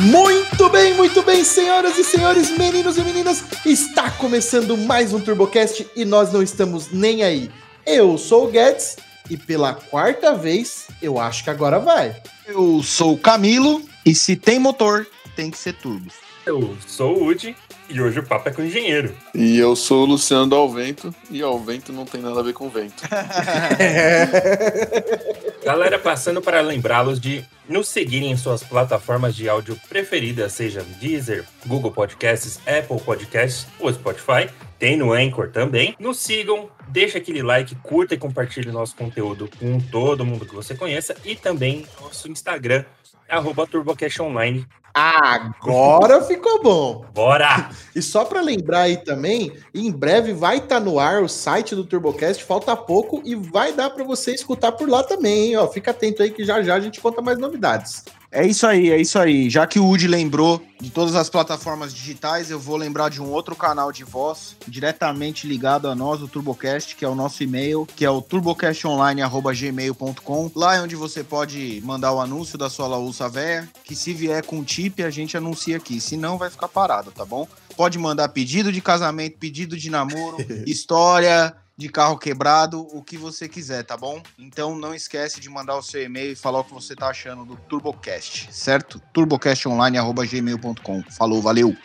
Muito 0.00 0.68
bem, 0.68 0.94
muito 0.94 1.24
bem, 1.24 1.42
senhoras 1.42 1.98
e 1.98 2.04
senhores, 2.04 2.56
meninos 2.56 2.96
e 2.96 3.02
meninas, 3.02 3.42
está 3.66 4.08
começando 4.08 4.76
mais 4.76 5.12
um 5.12 5.20
TurboCast 5.20 5.88
e 5.96 6.04
nós 6.04 6.32
não 6.32 6.40
estamos 6.40 6.92
nem 6.92 7.24
aí. 7.24 7.50
Eu 7.84 8.16
sou 8.16 8.46
o 8.46 8.48
Guedes 8.48 8.96
e 9.28 9.36
pela 9.36 9.74
quarta 9.74 10.36
vez 10.36 10.86
eu 11.02 11.18
acho 11.18 11.42
que 11.42 11.50
agora 11.50 11.80
vai. 11.80 12.14
Eu 12.46 12.80
sou 12.80 13.14
o 13.14 13.18
Camilo 13.18 13.82
e 14.06 14.14
se 14.14 14.36
tem 14.36 14.60
motor, 14.60 15.04
tem 15.34 15.50
que 15.50 15.58
ser 15.58 15.72
turbo. 15.72 16.12
Eu 16.46 16.76
sou 16.86 17.18
o 17.18 17.26
Udi 17.26 17.56
e 17.90 18.00
hoje 18.00 18.20
o 18.20 18.22
papo 18.22 18.48
é 18.48 18.52
com 18.52 18.62
o 18.62 18.66
engenheiro. 18.66 19.12
E 19.34 19.58
eu 19.58 19.74
sou 19.74 20.04
o 20.04 20.06
Luciano 20.06 20.46
do 20.46 20.54
Alvento 20.54 21.12
e 21.28 21.42
Alvento 21.42 21.92
não 21.92 22.04
tem 22.04 22.20
nada 22.20 22.38
a 22.38 22.42
ver 22.44 22.52
com 22.52 22.70
vento. 22.70 23.02
Galera, 25.68 25.98
passando 25.98 26.40
para 26.40 26.62
lembrá-los 26.62 27.20
de 27.20 27.44
nos 27.68 27.88
seguirem 27.88 28.30
em 28.30 28.36
suas 28.38 28.64
plataformas 28.64 29.36
de 29.36 29.50
áudio 29.50 29.78
preferidas, 29.86 30.54
seja 30.54 30.82
Deezer, 30.98 31.44
Google 31.66 31.92
Podcasts, 31.92 32.58
Apple 32.66 32.98
Podcasts 32.98 33.66
ou 33.78 33.92
Spotify. 33.92 34.48
Tem 34.78 34.96
no 34.96 35.12
Anchor 35.12 35.50
também. 35.50 35.94
Nos 36.00 36.20
sigam, 36.20 36.70
deixa 36.88 37.18
aquele 37.18 37.42
like, 37.42 37.74
curta 37.82 38.14
e 38.14 38.16
compartilhe 38.16 38.72
nosso 38.72 38.96
conteúdo 38.96 39.50
com 39.58 39.78
todo 39.78 40.24
mundo 40.24 40.46
que 40.46 40.54
você 40.54 40.74
conheça 40.74 41.14
e 41.22 41.36
também 41.36 41.84
nosso 42.00 42.30
Instagram, 42.30 42.86
arroba 43.28 43.66
TurboCast 43.66 44.22
Online. 44.22 44.66
Agora 44.94 46.22
ficou 46.22 46.62
bom. 46.62 47.04
Bora! 47.14 47.70
E 47.94 48.02
só 48.02 48.24
para 48.24 48.40
lembrar 48.40 48.82
aí 48.82 48.96
também, 48.96 49.52
em 49.74 49.90
breve 49.90 50.32
vai 50.32 50.58
estar 50.58 50.80
no 50.80 50.98
ar 50.98 51.22
o 51.22 51.28
site 51.28 51.74
do 51.74 51.84
TurboCast, 51.84 52.44
falta 52.44 52.76
pouco 52.76 53.22
e 53.24 53.34
vai 53.34 53.72
dar 53.72 53.90
para 53.90 54.04
você 54.04 54.32
escutar 54.32 54.72
por 54.72 54.88
lá 54.88 55.02
também, 55.02 55.48
hein? 55.48 55.56
Ó, 55.56 55.66
fica 55.68 55.90
atento 55.90 56.22
aí 56.22 56.30
que 56.30 56.44
já 56.44 56.62
já 56.62 56.74
a 56.74 56.80
gente 56.80 57.00
conta 57.00 57.22
mais 57.22 57.38
novidades. 57.38 58.04
É 58.30 58.46
isso 58.46 58.66
aí, 58.66 58.90
é 58.90 59.00
isso 59.00 59.18
aí. 59.18 59.48
Já 59.48 59.66
que 59.66 59.80
o 59.80 59.88
Udi 59.88 60.06
lembrou 60.06 60.60
de 60.78 60.90
todas 60.90 61.14
as 61.14 61.30
plataformas 61.30 61.94
digitais, 61.94 62.50
eu 62.50 62.60
vou 62.60 62.76
lembrar 62.76 63.08
de 63.08 63.22
um 63.22 63.30
outro 63.30 63.56
canal 63.56 63.90
de 63.90 64.04
voz 64.04 64.54
diretamente 64.66 65.46
ligado 65.46 65.88
a 65.88 65.94
nós, 65.94 66.20
o 66.20 66.28
TurboCast, 66.28 66.94
que 66.94 67.06
é 67.06 67.08
o 67.08 67.14
nosso 67.14 67.42
e-mail, 67.42 67.88
que 67.96 68.04
é 68.04 68.10
o 68.10 68.20
turbocastonline.gmail.com. 68.20 70.50
Lá 70.54 70.76
é 70.76 70.82
onde 70.82 70.94
você 70.94 71.24
pode 71.24 71.80
mandar 71.82 72.12
o 72.12 72.20
anúncio 72.20 72.58
da 72.58 72.68
sua 72.68 72.86
laúça 72.86 73.30
véia, 73.30 73.66
que 73.82 73.96
se 73.96 74.12
vier 74.12 74.44
com 74.44 74.62
tip, 74.90 75.02
a 75.02 75.10
gente 75.10 75.36
anuncia 75.36 75.76
aqui. 75.76 76.00
Se 76.00 76.16
não, 76.16 76.38
vai 76.38 76.50
ficar 76.50 76.68
parado, 76.68 77.10
tá 77.10 77.24
bom? 77.24 77.46
Pode 77.76 77.98
mandar 77.98 78.28
pedido 78.30 78.72
de 78.72 78.80
casamento, 78.80 79.38
pedido 79.38 79.76
de 79.76 79.90
namoro, 79.90 80.36
história 80.66 81.54
de 81.76 81.88
carro 81.88 82.18
quebrado, 82.18 82.80
o 82.92 83.02
que 83.04 83.16
você 83.16 83.48
quiser, 83.48 83.84
tá 83.84 83.96
bom? 83.96 84.20
Então 84.36 84.76
não 84.76 84.92
esquece 84.92 85.38
de 85.38 85.48
mandar 85.48 85.76
o 85.76 85.82
seu 85.82 86.02
e-mail 86.02 86.32
e 86.32 86.36
falar 86.36 86.58
o 86.58 86.64
que 86.64 86.74
você 86.74 86.96
tá 86.96 87.06
achando 87.08 87.44
do 87.44 87.54
TurboCast, 87.54 88.48
certo? 88.52 89.00
turbocastonline.gmail.com. 89.12 91.04
Falou, 91.16 91.40
valeu! 91.40 91.76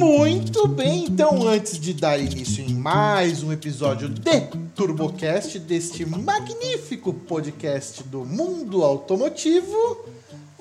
Muito 0.00 0.66
bem, 0.66 1.04
então 1.04 1.46
antes 1.46 1.78
de 1.78 1.92
dar 1.92 2.18
início 2.18 2.64
em 2.64 2.72
mais 2.72 3.42
um 3.42 3.52
episódio 3.52 4.08
de 4.08 4.40
TurboCast, 4.74 5.58
deste 5.58 6.06
magnífico 6.06 7.12
podcast 7.12 8.02
do 8.04 8.24
mundo 8.24 8.82
automotivo, 8.82 10.06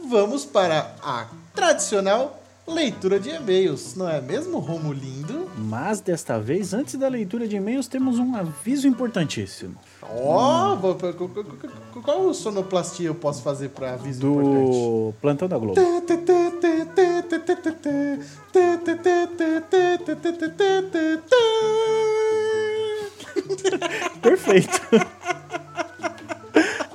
vamos 0.09 0.43
para 0.43 0.93
a 1.01 1.29
tradicional 1.55 2.38
leitura 2.73 3.19
de 3.19 3.29
e-mails, 3.29 3.95
não 3.95 4.09
é 4.09 4.19
mesmo, 4.21 4.59
Romulindo? 4.59 5.49
Mas 5.57 5.99
desta 5.99 6.39
vez, 6.39 6.73
antes 6.73 6.95
da 6.95 7.07
leitura 7.07 7.47
de 7.47 7.55
e-mails, 7.57 7.87
temos 7.87 8.17
um 8.19 8.35
aviso 8.35 8.87
importantíssimo. 8.87 9.75
Ó, 10.01 10.75
vou- 10.75 10.97
qual 12.03 12.33
sonoplastia 12.33 13.07
eu 13.07 13.15
posso 13.15 13.41
fazer 13.43 13.69
para 13.69 13.93
aviso 13.93 14.25
importante? 14.25 14.71
Do 14.71 15.13
Plantão 15.21 15.47
da 15.47 15.57
Globo. 15.57 15.75
Perfeito. 24.21 24.81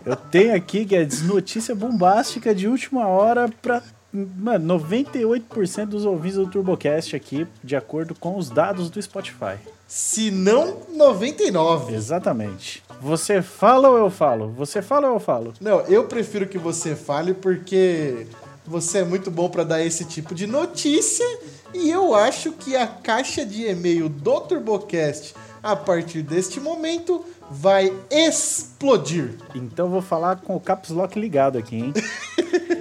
Eu 0.04 0.16
tenho 0.16 0.54
aqui, 0.54 0.84
Guedes, 0.84 1.22
notícia 1.22 1.74
bombástica 1.74 2.54
de 2.54 2.68
última 2.68 3.06
hora 3.06 3.48
pra. 3.62 3.82
Mano, 4.14 4.78
98% 4.78 5.86
dos 5.86 6.04
ouvintes 6.04 6.38
do 6.38 6.46
TurboCast 6.46 7.16
aqui, 7.16 7.46
de 7.64 7.74
acordo 7.74 8.14
com 8.14 8.38
os 8.38 8.48
dados 8.48 8.88
do 8.88 9.02
Spotify. 9.02 9.56
Se 9.88 10.30
não, 10.30 10.82
99. 10.94 11.92
Exatamente. 11.92 12.80
Você 13.00 13.42
fala 13.42 13.90
ou 13.90 13.98
eu 13.98 14.10
falo? 14.10 14.50
Você 14.52 14.80
fala 14.80 15.08
ou 15.08 15.14
eu 15.14 15.20
falo? 15.20 15.52
Não, 15.60 15.80
eu 15.82 16.04
prefiro 16.04 16.46
que 16.46 16.58
você 16.58 16.94
fale 16.94 17.34
porque 17.34 18.28
você 18.64 18.98
é 18.98 19.04
muito 19.04 19.32
bom 19.32 19.48
para 19.48 19.64
dar 19.64 19.84
esse 19.84 20.04
tipo 20.04 20.32
de 20.32 20.46
notícia 20.46 21.26
e 21.74 21.90
eu 21.90 22.14
acho 22.14 22.52
que 22.52 22.76
a 22.76 22.86
caixa 22.86 23.44
de 23.44 23.66
e-mail 23.66 24.08
do 24.08 24.40
TurboCast 24.40 25.34
a 25.60 25.74
partir 25.74 26.22
deste 26.22 26.60
momento 26.60 27.24
vai 27.50 27.92
explodir. 28.10 29.34
Então 29.54 29.86
eu 29.86 29.90
vou 29.90 30.02
falar 30.02 30.36
com 30.36 30.54
o 30.54 30.60
Caps 30.60 30.90
Lock 30.90 31.18
ligado 31.18 31.58
aqui, 31.58 31.76
hein? 31.76 31.92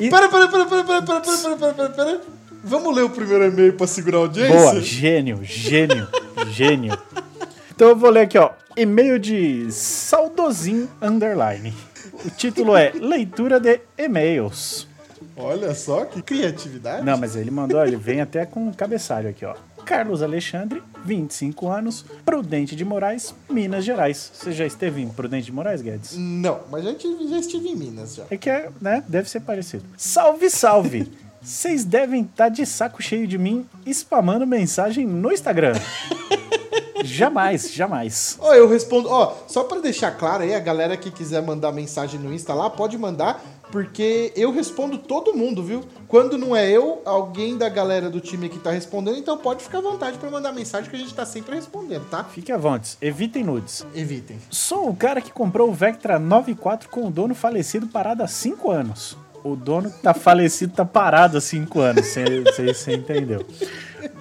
E- 0.00 0.10
para, 0.10 0.28
para, 0.28 0.48
para, 0.48 0.64
para, 0.66 0.84
para, 0.84 1.02
para, 1.02 1.20
para, 1.20 1.56
para, 1.56 1.72
para, 1.74 1.88
para. 1.90 2.20
Vamos 2.62 2.96
ler 2.96 3.02
o 3.02 3.10
primeiro 3.10 3.44
e-mail 3.44 3.74
para 3.74 3.86
segurar 3.86 4.18
a 4.18 4.20
audiência? 4.22 4.56
Boa, 4.56 4.80
gênio, 4.80 5.40
gênio, 5.42 6.08
gênio. 6.48 6.98
Então 7.74 7.88
eu 7.88 7.96
vou 7.96 8.10
ler 8.10 8.22
aqui, 8.22 8.38
ó. 8.38 8.50
E-mail 8.76 9.18
de 9.18 9.70
Saudosim 9.70 10.88
Underline. 11.00 11.74
O 12.24 12.30
título 12.30 12.76
é 12.76 12.90
Leitura 12.94 13.60
de 13.60 13.80
E-mails. 13.98 14.88
Olha 15.36 15.74
só 15.74 16.04
que 16.04 16.22
criatividade. 16.22 17.04
Não, 17.04 17.18
mas 17.18 17.36
ele 17.36 17.50
mandou, 17.50 17.84
ele 17.84 17.96
vem 17.96 18.20
até 18.20 18.46
com 18.46 18.68
um 18.68 18.72
cabeçalho 18.72 19.28
aqui, 19.28 19.44
ó. 19.44 19.54
Carlos 19.84 20.22
Alexandre, 20.22 20.82
25 21.04 21.68
anos, 21.68 22.04
Prudente 22.24 22.74
de 22.74 22.84
Moraes, 22.84 23.34
Minas 23.48 23.84
Gerais. 23.84 24.32
Você 24.32 24.50
já 24.52 24.64
esteve 24.66 25.02
em 25.02 25.08
Prudente 25.08 25.46
de 25.46 25.52
Moraes, 25.52 25.82
Guedes? 25.82 26.16
Não, 26.16 26.60
mas 26.70 26.86
a 26.86 26.90
gente 26.90 27.28
já 27.28 27.38
estive 27.38 27.68
em 27.68 27.76
Minas 27.76 28.14
já. 28.14 28.24
É 28.30 28.36
que 28.36 28.48
é, 28.48 28.70
né? 28.80 29.04
Deve 29.06 29.28
ser 29.28 29.40
parecido. 29.40 29.84
Salve, 29.96 30.48
salve! 30.48 31.12
Vocês 31.42 31.84
devem 31.84 32.22
estar 32.22 32.48
de 32.48 32.64
saco 32.64 33.02
cheio 33.02 33.26
de 33.26 33.36
mim 33.36 33.66
spamando 33.86 34.46
mensagem 34.46 35.06
no 35.06 35.30
Instagram. 35.30 35.74
jamais, 37.04 37.70
jamais. 37.70 38.38
Ó, 38.40 38.54
eu 38.54 38.66
respondo, 38.66 39.10
ó, 39.10 39.36
só 39.46 39.64
pra 39.64 39.80
deixar 39.80 40.12
claro 40.12 40.42
aí, 40.42 40.54
a 40.54 40.60
galera 40.60 40.96
que 40.96 41.10
quiser 41.10 41.42
mandar 41.42 41.70
mensagem 41.70 42.18
no 42.18 42.32
Insta 42.32 42.54
lá, 42.54 42.70
pode 42.70 42.96
mandar, 42.96 43.44
porque 43.74 44.32
eu 44.36 44.52
respondo 44.52 44.98
todo 44.98 45.34
mundo, 45.34 45.60
viu? 45.60 45.82
Quando 46.06 46.38
não 46.38 46.54
é 46.54 46.70
eu, 46.70 47.02
alguém 47.04 47.58
da 47.58 47.68
galera 47.68 48.08
do 48.08 48.20
time 48.20 48.46
aqui 48.46 48.56
tá 48.60 48.70
respondendo, 48.70 49.18
então 49.18 49.36
pode 49.36 49.64
ficar 49.64 49.78
à 49.78 49.80
vontade 49.80 50.16
pra 50.16 50.30
mandar 50.30 50.52
mensagem 50.52 50.88
que 50.88 50.94
a 50.94 50.98
gente 50.98 51.12
tá 51.12 51.26
sempre 51.26 51.56
respondendo, 51.56 52.08
tá? 52.08 52.22
Fique 52.22 52.52
à 52.52 52.56
vontade, 52.56 52.96
evitem 53.02 53.42
nudes. 53.42 53.84
Evitem. 53.92 54.38
Sou 54.48 54.88
o 54.88 54.94
cara 54.94 55.20
que 55.20 55.32
comprou 55.32 55.70
o 55.70 55.72
Vectra 55.72 56.20
94 56.20 56.88
com 56.88 57.08
o 57.08 57.10
dono 57.10 57.34
falecido 57.34 57.88
parado 57.88 58.22
há 58.22 58.28
5 58.28 58.70
anos. 58.70 59.18
O 59.42 59.56
dono 59.56 59.90
que 59.90 59.98
tá 59.98 60.14
falecido 60.14 60.72
tá 60.72 60.84
parado 60.84 61.38
há 61.38 61.40
5 61.40 61.80
anos, 61.80 62.06
você 62.06 62.94
entendeu. 62.94 63.44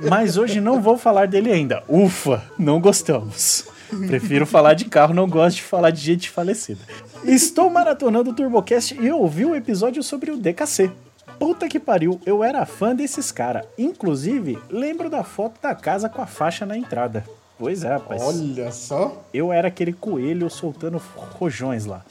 Mas 0.09 0.35
hoje 0.35 0.59
não 0.59 0.81
vou 0.81 0.97
falar 0.97 1.27
dele 1.27 1.51
ainda. 1.51 1.83
Ufa, 1.87 2.43
não 2.57 2.81
gostamos. 2.81 3.71
Prefiro 4.07 4.45
falar 4.45 4.73
de 4.73 4.85
carro, 4.85 5.13
não 5.13 5.27
gosto 5.27 5.57
de 5.57 5.63
falar 5.63 5.89
de 5.91 6.01
gente 6.01 6.29
falecida. 6.29 6.81
Estou 7.23 7.69
maratonando 7.69 8.31
o 8.31 8.33
TurboCast 8.33 8.95
e 8.99 9.11
ouvi 9.11 9.45
o 9.45 9.55
episódio 9.55 10.03
sobre 10.03 10.31
o 10.31 10.37
DKC. 10.37 10.91
Puta 11.39 11.67
que 11.67 11.79
pariu, 11.79 12.21
eu 12.25 12.43
era 12.43 12.65
fã 12.65 12.95
desses 12.95 13.31
caras. 13.31 13.65
Inclusive, 13.77 14.57
lembro 14.69 15.09
da 15.09 15.23
foto 15.23 15.59
da 15.61 15.73
casa 15.75 16.07
com 16.07 16.21
a 16.21 16.27
faixa 16.27 16.65
na 16.65 16.77
entrada. 16.77 17.25
Pois 17.57 17.83
é, 17.83 17.89
rapaz. 17.89 18.21
Olha 18.21 18.71
só. 18.71 19.23
Eu 19.33 19.51
era 19.51 19.67
aquele 19.67 19.93
coelho 19.93 20.49
soltando 20.49 21.01
rojões 21.39 21.85
lá. 21.85 22.03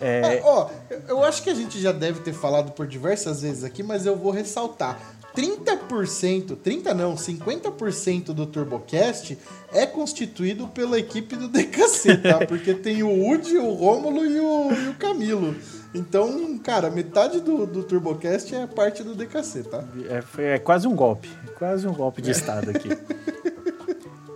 É, 0.00 0.36
É, 0.36 0.42
ó, 0.44 0.68
eu 1.08 1.24
acho 1.24 1.42
que 1.42 1.50
a 1.50 1.54
gente 1.54 1.80
já 1.80 1.92
deve 1.92 2.20
ter 2.20 2.32
falado 2.32 2.72
por 2.72 2.86
diversas 2.86 3.42
vezes 3.42 3.64
aqui, 3.64 3.82
mas 3.82 4.04
eu 4.04 4.16
vou 4.16 4.30
ressaltar. 4.30 4.98
30%, 5.36 6.56
30 6.56 6.94
não, 6.94 7.14
50% 7.14 8.26
do 8.32 8.46
TurboCast 8.46 9.36
é 9.72 9.84
constituído 9.84 10.66
pela 10.68 10.98
equipe 10.98 11.36
do 11.36 11.48
DKC, 11.48 12.16
tá? 12.18 12.38
Porque 12.48 12.72
tem 12.74 13.02
o 13.02 13.28
Udi, 13.28 13.58
o 13.58 13.72
Rômulo 13.74 14.24
e 14.24 14.40
o, 14.40 14.72
e 14.72 14.88
o 14.88 14.94
Camilo. 14.94 15.54
Então, 15.94 16.58
cara, 16.58 16.90
metade 16.90 17.40
do, 17.40 17.66
do 17.66 17.82
TurboCast 17.82 18.54
é 18.54 18.66
parte 18.66 19.02
do 19.02 19.14
DKC, 19.14 19.64
tá? 19.64 19.84
é, 20.08 20.20
foi- 20.22 20.44
é 20.44 20.58
quase 20.58 20.86
um 20.88 20.94
golpe. 20.94 21.28
Quase 21.58 21.86
um 21.86 21.92
golpe 21.92 22.22
de 22.22 22.30
estado 22.30 22.70
aqui. 22.70 22.88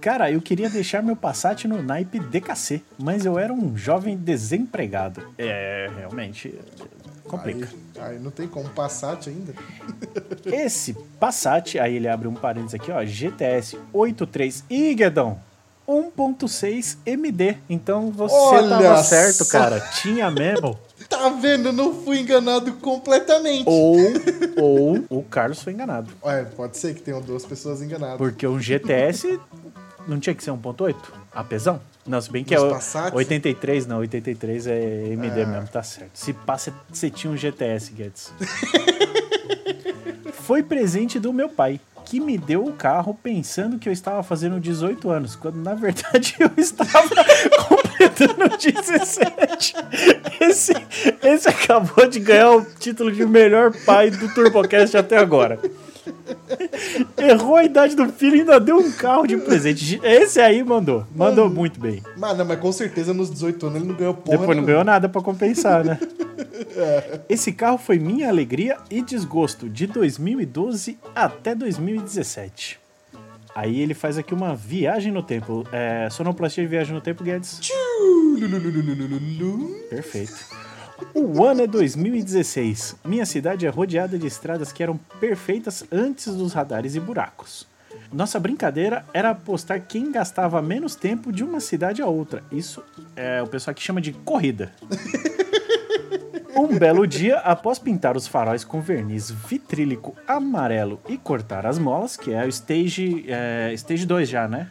Cara, 0.01 0.31
eu 0.33 0.41
queria 0.41 0.71
deixar 0.71 1.03
meu 1.03 1.15
Passat 1.15 1.67
no 1.69 1.83
naipe 1.83 2.19
DKC, 2.19 2.83
mas 2.99 3.27
eu 3.27 3.39
era 3.39 3.53
um 3.53 3.77
jovem 3.77 4.17
desempregado. 4.17 5.21
É, 5.37 5.91
realmente, 5.95 6.59
complica. 7.25 7.69
Aí, 7.97 8.13
aí 8.13 8.19
não 8.19 8.31
tem 8.31 8.47
como 8.49 8.69
Passat 8.71 9.29
ainda. 9.29 9.55
Esse 10.47 10.95
Passat, 11.19 11.79
aí 11.79 11.97
ele 11.97 12.09
abre 12.09 12.29
um 12.29 12.35
parênteses 12.35 12.75
aqui, 12.75 12.91
ó, 12.91 13.05
GTS 13.05 13.79
83. 13.93 14.65
Ih, 14.71 14.95
Guedão, 14.95 15.39
1.6 15.89 16.99
MD. 17.05 17.57
Então 17.69 18.11
você 18.11 18.35
Olha 18.35 18.69
tava 18.69 19.03
certo, 19.03 19.45
só. 19.45 19.59
cara. 19.59 19.81
Tinha 19.81 20.31
mesmo. 20.31 20.79
Tá 21.09 21.29
vendo? 21.31 21.73
Não 21.73 21.93
fui 22.05 22.21
enganado 22.21 22.75
completamente. 22.75 23.65
Ou, 23.67 23.97
ou 24.57 25.05
o 25.11 25.25
Carlos 25.25 25.61
foi 25.61 25.73
enganado. 25.73 26.09
É, 26.23 26.45
pode 26.45 26.77
ser 26.77 26.95
que 26.95 27.03
tenham 27.03 27.21
duas 27.21 27.45
pessoas 27.45 27.83
enganadas. 27.83 28.17
Porque 28.17 28.47
um 28.47 28.61
GTS 28.61 29.41
não 30.07 30.21
tinha 30.21 30.33
que 30.35 30.45
ser 30.45 30.53
1.8? 30.53 30.95
Apesão? 31.33 31.81
Não, 32.11 32.21
se 32.21 32.29
bem 32.31 32.43
que 32.43 32.55
Nos 32.57 32.65
é 32.65 32.71
Passat? 32.71 33.15
83, 33.15 33.87
não, 33.87 33.99
83 33.99 34.67
é 34.67 35.13
MD 35.13 35.43
Ah. 35.43 35.47
mesmo, 35.47 35.69
tá 35.69 35.81
certo. 35.83 36.11
Se 36.15 36.33
passa, 36.33 36.75
você 36.93 37.09
tinha 37.09 37.33
um 37.33 37.37
GTS, 37.37 37.93
Guedes. 37.93 38.33
Foi 40.35 40.63
presente 40.63 41.21
do 41.21 41.33
meu 41.33 41.49
pai, 41.49 41.79
que 42.05 42.19
me 42.19 42.37
deu 42.37 42.65
o 42.65 42.73
carro 42.73 43.15
pensando 43.15 43.79
que 43.79 43.89
eu 43.89 43.93
estava 43.93 44.23
fazendo 44.25 44.59
18 44.59 45.09
anos, 45.09 45.37
quando 45.37 45.57
na 45.63 45.75
verdade 45.75 46.35
eu 46.41 46.51
estava 46.57 47.09
completando 47.69 48.57
17. 48.59 49.75
Esse, 50.41 50.73
esse 51.23 51.49
acabou 51.49 52.09
de 52.09 52.19
ganhar 52.19 52.51
o 52.51 52.65
título 52.65 53.13
de 53.13 53.25
melhor 53.25 53.73
pai 53.87 54.11
do 54.11 54.29
TurboCast 54.35 54.97
até 54.97 55.17
agora. 55.19 55.61
Errou 57.17 57.57
a 57.57 57.65
idade 57.65 57.95
do 57.95 58.09
filho 58.13 58.37
e 58.37 58.41
ainda 58.41 58.59
deu 58.59 58.77
um 58.77 58.91
carro 58.91 59.27
de 59.27 59.37
presente. 59.37 60.01
Esse 60.03 60.41
aí 60.41 60.63
mandou. 60.63 61.07
Mandou 61.15 61.49
muito 61.49 61.81
bem. 61.81 62.03
Mas, 62.17 62.37
não, 62.37 62.45
mas 62.45 62.59
com 62.59 62.73
certeza 62.73 63.13
nos 63.13 63.31
18 63.31 63.67
anos 63.67 63.77
ele 63.79 63.89
não 63.89 63.95
ganhou 63.95 64.15
porra. 64.15 64.39
Depois 64.39 64.57
não 64.57 64.65
ganhou 64.65 64.85
nada 64.85 65.09
pra 65.09 65.23
compensar, 65.23 65.85
né? 65.85 65.99
Esse 67.29 67.53
carro 67.53 67.79
foi 67.79 67.99
minha 67.99 68.29
alegria 68.29 68.77
e 68.91 69.03
desgosto 69.03 69.69
de 69.69 69.87
2012 69.87 70.99
até 71.15 71.55
2017. 71.55 72.79
Aí 73.55 73.81
ele 73.81 73.95
faz 73.95 74.17
aqui 74.17 74.33
uma 74.33 74.55
viagem 74.55 75.13
no 75.13 75.23
tempo. 75.23 75.65
É, 75.73 76.09
sonoplastia 76.11 76.63
de 76.63 76.71
viagem 76.71 76.95
no 76.95 77.01
tempo, 77.01 77.25
Guedes? 77.25 77.59
Perfeito. 79.91 80.47
O 81.15 81.45
ano 81.45 81.63
é 81.63 81.67
2016. 81.67 82.97
Minha 83.05 83.27
cidade 83.27 83.67
é 83.67 83.69
rodeada 83.69 84.19
de 84.19 84.27
estradas 84.27 84.73
que 84.73 84.83
eram 84.83 84.97
perfeitas 85.19 85.85
antes 85.91 86.35
dos 86.35 86.53
radares 86.53 86.95
e 86.95 87.01
buracos. 87.01 87.67
Nossa 88.13 88.41
brincadeira 88.41 89.05
era 89.13 89.31
apostar 89.31 89.87
quem 89.87 90.11
gastava 90.11 90.61
menos 90.61 90.95
tempo 90.95 91.33
de 91.33 91.45
uma 91.45 91.61
cidade 91.61 92.03
a 92.03 92.07
outra. 92.07 92.43
Isso 92.51 92.83
é 93.15 93.43
o 93.43 93.47
pessoal 93.47 93.75
que 93.75 93.83
chama 93.83 94.01
de 94.01 94.13
corrida. 94.13 94.73
Um 96.55 96.79
belo 96.79 97.07
dia, 97.07 97.39
após 97.39 97.79
pintar 97.79 98.17
os 98.17 98.27
faróis 98.27 98.65
com 98.65 98.81
verniz 98.81 99.31
vitrílico 99.31 100.15
amarelo 100.27 101.01
e 101.09 101.17
cortar 101.17 101.65
as 101.65 101.79
molas, 101.79 102.17
que 102.17 102.33
é 102.33 102.45
o 102.45 102.49
stage, 102.49 103.25
é, 103.29 103.73
stage 103.75 104.05
2 104.05 104.29
já, 104.29 104.49
né? 104.49 104.69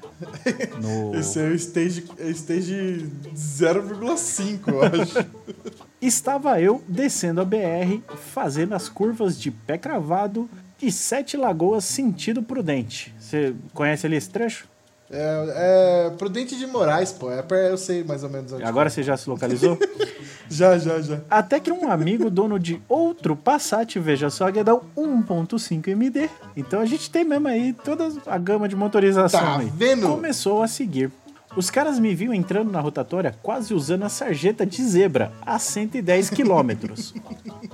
No... 0.82 1.16
Esse 1.16 1.40
é 1.40 1.44
o 1.44 1.56
stage, 1.56 2.06
é 2.20 2.30
stage 2.30 3.10
0,5, 3.34 4.68
eu 4.68 4.84
acho. 4.84 5.80
Estava 6.02 6.62
eu 6.62 6.82
descendo 6.88 7.42
a 7.42 7.46
BR, 7.46 8.00
fazendo 8.34 8.74
as 8.74 8.88
curvas 8.88 9.40
de 9.40 9.52
pé 9.52 9.78
cravado 9.78 10.50
de 10.78 10.92
Sete 10.92 11.36
Lagoas 11.36 11.84
sentido 11.84 12.42
Prudente. 12.42 13.14
Você 13.20 13.54
conhece 13.74 14.06
ali 14.06 14.16
esse 14.16 14.30
trecho? 14.30 14.66
É, 15.12 16.06
é 16.08 16.10
Prudente 16.12 16.56
de 16.58 16.66
Moraes, 16.68 17.12
pô. 17.12 17.30
É, 17.32 17.44
eu 17.70 17.78
sei 17.78 18.04
mais 18.04 18.24
ou 18.24 18.30
menos 18.30 18.54
onde. 18.54 18.64
Agora 18.64 18.90
você 18.90 19.04
já 19.04 19.18
se 19.18 19.30
localizou? 19.30 19.78
Já, 20.52 20.80
já, 20.80 21.00
já. 21.00 21.22
Até 21.30 21.60
que 21.60 21.72
um 21.72 21.92
amigo 21.92 22.28
dono 22.32 22.58
de 22.58 22.82
outro 22.90 23.36
Passat, 23.36 24.00
veja 24.00 24.32
só, 24.32 24.50
Guedão, 24.50 24.82
1.5 24.98 25.90
MD. 25.90 26.28
Então 26.58 26.82
a 26.82 26.86
gente 26.88 27.12
tem 27.12 27.24
mesmo 27.24 27.48
aí 27.48 27.72
toda 27.72 28.12
a 28.26 28.36
gama 28.40 28.68
de 28.68 28.76
motorização 28.76 29.40
Tá 29.40 29.60
aí. 29.60 29.72
vendo? 29.72 30.08
Começou 30.08 30.64
a 30.64 30.68
seguir. 30.68 31.12
Os 31.56 31.70
caras 31.70 32.00
me 32.00 32.14
viam 32.14 32.34
entrando 32.34 32.72
na 32.72 32.80
rotatória 32.80 33.36
quase 33.42 33.74
usando 33.74 34.04
a 34.04 34.10
sarjeta 34.10 34.66
de 34.66 34.84
zebra 34.84 35.32
a 35.42 35.58
110 35.58 36.30
quilômetros. 36.30 37.14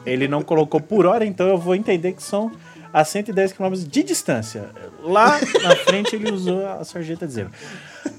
Ele 0.06 0.28
não 0.28 0.42
colocou 0.42 0.80
por 0.80 1.06
hora, 1.06 1.26
então 1.26 1.48
eu 1.48 1.58
vou 1.58 1.76
entender 1.76 2.14
que 2.14 2.24
são 2.24 2.52
a 2.94 3.04
110 3.04 3.54
quilômetros 3.54 3.88
de 3.88 4.04
distância. 4.04 4.70
Lá 5.02 5.40
na 5.62 5.76
frente 5.76 6.16
ele 6.16 6.32
usou 6.32 6.66
a 6.66 6.84
sarjeta 6.84 7.28
de 7.28 7.34
zebra. 7.34 7.54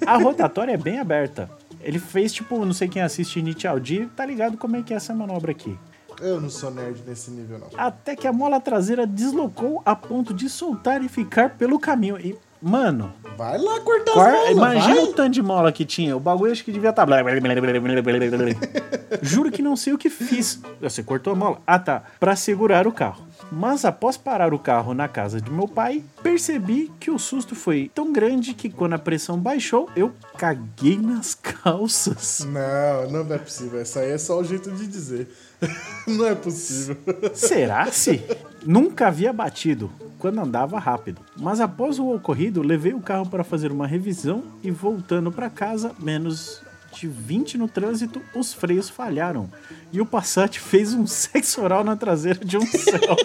A 0.07 0.19
rotatória 0.19 0.73
é 0.73 0.77
bem 0.77 0.99
aberta. 0.99 1.51
Ele 1.81 1.99
fez 1.99 2.33
tipo, 2.33 2.65
não 2.65 2.73
sei 2.73 2.89
quem 2.89 3.01
assiste 3.01 3.39
Initial 3.39 3.81
D, 3.81 4.07
tá 4.15 4.27
ligado 4.27 4.59
como 4.59 4.77
é 4.77 4.83
que 4.83 4.93
é 4.93 4.97
essa 4.97 5.15
manobra 5.15 5.53
aqui. 5.53 5.79
Eu 6.21 6.41
não 6.41 6.49
sou 6.49 6.71
nerd 6.71 7.03
nesse 7.07 7.31
nível, 7.31 7.59
não. 7.59 7.69
Até 7.77 8.17
que 8.17 8.27
a 8.27 8.33
mola 8.33 8.61
traseira 8.61 9.07
deslocou 9.07 9.83
a 9.85 9.95
ponto 9.95 10.33
de 10.33 10.49
soltar 10.49 11.03
e 11.03 11.09
ficar 11.09 11.51
pelo 11.51 11.79
caminho. 11.79 12.19
E, 12.19 12.37
mano, 12.63 13.13
Vai 13.37 13.59
lá 13.59 13.81
cortar 13.81 14.13
quar- 14.13 14.35
as 14.35 14.35
molas, 14.35 14.51
imagina 14.75 14.95
vai. 14.95 15.05
o 15.05 15.13
tanto 15.13 15.33
de 15.35 15.43
mola 15.43 15.73
que 15.73 15.85
tinha. 15.85 16.17
O 16.17 16.21
bagulho 16.21 16.53
acho 16.53 16.65
que 16.65 16.73
devia 16.73 16.91
estar. 16.91 17.07
Juro 19.23 19.51
que 19.51 19.63
não 19.63 19.77
sei 19.77 19.93
o 19.93 19.99
que 19.99 20.09
fiz. 20.09 20.61
Você 20.81 21.03
cortou 21.03 21.33
a 21.33 21.37
mola? 21.37 21.59
Ah, 21.67 21.79
tá. 21.79 22.03
Pra 22.19 22.35
segurar 22.35 22.87
o 22.87 22.93
carro. 22.93 23.25
Mas 23.53 23.85
após 23.85 24.17
parar 24.17 24.53
o 24.55 24.59
carro 24.59 24.95
na 24.95 25.07
casa 25.07 25.41
de 25.41 25.51
meu 25.51 25.69
pai, 25.69 26.03
percebi 26.23 26.91
que 26.99 27.11
o 27.11 27.19
susto 27.19 27.55
foi 27.55 27.91
tão 27.95 28.13
grande 28.13 28.55
que 28.55 28.71
quando 28.71 28.95
a 28.95 28.99
pressão 28.99 29.39
baixou, 29.39 29.89
eu 29.95 30.13
caguei 30.37 30.97
nas 30.97 31.35
calças. 31.35 32.47
Não, 32.49 33.25
não 33.25 33.35
é 33.35 33.39
possível. 33.39 33.79
Essa 33.81 34.01
aí 34.01 34.13
é 34.13 34.19
só 34.19 34.39
o 34.41 34.45
jeito 34.45 34.71
de 34.73 34.87
dizer. 34.87 35.29
não 36.09 36.27
é 36.27 36.35
possível. 36.35 36.97
Será 37.35 37.87
se? 37.93 38.23
Nunca 38.67 39.07
havia 39.07 39.33
batido 39.33 39.91
quando 40.19 40.41
andava 40.41 40.79
rápido. 40.79 41.21
Mas 41.37 41.61
após 41.61 41.99
o 41.99 42.13
ocorrido, 42.13 42.63
levei 42.63 42.93
o 42.93 43.01
carro 43.01 43.29
para 43.29 43.45
fazer 43.45 43.71
uma 43.71 43.87
revisão 43.87 44.43
e 44.63 44.71
voltando 44.71 45.31
para 45.31 45.49
casa, 45.49 45.93
menos 45.99 46.61
de 46.93 47.07
20 47.07 47.59
no 47.59 47.69
trânsito, 47.69 48.21
os 48.35 48.53
freios 48.53 48.89
falharam. 48.89 49.49
E 49.93 50.01
o 50.01 50.07
Passat 50.07 50.59
fez 50.59 50.95
um 50.95 51.07
sexo 51.07 51.63
oral 51.63 51.85
na 51.85 51.95
traseira 51.95 52.45
de 52.45 52.57
um 52.57 52.67
Celta. 52.67 53.17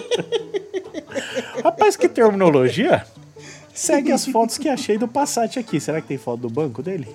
Rapaz, 1.63 1.95
que 1.95 2.07
terminologia! 2.07 3.05
Segue 3.73 4.11
as 4.11 4.25
fotos 4.25 4.57
que 4.57 4.69
achei 4.69 4.97
do 4.97 5.07
Passat 5.07 5.57
aqui. 5.57 5.79
Será 5.79 6.01
que 6.01 6.07
tem 6.07 6.17
foto 6.17 6.41
do 6.41 6.49
banco 6.49 6.83
dele? 6.83 7.07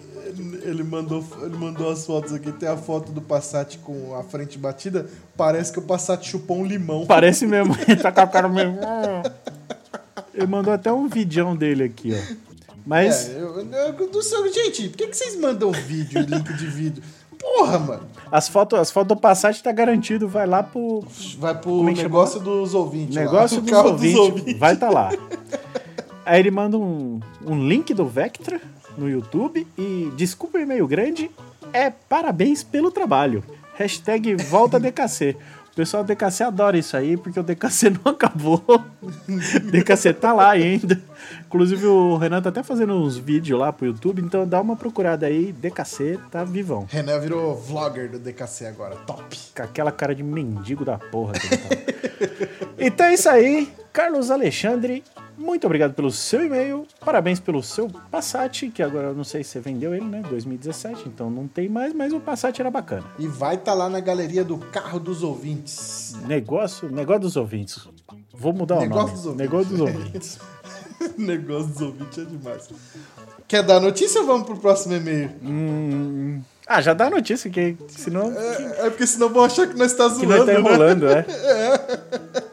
Ele 0.67 0.83
mandou, 0.83 1.25
ele 1.43 1.57
mandou 1.57 1.91
as 1.91 2.05
fotos 2.05 2.33
aqui. 2.33 2.51
Tem 2.51 2.69
a 2.69 2.77
foto 2.77 3.13
do 3.13 3.21
Passat 3.21 3.79
com 3.79 4.17
a 4.17 4.25
frente 4.25 4.59
batida. 4.59 5.09
Parece 5.37 5.73
que 5.73 5.79
o 5.79 5.83
Passat 5.83 6.27
chupou 6.27 6.59
um 6.59 6.65
limão. 6.65 7.07
Parece 7.07 7.47
mesmo. 7.47 7.77
Ele 7.87 7.97
tá 7.97 8.11
com 8.11 8.21
a 8.21 8.27
cara 8.27 8.49
mesmo. 8.49 8.79
Ele 10.35 10.47
mandou 10.47 10.73
até 10.73 10.93
um 10.93 11.09
vidão 11.09 11.55
dele 11.55 11.85
aqui, 11.85 12.13
ó. 12.13 12.37
Mas 12.85 13.31
É, 13.31 13.41
eu, 13.41 13.61
eu, 13.61 14.11
do 14.11 14.23
seu, 14.23 14.53
gente, 14.53 14.89
por 14.89 14.99
que, 14.99 15.07
que 15.09 15.17
vocês 15.17 15.37
mandam 15.37 15.71
vídeo 15.73 16.21
link 16.21 16.53
de 16.55 16.67
vídeo? 16.67 17.03
Porra, 17.39 17.79
mano. 17.79 18.03
as 18.31 18.49
fotos, 18.49 18.79
as 18.79 18.91
fotos 18.91 19.09
do 19.09 19.21
Passat 19.21 19.61
tá 19.63 19.73
garantido, 19.73 20.29
vai 20.29 20.47
lá 20.47 20.63
pro 20.63 21.05
Vai 21.39 21.55
pro 21.55 21.71
Como 21.71 21.91
é 21.91 21.95
negócio 21.95 22.41
dos 22.41 22.75
ouvintes. 22.75 23.15
negócio 23.15 23.61
dos 23.63 23.71
carro 23.71 23.91
ouvintes, 23.91 24.59
vai 24.59 24.77
tá 24.77 24.91
lá. 24.91 25.11
Aí 26.25 26.41
ele 26.41 26.51
manda 26.51 26.77
um, 26.77 27.21
um 27.45 27.69
link 27.69 27.93
do 27.95 28.07
Vectra 28.07 28.61
no 28.97 29.09
YouTube 29.09 29.67
e 29.77 30.11
desculpa 30.17 30.59
o 30.59 30.61
e-mail 30.61 30.87
grande, 30.87 31.31
é 31.73 31.91
parabéns 31.91 32.63
pelo 32.63 32.91
trabalho. 32.91 33.45
Hashtag 33.75 34.35
volta 34.37 34.81
DKC. 34.81 35.37
O 35.73 35.77
pessoal 35.77 36.03
do 36.03 36.07
DKC 36.07 36.43
adora 36.43 36.79
isso 36.79 36.97
aí, 36.97 37.19
porque 37.19 37.39
o 37.39 37.43
DKC 37.43 37.91
não 38.03 38.13
acabou. 38.13 38.65
O 38.67 39.71
DKC 39.71 40.15
tá 40.15 40.33
lá 40.33 40.51
ainda. 40.51 40.99
Inclusive 41.47 41.87
o 41.87 42.17
Renan 42.17 42.41
tá 42.41 42.49
até 42.49 42.63
fazendo 42.63 42.95
uns 42.95 43.19
vídeos 43.19 43.61
lá 43.61 43.71
pro 43.71 43.87
YouTube, 43.87 44.23
então 44.23 44.49
dá 44.49 44.59
uma 44.59 44.75
procurada 44.75 45.27
aí. 45.27 45.53
DKC 45.53 46.19
tá 46.31 46.45
vivão. 46.45 46.87
Renan 46.89 47.21
virou 47.21 47.55
vlogger 47.55 48.11
do 48.11 48.19
DKC 48.19 48.65
agora. 48.65 48.97
Top. 49.07 49.37
Com 49.55 49.63
aquela 49.63 49.93
cara 49.93 50.15
de 50.15 50.23
mendigo 50.23 50.83
da 50.83 50.97
porra 50.97 51.35
que 51.35 51.47
ele 51.47 51.57
tá. 51.59 51.69
então 52.79 53.05
é 53.05 53.13
isso 53.13 53.29
aí. 53.29 53.71
Carlos 53.93 54.31
Alexandre, 54.31 55.05
muito 55.37 55.65
obrigado 55.67 55.95
pelo 55.95 56.11
seu 56.11 56.45
e-mail. 56.45 56.87
Parabéns 57.05 57.39
pelo 57.41 57.63
seu 57.63 57.89
Passat, 58.11 58.71
que 58.71 58.83
agora 58.83 59.09
eu 59.09 59.15
não 59.15 59.25
sei 59.25 59.43
se 59.45 59.51
você 59.51 59.61
vendeu 59.61 59.95
ele, 59.95 60.05
né? 60.05 60.23
2017, 60.29 61.09
então 61.09 61.31
não 61.31 61.47
tem 61.47 61.69
mais, 61.69 61.93
mas 61.95 62.13
o 62.13 62.21
Passat 62.21 62.59
era 62.61 62.71
bacana. 62.71 63.05
E 63.19 63.27
vai 63.27 63.55
estar 63.57 63.75
lá 63.75 63.89
na 63.89 64.01
galeria 64.01 64.45
do 64.45 64.59
carro 64.59 64.99
dos 64.99 65.23
ouvintes. 65.23 66.15
Negócio, 66.27 66.91
negócio 66.91 67.21
dos 67.23 67.37
ouvintes. 67.37 67.87
Vou 68.33 68.53
mudar 68.53 68.81
Negócio 68.81 68.99
o 68.99 69.07
nome. 69.07 69.13
dos 69.15 69.27
ouvintes. 69.27 69.39
negócio 69.39 69.71
dos 69.71 69.81
ouvintes. 69.81 70.39
negócio 71.19 71.69
dos 71.69 71.81
ouvintes 71.83 72.19
é 72.19 72.25
demais. 72.25 72.69
Quer 73.49 73.63
dar 73.63 73.81
notícia 73.81 74.21
ou 74.21 74.27
vamos 74.27 74.47
pro 74.47 74.57
próximo 74.57 74.95
e-mail? 74.95 75.31
Hum, 75.43 76.41
ah, 76.67 76.81
já 76.81 76.93
dá 76.95 77.07
a 77.07 77.11
notícia, 77.11 77.49
que 77.49 77.77
senão 77.89 78.33
É, 78.37 78.87
é 78.87 78.91
porque 78.91 79.07
senão 79.07 79.29
vão 79.29 79.45
achar 79.45 79.69
que 79.69 79.77
nós 79.79 79.93
tá 79.93 80.09
que 80.11 80.17
zoando, 80.17 80.29
nós 80.29 80.47
tá 80.47 80.53
né? 80.53 80.59
enrolando, 80.59 81.09
é. 81.09 81.25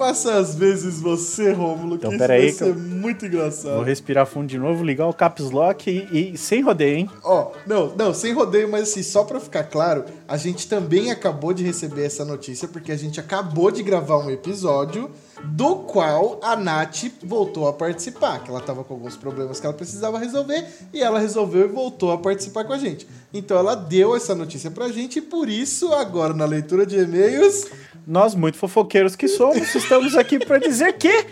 Faça 0.00 0.34
às 0.38 0.54
vezes 0.54 0.98
você, 0.98 1.52
Rômulo, 1.52 1.96
Então, 1.96 2.10
que 2.10 2.16
pera 2.18 2.38
isso 2.38 2.64
aí 2.64 2.70
vai 2.70 2.74
que 2.74 2.80
ser 2.80 2.88
eu- 2.90 2.96
muito 2.98 3.26
engraçado. 3.26 3.74
Vou 3.74 3.82
respirar 3.84 4.24
fundo 4.26 4.46
de 4.46 4.58
novo, 4.58 4.82
ligar 4.82 5.06
o 5.06 5.12
caps 5.12 5.50
lock 5.50 5.90
e, 5.90 6.32
e 6.32 6.38
sem 6.38 6.62
rodeio, 6.62 6.96
hein? 7.00 7.10
Ó, 7.22 7.50
não, 7.66 7.94
não, 7.94 8.14
sem 8.14 8.32
rodeio, 8.32 8.70
mas 8.70 8.84
assim, 8.90 9.02
só 9.02 9.24
pra 9.24 9.38
ficar 9.38 9.64
claro, 9.64 10.04
a 10.26 10.38
gente 10.38 10.66
também 10.68 11.10
acabou 11.10 11.52
de 11.52 11.62
receber 11.62 12.04
essa 12.06 12.24
notícia, 12.24 12.66
porque 12.66 12.90
a 12.90 12.96
gente 12.96 13.20
acabou 13.20 13.70
de 13.70 13.82
gravar 13.82 14.16
um 14.18 14.30
episódio 14.30 15.10
do 15.44 15.76
qual 15.76 16.38
a 16.42 16.56
Nath 16.56 17.04
voltou 17.22 17.68
a 17.68 17.72
participar, 17.72 18.42
que 18.42 18.50
ela 18.50 18.60
tava 18.60 18.84
com 18.84 18.94
alguns 18.94 19.16
problemas 19.16 19.60
que 19.60 19.66
ela 19.66 19.74
precisava 19.74 20.18
resolver 20.18 20.66
e 20.92 21.02
ela 21.02 21.18
resolveu 21.18 21.64
e 21.64 21.68
voltou 21.68 22.12
a 22.12 22.18
participar 22.18 22.64
com 22.64 22.72
a 22.72 22.78
gente. 22.78 23.06
Então 23.32 23.58
ela 23.58 23.74
deu 23.74 24.14
essa 24.16 24.34
notícia 24.34 24.70
pra 24.70 24.88
gente 24.88 25.18
e 25.18 25.22
por 25.22 25.48
isso 25.48 25.92
agora 25.92 26.34
na 26.34 26.44
leitura 26.44 26.84
de 26.84 26.98
e-mails 26.98 27.66
Nós, 28.06 28.34
muito 28.34 28.58
fofoqueiros 28.58 29.14
que 29.14 29.28
somos, 29.28 29.74
estamos 29.74 30.16
aqui 30.16 30.38
para 30.38 30.58
dizer 30.58 30.94
que 30.94 31.26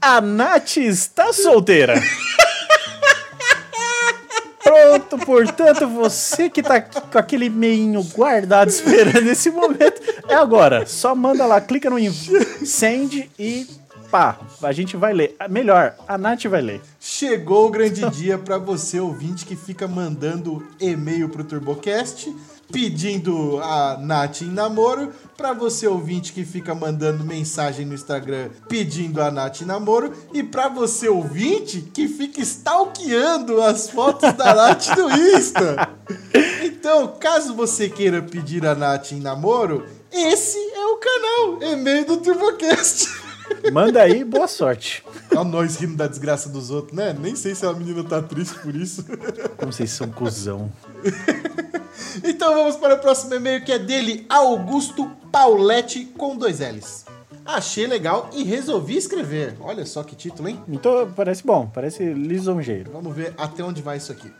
a 0.00 0.20
Nath 0.20 0.78
está 0.78 1.32
solteira. 1.32 1.94
Pronto, 4.62 5.18
portanto, 5.18 5.88
você 5.88 6.48
que 6.48 6.62
tá 6.62 6.80
com 6.80 7.18
aquele 7.18 7.48
meinho 7.48 8.02
guardado 8.14 8.68
esperando 8.68 9.26
esse 9.28 9.50
momento, 9.50 10.00
é 10.28 10.34
agora. 10.34 10.86
Só 10.86 11.14
manda 11.14 11.44
lá, 11.46 11.60
clica 11.60 11.90
no 11.90 11.98
send 12.64 13.30
e 13.38 13.66
pá, 14.10 14.38
a 14.62 14.72
gente 14.72 14.96
vai 14.96 15.14
ler. 15.14 15.34
Ah, 15.38 15.48
Melhor, 15.48 15.94
a 16.06 16.18
Nath 16.18 16.44
vai 16.44 16.60
ler. 16.60 16.80
Chegou 17.00 17.66
o 17.66 17.70
grande 17.70 18.08
dia 18.10 18.36
para 18.36 18.58
você 18.58 19.00
ouvinte 19.00 19.46
que 19.46 19.56
fica 19.56 19.88
mandando 19.88 20.66
e-mail 20.78 21.30
pro 21.30 21.42
TurboCast 21.42 22.32
pedindo 22.72 23.60
a 23.62 23.98
Nath 24.00 24.40
em 24.42 24.50
namoro, 24.50 25.12
para 25.36 25.52
você 25.52 25.86
ouvinte 25.86 26.32
que 26.32 26.44
fica 26.44 26.74
mandando 26.74 27.22
mensagem 27.22 27.84
no 27.84 27.94
Instagram 27.94 28.48
pedindo 28.68 29.20
a 29.20 29.30
Nath 29.30 29.60
em 29.60 29.66
namoro 29.66 30.12
e 30.32 30.42
para 30.42 30.68
você 30.68 31.08
ouvinte 31.08 31.82
que 31.92 32.08
fica 32.08 32.40
stalkeando 32.40 33.60
as 33.60 33.90
fotos 33.90 34.32
da 34.32 34.54
Nath 34.54 34.86
no 34.96 35.10
Insta. 35.10 35.90
Então, 36.64 37.14
caso 37.20 37.54
você 37.54 37.88
queira 37.88 38.22
pedir 38.22 38.66
a 38.66 38.74
Nath 38.74 39.12
em 39.12 39.20
namoro, 39.20 39.86
esse 40.10 40.58
é 40.58 40.86
o 40.86 40.96
canal, 40.96 41.62
e-mail 41.62 42.06
do 42.06 42.16
TurboCast. 42.16 43.08
Manda 43.72 44.02
aí, 44.02 44.24
boa 44.24 44.48
sorte. 44.48 45.04
Olha 45.30 45.44
nós 45.44 45.76
rindo 45.76 45.96
da 45.96 46.06
desgraça 46.06 46.48
dos 46.48 46.70
outros, 46.70 46.96
né? 46.96 47.14
Nem 47.18 47.36
sei 47.36 47.54
se 47.54 47.66
a 47.66 47.72
menina 47.72 48.02
tá 48.02 48.22
triste 48.22 48.58
por 48.60 48.74
isso. 48.74 49.04
Como 49.56 49.72
vocês 49.72 49.90
são 49.90 50.08
cuzão. 50.08 50.72
Então 52.24 52.54
vamos 52.54 52.76
para 52.76 52.94
o 52.94 52.98
próximo 52.98 53.34
e-mail 53.34 53.64
que 53.64 53.72
é 53.72 53.78
dele, 53.78 54.26
Augusto 54.28 55.10
Pauletti 55.30 56.04
com 56.16 56.36
dois 56.36 56.60
L's. 56.60 57.04
Achei 57.44 57.88
legal 57.88 58.30
e 58.32 58.44
resolvi 58.44 58.96
escrever. 58.96 59.56
Olha 59.60 59.84
só 59.84 60.04
que 60.04 60.14
título, 60.14 60.48
hein? 60.48 60.60
Então, 60.68 61.10
parece 61.16 61.44
bom, 61.44 61.66
parece 61.66 62.14
lisonjeiro. 62.14 62.92
Vamos 62.92 63.12
ver 63.16 63.34
até 63.36 63.64
onde 63.64 63.82
vai 63.82 63.96
isso 63.96 64.12
aqui. 64.12 64.30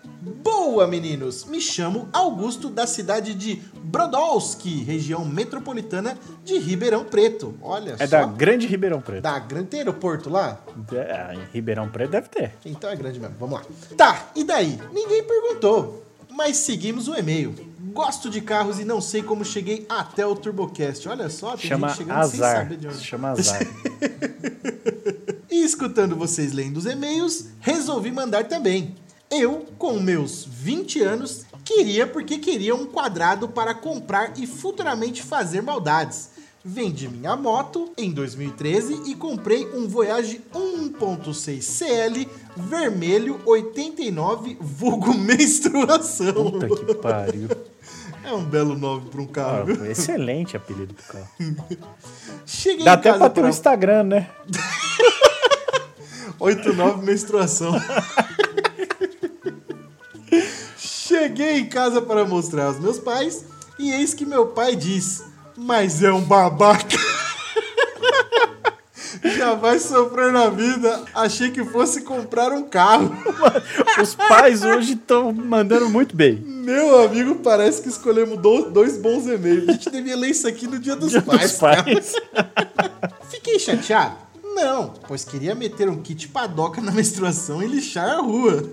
Boa, 0.45 0.87
meninos! 0.87 1.45
Me 1.47 1.61
chamo 1.61 2.09
Augusto, 2.13 2.69
da 2.71 2.87
cidade 2.87 3.35
de 3.35 3.61
Brodowski, 3.83 4.85
região 4.85 5.25
metropolitana 5.25 6.17
de 6.45 6.59
Ribeirão 6.59 7.05
Preto. 7.05 7.57
Olha 7.61 7.97
É 7.99 8.07
só. 8.07 8.19
da 8.19 8.25
Grande 8.25 8.69
Ribeirão 8.69 9.01
Preto. 9.01 9.23
Da 9.23 9.37
grande 9.41 9.67
tem 9.67 9.81
aeroporto 9.81 10.31
lá? 10.31 10.61
É, 10.93 11.35
em 11.35 11.41
Ribeirão 11.53 11.89
Preto 11.89 12.11
deve 12.11 12.29
ter. 12.29 12.53
Então 12.65 12.89
é 12.89 12.95
grande 12.95 13.19
mesmo. 13.19 13.35
Vamos 13.41 13.59
lá. 13.59 13.65
Tá, 13.97 14.31
e 14.37 14.45
daí? 14.45 14.79
Ninguém 14.93 15.25
perguntou. 15.25 16.02
Mas 16.37 16.57
seguimos 16.59 17.09
o 17.09 17.15
e-mail. 17.15 17.55
Gosto 17.93 18.31
de 18.31 18.41
carros 18.41 18.79
e 18.79 18.85
não 18.85 19.01
sei 19.01 19.23
como 19.23 19.45
cheguei 19.45 19.85
até 19.89 20.27
o 20.27 20.35
TurboCast. 20.35 21.09
Olha 21.09 21.29
só, 21.29 21.57
tem 21.57 21.69
Chama 21.69 21.89
gente 21.89 21.99
chegando 21.99 22.27
sem 22.31 22.41
azar. 22.41 22.57
saber 22.57 22.77
de 22.79 22.89
onde. 22.89 23.05
Chama 23.05 23.31
azar. 23.31 23.61
E 25.51 25.63
escutando 25.65 26.17
vocês 26.17 26.53
lendo 26.55 26.79
os 26.79 26.87
e-mails, 26.87 27.49
resolvi 27.61 28.11
mandar 28.11 28.49
também. 28.49 28.95
Eu, 29.31 29.67
com 29.77 30.01
meus 30.01 30.47
20 30.47 31.03
anos, 31.03 31.45
queria 31.63 32.07
porque 32.07 32.39
queria 32.39 32.75
um 32.75 32.87
quadrado 32.87 33.47
para 33.47 33.75
comprar 33.75 34.33
e 34.39 34.47
futuramente 34.47 35.23
fazer 35.23 35.61
maldades. 35.61 36.31
Vendi 36.65 37.09
minha 37.09 37.35
moto 37.35 37.93
em 37.99 38.13
2013 38.13 39.03
e 39.11 39.15
comprei 39.17 39.67
um 39.75 39.89
Voyage 39.89 40.41
1.6 40.55 41.61
CL 41.61 42.29
vermelho 42.57 43.41
89 43.45 44.57
vulgo 44.61 45.13
menstruação. 45.19 46.33
Puta 46.53 46.85
que 46.85 46.95
pariu. 46.95 47.49
É 48.25 48.33
um 48.33 48.45
belo 48.45 48.79
nome 48.79 49.11
para 49.11 49.21
um 49.21 49.25
Ah, 49.25 49.29
carro. 49.33 49.75
foi 49.75 49.91
excelente 49.91 50.57
apelido 50.57 50.95
pro 50.95 51.05
carro. 51.13 51.29
Cheguei 52.47 52.85
Dá 52.85 52.93
até 52.93 53.13
pra 53.13 53.29
ter 53.29 53.41
um 53.41 53.43
para- 53.43 53.51
Instagram, 53.51 54.03
né? 54.05 54.31
89 56.39 57.05
menstruação. 57.05 57.73
Cheguei 60.79 61.59
em 61.59 61.69
casa 61.69 62.01
para 62.01 62.25
mostrar 62.25 62.67
aos 62.67 62.79
meus 62.79 62.97
pais 63.01 63.45
e 63.77 63.91
eis 63.91 64.15
que 64.15 64.25
meu 64.25 64.47
pai 64.47 64.77
diz: 64.77 65.25
Mas 65.63 66.03
é 66.03 66.13
um 66.13 66.21
babaca. 66.21 66.97
Já 69.37 69.55
vai 69.55 69.79
sofrer 69.79 70.33
na 70.33 70.49
vida. 70.49 71.05
Achei 71.15 71.51
que 71.51 71.65
fosse 71.65 72.03
comprar 72.03 72.51
um 72.53 72.63
carro. 72.65 73.15
Os 74.01 74.15
pais 74.15 74.63
hoje 74.65 74.95
estão 74.95 75.33
mandando 75.33 75.89
muito 75.89 76.17
bem. 76.17 76.37
Meu 76.37 77.05
amigo, 77.05 77.37
parece 77.37 77.83
que 77.83 77.89
escolhemos 77.89 78.39
do- 78.39 78.71
dois 78.71 78.97
bons 78.97 79.27
e-mails. 79.27 79.69
A 79.69 79.73
gente 79.73 79.91
devia 79.91 80.17
ler 80.17 80.31
isso 80.31 80.47
aqui 80.49 80.67
no 80.67 80.79
dia 80.79 80.97
dos 80.97 81.11
Dia 81.11 81.23
pais. 81.23 81.51
dos 81.53 81.59
pais. 81.61 82.13
Fiquei 83.31 83.59
chateado? 83.59 84.17
Não, 84.55 84.93
pois 85.09 85.25
queria 85.25 85.55
meter 85.55 85.89
um 85.89 86.03
kit 86.03 86.29
padoca 86.29 86.81
na 86.81 86.93
menstruação 86.93 87.63
e 87.63 87.67
lixar 87.67 88.11
a 88.11 88.21
rua. 88.21 88.65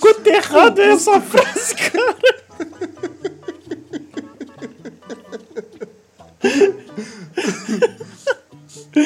Quanto 0.00 0.26
errado 0.26 0.80
é 0.80 0.88
essa 0.92 1.20
frase, 1.20 1.74
cara? 1.76 2.16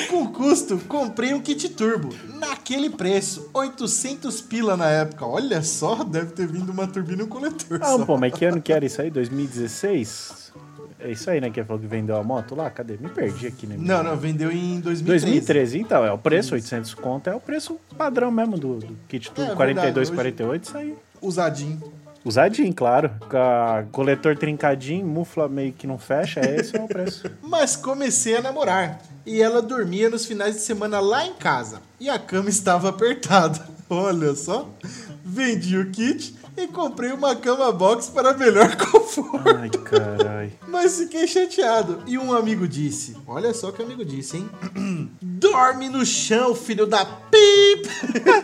Com 0.09 0.29
custo, 0.33 0.79
comprei 0.89 1.33
um 1.33 1.41
kit 1.41 1.69
turbo. 1.71 2.09
Naquele 2.39 2.91
preço, 2.91 3.49
800 3.55 4.41
pila 4.41 4.77
na 4.77 4.89
época. 4.89 5.25
Olha 5.27 5.63
só, 5.63 6.03
deve 6.03 6.33
ter 6.33 6.47
vindo 6.47 6.71
uma 6.71 6.87
turbina 6.87 7.23
e 7.23 7.25
um 7.25 7.29
coletor 7.29 7.79
Ah, 7.83 7.97
só. 7.97 8.05
pô, 8.05 8.17
mas 8.17 8.33
que 8.33 8.45
ano 8.45 8.61
que 8.61 8.73
era 8.73 8.85
isso 8.85 9.01
aí? 9.01 9.11
2016? 9.11 10.53
É 10.99 11.11
isso 11.13 11.31
aí, 11.31 11.41
né? 11.41 11.51
Que 11.51 11.61
ele 11.61 11.67
falou 11.67 11.81
que 11.81 11.87
vendeu 11.87 12.17
a 12.17 12.23
moto 12.25 12.55
lá? 12.55 12.69
Cadê? 12.71 12.97
Me 12.97 13.09
perdi 13.09 13.47
aqui, 13.47 13.67
né? 13.67 13.77
Não, 13.79 14.03
não, 14.03 14.17
vendeu 14.17 14.51
em 14.51 14.81
2013. 14.81 15.25
2013, 15.27 15.79
então, 15.79 16.05
é 16.05 16.11
o 16.11 16.19
preço, 16.19 16.55
800 16.55 16.95
conto, 16.95 17.29
é 17.29 17.35
o 17.35 17.41
preço 17.41 17.79
padrão 17.97 18.31
mesmo 18.31 18.59
do, 18.59 18.79
do 18.79 18.97
kit 19.07 19.31
tudo, 19.31 19.53
É, 19.53 19.55
42, 19.55 20.09
verdade, 20.09 20.33
48, 20.37 20.65
isso 20.65 20.77
aí. 20.79 20.95
Usadinho. 21.21 21.81
Usadinho, 22.27 22.75
claro, 22.75 23.09
com 23.21 23.89
coletor 23.93 24.37
trincadinho, 24.37 25.07
mufla 25.07 25.49
meio 25.49 25.73
que 25.73 25.87
não 25.87 25.97
fecha, 25.97 26.41
esse 26.41 26.77
é 26.77 26.83
o 26.83 26.89
preço. 26.89 27.31
Mas 27.41 27.77
comecei 27.77 28.37
a 28.37 28.43
namorar. 28.43 29.01
E 29.25 29.41
ela 29.41 29.63
dormia 29.63 30.11
nos 30.11 30.27
finais 30.27 30.57
de 30.57 30.61
semana 30.63 30.99
lá 30.99 31.25
em 31.25 31.35
casa. 31.35 31.81
E 32.01 32.09
a 32.09 32.19
cama 32.19 32.49
estava 32.49 32.89
apertada. 32.89 33.65
Olha 33.89 34.35
só. 34.35 34.69
Vendi 35.25 35.79
o 35.79 35.89
kit 35.93 36.37
e 36.57 36.67
comprei 36.69 37.13
uma 37.13 37.37
cama 37.37 37.71
box 37.71 38.09
para 38.09 38.33
melhor 38.35 38.75
conforto. 38.77 39.57
Ai, 39.57 39.69
carai. 39.69 40.53
Mas 40.67 40.99
fiquei 40.99 41.27
chateado. 41.27 42.03
E 42.07 42.17
um 42.19 42.33
amigo 42.33 42.67
disse: 42.67 43.17
Olha 43.27 43.53
só 43.53 43.69
o 43.69 43.73
que 43.73 43.83
amigo 43.83 44.05
disse, 44.05 44.39
hein? 44.39 44.51
Dorme 45.21 45.89
no 45.89 46.05
chão, 46.05 46.55
filho 46.55 46.87
da 46.87 47.05
pip! 47.05 47.89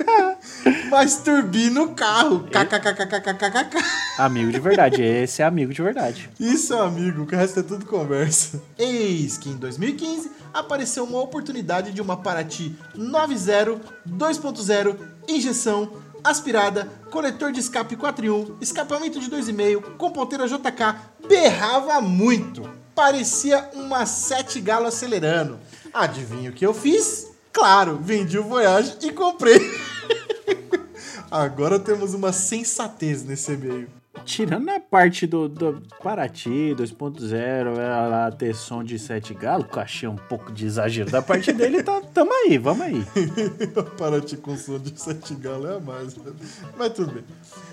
Mas 0.91 1.17
turbina 1.19 1.83
o 1.83 1.95
carro. 1.95 2.45
KKKKKKKK. 2.51 3.83
Amigo 4.19 4.53
de 4.53 4.61
verdade, 4.61 5.03
esse 5.03 5.41
é 5.41 5.45
amigo 5.45 5.73
de 5.73 5.83
verdade. 5.83 6.29
Isso 6.39 6.75
é 6.75 6.81
amigo, 6.81 7.23
o 7.23 7.27
resto 7.27 7.61
é 7.61 7.63
tudo 7.63 7.87
conversa. 7.87 8.63
Eis 8.79 9.39
que 9.39 9.49
em 9.49 9.57
2015 9.57 10.31
apareceu 10.53 11.05
uma 11.05 11.21
oportunidade 11.21 11.93
de 11.93 12.03
uma 12.03 12.17
Paraty 12.17 12.77
90 12.95 13.81
2.0, 14.07 14.97
injeção, 15.29 15.91
aspirada, 16.25 16.89
coletor 17.11 17.53
de 17.53 17.61
escape 17.61 17.97
4 17.97 18.27
em 18.27 18.31
1, 18.31 18.57
escapamento 18.61 19.21
de 19.21 19.31
2,5, 19.31 19.97
com 19.97 20.11
ponteira 20.11 20.47
JK, 20.47 20.95
berrava 21.27 22.01
muito. 22.01 22.69
Parecia 22.95 23.71
uma 23.75 24.05
7 24.05 24.61
galo 24.61 24.87
acelerando. 24.87 25.59
Adivinha 25.93 26.51
o 26.51 26.53
que 26.53 26.67
eu 26.67 26.75
fiz? 26.75 27.29
Claro, 27.53 27.99
vendi 28.03 28.39
o 28.39 28.45
Voyage 28.45 28.97
e 29.03 29.13
comprei. 29.13 29.61
Agora 31.31 31.79
temos 31.79 32.15
uma 32.15 32.33
sensatez 32.33 33.23
nesse 33.23 33.53
e-mail. 33.53 34.02
Tirando 34.25 34.69
a 34.69 34.79
parte 34.79 35.27
do, 35.27 35.49
do 35.49 35.83
Paraty 36.03 36.75
2.0, 36.77 37.79
ela 37.79 38.29
é, 38.29 38.31
ter 38.31 38.55
som 38.55 38.85
de 38.85 38.99
sete 38.99 39.35
galo, 39.35 39.65
que 39.65 39.77
eu 39.77 39.83
achei 39.83 40.09
um 40.09 40.17
pouco 40.17 40.53
de 40.53 40.67
exagero 40.67 41.11
da 41.11 41.23
parte 41.23 41.51
dele, 41.53 41.83
tá, 41.83 42.01
tamo 42.13 42.31
aí, 42.33 42.59
vamos 42.59 42.87
aí. 42.87 43.05
Paraty 43.99 44.37
com 44.37 44.57
som 44.57 44.79
de 44.79 44.93
sete 45.01 45.35
galo 45.35 45.67
é 45.67 45.77
a 45.77 45.81
mais, 45.81 46.15
né? 46.17 46.33
mas 46.77 46.93
tudo 46.93 47.13
bem. 47.13 47.25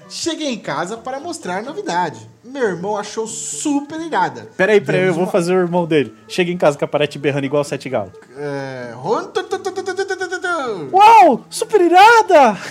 Cheguei 0.09 0.49
em 0.49 0.57
casa 0.57 0.97
para 0.97 1.19
mostrar 1.19 1.57
a 1.57 1.61
novidade. 1.61 2.27
Meu 2.43 2.63
irmão 2.63 2.97
achou 2.97 3.27
super 3.27 4.01
irada. 4.01 4.49
Peraí, 4.57 4.81
peraí, 4.81 5.05
eu 5.05 5.13
vou 5.13 5.25
uma... 5.25 5.31
fazer 5.31 5.53
o 5.53 5.59
irmão 5.59 5.85
dele. 5.85 6.15
Cheguei 6.27 6.53
em 6.53 6.57
casa 6.57 6.77
com 6.77 6.85
a 6.85 6.87
Paraty 6.87 7.19
berrando 7.19 7.45
igual 7.45 7.63
sete 7.63 7.89
galo. 7.89 8.11
É... 8.35 8.93
Uau, 10.91 11.45
super 11.49 11.81
irada! 11.81 12.57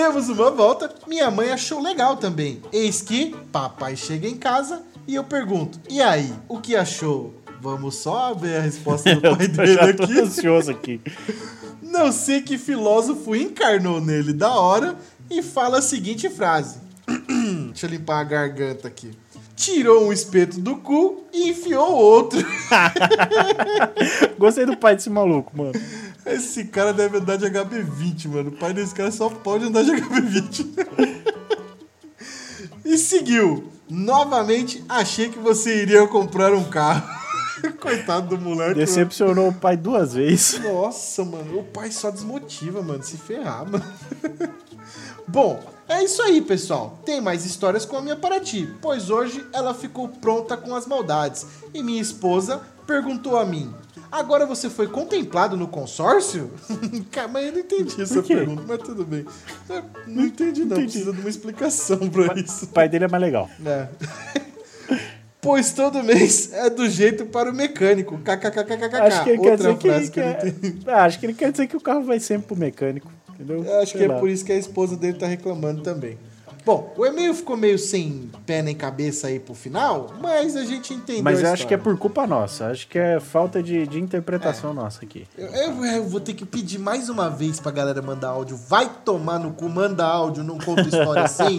Demos 0.00 0.30
uma 0.30 0.50
volta, 0.50 0.90
minha 1.06 1.30
mãe 1.30 1.50
achou 1.50 1.78
legal 1.78 2.16
também. 2.16 2.62
Eis 2.72 3.02
que 3.02 3.36
papai 3.52 3.94
chega 3.94 4.26
em 4.26 4.34
casa 4.34 4.80
e 5.06 5.14
eu 5.14 5.22
pergunto: 5.22 5.78
E 5.90 6.00
aí, 6.00 6.32
o 6.48 6.58
que 6.58 6.74
achou? 6.74 7.34
Vamos 7.60 7.96
só 7.96 8.32
ver 8.32 8.56
a 8.56 8.60
resposta 8.62 9.14
do 9.14 9.20
pai 9.36 9.46
dele 9.46 9.74
já 9.74 9.92
tô 9.92 10.04
aqui. 10.04 10.20
ansioso 10.20 10.70
aqui. 10.70 11.00
Não 11.82 12.10
sei 12.10 12.40
que 12.40 12.56
filósofo 12.56 13.36
encarnou 13.36 14.00
nele 14.00 14.32
da 14.32 14.54
hora 14.54 14.96
e 15.30 15.42
fala 15.42 15.80
a 15.80 15.82
seguinte 15.82 16.30
frase. 16.30 16.78
Deixa 17.68 17.84
eu 17.84 17.90
limpar 17.90 18.20
a 18.20 18.24
garganta 18.24 18.88
aqui. 18.88 19.10
Tirou 19.54 20.06
um 20.06 20.12
espeto 20.14 20.58
do 20.58 20.76
cu 20.76 21.26
e 21.30 21.50
enfiou 21.50 21.92
outro. 21.92 22.42
Gostei 24.38 24.64
do 24.64 24.78
pai 24.78 24.96
desse 24.96 25.10
maluco, 25.10 25.54
mano. 25.54 25.72
Esse 26.26 26.64
cara 26.64 26.92
deve 26.92 27.18
andar 27.18 27.36
de 27.36 27.46
HB20, 27.46 28.28
mano. 28.28 28.50
O 28.50 28.56
pai 28.58 28.72
desse 28.72 28.94
cara 28.94 29.10
só 29.10 29.28
pode 29.28 29.64
andar 29.64 29.82
de 29.82 29.92
HB20. 29.92 30.66
e 32.84 32.98
seguiu. 32.98 33.70
Novamente, 33.88 34.84
achei 34.88 35.28
que 35.28 35.38
você 35.38 35.82
iria 35.82 36.06
comprar 36.06 36.52
um 36.54 36.64
carro. 36.64 37.20
Coitado 37.80 38.36
do 38.36 38.42
moleque. 38.42 38.70
mano. 38.70 38.74
Decepcionou 38.74 39.48
o 39.48 39.54
pai 39.54 39.76
duas 39.76 40.14
vezes. 40.14 40.60
Nossa, 40.60 41.24
mano, 41.24 41.58
o 41.60 41.64
pai 41.64 41.90
só 41.90 42.10
desmotiva, 42.10 42.82
mano, 42.82 43.02
se 43.02 43.16
ferrar, 43.16 43.68
mano. 43.70 43.84
Bom, 45.26 45.62
é 45.88 46.04
isso 46.04 46.22
aí, 46.22 46.40
pessoal. 46.40 46.98
Tem 47.04 47.20
mais 47.20 47.44
histórias 47.44 47.84
com 47.84 47.96
a 47.96 48.02
minha 48.02 48.16
Paraty, 48.16 48.68
pois 48.80 49.10
hoje 49.10 49.44
ela 49.52 49.74
ficou 49.74 50.08
pronta 50.08 50.56
com 50.56 50.74
as 50.74 50.86
maldades. 50.86 51.46
E 51.74 51.82
minha 51.82 52.00
esposa 52.00 52.62
perguntou 52.86 53.36
a 53.36 53.44
mim: 53.44 53.72
Agora 54.10 54.44
você 54.46 54.68
foi 54.68 54.88
contemplado 54.88 55.56
no 55.56 55.68
consórcio? 55.68 56.50
Mas 57.32 57.46
eu 57.46 57.52
não 57.52 57.58
entendi 57.60 58.02
essa 58.02 58.22
pergunta, 58.22 58.62
mas 58.66 58.78
tudo 58.78 59.04
bem. 59.04 59.24
Eu 59.68 59.84
não 60.06 60.24
entendi, 60.24 60.64
não. 60.64 60.76
entendi. 60.76 60.92
Precisa 60.92 61.12
de 61.12 61.20
uma 61.20 61.28
explicação 61.28 61.98
pra 62.10 62.34
isso. 62.34 62.64
O 62.64 62.68
pai 62.68 62.88
dele 62.88 63.04
é 63.04 63.08
mais 63.08 63.22
legal. 63.22 63.48
É. 63.64 63.86
pois 65.40 65.72
todo 65.72 66.02
mês 66.02 66.52
é 66.52 66.68
do 66.68 66.88
jeito 66.88 67.24
para 67.26 67.50
o 67.50 67.54
mecânico. 67.54 68.18
KKKKKK. 68.18 68.96
Acho 68.96 69.24
que 69.24 69.30
ele 69.30 69.38
quer 69.42 69.50
Outra 69.52 69.56
dizer 69.74 69.78
que, 69.78 69.88
frase 69.88 70.10
que 70.10 70.20
eu 70.20 70.24
não 70.24 70.30
é- 70.32 70.48
entendi. 70.48 70.78
Ah, 70.86 71.04
Acho 71.04 71.18
que 71.20 71.26
ele 71.26 71.34
quer 71.34 71.52
dizer 71.52 71.66
que 71.66 71.76
o 71.76 71.80
carro 71.80 72.02
vai 72.02 72.18
sempre 72.20 72.46
pro 72.48 72.56
mecânico. 72.56 73.10
Entendeu? 73.34 73.64
Eu 73.64 73.80
acho 73.80 73.92
Sei 73.92 74.00
que 74.00 74.04
é 74.04 74.08
lá. 74.08 74.18
por 74.20 74.28
isso 74.28 74.44
que 74.44 74.52
a 74.52 74.56
esposa 74.56 74.96
dele 74.96 75.18
tá 75.18 75.26
reclamando 75.26 75.82
também. 75.82 76.18
Bom, 76.64 76.92
o 76.96 77.06
e-mail 77.06 77.32
ficou 77.34 77.56
meio 77.56 77.78
sem 77.78 78.30
pé 78.46 78.62
nem 78.62 78.74
cabeça 78.74 79.26
aí 79.28 79.38
pro 79.40 79.54
final, 79.54 80.12
mas 80.20 80.56
a 80.56 80.64
gente 80.64 80.92
entendeu. 80.92 81.22
Mas 81.22 81.42
eu 81.42 81.50
acho 81.52 81.66
que 81.66 81.74
é 81.74 81.76
por 81.76 81.96
culpa 81.98 82.26
nossa. 82.26 82.66
Acho 82.66 82.86
que 82.86 82.98
é 82.98 83.18
falta 83.18 83.62
de, 83.62 83.86
de 83.86 83.98
interpretação 84.00 84.74
nossa 84.74 85.04
aqui. 85.04 85.26
Eu, 85.36 85.46
eu- 85.48 85.84
eu 85.84 86.04
vou 86.08 86.20
ter 86.20 86.34
que 86.34 86.44
pedir 86.44 86.78
mais 86.78 87.08
uma 87.08 87.28
vez 87.30 87.58
pra 87.58 87.72
galera 87.72 88.02
mandar 88.02 88.28
áudio. 88.28 88.56
Vai 88.68 88.90
tomar 89.04 89.38
no 89.38 89.52
cu, 89.52 89.68
manda 89.68 90.04
áudio, 90.04 90.44
não 90.44 90.58
conta 90.58 90.82
história 90.82 91.22
assim, 91.24 91.58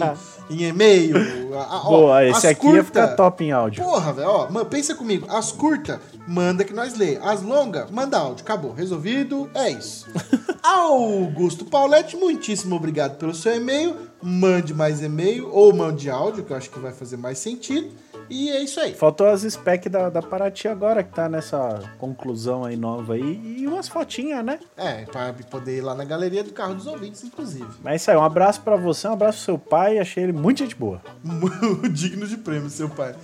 em 0.50 0.62
e-mail. 0.64 1.16
Ó, 1.52 1.88
Boa, 1.90 2.24
esse 2.24 2.46
aqui 2.46 2.66
ia 2.68 2.84
ficar 2.84 3.08
top 3.16 3.44
em 3.44 3.52
áudio. 3.52 3.82
Porra, 3.84 4.12
velho, 4.12 4.28
ó, 4.28 4.50
man- 4.50 4.64
pensa 4.64 4.94
comigo. 4.94 5.26
As 5.28 5.50
curtas, 5.52 5.98
manda 6.26 6.64
que 6.64 6.72
nós 6.72 6.96
lê. 6.96 7.16
As 7.22 7.42
longas, 7.42 7.90
manda 7.90 8.18
áudio. 8.18 8.44
Acabou, 8.44 8.72
resolvido, 8.72 9.50
é 9.54 9.70
isso. 9.70 10.06
Augusto 10.62 11.64
Pauletti, 11.64 12.16
muitíssimo 12.16 12.76
obrigado 12.76 13.18
pelo 13.18 13.34
seu 13.34 13.54
e-mail. 13.54 13.96
Mande 14.22 14.72
mais 14.72 15.02
e-mail 15.02 15.50
ou 15.52 15.74
mande 15.74 16.08
áudio, 16.08 16.44
que 16.44 16.52
eu 16.52 16.56
acho 16.56 16.70
que 16.70 16.78
vai 16.78 16.92
fazer 16.92 17.16
mais 17.16 17.38
sentido. 17.38 17.90
E 18.30 18.50
é 18.50 18.62
isso 18.62 18.80
aí. 18.80 18.94
Faltou 18.94 19.26
as 19.26 19.42
specs 19.42 19.90
da, 19.90 20.08
da 20.08 20.22
Paraty 20.22 20.68
agora, 20.68 21.02
que 21.02 21.12
tá 21.12 21.28
nessa 21.28 21.82
conclusão 21.98 22.64
aí 22.64 22.76
nova 22.76 23.14
aí. 23.14 23.58
E 23.58 23.66
umas 23.66 23.88
fotinhas, 23.88 24.44
né? 24.44 24.58
É, 24.76 25.04
pra 25.04 25.34
poder 25.50 25.78
ir 25.78 25.80
lá 25.80 25.94
na 25.94 26.04
galeria 26.04 26.44
do 26.44 26.52
carro 26.52 26.74
dos 26.74 26.86
ouvintes, 26.86 27.22
inclusive. 27.24 27.66
Mas 27.82 27.92
é 27.92 27.96
isso 27.96 28.10
aí, 28.10 28.16
um 28.16 28.22
abraço 28.22 28.60
pra 28.62 28.76
você, 28.76 29.08
um 29.08 29.12
abraço 29.12 29.38
pro 29.38 29.44
seu 29.44 29.58
pai. 29.58 29.98
Achei 29.98 30.22
ele 30.22 30.32
muito 30.32 30.58
gente 30.58 30.76
boa. 30.76 31.02
Digno 31.90 32.26
de 32.26 32.36
prêmio, 32.36 32.70
seu 32.70 32.88
pai. 32.88 33.14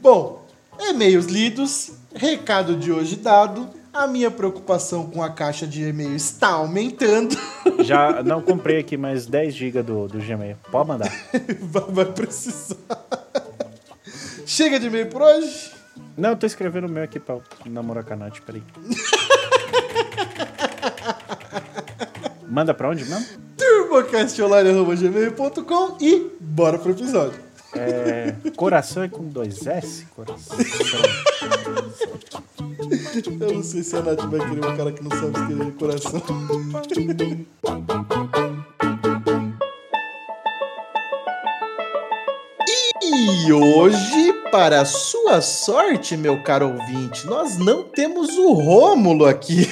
Bom, 0.00 0.44
e-mails 0.78 1.26
lidos, 1.26 1.92
recado 2.14 2.76
de 2.76 2.92
hoje 2.92 3.16
dado. 3.16 3.68
A 3.92 4.06
minha 4.08 4.30
preocupação 4.30 5.06
com 5.06 5.22
a 5.22 5.30
caixa 5.30 5.66
de 5.66 5.84
e-mail 5.84 6.14
está 6.16 6.48
aumentando. 6.48 7.36
Já 7.84 8.22
não 8.22 8.40
comprei 8.42 8.78
aqui 8.78 8.96
mais 8.96 9.26
10 9.26 9.54
GB 9.54 9.82
do, 9.82 10.08
do 10.08 10.18
Gmail. 10.18 10.56
Pode 10.70 10.88
mandar. 10.88 11.12
vai, 11.60 11.82
vai 11.88 12.04
precisar. 12.06 12.76
Chega 14.44 14.80
de 14.80 14.88
e-mail 14.88 15.06
por 15.06 15.22
hoje. 15.22 15.70
Não, 16.16 16.30
eu 16.30 16.36
tô 16.36 16.46
escrevendo 16.46 16.86
o 16.86 16.90
meu 16.90 17.02
aqui 17.04 17.20
pra 17.20 17.36
namorar 17.66 18.02
com 18.04 18.14
a 18.14 18.16
Nath, 18.16 18.40
peraí. 18.40 18.62
Manda 22.48 22.72
pra 22.74 22.90
onde 22.90 23.04
mesmo? 23.04 23.24
turbocastonline.gmail.com 23.56 25.96
e 26.00 26.30
bora 26.40 26.78
pro 26.78 26.90
episódio. 26.92 27.38
É, 27.76 28.34
coração 28.56 29.02
é 29.02 29.08
com 29.08 29.24
dois 29.24 29.66
S? 29.66 30.06
Coração. 30.06 30.56
Eu 33.40 33.54
não 33.54 33.62
sei 33.62 33.82
se 33.82 33.96
a 33.96 34.02
Nath 34.02 34.22
vai 34.22 34.40
querer 34.40 34.66
um 34.66 34.76
cara 34.76 34.92
que 34.92 35.02
não 35.02 35.10
sabe 35.10 35.38
escrever 35.38 35.72
coração. 35.72 36.22
E 43.02 43.52
hoje, 43.52 44.32
para 44.50 44.84
sua 44.84 45.40
sorte, 45.40 46.16
meu 46.16 46.42
caro 46.42 46.68
ouvinte, 46.68 47.26
nós 47.26 47.58
não 47.58 47.82
temos 47.82 48.30
o 48.36 48.52
Rômulo 48.52 49.26
aqui. 49.26 49.68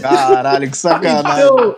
Caralho, 0.00 0.70
que 0.70 0.76
sacanagem. 0.76 1.44
Então, 1.44 1.76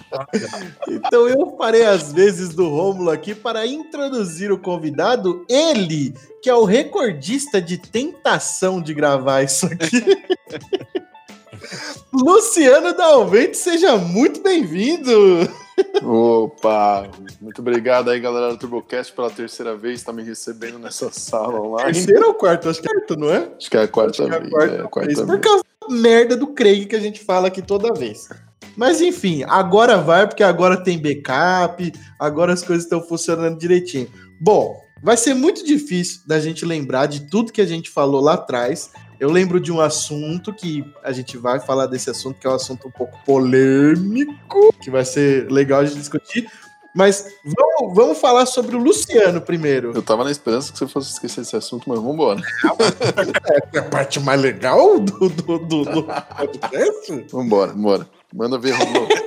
então 0.88 1.28
eu 1.28 1.56
farei 1.56 1.84
as 1.84 2.12
vezes 2.12 2.50
do 2.50 2.68
Rômulo 2.68 3.10
aqui 3.10 3.34
para 3.34 3.66
introduzir 3.66 4.50
o 4.52 4.58
convidado, 4.58 5.44
ele, 5.48 6.14
que 6.42 6.50
é 6.50 6.54
o 6.54 6.64
recordista 6.64 7.60
de 7.60 7.78
tentação 7.78 8.80
de 8.80 8.94
gravar 8.94 9.42
isso 9.42 9.66
aqui. 9.66 10.02
Luciano 12.12 12.94
Dalvente, 12.94 13.56
seja 13.56 13.96
muito 13.96 14.42
bem-vindo. 14.42 15.12
Opa! 16.02 17.08
Muito 17.40 17.60
obrigado 17.60 18.10
aí, 18.10 18.20
galera 18.20 18.50
do 18.50 18.58
TurboCast, 18.58 19.12
pela 19.12 19.30
terceira 19.30 19.74
vez, 19.76 20.02
tá 20.02 20.12
me 20.12 20.22
recebendo 20.22 20.78
nessa 20.78 21.10
sala 21.10 21.60
online. 21.60 21.92
Terceiro 21.92 22.28
ou 22.28 22.34
quarto? 22.34 22.68
Acho 22.68 22.82
que 22.82 22.88
é 22.88 22.92
quarto, 22.92 23.16
não 23.16 23.32
é? 23.32 23.48
Acho 23.56 23.70
que 23.70 23.76
é 23.76 23.82
a 23.82 23.88
quarta 23.88 24.22
Acho 24.22 24.28
que 24.28 24.34
é 24.34 24.36
a 24.36 24.40
vez. 24.40 24.52
quarta 24.52 24.74
é, 24.74 24.80
a 24.80 24.88
quarta 24.88 25.06
vez, 25.06 25.18
vez. 25.18 25.30
por 25.30 25.40
causa 25.40 25.64
da 25.80 25.94
merda 25.94 26.36
do 26.36 26.48
Craig 26.48 26.86
que 26.86 26.96
a 26.96 27.00
gente 27.00 27.20
fala 27.24 27.48
aqui 27.48 27.62
toda 27.62 27.92
vez. 27.94 28.28
Mas 28.76 29.00
enfim, 29.00 29.44
agora 29.46 29.98
vai, 29.98 30.26
porque 30.26 30.42
agora 30.42 30.82
tem 30.82 30.98
backup, 30.98 31.92
agora 32.18 32.52
as 32.52 32.62
coisas 32.62 32.84
estão 32.84 33.02
funcionando 33.02 33.58
direitinho. 33.58 34.08
Bom, 34.40 34.82
vai 35.02 35.16
ser 35.16 35.34
muito 35.34 35.64
difícil 35.64 36.22
da 36.26 36.40
gente 36.40 36.64
lembrar 36.64 37.06
de 37.06 37.28
tudo 37.28 37.52
que 37.52 37.60
a 37.60 37.66
gente 37.66 37.90
falou 37.90 38.20
lá 38.20 38.34
atrás. 38.34 38.90
Eu 39.20 39.30
lembro 39.30 39.60
de 39.60 39.70
um 39.70 39.80
assunto 39.80 40.52
que 40.52 40.84
a 41.02 41.12
gente 41.12 41.36
vai 41.36 41.60
falar 41.60 41.86
desse 41.86 42.10
assunto, 42.10 42.40
que 42.40 42.46
é 42.46 42.50
um 42.50 42.54
assunto 42.54 42.88
um 42.88 42.90
pouco 42.90 43.16
polêmico, 43.24 44.74
que 44.80 44.90
vai 44.90 45.04
ser 45.04 45.50
legal 45.50 45.84
de 45.84 45.94
discutir. 45.94 46.48
Mas 46.94 47.26
vamos, 47.44 47.94
vamos 47.94 48.18
falar 48.18 48.44
sobre 48.46 48.76
o 48.76 48.78
Luciano 48.78 49.40
primeiro. 49.40 49.92
Eu 49.94 50.02
tava 50.02 50.24
na 50.24 50.30
esperança 50.30 50.72
que 50.72 50.78
você 50.78 50.86
fosse 50.86 51.12
esquecer 51.12 51.40
esse 51.40 51.56
assunto, 51.56 51.88
mas 51.88 51.98
vambora. 52.00 52.40
É 53.72 53.78
a 53.78 53.82
parte 53.84 54.20
mais 54.20 54.40
legal 54.40 54.98
do, 55.00 55.28
do, 55.28 55.58
do, 55.58 55.84
do 55.84 56.02
podcast. 56.36 57.26
Vambora, 57.30 57.72
vambora. 57.72 58.08
Manda 58.32 58.58
ver, 58.58 58.72
Romulo. 58.72 59.08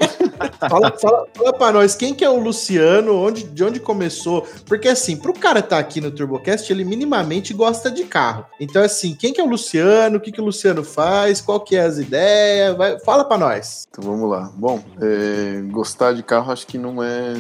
Fala, 0.70 0.92
fala, 1.00 1.28
fala 1.34 1.54
pra 1.54 1.72
nós, 1.72 1.96
quem 1.96 2.14
que 2.14 2.24
é 2.24 2.30
o 2.30 2.40
Luciano, 2.40 3.16
onde, 3.16 3.44
de 3.44 3.64
onde 3.64 3.80
começou? 3.80 4.46
Porque 4.66 4.88
assim, 4.88 5.16
pro 5.16 5.34
cara 5.34 5.60
estar 5.60 5.78
tá 5.78 5.80
aqui 5.80 6.02
no 6.02 6.12
TurboCast, 6.12 6.72
ele 6.72 6.84
minimamente 6.84 7.54
gosta 7.54 7.90
de 7.90 8.04
carro. 8.04 8.46
Então 8.60 8.82
assim, 8.82 9.16
quem 9.16 9.32
que 9.32 9.40
é 9.40 9.44
o 9.44 9.48
Luciano, 9.48 10.18
o 10.18 10.20
que 10.20 10.32
que 10.32 10.42
o 10.42 10.46
Luciano 10.46 10.84
faz, 10.84 11.40
qual 11.40 11.60
que 11.60 11.76
é 11.76 11.82
as 11.82 11.98
ideias, 11.98 12.76
vai, 12.76 13.00
fala 13.00 13.24
pra 13.24 13.38
nós. 13.38 13.88
Então 13.90 14.04
vamos 14.04 14.30
lá. 14.30 14.52
Bom, 14.56 14.84
é, 15.02 15.62
gostar 15.72 16.14
de 16.14 16.24
carro 16.24 16.52
acho 16.52 16.68
que 16.68 16.78
não 16.78 17.02
é, 17.02 17.34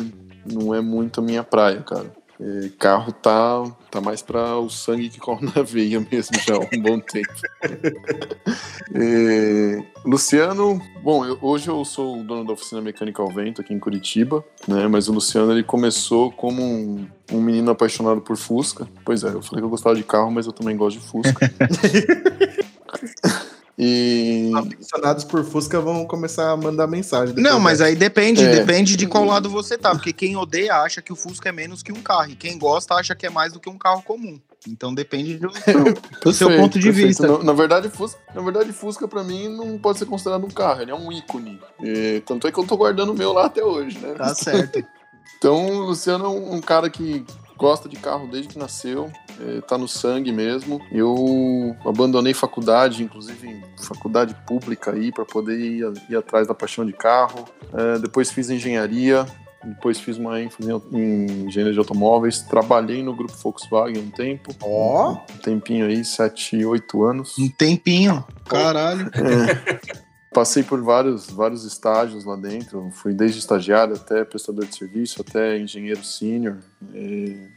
não 0.45 0.73
é 0.73 0.82
muito 0.82 1.19
a 1.19 1.23
minha 1.23 1.43
praia, 1.43 1.82
cara. 1.82 2.12
É, 2.39 2.69
carro 2.78 3.12
tá, 3.13 3.63
tá 3.89 4.02
mais 4.02 4.21
para 4.21 4.58
o 4.58 4.69
sangue 4.69 5.10
que 5.10 5.19
corre 5.19 5.45
na 5.56 5.63
veia 5.63 6.00
mesmo 6.12 6.38
já 6.45 6.56
há 6.56 6.60
um 6.60 6.82
bom 6.82 7.00
tempo. 7.00 7.32
É, 8.98 9.84
Luciano, 10.06 10.80
bom, 11.04 11.26
eu- 11.26 11.38
hoje 11.41 11.67
eu 11.67 11.84
sou 11.84 12.19
o 12.19 12.24
dono 12.24 12.45
da 12.45 12.54
oficina 12.54 12.80
mecânica 12.82 13.21
ao 13.21 13.28
vento 13.30 13.60
aqui 13.60 13.74
em 13.74 13.80
Curitiba, 13.80 14.43
né? 14.67 14.88
Mas 14.88 15.10
o 15.10 15.13
Luciano 15.13 15.52
ele 15.52 15.63
começou 15.63 16.32
como 16.32 16.62
um, 16.63 17.06
um 17.32 17.41
menino 17.41 17.71
apaixonado 17.71 18.21
por 18.21 18.38
Fusca. 18.38 18.88
Pois 19.04 19.24
é, 19.24 19.30
eu 19.30 19.41
falei 19.41 19.62
que 19.62 19.65
eu 19.65 19.69
gostava 19.69 19.95
de 19.95 20.04
carro, 20.04 20.32
mas 20.32 20.45
eu 20.45 20.54
também 20.54 20.78
gosto 20.78 21.00
de 21.00 21.06
Fusca. 21.06 21.50
e 23.78 24.52
Aficionados 24.56 25.24
por 25.24 25.44
Fusca 25.44 25.80
vão 25.82 26.06
começar 26.06 26.52
a 26.52 26.58
mandar 26.58 26.88
mensagem. 26.88 27.36
Não, 27.36 27.60
mas 27.60 27.82
aí 27.82 27.96
depende, 27.96 28.44
É. 28.44 28.50
depende 28.60 28.96
de 28.96 29.06
qual 29.08 29.26
lado 29.26 29.50
você 29.50 29.78
tá. 29.78 29.92
Porque 29.92 30.14
quem 30.14 30.36
odeia 30.38 30.76
acha 30.76 31.02
que 31.02 31.12
o 31.12 31.16
Fusca 31.16 31.50
é 31.50 31.52
menos 31.52 31.84
que 31.84 31.92
um 31.92 32.02
carro. 32.02 32.32
E 32.32 32.36
quem 32.36 32.58
gosta 32.58 32.94
acha 32.94 33.14
que 33.16 33.26
é 33.26 33.30
mais 33.30 33.52
do 33.52 33.60
que 33.60 33.70
um 33.70 33.78
carro 33.78 34.02
comum. 34.02 34.40
Então 34.68 34.94
depende 34.96 35.38
do, 35.38 35.50
do 36.24 36.34
seu 36.34 36.48
Perfeito, 36.48 36.62
ponto 36.62 36.80
de 36.80 36.86
perfeito. 36.88 37.08
vista. 37.08 37.28
Na, 37.28 37.44
na 37.44 37.54
verdade, 37.54 37.90
Fusca, 37.90 38.20
na 38.34 38.42
verdade, 38.42 38.72
Fusca 38.72 39.08
pra 39.08 39.24
mim 39.24 39.48
não 39.50 39.78
pode 39.78 40.00
ser 40.00 40.06
considerado 40.06 40.44
um 40.46 40.50
carro, 40.50 40.82
ele 40.82 40.92
é 40.92 40.96
um 40.96 41.12
ícone. 41.12 41.60
E, 41.84 42.24
tanto 42.26 42.48
é 42.48 42.52
que 42.52 42.60
eu 42.60 42.66
tô 42.66 42.76
guardando 42.78 43.12
o 43.12 43.16
meu 43.16 43.32
lá 43.32 43.46
até 43.46 43.64
hoje, 43.64 44.00
né? 44.00 44.14
Tá 44.14 44.34
certo. 44.34 44.84
Então, 45.38 45.66
o 45.68 45.80
Luciano 45.88 46.26
é 46.26 46.30
um, 46.30 46.54
um 46.56 46.62
cara 46.62 46.90
que 46.90 47.24
gosta 47.58 47.88
de 47.89 47.96
carro 47.96 48.28
desde 48.28 48.50
que 48.50 48.60
nasceu. 48.60 49.12
é, 49.39 49.62
tá 49.62 49.78
no 49.78 49.88
sangue 49.88 50.32
mesmo. 50.32 50.82
Eu 50.91 51.76
abandonei 51.86 52.34
faculdade, 52.34 53.04
inclusive 53.04 53.63
faculdade 53.78 54.36
pública 54.48 54.91
aí, 54.91 55.12
para 55.12 55.26
poder 55.26 55.60
ir, 55.60 55.94
ir, 56.10 56.15
atrás 56.15 56.48
da 56.48 56.54
paixão 56.54 56.86
de 56.86 56.94
carro. 56.94 57.46
É, 57.74 58.00
depois 58.00 58.32
fiz 58.32 58.50
engenharia, 58.50 59.26
depois 59.63 60.00
fiz 60.00 60.18
uma 60.18 60.39
ênfase 60.39 60.70
em 60.91 61.48
engenharia 61.48 61.74
de 61.74 61.80
automóveis. 61.80 62.41
Trabalhei 62.41 63.02
no 63.04 63.15
grupo 63.15 63.34
Volkswagen 63.34 64.02
um 64.02 64.10
tempo. 64.12 64.56
Ó! 64.62 65.13
Oh. 65.13 65.34
Um 65.34 65.38
tempinho 65.39 65.86
aí, 65.86 66.06
7, 66.06 66.63
8 66.63 67.04
anos. 67.04 67.38
Um 67.38 67.50
tempinho? 67.50 68.24
Caralho! 68.48 69.10
É. 69.13 69.96
Passei 70.36 70.63
por 70.63 70.82
vários, 70.82 71.32
vários 71.32 71.63
estágios 71.63 72.26
lá 72.26 72.36
dentro. 72.36 72.91
Fui 72.91 73.13
desde 73.13 73.39
estagiário 73.39 73.95
até 73.95 74.26
prestador 74.26 74.65
de 74.65 74.76
serviço, 74.76 75.21
até 75.21 75.58
engenheiro 75.58 76.04
sênior. 76.04 76.58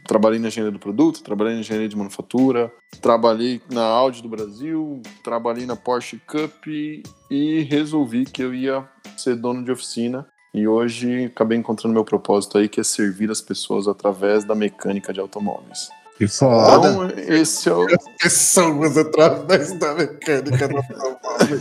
Trabalhei 0.06 0.38
na 0.38 0.46
engenharia 0.46 0.70
do 0.70 0.78
produto, 0.78 1.20
trabalhei 1.20 1.54
na 1.54 1.60
engenharia 1.60 1.88
de 1.88 1.96
manufatura, 1.96 2.72
trabalhei 3.02 3.60
na 3.68 3.82
Audi 3.82 4.22
do 4.22 4.28
Brasil, 4.28 5.02
trabalhei 5.24 5.66
na 5.66 5.74
Porsche 5.74 6.20
Cup 6.24 6.68
e 6.68 7.66
resolvi 7.68 8.24
que 8.24 8.44
eu 8.44 8.54
ia 8.54 8.88
ser 9.16 9.34
dono 9.34 9.64
de 9.64 9.72
oficina. 9.72 10.24
E 10.54 10.68
hoje 10.68 11.24
acabei 11.24 11.58
encontrando 11.58 11.92
meu 11.92 12.04
propósito 12.04 12.58
aí, 12.58 12.68
que 12.68 12.78
é 12.78 12.84
servir 12.84 13.28
as 13.28 13.40
pessoas 13.40 13.88
através 13.88 14.44
da 14.44 14.54
mecânica 14.54 15.12
de 15.12 15.18
automóveis. 15.18 15.88
Que 16.18 16.26
foda. 16.26 16.88
Então, 16.88 17.10
esse 17.32 17.68
é 17.68 17.72
o. 17.72 17.86
Somos 18.28 18.98
através 18.98 19.72
da 19.78 19.94
mecânica 19.94 20.66
do 20.66 20.84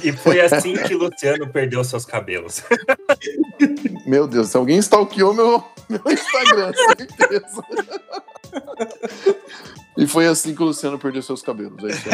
E 0.04 0.12
foi 0.12 0.42
assim 0.42 0.74
que 0.74 0.96
Luciano 0.96 1.48
perdeu 1.48 1.84
seus 1.84 2.06
cabelos. 2.06 2.64
Meu 4.08 4.28
Deus, 4.28 4.56
alguém 4.56 4.80
stalkeou 4.80 5.32
meu, 5.32 5.64
meu 5.88 6.02
Instagram, 6.12 6.72
certeza. 6.74 7.62
E 9.96 10.08
foi 10.08 10.26
assim 10.26 10.56
que 10.56 10.64
o 10.64 10.66
Luciano 10.66 10.98
perdeu 10.98 11.22
seus 11.22 11.44
cabelos. 11.44 11.78
É 11.84 11.90
isso 11.90 12.10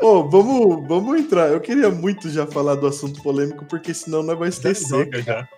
oh, 0.00 0.22
vamos, 0.30 0.86
vamos 0.86 1.18
entrar. 1.18 1.48
Eu 1.48 1.60
queria 1.60 1.90
muito 1.90 2.30
já 2.30 2.46
falar 2.46 2.76
do 2.76 2.86
assunto 2.86 3.20
polêmico, 3.20 3.64
porque 3.64 3.92
senão 3.92 4.22
não 4.22 4.36
vai 4.36 4.48
esquecer. 4.48 5.10
Já. 5.24 5.48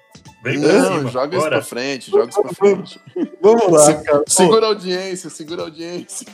Vem 0.43 0.59
não, 0.59 0.99
cima, 0.99 1.11
joga 1.11 1.37
bora. 1.37 1.39
isso 1.39 1.49
pra 1.49 1.63
frente, 1.63 2.11
joga 2.11 2.31
isso 2.31 2.43
pra 2.43 2.55
frente. 2.55 3.01
Vamos 3.43 3.71
lá, 3.71 3.95
cara. 3.95 4.25
Segura 4.27 4.67
a 4.67 4.69
audiência, 4.71 5.29
segura 5.29 5.63
a 5.63 5.65
audiência. 5.67 6.27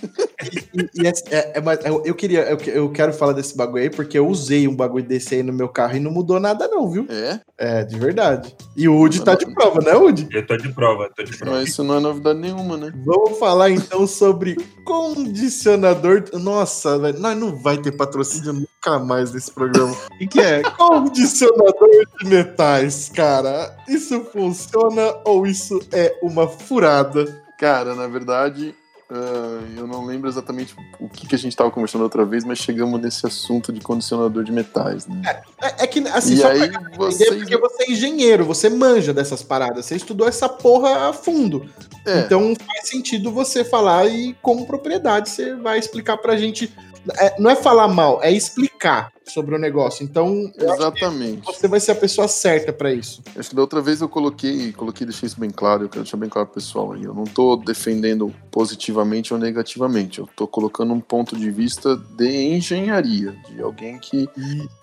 E, 0.73 1.03
e 1.03 1.07
é, 1.07 1.13
é, 1.31 1.59
é, 1.59 1.91
eu 2.05 2.15
queria, 2.15 2.43
eu, 2.43 2.59
eu 2.73 2.91
quero 2.91 3.13
falar 3.13 3.33
desse 3.33 3.57
bagulho 3.57 3.83
aí, 3.83 3.91
porque 3.91 4.17
eu 4.17 4.29
usei 4.29 4.69
um 4.69 4.77
bagulho 4.77 5.05
desse 5.05 5.35
aí 5.35 5.43
no 5.43 5.53
meu 5.53 5.69
carro 5.69 5.97
e 5.97 6.01
não 6.01 6.13
mudou 6.13 6.39
nada, 6.39 6.69
não, 6.69 6.89
viu? 6.89 7.05
É? 7.09 7.41
É, 7.59 7.85
de 7.85 7.99
verdade. 7.99 8.55
E 8.77 8.89
o 8.89 8.95
Woody 8.95 9.25
tá 9.25 9.35
de 9.35 9.53
prova, 9.53 9.81
né, 9.81 9.95
Woody? 9.95 10.29
Eu 10.31 10.47
tô 10.47 10.57
de 10.57 10.69
prova, 10.73 11.11
tô 11.17 11.25
de 11.25 11.37
prova. 11.37 11.57
Mas 11.57 11.71
isso 11.71 11.83
não 11.83 11.97
é 11.97 12.01
novidade 12.01 12.39
nenhuma, 12.39 12.77
né? 12.77 12.93
Vamos 13.05 13.39
falar 13.41 13.71
então 13.71 14.07
sobre 14.07 14.57
condicionador. 14.85 16.25
Nossa, 16.35 16.97
velho, 16.97 17.19
nós 17.19 17.37
não 17.37 17.57
vai 17.57 17.77
ter 17.77 17.91
patrocínio 17.91 18.53
nunca 18.53 18.99
mais 19.01 19.33
nesse 19.33 19.51
programa. 19.51 19.97
O 20.17 20.29
que 20.29 20.41
é? 20.41 20.63
Condicionador 20.63 22.07
de 22.19 22.27
metais, 22.27 23.11
cara. 23.15 23.66
Isso 23.89 24.25
funciona 24.25 25.15
ou 25.25 25.47
isso 25.47 25.81
é 25.93 26.19
uma 26.23 26.49
furada? 26.49 27.45
Cara, 27.59 27.95
na 27.95 28.07
verdade, 28.07 28.75
Uh, 29.09 29.63
eu 29.77 29.87
não 29.87 30.05
lembro 30.05 30.29
exatamente 30.29 30.75
o 30.99 31.09
que, 31.09 31.29
que 31.29 31.35
a 31.37 31.39
gente 31.39 31.53
estava 31.53 31.71
conversando 31.71 32.03
outra 32.03 32.25
vez, 32.25 32.45
mas 32.45 32.59
chegamos 32.59 33.01
nesse 33.01 33.25
assunto 33.25 33.73
de 33.73 33.81
condicionador 33.81 34.43
de 34.43 34.51
metais. 34.51 35.07
Né? 35.07 35.23
É, 35.25 35.67
é, 35.67 35.75
é 35.79 35.87
que 35.87 36.01
assim, 36.09 36.35
e 36.35 36.45
aí 36.45 36.73
vocês... 36.97 37.33
porque 37.33 37.57
você 37.57 37.85
é 37.85 37.93
engenheiro, 37.93 38.45
você 38.45 38.69
manja 38.69 39.15
dessas 39.15 39.45
paradas, 39.45 39.87
você 39.87 39.95
estudou 39.95 40.27
essa 40.27 40.49
porra 40.49 41.09
a 41.09 41.13
fundo. 41.13 41.71
É. 42.05 42.19
Então 42.19 42.53
faz 42.57 42.89
sentido 42.89 43.31
você 43.31 43.63
falar 43.63 44.07
e 44.07 44.35
com 44.43 44.65
propriedade 44.65 45.31
você 45.31 45.55
vai 45.55 45.79
explicar 45.79 46.17
pra 46.17 46.37
gente 46.37 46.75
é, 47.19 47.35
não 47.39 47.51
é 47.51 47.57
falar 47.57 47.89
mal, 47.89 48.21
é 48.23 48.31
explicar 48.31 49.13
sobre 49.25 49.55
o 49.55 49.59
negócio. 49.59 50.05
Então, 50.05 50.51
exatamente. 50.57 51.45
Você 51.47 51.67
vai 51.67 51.81
ser 51.81 51.93
a 51.93 51.97
pessoa 51.97 52.29
certa 52.29 52.73
para 52.73 52.93
isso. 52.93 53.23
Acho 53.37 53.51
que 53.51 53.57
da 53.57 53.63
outra 53.63 53.81
vez 53.81 54.01
eu 54.01 54.09
coloquei, 54.09 54.73
coloquei, 54.73 55.07
deixei 55.07 55.27
isso 55.27 55.39
bem 55.39 55.51
claro, 55.51 55.85
eu 55.85 55.89
quero 55.89 56.05
deixar 56.05 56.17
bem 56.17 56.29
claro 56.29 56.47
pro 56.47 56.55
pessoal 56.55 56.93
aí. 56.93 57.05
Eu 57.05 57.15
não 57.15 57.25
tô 57.25 57.57
defendendo 57.57 58.33
positivamente 58.51 59.35
ou 59.35 59.41
negativamente. 59.41 60.21
Eu 60.21 60.29
tô 60.37 60.47
colocando 60.47 60.93
um 60.93 61.01
ponto 61.01 61.37
de 61.37 61.51
vista 61.51 61.97
de 61.97 62.55
engenharia, 62.55 63.37
de 63.49 63.61
alguém 63.61 63.99
que 63.99 64.29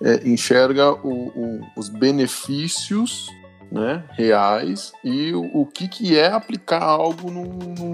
é, 0.01 0.27
enxerga 0.27 0.91
o, 0.91 1.27
o, 1.29 1.61
os 1.77 1.89
benefícios 1.89 3.27
né, 3.73 4.03
reais 4.11 4.93
e 5.03 5.33
o, 5.33 5.61
o, 5.61 5.65
que, 5.65 5.87
que 5.87 6.15
é 6.15 6.27
aplicar 6.27 6.83
algo 6.83 7.31
no, 7.31 7.43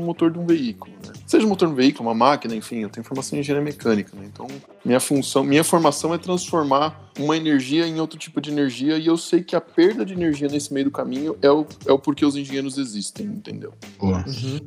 motor 0.05 0.29
de 0.29 0.37
um 0.37 0.45
veículo. 0.45 0.91
Né? 1.07 1.13
Seja 1.25 1.45
um 1.45 1.49
motor 1.49 1.69
de 1.69 1.73
um 1.73 1.77
veículo, 1.77 2.09
uma 2.09 2.13
máquina, 2.13 2.53
enfim, 2.53 2.79
eu 2.79 2.89
tenho 2.89 3.05
formação 3.05 3.37
em 3.37 3.39
engenharia 3.39 3.63
mecânica. 3.63 4.13
Né? 4.13 4.25
Então, 4.25 4.45
minha 4.83 4.99
função, 4.99 5.41
minha 5.41 5.63
formação 5.63 6.13
é 6.13 6.17
transformar 6.17 7.09
uma 7.17 7.37
energia 7.37 7.87
em 7.87 7.97
outro 8.01 8.19
tipo 8.19 8.41
de 8.41 8.51
energia 8.51 8.97
e 8.97 9.07
eu 9.07 9.15
sei 9.15 9.41
que 9.41 9.55
a 9.55 9.61
perda 9.61 10.05
de 10.05 10.13
energia 10.13 10.49
nesse 10.49 10.73
meio 10.73 10.87
do 10.87 10.91
caminho 10.91 11.37
é 11.41 11.49
o, 11.49 11.65
é 11.87 11.93
o 11.93 11.97
porquê 11.97 12.25
os 12.25 12.35
engenheiros 12.35 12.77
existem, 12.77 13.25
entendeu? 13.27 13.73
Uhum. 14.01 14.59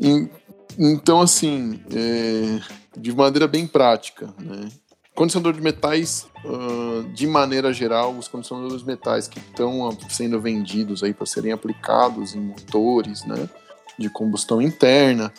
E, 0.00 0.28
então, 0.76 1.20
assim, 1.20 1.78
é, 1.94 2.60
de 2.98 3.14
maneira 3.14 3.46
bem 3.46 3.68
prática, 3.68 4.34
né? 4.40 4.68
Condicionador 5.16 5.54
de 5.54 5.62
metais, 5.62 6.28
uh, 6.44 7.02
de 7.04 7.26
maneira 7.26 7.72
geral, 7.72 8.14
os 8.18 8.28
condicionadores 8.28 8.82
de 8.82 8.86
metais 8.86 9.26
que 9.26 9.38
estão 9.38 9.90
sendo 10.10 10.38
vendidos 10.38 11.02
aí 11.02 11.14
para 11.14 11.24
serem 11.24 11.52
aplicados 11.52 12.34
em 12.34 12.40
motores, 12.40 13.24
né, 13.24 13.48
de 13.98 14.10
combustão 14.10 14.60
interna, 14.60 15.32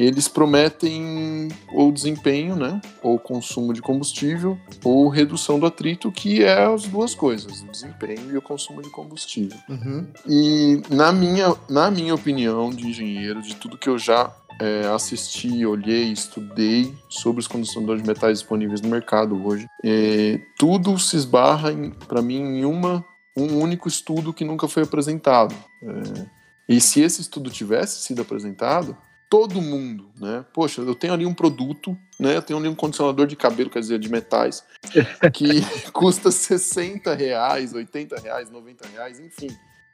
eles 0.00 0.28
prometem 0.28 1.48
ou 1.74 1.92
desempenho, 1.92 2.56
né, 2.56 2.80
ou 3.02 3.18
consumo 3.18 3.74
de 3.74 3.82
combustível, 3.82 4.58
ou 4.82 5.08
redução 5.08 5.58
do 5.58 5.66
atrito, 5.66 6.10
que 6.10 6.42
é 6.42 6.64
as 6.64 6.84
duas 6.84 7.14
coisas, 7.14 7.60
o 7.60 7.66
desempenho 7.66 8.32
e 8.32 8.36
o 8.36 8.42
consumo 8.42 8.80
de 8.80 8.88
combustível. 8.88 9.58
Uhum. 9.68 10.06
E 10.26 10.82
na 10.88 11.12
minha, 11.12 11.54
na 11.68 11.90
minha 11.90 12.14
opinião 12.14 12.70
de 12.70 12.86
engenheiro, 12.86 13.42
de 13.42 13.54
tudo 13.56 13.76
que 13.76 13.90
eu 13.90 13.98
já 13.98 14.34
é, 14.58 14.86
assisti, 14.88 15.66
olhei, 15.66 16.12
estudei 16.12 16.94
sobre 17.08 17.40
os 17.40 17.46
condicionadores 17.46 18.02
de 18.02 18.08
metais 18.08 18.38
disponíveis 18.38 18.80
no 18.80 18.88
mercado 18.88 19.46
hoje. 19.46 19.66
É, 19.84 20.40
tudo 20.58 20.98
se 20.98 21.16
esbarra, 21.16 21.70
para 22.08 22.22
mim, 22.22 22.40
em 22.40 22.64
uma, 22.64 23.04
um 23.36 23.58
único 23.58 23.86
estudo 23.86 24.32
que 24.32 24.44
nunca 24.44 24.66
foi 24.66 24.82
apresentado. 24.82 25.54
É, 25.82 26.26
e 26.68 26.80
se 26.80 27.00
esse 27.00 27.20
estudo 27.20 27.50
tivesse 27.50 28.00
sido 28.00 28.22
apresentado, 28.22 28.96
todo 29.30 29.62
mundo, 29.62 30.10
né? 30.20 30.44
Poxa, 30.52 30.82
eu 30.82 30.94
tenho 30.94 31.12
ali 31.12 31.24
um 31.24 31.32
produto, 31.32 31.96
né? 32.18 32.36
Eu 32.36 32.42
tenho 32.42 32.58
ali 32.58 32.68
um 32.68 32.74
condicionador 32.74 33.28
de 33.28 33.36
cabelo, 33.36 33.70
quer 33.70 33.78
dizer, 33.78 34.00
de 34.00 34.10
metais, 34.10 34.64
que 35.32 35.62
custa 35.94 36.32
60 36.32 37.14
reais, 37.14 37.72
80 37.72 38.20
reais, 38.20 38.50
90 38.50 38.88
reais, 38.88 39.20
enfim. 39.20 39.48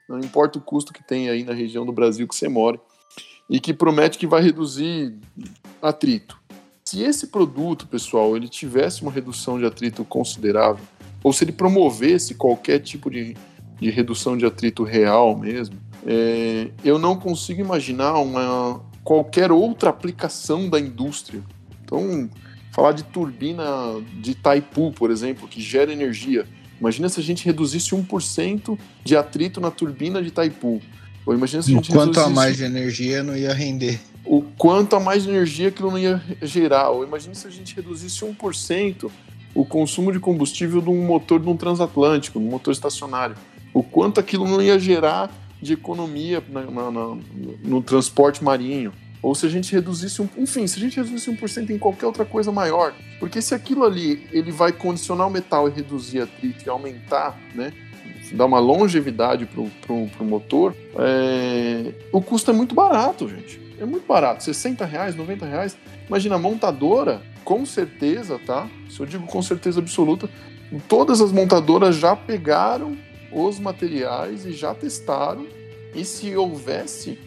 Não 0.09 0.19
importa 0.19 0.59
o 0.59 0.63
custo 0.63 0.93
que 0.93 1.05
tem 1.05 1.29
aí 1.29 1.45
na 1.45 1.53
região 1.53 1.85
do 1.85 1.93
Brasil 1.93 2.27
que 2.27 2.35
você 2.35 2.49
mora 2.49 2.81
e 3.51 3.61
que 3.61 3.75
promete 3.75 4.17
que 4.17 4.27
vai 4.27 4.41
reduzir 4.41 5.15
atrito. 5.83 6.41
Se 6.83 7.03
esse 7.03 7.27
produto, 7.27 7.87
pessoal, 7.87 8.37
ele 8.37 8.49
tivesse 8.49 9.03
uma 9.03 9.13
redução 9.13 9.59
de 9.59 9.67
atrito 9.67 10.05
considerável, 10.05 10.85
ou 11.23 11.33
se 11.33 11.45
ele 11.45 11.53
promovesse 11.53 12.35
qualquer 12.35 12.79
tipo 12.79 13.11
de, 13.11 13.37
de 13.79 13.91
redução 13.91 14.37
de 14.37 14.47
atrito 14.47 14.83
real 14.83 15.37
mesmo, 15.37 15.77
é, 16.07 16.71
eu 16.85 16.99
não 16.99 17.19
consigo 17.19 17.61
imaginar 17.61 18.15
uma, 18.19 18.81
qualquer 19.07 19.53
outra 19.53 19.89
aplicação 19.89 20.69
da 20.69 20.81
indústria. 20.81 21.41
Então, 21.85 22.29
falar 22.73 22.91
de 22.91 23.05
turbina 23.05 23.65
de 24.21 24.35
Taipu, 24.35 24.91
por 24.91 25.13
exemplo, 25.13 25.47
que 25.47 25.63
gera 25.63 25.93
energia. 25.93 26.45
Imagina 26.81 27.09
se 27.09 27.21
a 27.21 27.23
gente 27.23 27.47
reduzisse 27.47 27.91
1% 27.91 28.77
de 29.05 29.17
atrito 29.17 29.61
na 29.61 29.71
turbina 29.71 30.21
de 30.21 30.33
Taipu. 30.33 30.83
Ou 31.25 31.33
imagina 31.33 31.63
se 31.63 31.71
a 31.71 31.77
gente 31.77 31.93
o 31.93 31.95
quanto 31.95 32.19
a 32.19 32.29
mais 32.29 32.57
de 32.57 32.65
energia 32.65 33.23
não 33.23 33.37
ia 33.37 33.55
render. 33.55 34.01
O 34.25 34.43
quanto 34.43 34.97
a 34.97 35.01
mais 35.01 35.23
de 35.23 35.29
energia 35.29 35.69
aquilo 35.69 35.93
não 35.93 35.99
ia 35.99 36.21
gerar. 36.43 36.91
Ou 36.91 37.05
imagina 37.05 37.33
se 37.33 37.47
a 37.47 37.51
gente 37.51 37.77
reduzisse 37.77 38.25
1% 38.25 39.09
o 39.55 39.65
consumo 39.65 40.11
de 40.11 40.19
combustível 40.19 40.83
de 40.83 40.91
um 40.91 41.07
motor 41.07 41.39
de 41.39 41.49
um 41.49 41.57
transatlântico, 41.57 42.41
um 42.41 42.51
motor 42.51 42.73
estacionário. 42.73 43.37
O 43.73 43.85
quanto 43.85 44.19
aquilo 44.19 44.49
não 44.49 44.61
ia 44.61 44.81
gerar 44.81 45.31
de 45.67 45.75
economia 45.75 46.43
na, 46.49 46.63
na, 46.63 46.91
na, 46.91 47.17
no 47.65 47.83
transporte 47.83 48.43
marinho. 48.43 48.93
Ou 49.23 49.35
se 49.35 49.47
a 49.47 49.49
gente 49.49 49.73
reduzisse, 49.73 50.23
um, 50.23 50.29
enfim, 50.37 50.67
se 50.67 50.77
a 50.79 50.81
gente 50.81 50.97
reduzisse 50.97 51.31
1% 51.31 51.71
em 51.71 51.79
qualquer 51.79 52.07
outra 52.07 52.25
coisa 52.25 52.53
maior. 52.53 52.95
Porque 53.19 53.43
se 53.43 53.55
aquilo 53.55 53.85
ali 53.85 54.27
ele 54.31 54.53
vai 54.53 54.73
condicionar 54.73 55.27
o 55.27 55.31
metal 55.31 55.69
e 55.69 55.73
reduzir 55.73 56.21
atrito 56.21 56.65
e 56.65 56.71
aumentar 56.71 57.39
né, 57.55 57.73
dar 58.33 58.47
uma 58.47 58.59
longevidade 58.59 59.47
para 59.47 59.93
o 59.93 60.25
motor, 60.25 60.75
é... 60.99 61.93
o 62.13 62.21
custo 62.21 62.51
é 62.51 62.55
muito 62.55 62.75
barato, 62.75 63.29
gente. 63.29 63.61
É 63.79 63.85
muito 63.85 64.07
barato, 64.07 64.43
60 64.43 64.85
reais, 64.85 65.15
90 65.15 65.45
reais. 65.45 65.77
Imagina, 66.09 66.37
a 66.37 66.39
montadora, 66.39 67.21
com 67.45 67.67
certeza, 67.67 68.39
tá? 68.39 68.69
Se 68.89 69.01
eu 69.01 69.07
digo 69.07 69.27
com 69.27 69.43
certeza 69.43 69.81
absoluta, 69.81 70.31
todas 70.89 71.21
as 71.21 71.31
montadoras 71.31 71.97
já 71.97 72.17
pegaram 72.17 72.97
os 73.33 73.59
materiais 73.59 74.47
e 74.47 74.53
já 74.53 74.75
testaram. 74.75 75.47
E 75.97 76.05
se 76.05 76.35
houvesse 76.37 77.19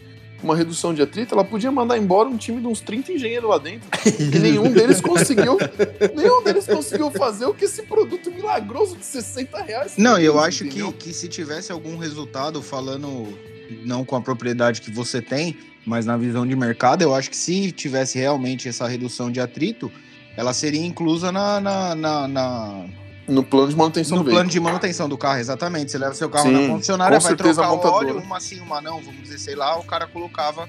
uma 0.42 0.56
redução 0.56 0.94
de 0.94 1.02
atrito, 1.02 1.34
ela 1.34 1.44
podia 1.44 1.70
mandar 1.70 1.98
embora 1.98 2.26
um 2.28 2.36
time 2.36 2.60
de 2.60 2.66
uns 2.66 2.80
30 2.80 3.12
engenheiros 3.12 3.50
lá 3.50 3.58
dentro. 3.58 3.88
e 4.18 4.38
nenhum 4.38 4.70
deles 4.72 5.00
conseguiu. 5.00 5.58
nenhum 6.16 6.42
deles 6.42 6.66
conseguiu 6.66 7.10
fazer 7.10 7.44
o 7.44 7.52
que 7.52 7.66
esse 7.66 7.82
produto 7.82 8.30
milagroso 8.30 8.96
de 8.96 9.04
60 9.04 9.62
reais. 9.62 9.94
Não, 9.98 10.14
fez, 10.14 10.26
eu 10.26 10.38
acho 10.40 10.64
que, 10.64 10.92
que 10.92 11.12
se 11.12 11.28
tivesse 11.28 11.70
algum 11.70 11.98
resultado 11.98 12.62
falando 12.62 13.28
não 13.84 14.04
com 14.04 14.16
a 14.16 14.20
propriedade 14.20 14.80
que 14.80 14.90
você 14.90 15.20
tem, 15.20 15.58
mas 15.84 16.06
na 16.06 16.16
visão 16.16 16.46
de 16.46 16.56
mercado, 16.56 17.02
eu 17.02 17.14
acho 17.14 17.28
que 17.30 17.36
se 17.36 17.70
tivesse 17.70 18.18
realmente 18.18 18.66
essa 18.68 18.86
redução 18.88 19.30
de 19.30 19.40
atrito, 19.40 19.92
ela 20.36 20.52
seria 20.54 20.84
inclusa 20.84 21.30
na, 21.30 21.60
na, 21.60 21.94
na- 21.94 22.28
na- 22.28 22.84
No 23.30 23.42
plano 23.44 23.68
de 23.68 23.76
manutenção 23.76 24.18
no 24.18 24.24
do 24.24 24.30
plano 24.30 24.44
veículo. 24.48 24.52
de 24.52 24.60
manutenção 24.60 25.08
do 25.08 25.16
carro, 25.16 25.38
exatamente. 25.38 25.90
Você 25.90 25.98
leva 25.98 26.14
seu 26.14 26.28
carro 26.28 26.48
Sim, 26.48 26.52
na 26.66 26.68
concessionária, 26.74 27.18
vai 27.18 27.36
trocar 27.36 27.72
o 27.72 27.78
óleo, 27.92 28.18
uma 28.18 28.40
sim, 28.40 28.60
uma 28.60 28.80
não, 28.80 29.00
vamos 29.00 29.22
dizer, 29.22 29.38
sei 29.38 29.54
lá, 29.54 29.78
o 29.78 29.84
cara 29.84 30.06
colocava 30.06 30.68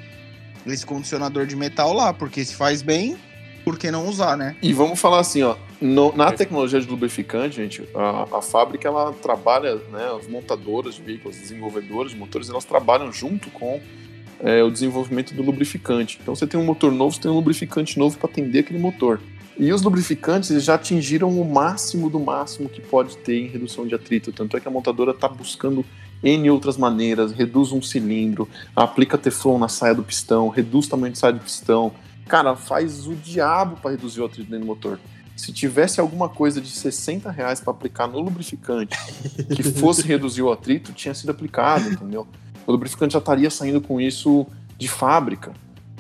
esse 0.65 0.86
condicionador 0.86 1.45
de 1.45 1.56
metal 1.56 1.91
lá, 1.93 2.13
porque 2.13 2.45
se 2.45 2.56
faz 2.56 2.82
bem, 2.82 3.17
por 3.65 3.78
que 3.78 3.89
não 3.91 4.08
usar, 4.08 4.38
né? 4.38 4.56
E 4.62 4.74
vamos 4.74 5.00
falar 5.00 5.19
assim, 5.19 5.41
ó, 5.43 5.56
no- 5.80 6.15
na 6.15 6.32
tecnologia 6.32 6.80
de 6.80 6.88
lubrificante, 6.88 7.56
gente, 7.56 7.84
a, 7.95 8.38
a 8.38 8.41
fábrica 8.41 8.88
ela 8.88 9.12
trabalha, 9.13 9.76
né, 9.91 10.15
as 10.19 10.28
montadoras 10.28 10.95
de 10.95 11.02
veículos, 11.02 11.36
as 11.36 11.41
desenvolvedoras 11.41 12.12
de 12.12 12.17
motores, 12.17 12.50
elas 12.50 12.65
trabalham 12.65 13.12
junto 13.12 13.50
com 13.50 13.82
é, 14.43 14.63
o 14.63 14.71
desenvolvimento 14.71 15.34
do 15.36 15.43
lubrificante. 15.43 16.17
Então 16.21 16.36
você 16.36 16.47
tem 16.47 16.60
um 16.60 16.65
motor 16.65 16.91
novo, 16.91 17.15
você 17.15 17.21
tem 17.21 17.30
um 17.32 17.36
lubrificante 17.36 17.97
novo 18.00 18.17
para 18.17 18.30
atender 18.30 18.60
aquele 18.60 18.80
motor. 18.80 19.19
E 19.57 19.71
os 19.71 19.81
lubrificantes 19.81 20.63
já 20.63 20.75
atingiram 20.75 21.29
o 21.29 21.49
máximo 21.49 22.09
do 22.09 22.19
máximo 22.19 22.69
que 22.69 22.81
pode 22.81 23.17
ter 23.17 23.39
em 23.39 23.47
redução 23.47 23.85
de 23.85 23.93
atrito. 23.93 24.31
Tanto 24.31 24.57
é 24.57 24.59
que 24.59 24.67
a 24.67 24.71
montadora 24.71 25.11
está 25.11 25.27
buscando 25.27 25.85
N 26.23 26.49
outras 26.49 26.77
maneiras, 26.77 27.31
reduz 27.31 27.71
um 27.71 27.81
cilindro, 27.81 28.47
aplica 28.75 29.17
Teflon 29.17 29.57
na 29.57 29.67
saia 29.67 29.95
do 29.95 30.03
pistão, 30.03 30.49
reduz 30.49 30.85
o 30.85 30.89
tamanho 30.89 31.13
de 31.13 31.19
saia 31.19 31.33
do 31.33 31.39
pistão. 31.39 31.91
Cara, 32.27 32.55
faz 32.55 33.07
o 33.07 33.15
diabo 33.15 33.77
para 33.77 33.91
reduzir 33.91 34.21
o 34.21 34.25
atrito 34.25 34.49
dentro 34.49 34.65
do 34.65 34.67
motor. 34.67 34.99
Se 35.35 35.51
tivesse 35.51 35.99
alguma 35.99 36.29
coisa 36.29 36.61
de 36.61 36.69
60 36.69 37.31
reais 37.31 37.59
para 37.59 37.71
aplicar 37.71 38.07
no 38.07 38.19
lubrificante 38.19 38.95
que 39.55 39.63
fosse 39.73 40.03
reduzir 40.03 40.43
o 40.43 40.51
atrito, 40.51 40.93
tinha 40.93 41.13
sido 41.13 41.31
aplicado, 41.31 41.89
entendeu? 41.89 42.27
O 42.67 42.71
lubrificante 42.71 43.13
já 43.13 43.19
estaria 43.19 43.49
saindo 43.49 43.81
com 43.81 43.99
isso 43.99 44.45
de 44.77 44.87
fábrica. 44.87 45.51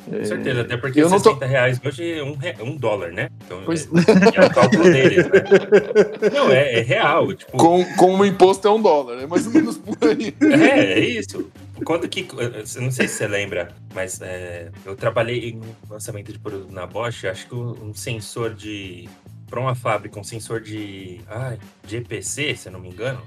Com 0.05 0.25
certeza, 0.25 0.61
até 0.61 0.77
porque 0.77 0.99
eu 1.01 1.09
não 1.09 1.19
tô- 1.19 1.29
60 1.29 1.45
reais 1.45 1.79
hoje 1.85 2.13
é 2.19 2.23
um, 2.23 2.35
re- 2.35 2.55
um 2.61 2.75
dólar, 2.75 3.11
né? 3.11 3.29
Então, 3.45 3.61
Pois- 3.65 3.87
é, 3.87 4.41
é 4.41 4.45
o 4.45 4.49
cálculo 4.53 4.83
deles, 4.83 5.25
né? 5.25 5.31
Não, 6.33 6.51
é, 6.51 6.79
é 6.79 6.81
real. 6.81 7.33
Tipo, 7.33 7.51
Com, 7.57 7.85
com 7.95 8.15
o 8.17 8.25
imposto 8.25 8.67
é 8.67 8.71
um 8.71 8.81
dólar, 8.81 9.21
é 9.21 9.27
mais 9.27 9.45
ou 9.45 9.53
menos 9.53 9.77
por 9.77 9.97
aí. 10.07 10.33
É, 10.41 10.93
é 10.93 10.99
isso. 10.99 11.49
Quando 11.85 12.07
que. 12.07 12.27
Eu 12.75 12.81
não 12.81 12.91
sei 12.91 13.07
se 13.07 13.15
você 13.15 13.27
lembra, 13.27 13.69
mas 13.93 14.19
é, 14.21 14.69
eu 14.85 14.95
trabalhei 14.95 15.49
em 15.49 15.57
um 15.57 15.61
lançamento 15.89 16.31
de 16.31 16.37
produto 16.39 16.71
na 16.71 16.85
Bosch, 16.85 17.25
acho 17.25 17.47
que 17.47 17.55
um 17.55 17.93
sensor 17.93 18.53
de. 18.53 19.07
Para 19.49 19.59
uma 19.59 19.75
fábrica, 19.75 20.19
um 20.19 20.23
sensor 20.23 20.61
de. 20.61 21.21
Ai, 21.27 21.57
de 21.85 21.97
EPC, 21.97 22.55
se 22.55 22.69
eu 22.69 22.73
não 22.73 22.79
me 22.79 22.89
engano. 22.89 23.21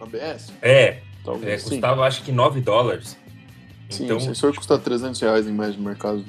ABS? 0.00 0.52
É, 0.60 0.72
é 0.72 0.98
Talvez 1.24 1.62
sim. 1.62 1.70
custava 1.70 2.04
acho 2.06 2.22
que 2.22 2.32
9 2.32 2.60
dólares. 2.60 3.16
Sim, 3.90 4.04
Então, 4.04 4.16
o 4.16 4.20
sensor 4.20 4.54
custa 4.54 4.78
300 4.78 5.20
reais 5.20 5.46
em 5.46 5.52
média 5.52 5.76
no 5.76 5.82
mercado. 5.84 6.24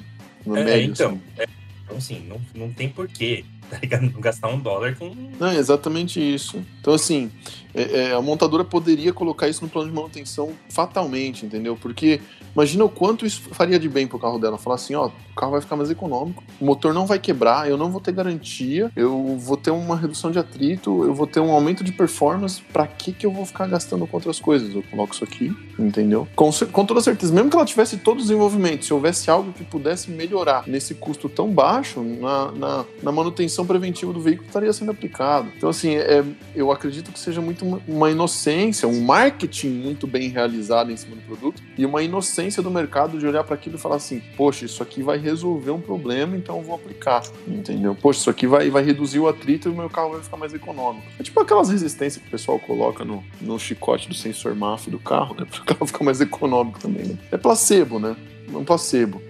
Na 0.45 0.59
é, 0.59 0.63
média, 0.63 0.85
então, 0.85 1.09
assim. 1.11 1.21
é, 1.37 1.45
então, 1.85 1.97
assim, 1.97 2.25
não, 2.27 2.41
não 2.55 2.73
tem 2.73 2.89
porquê, 2.89 3.45
tá 3.69 3.77
ligado? 3.77 4.09
Não 4.11 4.19
gastar 4.19 4.47
um 4.49 4.59
dólar 4.59 4.95
com. 4.95 5.13
Não, 5.39 5.47
é 5.47 5.57
exatamente 5.57 6.19
isso. 6.19 6.65
Então, 6.79 6.93
assim, 6.93 7.31
é- 7.73 8.09
é, 8.09 8.13
a 8.13 8.21
montadora 8.21 8.63
poderia 8.63 9.13
colocar 9.13 9.47
isso 9.47 9.63
no 9.63 9.69
plano 9.69 9.89
de 9.89 9.95
manutenção 9.95 10.53
fatalmente, 10.69 11.45
entendeu? 11.45 11.77
Porque 11.79 12.19
imagina 12.55 12.83
o 12.83 12.89
quanto 12.89 13.25
isso 13.25 13.41
faria 13.51 13.77
de 13.77 13.87
bem 13.87 14.07
pro 14.07 14.17
carro 14.19 14.39
dela. 14.39 14.57
Falar 14.57 14.75
assim, 14.75 14.95
ó, 14.95 15.11
carro 15.41 15.53
vai 15.53 15.61
ficar 15.61 15.75
mais 15.75 15.89
econômico, 15.89 16.43
o 16.59 16.65
motor 16.65 16.93
não 16.93 17.07
vai 17.07 17.17
quebrar, 17.17 17.67
eu 17.67 17.75
não 17.75 17.89
vou 17.89 17.99
ter 17.99 18.11
garantia, 18.11 18.91
eu 18.95 19.35
vou 19.39 19.57
ter 19.57 19.71
uma 19.71 19.95
redução 19.95 20.29
de 20.29 20.37
atrito, 20.37 21.03
eu 21.03 21.15
vou 21.15 21.25
ter 21.25 21.39
um 21.39 21.51
aumento 21.51 21.83
de 21.83 21.91
performance. 21.91 22.61
Pra 22.71 22.85
que 22.85 23.11
que 23.11 23.25
eu 23.25 23.31
vou 23.31 23.43
ficar 23.43 23.65
gastando 23.65 24.05
com 24.05 24.15
outras 24.15 24.39
coisas? 24.39 24.75
Eu 24.75 24.83
coloco 24.83 25.15
isso 25.15 25.23
aqui, 25.23 25.51
entendeu? 25.79 26.27
Com, 26.35 26.51
com 26.71 26.85
toda 26.85 27.01
certeza, 27.01 27.33
mesmo 27.33 27.49
que 27.49 27.55
ela 27.55 27.65
tivesse 27.65 27.97
todo 27.97 28.19
o 28.19 28.21
desenvolvimento, 28.21 28.85
se 28.85 28.93
houvesse 28.93 29.31
algo 29.31 29.51
que 29.51 29.63
pudesse 29.63 30.11
melhorar 30.11 30.63
nesse 30.67 30.93
custo 30.93 31.27
tão 31.27 31.49
baixo, 31.49 32.03
na, 32.03 32.51
na, 32.51 32.85
na 33.01 33.11
manutenção 33.11 33.65
preventiva 33.65 34.13
do 34.13 34.21
veículo 34.21 34.47
estaria 34.47 34.71
sendo 34.71 34.91
aplicado. 34.91 35.51
Então, 35.57 35.69
assim, 35.69 35.95
é, 35.95 36.23
eu 36.53 36.71
acredito 36.71 37.11
que 37.11 37.19
seja 37.19 37.41
muito 37.41 37.65
uma, 37.65 37.81
uma 37.87 38.11
inocência, 38.11 38.87
um 38.87 39.01
marketing 39.01 39.69
muito 39.69 40.05
bem 40.05 40.29
realizado 40.29 40.91
em 40.91 40.97
cima 40.97 41.15
do 41.15 41.21
produto 41.23 41.63
e 41.75 41.85
uma 41.85 42.03
inocência 42.03 42.61
do 42.61 42.69
mercado 42.69 43.17
de 43.17 43.25
olhar 43.25 43.43
para 43.43 43.55
aquilo 43.55 43.77
e 43.77 43.79
falar 43.79 43.95
assim: 43.95 44.21
poxa, 44.37 44.65
isso 44.65 44.83
aqui 44.83 45.01
vai 45.01 45.17
resolver 45.31 45.71
um 45.71 45.81
problema, 45.81 46.35
então 46.35 46.57
eu 46.57 46.63
vou 46.63 46.75
aplicar. 46.75 47.23
Entendeu? 47.47 47.95
Poxa, 47.95 48.19
isso 48.19 48.29
aqui 48.29 48.45
vai, 48.45 48.69
vai 48.69 48.83
reduzir 48.83 49.19
o 49.19 49.27
atrito 49.27 49.69
e 49.69 49.71
o 49.71 49.75
meu 49.75 49.89
carro 49.89 50.11
vai 50.11 50.21
ficar 50.21 50.37
mais 50.37 50.53
econômico. 50.53 51.05
É 51.19 51.23
tipo 51.23 51.39
aquelas 51.39 51.69
resistências 51.69 52.21
que 52.21 52.27
o 52.27 52.31
pessoal 52.31 52.59
coloca 52.59 53.03
no, 53.03 53.23
no 53.39 53.57
chicote 53.59 54.07
do 54.07 54.13
sensor 54.13 54.55
MAF 54.55 54.89
do 54.89 54.99
carro, 54.99 55.35
né? 55.35 55.45
Para 55.49 55.61
o 55.61 55.65
carro 55.65 55.85
ficar 55.87 56.03
mais 56.03 56.21
econômico 56.21 56.79
também, 56.79 57.05
né? 57.05 57.17
É 57.31 57.37
placebo, 57.37 57.99
né? 57.99 58.15
É 58.53 58.57
um 58.57 58.63
placebo. 58.63 59.21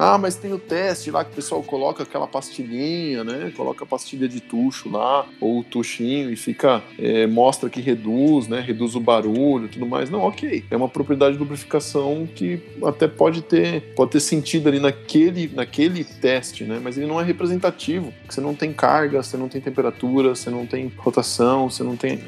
Ah, 0.00 0.16
mas 0.16 0.36
tem 0.36 0.52
o 0.52 0.60
teste 0.60 1.10
lá 1.10 1.24
que 1.24 1.32
o 1.32 1.34
pessoal 1.34 1.60
coloca 1.60 2.04
aquela 2.04 2.28
pastilhinha, 2.28 3.24
né? 3.24 3.52
Coloca 3.56 3.82
a 3.82 3.86
pastilha 3.86 4.28
de 4.28 4.38
tucho 4.38 4.88
lá, 4.88 5.26
ou 5.40 5.58
o 5.58 5.64
tuchinho, 5.64 6.30
e 6.30 6.36
fica. 6.36 6.80
é, 6.96 7.26
mostra 7.26 7.68
que 7.68 7.80
reduz, 7.80 8.46
né? 8.46 8.60
Reduz 8.60 8.94
o 8.94 9.00
barulho 9.00 9.64
e 9.64 9.68
tudo 9.68 9.84
mais. 9.84 10.08
Não, 10.08 10.20
ok. 10.20 10.64
É 10.70 10.76
uma 10.76 10.88
propriedade 10.88 11.32
de 11.32 11.40
lubrificação 11.40 12.28
que 12.32 12.60
até 12.84 13.08
pode 13.08 13.42
ter, 13.42 13.92
pode 13.96 14.12
ter 14.12 14.20
sentido 14.20 14.68
ali 14.68 14.78
naquele, 14.78 15.50
naquele 15.52 16.04
teste, 16.04 16.62
né? 16.62 16.80
Mas 16.80 16.96
ele 16.96 17.08
não 17.08 17.20
é 17.20 17.24
representativo. 17.24 18.14
Você 18.28 18.40
não 18.40 18.54
tem 18.54 18.72
carga, 18.72 19.20
você 19.20 19.36
não 19.36 19.48
tem 19.48 19.60
temperatura, 19.60 20.36
você 20.36 20.48
não 20.48 20.64
tem 20.64 20.92
rotação, 20.96 21.68
você 21.68 21.82
não 21.82 21.96
tem. 21.96 22.20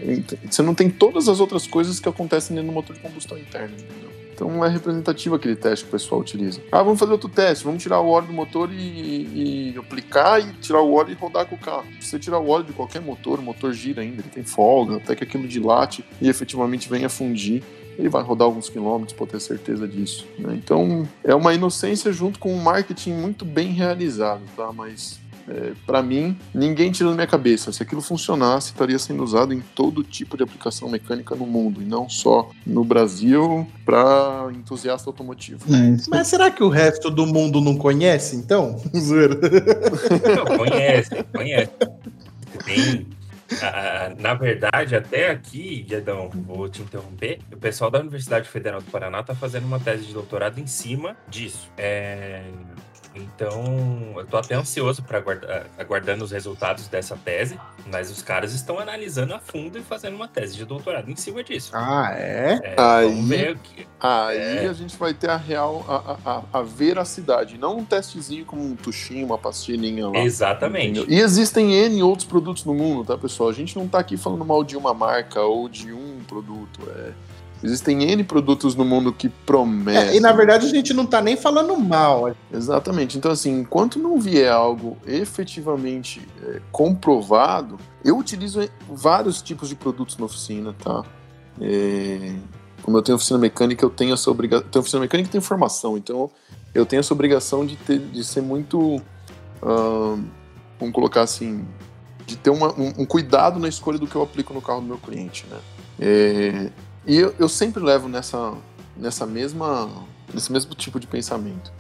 Você 0.50 0.60
não 0.60 0.74
tem 0.74 0.90
todas 0.90 1.28
as 1.28 1.38
outras 1.38 1.68
coisas 1.68 2.00
que 2.00 2.08
acontecem 2.08 2.56
dentro 2.56 2.72
do 2.72 2.74
motor 2.74 2.96
de 2.96 3.02
combustão 3.02 3.38
interna, 3.38 3.76
entendeu? 3.78 4.09
Então 4.40 4.64
é 4.64 4.68
representativo 4.70 5.34
aquele 5.34 5.54
teste 5.54 5.84
que 5.84 5.90
o 5.90 5.92
pessoal 5.92 6.22
utiliza. 6.22 6.62
Ah, 6.72 6.82
vamos 6.82 6.98
fazer 6.98 7.12
outro 7.12 7.28
teste, 7.28 7.62
vamos 7.62 7.82
tirar 7.82 8.00
o 8.00 8.08
óleo 8.08 8.28
do 8.28 8.32
motor 8.32 8.72
e, 8.72 9.74
e 9.74 9.78
aplicar 9.78 10.40
e 10.40 10.50
tirar 10.54 10.80
o 10.80 10.94
óleo 10.94 11.10
e 11.10 11.14
rodar 11.14 11.44
com 11.44 11.56
o 11.56 11.58
carro. 11.58 11.84
Se 12.00 12.08
você 12.08 12.18
tirar 12.18 12.38
o 12.38 12.48
óleo 12.48 12.64
de 12.64 12.72
qualquer 12.72 13.02
motor, 13.02 13.38
o 13.38 13.42
motor 13.42 13.70
gira 13.74 14.00
ainda, 14.00 14.22
ele 14.22 14.30
tem 14.30 14.42
folga, 14.42 14.96
até 14.96 15.14
que 15.14 15.24
aquilo 15.24 15.46
dilate 15.46 16.02
e 16.22 16.28
efetivamente 16.30 16.88
venha 16.88 17.10
fundir. 17.10 17.62
Ele 17.98 18.08
vai 18.08 18.22
rodar 18.22 18.46
alguns 18.46 18.70
quilômetros, 18.70 19.12
pode 19.12 19.32
ter 19.32 19.40
certeza 19.40 19.86
disso. 19.86 20.26
né? 20.38 20.54
Então 20.54 21.06
é 21.22 21.34
uma 21.34 21.52
inocência 21.52 22.10
junto 22.10 22.38
com 22.38 22.50
um 22.50 22.62
marketing 22.62 23.12
muito 23.12 23.44
bem 23.44 23.72
realizado, 23.72 24.40
tá? 24.56 24.72
Mas 24.72 25.20
é, 25.48 25.72
para 25.86 26.02
mim, 26.02 26.36
ninguém 26.54 26.90
tira 26.92 27.08
da 27.10 27.14
minha 27.14 27.26
cabeça. 27.26 27.72
Se 27.72 27.82
aquilo 27.82 28.00
funcionasse, 28.00 28.68
estaria 28.72 28.98
sendo 28.98 29.22
usado 29.24 29.52
em 29.52 29.60
todo 29.60 30.02
tipo 30.04 30.36
de 30.36 30.42
aplicação 30.42 30.88
mecânica 30.88 31.34
no 31.34 31.46
mundo, 31.46 31.80
e 31.82 31.84
não 31.84 32.08
só 32.08 32.50
no 32.66 32.84
Brasil 32.84 33.66
para 33.84 34.48
entusiasta 34.54 35.08
automotivo. 35.08 35.64
Mas 36.10 36.26
será 36.28 36.50
que 36.50 36.62
o 36.62 36.68
resto 36.68 37.10
do 37.10 37.26
mundo 37.26 37.60
não 37.60 37.76
conhece, 37.76 38.36
então? 38.36 38.76
Zoeira. 38.96 39.36
Conhece, 40.56 41.10
conhece. 41.32 41.70
Tem. 42.64 43.06
a- 43.62 44.06
a- 44.06 44.14
na 44.18 44.34
verdade, 44.34 44.94
até 44.94 45.30
aqui, 45.30 45.84
Guedão, 45.88 46.30
vou 46.46 46.68
te 46.68 46.82
interromper. 46.82 47.40
O 47.52 47.56
pessoal 47.56 47.90
da 47.90 47.98
Universidade 47.98 48.48
Federal 48.48 48.80
do 48.80 48.90
Paraná 48.90 49.20
está 49.20 49.34
fazendo 49.34 49.64
uma 49.64 49.80
tese 49.80 50.04
de 50.04 50.12
doutorado 50.12 50.60
em 50.60 50.66
cima 50.66 51.16
disso. 51.28 51.68
É, 51.76 52.42
então, 53.14 54.14
eu 54.16 54.24
tô 54.26 54.36
até 54.36 54.54
ansioso 54.54 55.02
para 55.02 55.18
aguardar, 55.18 55.66
aguardando 55.78 56.24
os 56.24 56.30
resultados 56.30 56.86
dessa 56.88 57.16
tese, 57.16 57.58
mas 57.90 58.10
os 58.10 58.22
caras 58.22 58.52
estão 58.54 58.78
analisando 58.78 59.34
a 59.34 59.38
fundo 59.38 59.78
e 59.78 59.82
fazendo 59.82 60.14
uma 60.14 60.28
tese 60.28 60.56
de 60.56 60.64
doutorado 60.64 61.10
em 61.10 61.16
cima 61.16 61.42
disso. 61.42 61.70
Ah, 61.74 62.12
é? 62.16 62.60
É, 62.62 62.74
Aí- 62.78 63.56
que. 63.62 63.86
Aí 64.00 64.38
É. 64.38 64.68
a 64.68 64.72
gente 64.72 64.96
vai 64.96 65.12
ter 65.12 65.28
a 65.28 65.36
real, 65.36 65.84
a, 65.88 66.30
a, 66.30 66.36
a- 66.36 66.42
a 66.60 66.62
veracidade, 66.62 67.58
não 67.58 67.78
um 67.78 67.84
testezinho 67.84 68.44
como 68.44 68.62
um 68.64 68.76
tuchinho, 68.76 69.26
uma 69.26 69.36
pastilhinha 69.38 70.08
lá. 70.08 70.18
Exatamente. 70.20 71.00
Entendeu? 71.00 71.06
E 71.08 71.20
existem 71.20 71.72
N 71.74 72.02
outros 72.02 72.26
produtos 72.26 72.64
no 72.64 72.74
mundo, 72.74 73.04
tá, 73.04 73.18
pessoal? 73.18 73.48
A 73.50 73.52
gente 73.52 73.76
não 73.76 73.86
tá 73.88 73.98
aqui 73.98 74.16
falando 74.16 74.44
mal 74.44 74.62
de 74.64 74.76
uma 74.76 74.94
marca 74.94 75.40
ou 75.42 75.68
de 75.68 75.92
um 75.92 76.20
produto. 76.26 76.80
É... 76.96 77.10
Existem 77.62 78.02
N 78.04 78.24
produtos 78.24 78.74
no 78.74 78.84
mundo 78.84 79.12
que 79.12 79.28
prometem. 79.28 80.10
É, 80.12 80.16
e 80.16 80.20
na 80.20 80.32
verdade 80.32 80.66
a 80.66 80.70
gente 80.70 80.94
não 80.94 81.04
tá 81.04 81.20
nem 81.20 81.36
falando 81.36 81.76
mal. 81.76 82.34
Exatamente. 82.52 83.18
Então, 83.18 83.30
assim, 83.30 83.60
enquanto 83.60 83.98
não 83.98 84.18
vier 84.18 84.50
algo 84.50 84.96
efetivamente 85.06 86.26
é, 86.42 86.60
comprovado, 86.72 87.76
eu 88.04 88.16
utilizo 88.16 88.66
vários 88.88 89.42
tipos 89.42 89.68
de 89.68 89.74
produtos 89.74 90.16
na 90.16 90.24
oficina, 90.24 90.74
tá? 90.82 91.04
É, 91.60 92.34
como 92.82 92.96
eu 92.96 93.02
tenho 93.02 93.16
oficina 93.16 93.38
mecânica, 93.38 93.84
eu 93.84 93.90
tenho 93.90 94.14
essa 94.14 94.30
obrigação. 94.30 94.66
Tenho 94.68 94.80
oficina 94.80 95.00
mecânica 95.02 95.28
e 95.28 95.32
tenho 95.32 95.42
formação, 95.42 95.98
então 95.98 96.30
eu 96.74 96.86
tenho 96.86 97.00
essa 97.00 97.12
obrigação 97.12 97.66
de, 97.66 97.76
ter, 97.76 97.98
de 97.98 98.24
ser 98.24 98.40
muito. 98.40 99.02
vamos 100.78 100.94
colocar 100.94 101.22
assim. 101.22 101.64
De 102.26 102.36
ter 102.36 102.50
uma- 102.50 102.72
um, 102.78 103.02
um 103.02 103.04
cuidado 103.04 103.58
na 103.58 103.68
escolha 103.68 103.98
do 103.98 104.06
que 104.06 104.14
eu 104.14 104.22
aplico 104.22 104.54
no 104.54 104.62
carro 104.62 104.80
do 104.80 104.86
meu 104.86 104.98
cliente, 104.98 105.44
né? 105.50 105.58
É, 105.98 106.70
e 107.06 107.16
eu, 107.16 107.34
eu 107.38 107.48
sempre 107.48 107.82
levo 107.82 108.08
nessa, 108.08 108.54
nessa 108.96 109.26
mesma 109.26 109.88
Nesse 110.32 110.52
mesmo 110.52 110.74
tipo 110.74 111.00
de 111.00 111.06
pensamento. 111.06 111.72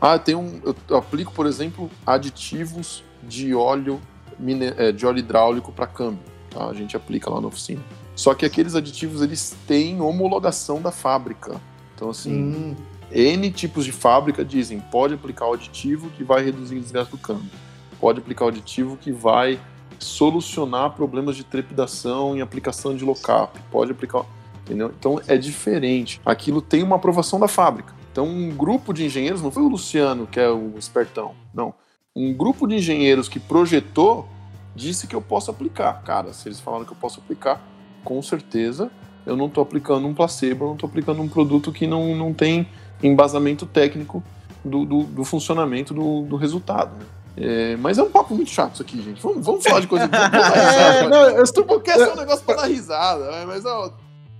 Ah, 0.00 0.18
tem 0.18 0.34
um. 0.34 0.60
Eu 0.88 0.96
aplico, 0.96 1.32
por 1.32 1.46
exemplo, 1.46 1.90
aditivos 2.06 3.02
de 3.22 3.54
óleo, 3.54 4.00
é, 4.76 4.92
de 4.92 5.06
óleo 5.06 5.18
hidráulico 5.18 5.72
para 5.72 5.86
câmbio. 5.86 6.22
Tá? 6.50 6.66
A 6.66 6.74
gente 6.74 6.96
aplica 6.96 7.30
lá 7.30 7.40
na 7.40 7.46
oficina. 7.46 7.82
Só 8.14 8.34
que 8.34 8.44
aqueles 8.44 8.74
aditivos 8.74 9.22
eles 9.22 9.56
têm 9.66 10.00
homologação 10.00 10.80
da 10.80 10.90
fábrica. 10.90 11.60
Então, 11.94 12.10
assim, 12.10 12.32
hum. 12.32 12.76
N 13.10 13.50
tipos 13.50 13.84
de 13.84 13.92
fábrica 13.92 14.44
dizem 14.44 14.80
pode 14.80 15.14
aplicar 15.14 15.46
o 15.46 15.54
aditivo 15.54 16.10
que 16.10 16.24
vai 16.24 16.44
reduzir 16.44 16.76
o 16.76 16.80
desgaste 16.80 17.12
do 17.12 17.18
câmbio. 17.18 17.50
Pode 18.00 18.18
aplicar 18.18 18.44
o 18.44 18.48
aditivo 18.48 18.96
que 18.96 19.10
vai 19.10 19.58
solucionar 19.98 20.90
problemas 20.90 21.36
de 21.36 21.44
trepidação 21.44 22.36
em 22.36 22.40
aplicação 22.40 22.94
de 22.94 23.04
lockup. 23.04 23.58
Pode 23.70 23.92
aplicar. 23.92 24.24
Entendeu? 24.64 24.92
Então 24.98 25.20
é 25.26 25.36
diferente. 25.36 26.20
Aquilo 26.24 26.62
tem 26.62 26.82
uma 26.82 26.96
aprovação 26.96 27.38
da 27.38 27.46
fábrica. 27.46 27.92
Então, 28.10 28.26
um 28.26 28.50
grupo 28.50 28.92
de 28.92 29.04
engenheiros, 29.04 29.42
não 29.42 29.50
foi 29.50 29.62
o 29.62 29.68
Luciano 29.68 30.26
que 30.26 30.40
é 30.40 30.48
o 30.48 30.78
espertão, 30.78 31.34
não. 31.52 31.74
Um 32.16 32.32
grupo 32.32 32.66
de 32.66 32.76
engenheiros 32.76 33.28
que 33.28 33.40
projetou 33.40 34.28
disse 34.74 35.06
que 35.06 35.14
eu 35.14 35.20
posso 35.20 35.50
aplicar. 35.50 36.02
Cara, 36.04 36.32
se 36.32 36.48
eles 36.48 36.60
falaram 36.60 36.84
que 36.84 36.92
eu 36.92 36.96
posso 36.96 37.20
aplicar, 37.20 37.60
com 38.04 38.22
certeza 38.22 38.90
eu 39.26 39.36
não 39.36 39.46
estou 39.46 39.62
aplicando 39.62 40.06
um 40.06 40.14
placebo, 40.14 40.64
eu 40.64 40.68
não 40.68 40.74
estou 40.74 40.88
aplicando 40.88 41.20
um 41.22 41.28
produto 41.28 41.72
que 41.72 41.86
não, 41.86 42.14
não 42.14 42.32
tem 42.32 42.68
embasamento 43.02 43.66
técnico 43.66 44.22
do, 44.64 44.84
do, 44.84 45.02
do 45.04 45.24
funcionamento 45.24 45.92
do, 45.92 46.22
do 46.22 46.36
resultado. 46.36 46.96
Né? 46.96 47.06
É, 47.36 47.76
mas 47.76 47.98
é 47.98 48.02
um 48.02 48.10
papo 48.10 48.34
muito 48.34 48.50
chato 48.50 48.74
isso 48.74 48.82
aqui, 48.82 49.02
gente. 49.02 49.20
Vamos, 49.20 49.44
vamos 49.44 49.64
falar 49.64 49.80
de 49.80 49.86
coisa 49.86 50.06
boa. 50.08 50.22
é, 50.22 51.08
não, 51.08 51.30
eu 51.30 51.42
estou 51.42 51.64
porque 51.64 51.90
é 51.90 52.12
um 52.12 52.16
negócio 52.16 52.44
para 52.44 52.56
dar 52.56 52.66
risada, 52.68 53.30
né? 53.30 53.44
mas 53.46 53.64
ó, 53.64 53.92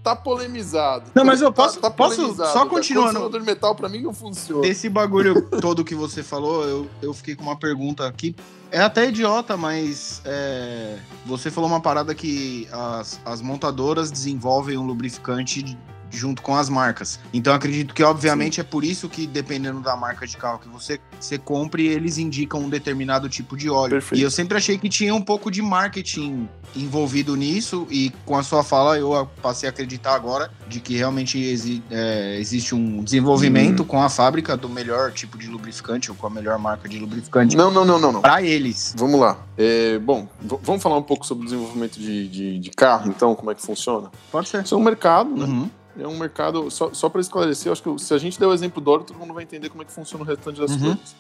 tá 0.05 0.15
polemizado. 0.15 1.11
Não, 1.15 1.25
mas 1.25 1.41
eu 1.41 1.51
posso, 1.51 1.81
tá, 1.81 1.89
tá 1.89 1.91
posso 1.91 2.35
só 2.37 2.67
continuando. 2.67 3.27
O 3.27 3.43
metal 3.43 3.75
para 3.75 3.89
mim 3.89 4.03
não 4.03 4.13
funciona. 4.13 4.61
Desse 4.61 4.91
bagulho 4.91 5.49
todo 5.63 5.83
que 5.83 5.95
você 5.95 6.23
falou, 6.23 6.63
eu, 6.65 6.87
eu 7.01 7.15
fiquei 7.15 7.35
com 7.35 7.43
uma 7.43 7.57
pergunta 7.57 8.07
aqui. 8.07 8.37
É 8.71 8.81
até 8.81 9.09
idiota, 9.09 9.57
mas 9.57 10.21
é, 10.25 10.99
você 11.25 11.51
falou 11.51 11.71
uma 11.71 11.81
parada 11.81 12.15
que 12.15 12.69
as, 12.71 13.19
as 13.25 13.41
montadoras 13.41 14.11
desenvolvem 14.11 14.77
um 14.77 14.85
lubrificante 14.85 15.79
junto 16.15 16.43
com 16.43 16.55
as 16.55 16.69
marcas. 16.69 17.19
Então 17.33 17.55
acredito 17.55 17.95
que, 17.95 18.03
obviamente, 18.03 18.57
Sim. 18.57 18.61
é 18.63 18.65
por 18.65 18.85
isso 18.85 19.09
que, 19.09 19.27
dependendo 19.27 19.81
da 19.81 19.97
marca 19.97 20.27
de 20.27 20.37
carro 20.37 20.59
que 20.59 20.69
você, 20.69 21.01
você 21.19 21.39
compre, 21.39 21.87
eles 21.87 22.19
indicam 22.19 22.61
um 22.61 22.69
determinado 22.69 23.29
tipo 23.29 23.57
de 23.57 23.69
óleo. 23.69 23.91
Perfeito. 23.91 24.21
E 24.21 24.23
eu 24.23 24.31
sempre 24.31 24.57
achei 24.57 24.79
que 24.79 24.89
tinha 24.89 25.15
um 25.15 25.23
pouco 25.23 25.51
de 25.51 25.61
marketing 25.63 26.49
envolvido 26.77 27.37
nisso, 27.37 27.87
e 27.91 28.13
com 28.25 28.37
a 28.37 28.43
sua 28.43 28.65
fala 28.65 28.99
eu 28.99 29.29
passei 29.41 29.69
a 29.69 29.71
acreditar 29.71 30.15
agora 30.15 30.51
de 30.69 30.81
que 30.81 30.97
realmente 30.97 31.39
exi 31.39 31.83
é, 31.91 32.37
existe 32.39 32.75
um 32.75 33.03
desenvolvimento 33.03 33.83
hum. 33.83 33.87
com 33.87 34.03
a 34.03 34.09
fábrica 34.09 34.57
do 34.57 34.69
melhor 34.69 35.13
tipo 35.13 35.39
de 35.39 35.47
lubrificante 35.49 36.11
ou 36.11 36.17
com 36.17 36.27
a 36.27 36.31
melhor 36.31 36.59
marca 36.59 36.89
de 36.89 36.99
lubrificante. 36.99 37.57
Não, 37.57 37.71
não, 37.71 37.85
não, 37.85 37.99
não. 37.99 38.13
não. 38.13 38.21
Para 38.21 38.43
eles. 38.43 38.95
Vamos 38.97 39.21
lá. 39.21 39.39
É, 39.57 39.99
bom, 39.99 40.29
vamos 40.63 40.83
falar 40.83 40.97
um 40.97 41.03
pouco 41.03 41.25
sobre 41.25 41.43
o 41.43 41.47
desenvolvimento 41.47 41.99
de, 41.99 42.29
de, 42.29 42.59
de, 42.59 42.71
carro, 42.71 43.09
então, 43.09 43.35
como 43.35 43.51
é 43.51 43.55
que 43.55 43.63
funciona? 43.63 44.11
Pode 44.33 44.49
ser. 44.49 44.65
Isso 44.65 44.75
é 44.75 44.79
um 44.79 44.83
mercado, 44.83 45.31
né? 45.31 45.45
Uhum 45.45 45.71
é 45.99 46.07
um 46.07 46.17
mercado. 46.17 46.71
Só, 46.71 46.93
só 46.93 47.09
para 47.09 47.21
esclarecer, 47.21 47.71
acho 47.71 47.83
que 47.83 47.99
se 47.99 48.13
a 48.15 48.19
gente 48.19 48.39
der 48.39 48.47
o 48.47 48.53
exemplo 48.53 48.81
do 48.81 48.91
óleo, 48.91 49.05
todo 49.05 49.19
mundo 49.19 49.35
vai 49.35 49.43
entender 49.43 49.69
como 49.69 49.83
é 49.83 49.85
que 49.85 49.93
funciona 49.93 50.25
o 50.25 50.27
restante 50.27 50.61
das 50.61 50.73
uhum. 50.73 50.81
coisas. 50.81 51.17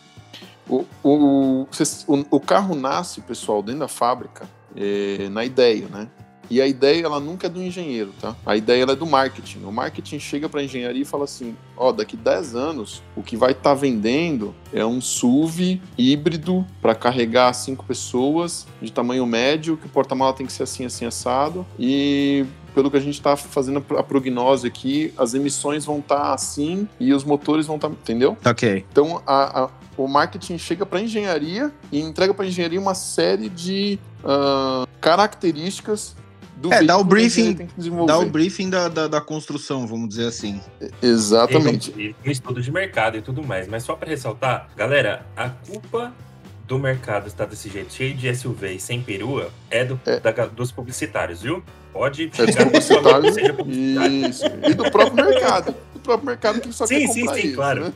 O, 0.68 0.84
o, 1.02 1.66
o, 2.08 2.24
o, 2.30 2.40
carro 2.40 2.74
nasce, 2.74 3.20
pessoal, 3.20 3.62
dentro 3.62 3.80
da 3.80 3.88
fábrica, 3.88 4.48
é, 4.74 5.28
na 5.28 5.44
ideia, 5.44 5.86
né? 5.88 6.08
E 6.50 6.60
a 6.60 6.66
ideia, 6.66 7.04
ela 7.04 7.18
nunca 7.18 7.46
é 7.46 7.50
do 7.50 7.62
engenheiro, 7.62 8.12
tá? 8.20 8.36
A 8.44 8.56
ideia 8.56 8.82
ela 8.82 8.92
é 8.92 8.96
do 8.96 9.06
marketing. 9.06 9.64
O 9.64 9.72
marketing 9.72 10.18
chega 10.18 10.48
para 10.48 10.60
a 10.60 10.62
engenharia 10.62 11.02
e 11.02 11.04
fala 11.04 11.24
assim: 11.24 11.56
ó, 11.76 11.90
daqui 11.90 12.16
10 12.16 12.54
anos, 12.54 13.02
o 13.16 13.22
que 13.22 13.36
vai 13.36 13.52
estar 13.52 13.70
tá 13.70 13.74
vendendo 13.74 14.54
é 14.72 14.84
um 14.84 15.00
SUV 15.00 15.80
híbrido 15.96 16.66
para 16.82 16.94
carregar 16.94 17.52
cinco 17.54 17.84
pessoas, 17.84 18.66
de 18.80 18.92
tamanho 18.92 19.26
médio, 19.26 19.76
que 19.76 19.86
o 19.86 19.88
porta-mala 19.88 20.32
tem 20.32 20.46
que 20.46 20.52
ser 20.52 20.64
assim, 20.64 20.84
assim, 20.84 21.06
assado. 21.06 21.66
E 21.78 22.44
pelo 22.74 22.90
que 22.90 22.96
a 22.96 23.00
gente 23.00 23.14
está 23.14 23.36
fazendo 23.36 23.84
a 23.96 24.02
prognose 24.02 24.66
aqui, 24.66 25.12
as 25.16 25.34
emissões 25.34 25.84
vão 25.84 25.98
estar 25.98 26.20
tá 26.20 26.34
assim 26.34 26.88
e 26.98 27.12
os 27.12 27.24
motores 27.24 27.66
vão 27.66 27.76
estar, 27.76 27.88
tá, 27.88 27.94
entendeu? 27.94 28.36
Ok. 28.44 28.84
Então 28.90 29.22
a, 29.26 29.64
a, 29.64 29.70
o 29.96 30.08
marketing 30.08 30.58
chega 30.58 30.84
para 30.84 30.98
a 30.98 31.02
engenharia 31.02 31.72
e 31.92 32.00
entrega 32.00 32.34
para 32.34 32.44
a 32.44 32.48
engenharia 32.48 32.80
uma 32.80 32.94
série 32.94 33.48
de 33.48 33.98
uh, 34.24 34.86
características 35.00 36.16
do 36.56 36.72
é, 36.72 36.82
dá 36.82 36.96
o 36.96 37.04
briefing, 37.04 37.68
dá 38.06 38.18
o 38.18 38.26
briefing 38.26 38.70
da, 38.70 38.88
da, 38.88 39.08
da, 39.08 39.20
construção, 39.20 39.86
vamos 39.86 40.08
dizer 40.08 40.28
assim. 40.28 40.60
Exatamente. 41.02 41.92
E, 41.96 42.14
e, 42.24 42.30
estudo 42.30 42.62
de 42.62 42.70
mercado 42.72 43.18
e 43.18 43.22
tudo 43.22 43.42
mais. 43.42 43.68
Mas 43.68 43.82
só 43.82 43.94
para 43.94 44.08
ressaltar, 44.08 44.68
galera, 44.76 45.26
a 45.36 45.50
culpa 45.50 46.14
do 46.66 46.78
mercado 46.78 47.26
estar 47.26 47.46
desse 47.46 47.68
jeito, 47.68 47.92
cheio 47.92 48.14
de 48.14 48.34
SUV 48.34 48.74
e 48.74 48.80
sem 48.80 49.02
perua, 49.02 49.50
é, 49.70 49.84
do, 49.84 50.00
é. 50.06 50.18
Da, 50.18 50.46
dos 50.46 50.72
publicitários, 50.72 51.42
viu? 51.42 51.62
Pode 51.92 52.30
é 52.32 52.46
chegar 52.46 52.64
no 52.64 52.70
publicitário, 52.72 53.32
seja 53.32 53.54
publicitário. 53.54 54.28
Isso. 54.28 54.44
E 54.68 54.74
do 54.74 54.90
próprio 54.90 55.24
mercado. 55.24 55.74
Do 55.92 56.00
próprio 56.00 56.26
mercado 56.26 56.60
que 56.60 56.72
só 56.72 56.86
sim, 56.86 57.00
quer 57.00 57.06
comprar 57.06 57.34
sim, 57.34 57.40
sim, 57.40 57.46
isso, 57.48 57.56
claro. 57.56 57.84
Né? 57.84 57.92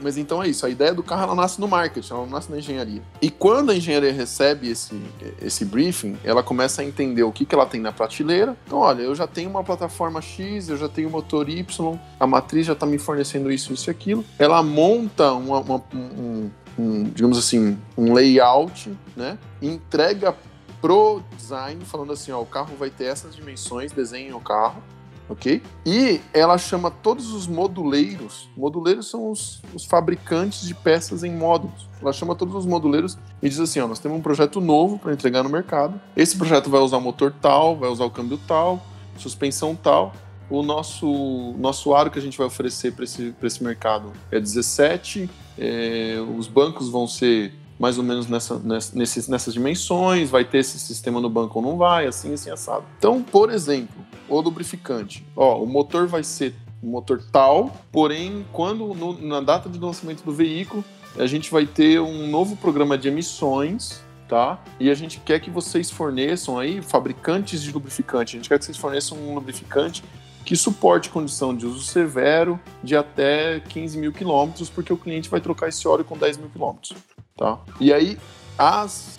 Mas 0.00 0.16
então 0.16 0.42
é 0.42 0.48
isso, 0.48 0.64
a 0.64 0.70
ideia 0.70 0.94
do 0.94 1.02
carro 1.02 1.24
ela 1.24 1.34
nasce 1.34 1.60
no 1.60 1.66
marketing, 1.66 2.12
ela 2.12 2.22
não 2.22 2.30
nasce 2.30 2.50
na 2.50 2.58
engenharia. 2.58 3.02
E 3.20 3.30
quando 3.30 3.70
a 3.70 3.74
engenharia 3.74 4.12
recebe 4.12 4.70
esse, 4.70 4.94
esse 5.42 5.64
briefing, 5.64 6.16
ela 6.22 6.42
começa 6.42 6.82
a 6.82 6.84
entender 6.84 7.22
o 7.24 7.32
que, 7.32 7.44
que 7.44 7.54
ela 7.54 7.66
tem 7.66 7.80
na 7.80 7.92
prateleira. 7.92 8.56
Então, 8.66 8.78
olha, 8.78 9.02
eu 9.02 9.14
já 9.14 9.26
tenho 9.26 9.50
uma 9.50 9.64
plataforma 9.64 10.22
X, 10.22 10.68
eu 10.68 10.76
já 10.76 10.88
tenho 10.88 11.10
motor 11.10 11.48
Y, 11.48 11.98
a 12.20 12.26
matriz 12.26 12.66
já 12.66 12.74
está 12.74 12.86
me 12.86 12.98
fornecendo 12.98 13.50
isso, 13.50 13.72
isso 13.72 13.90
e 13.90 13.92
aquilo. 13.92 14.24
Ela 14.38 14.62
monta 14.62 15.32
uma, 15.32 15.58
uma, 15.58 15.82
um, 15.92 16.48
um, 16.78 17.04
digamos 17.04 17.38
assim, 17.38 17.78
um 17.96 18.12
layout, 18.12 18.92
né? 19.16 19.38
Entrega 19.60 20.34
pro 20.80 21.22
design, 21.36 21.84
falando 21.84 22.12
assim, 22.12 22.30
ó, 22.30 22.40
o 22.40 22.46
carro 22.46 22.76
vai 22.76 22.90
ter 22.90 23.06
essas 23.06 23.34
dimensões, 23.34 23.92
desenhe 23.92 24.32
o 24.32 24.40
carro 24.40 24.82
ok? 25.28 25.62
E 25.84 26.20
ela 26.32 26.56
chama 26.56 26.90
todos 26.90 27.32
os 27.32 27.46
moduleiros, 27.46 28.48
moduleiros 28.56 29.08
são 29.10 29.30
os, 29.30 29.60
os, 29.74 29.84
fabricantes 29.84 30.66
de 30.66 30.74
peças 30.74 31.22
em 31.22 31.34
módulos. 31.34 31.86
Ela 32.00 32.12
chama 32.12 32.34
todos 32.34 32.54
os 32.54 32.66
moduleiros 32.66 33.18
e 33.42 33.48
diz 33.48 33.60
assim: 33.60 33.80
ó, 33.80 33.86
nós 33.86 33.98
temos 33.98 34.18
um 34.18 34.22
projeto 34.22 34.60
novo 34.60 34.98
para 34.98 35.12
entregar 35.12 35.42
no 35.42 35.50
mercado. 35.50 36.00
Esse 36.16 36.36
projeto 36.36 36.70
vai 36.70 36.80
usar 36.80 36.98
motor 37.00 37.32
tal, 37.40 37.76
vai 37.76 37.90
usar 37.90 38.04
o 38.04 38.10
câmbio 38.10 38.40
tal, 38.46 38.82
suspensão 39.16 39.76
tal. 39.76 40.12
O 40.50 40.62
nosso, 40.62 41.54
nosso 41.58 41.94
aro 41.94 42.10
que 42.10 42.18
a 42.18 42.22
gente 42.22 42.38
vai 42.38 42.46
oferecer 42.46 42.94
para 42.94 43.04
esse, 43.04 43.34
esse 43.42 43.62
mercado 43.62 44.12
é 44.30 44.40
17. 44.40 45.28
É, 45.58 46.16
os 46.36 46.46
bancos 46.46 46.88
vão 46.88 47.06
ser 47.06 47.52
mais 47.78 47.96
ou 47.96 48.04
menos 48.04 48.26
nessa, 48.26 48.58
nessas, 48.58 49.28
nessas 49.28 49.54
dimensões, 49.54 50.30
vai 50.30 50.44
ter 50.44 50.58
esse 50.58 50.78
sistema 50.78 51.20
no 51.20 51.30
banco 51.30 51.60
ou 51.60 51.64
não 51.64 51.76
vai, 51.76 52.06
assim, 52.06 52.32
assim, 52.32 52.50
assado. 52.50 52.84
Então, 52.98 53.22
por 53.22 53.50
exemplo, 53.50 54.04
o 54.28 54.40
lubrificante. 54.40 55.24
Ó, 55.36 55.62
o 55.62 55.66
motor 55.66 56.06
vai 56.08 56.24
ser 56.24 56.54
um 56.82 56.90
motor 56.90 57.22
tal, 57.32 57.76
porém, 57.92 58.44
quando 58.52 58.94
no, 58.94 59.20
na 59.20 59.40
data 59.40 59.68
de 59.68 59.78
lançamento 59.78 60.24
do 60.24 60.32
veículo, 60.32 60.84
a 61.16 61.26
gente 61.26 61.50
vai 61.50 61.66
ter 61.66 62.00
um 62.00 62.28
novo 62.28 62.56
programa 62.56 62.98
de 62.98 63.08
emissões, 63.08 64.02
tá? 64.28 64.62
E 64.78 64.90
a 64.90 64.94
gente 64.94 65.20
quer 65.20 65.40
que 65.40 65.50
vocês 65.50 65.90
forneçam 65.90 66.58
aí, 66.58 66.82
fabricantes 66.82 67.62
de 67.62 67.72
lubrificante, 67.72 68.36
a 68.36 68.38
gente 68.38 68.48
quer 68.48 68.58
que 68.58 68.64
vocês 68.64 68.76
forneçam 68.76 69.18
um 69.18 69.34
lubrificante 69.34 70.02
que 70.44 70.56
suporte 70.56 71.10
condição 71.10 71.54
de 71.54 71.66
uso 71.66 71.82
severo 71.82 72.58
de 72.82 72.96
até 72.96 73.60
15 73.60 73.98
mil 73.98 74.12
quilômetros, 74.12 74.70
porque 74.70 74.92
o 74.92 74.96
cliente 74.96 75.28
vai 75.28 75.40
trocar 75.40 75.68
esse 75.68 75.86
óleo 75.86 76.04
com 76.04 76.16
10 76.16 76.38
mil 76.38 76.48
quilômetros. 76.48 76.94
Tá? 77.36 77.58
E 77.80 77.92
aí, 77.92 78.18
as, 78.56 79.18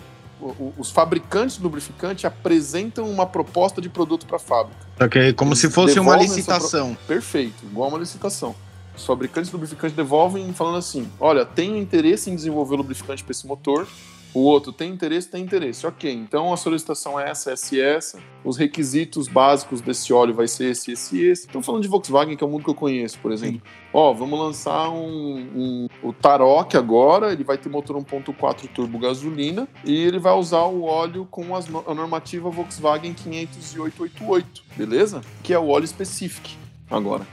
os 0.76 0.90
fabricantes 0.90 1.56
de 1.56 1.62
lubrificante 1.62 2.26
apresentam 2.26 3.08
uma 3.08 3.26
proposta 3.26 3.80
de 3.80 3.88
produto 3.88 4.26
para 4.26 4.36
a 4.36 4.40
fábrica. 4.40 4.80
Ok, 5.00 5.32
como 5.34 5.52
Eles 5.52 5.60
se 5.60 5.70
fosse 5.70 5.98
uma 5.98 6.16
licitação. 6.16 6.94
Pro... 6.94 7.06
Perfeito, 7.06 7.64
igual 7.64 7.88
uma 7.88 7.98
licitação. 7.98 8.54
Os 8.96 9.06
fabricantes 9.06 9.48
de 9.48 9.56
lubrificante 9.56 9.94
devolvem 9.94 10.52
falando 10.52 10.76
assim: 10.76 11.10
olha, 11.18 11.46
tenho 11.46 11.76
interesse 11.76 12.28
em 12.30 12.36
desenvolver 12.36 12.76
lubrificante 12.76 13.24
para 13.24 13.32
esse 13.32 13.46
motor, 13.46 13.86
o 14.32 14.40
outro 14.40 14.72
tem 14.72 14.92
interesse, 14.92 15.28
tem 15.28 15.42
interesse. 15.42 15.86
Ok, 15.86 16.12
então 16.12 16.52
a 16.52 16.56
solicitação 16.56 17.18
é 17.18 17.30
essa, 17.30 17.52
essa 17.52 17.74
e 17.74 17.80
essa. 17.80 18.18
Os 18.44 18.56
requisitos 18.56 19.28
básicos 19.28 19.80
desse 19.80 20.12
óleo 20.12 20.34
vai 20.34 20.46
ser 20.46 20.70
esse, 20.70 20.92
esse 20.92 21.16
e 21.16 21.24
esse. 21.26 21.46
Estou 21.46 21.62
falando 21.62 21.82
de 21.82 21.88
Volkswagen, 21.88 22.36
que 22.36 22.44
é 22.44 22.46
o 22.46 22.50
mundo 22.50 22.64
que 22.64 22.70
eu 22.70 22.74
conheço, 22.74 23.18
por 23.18 23.32
exemplo. 23.32 23.60
Ó, 23.92 24.12
vamos 24.12 24.38
lançar 24.38 24.88
um, 24.88 25.38
um, 25.54 25.88
o 26.02 26.12
Tarok 26.12 26.76
agora, 26.76 27.32
ele 27.32 27.42
vai 27.42 27.58
ter 27.58 27.68
motor 27.68 27.96
1.4 27.96 28.68
turbo 28.68 28.98
gasolina 28.98 29.68
e 29.84 29.94
ele 29.94 30.18
vai 30.18 30.32
usar 30.32 30.62
o 30.62 30.84
óleo 30.84 31.26
com 31.30 31.54
as, 31.56 31.66
a 31.86 31.94
normativa 31.94 32.48
Volkswagen 32.50 33.12
50888, 33.12 34.62
beleza? 34.76 35.20
Que 35.42 35.52
é 35.52 35.58
o 35.58 35.68
óleo 35.68 35.84
específico 35.84 36.48
agora. 36.88 37.26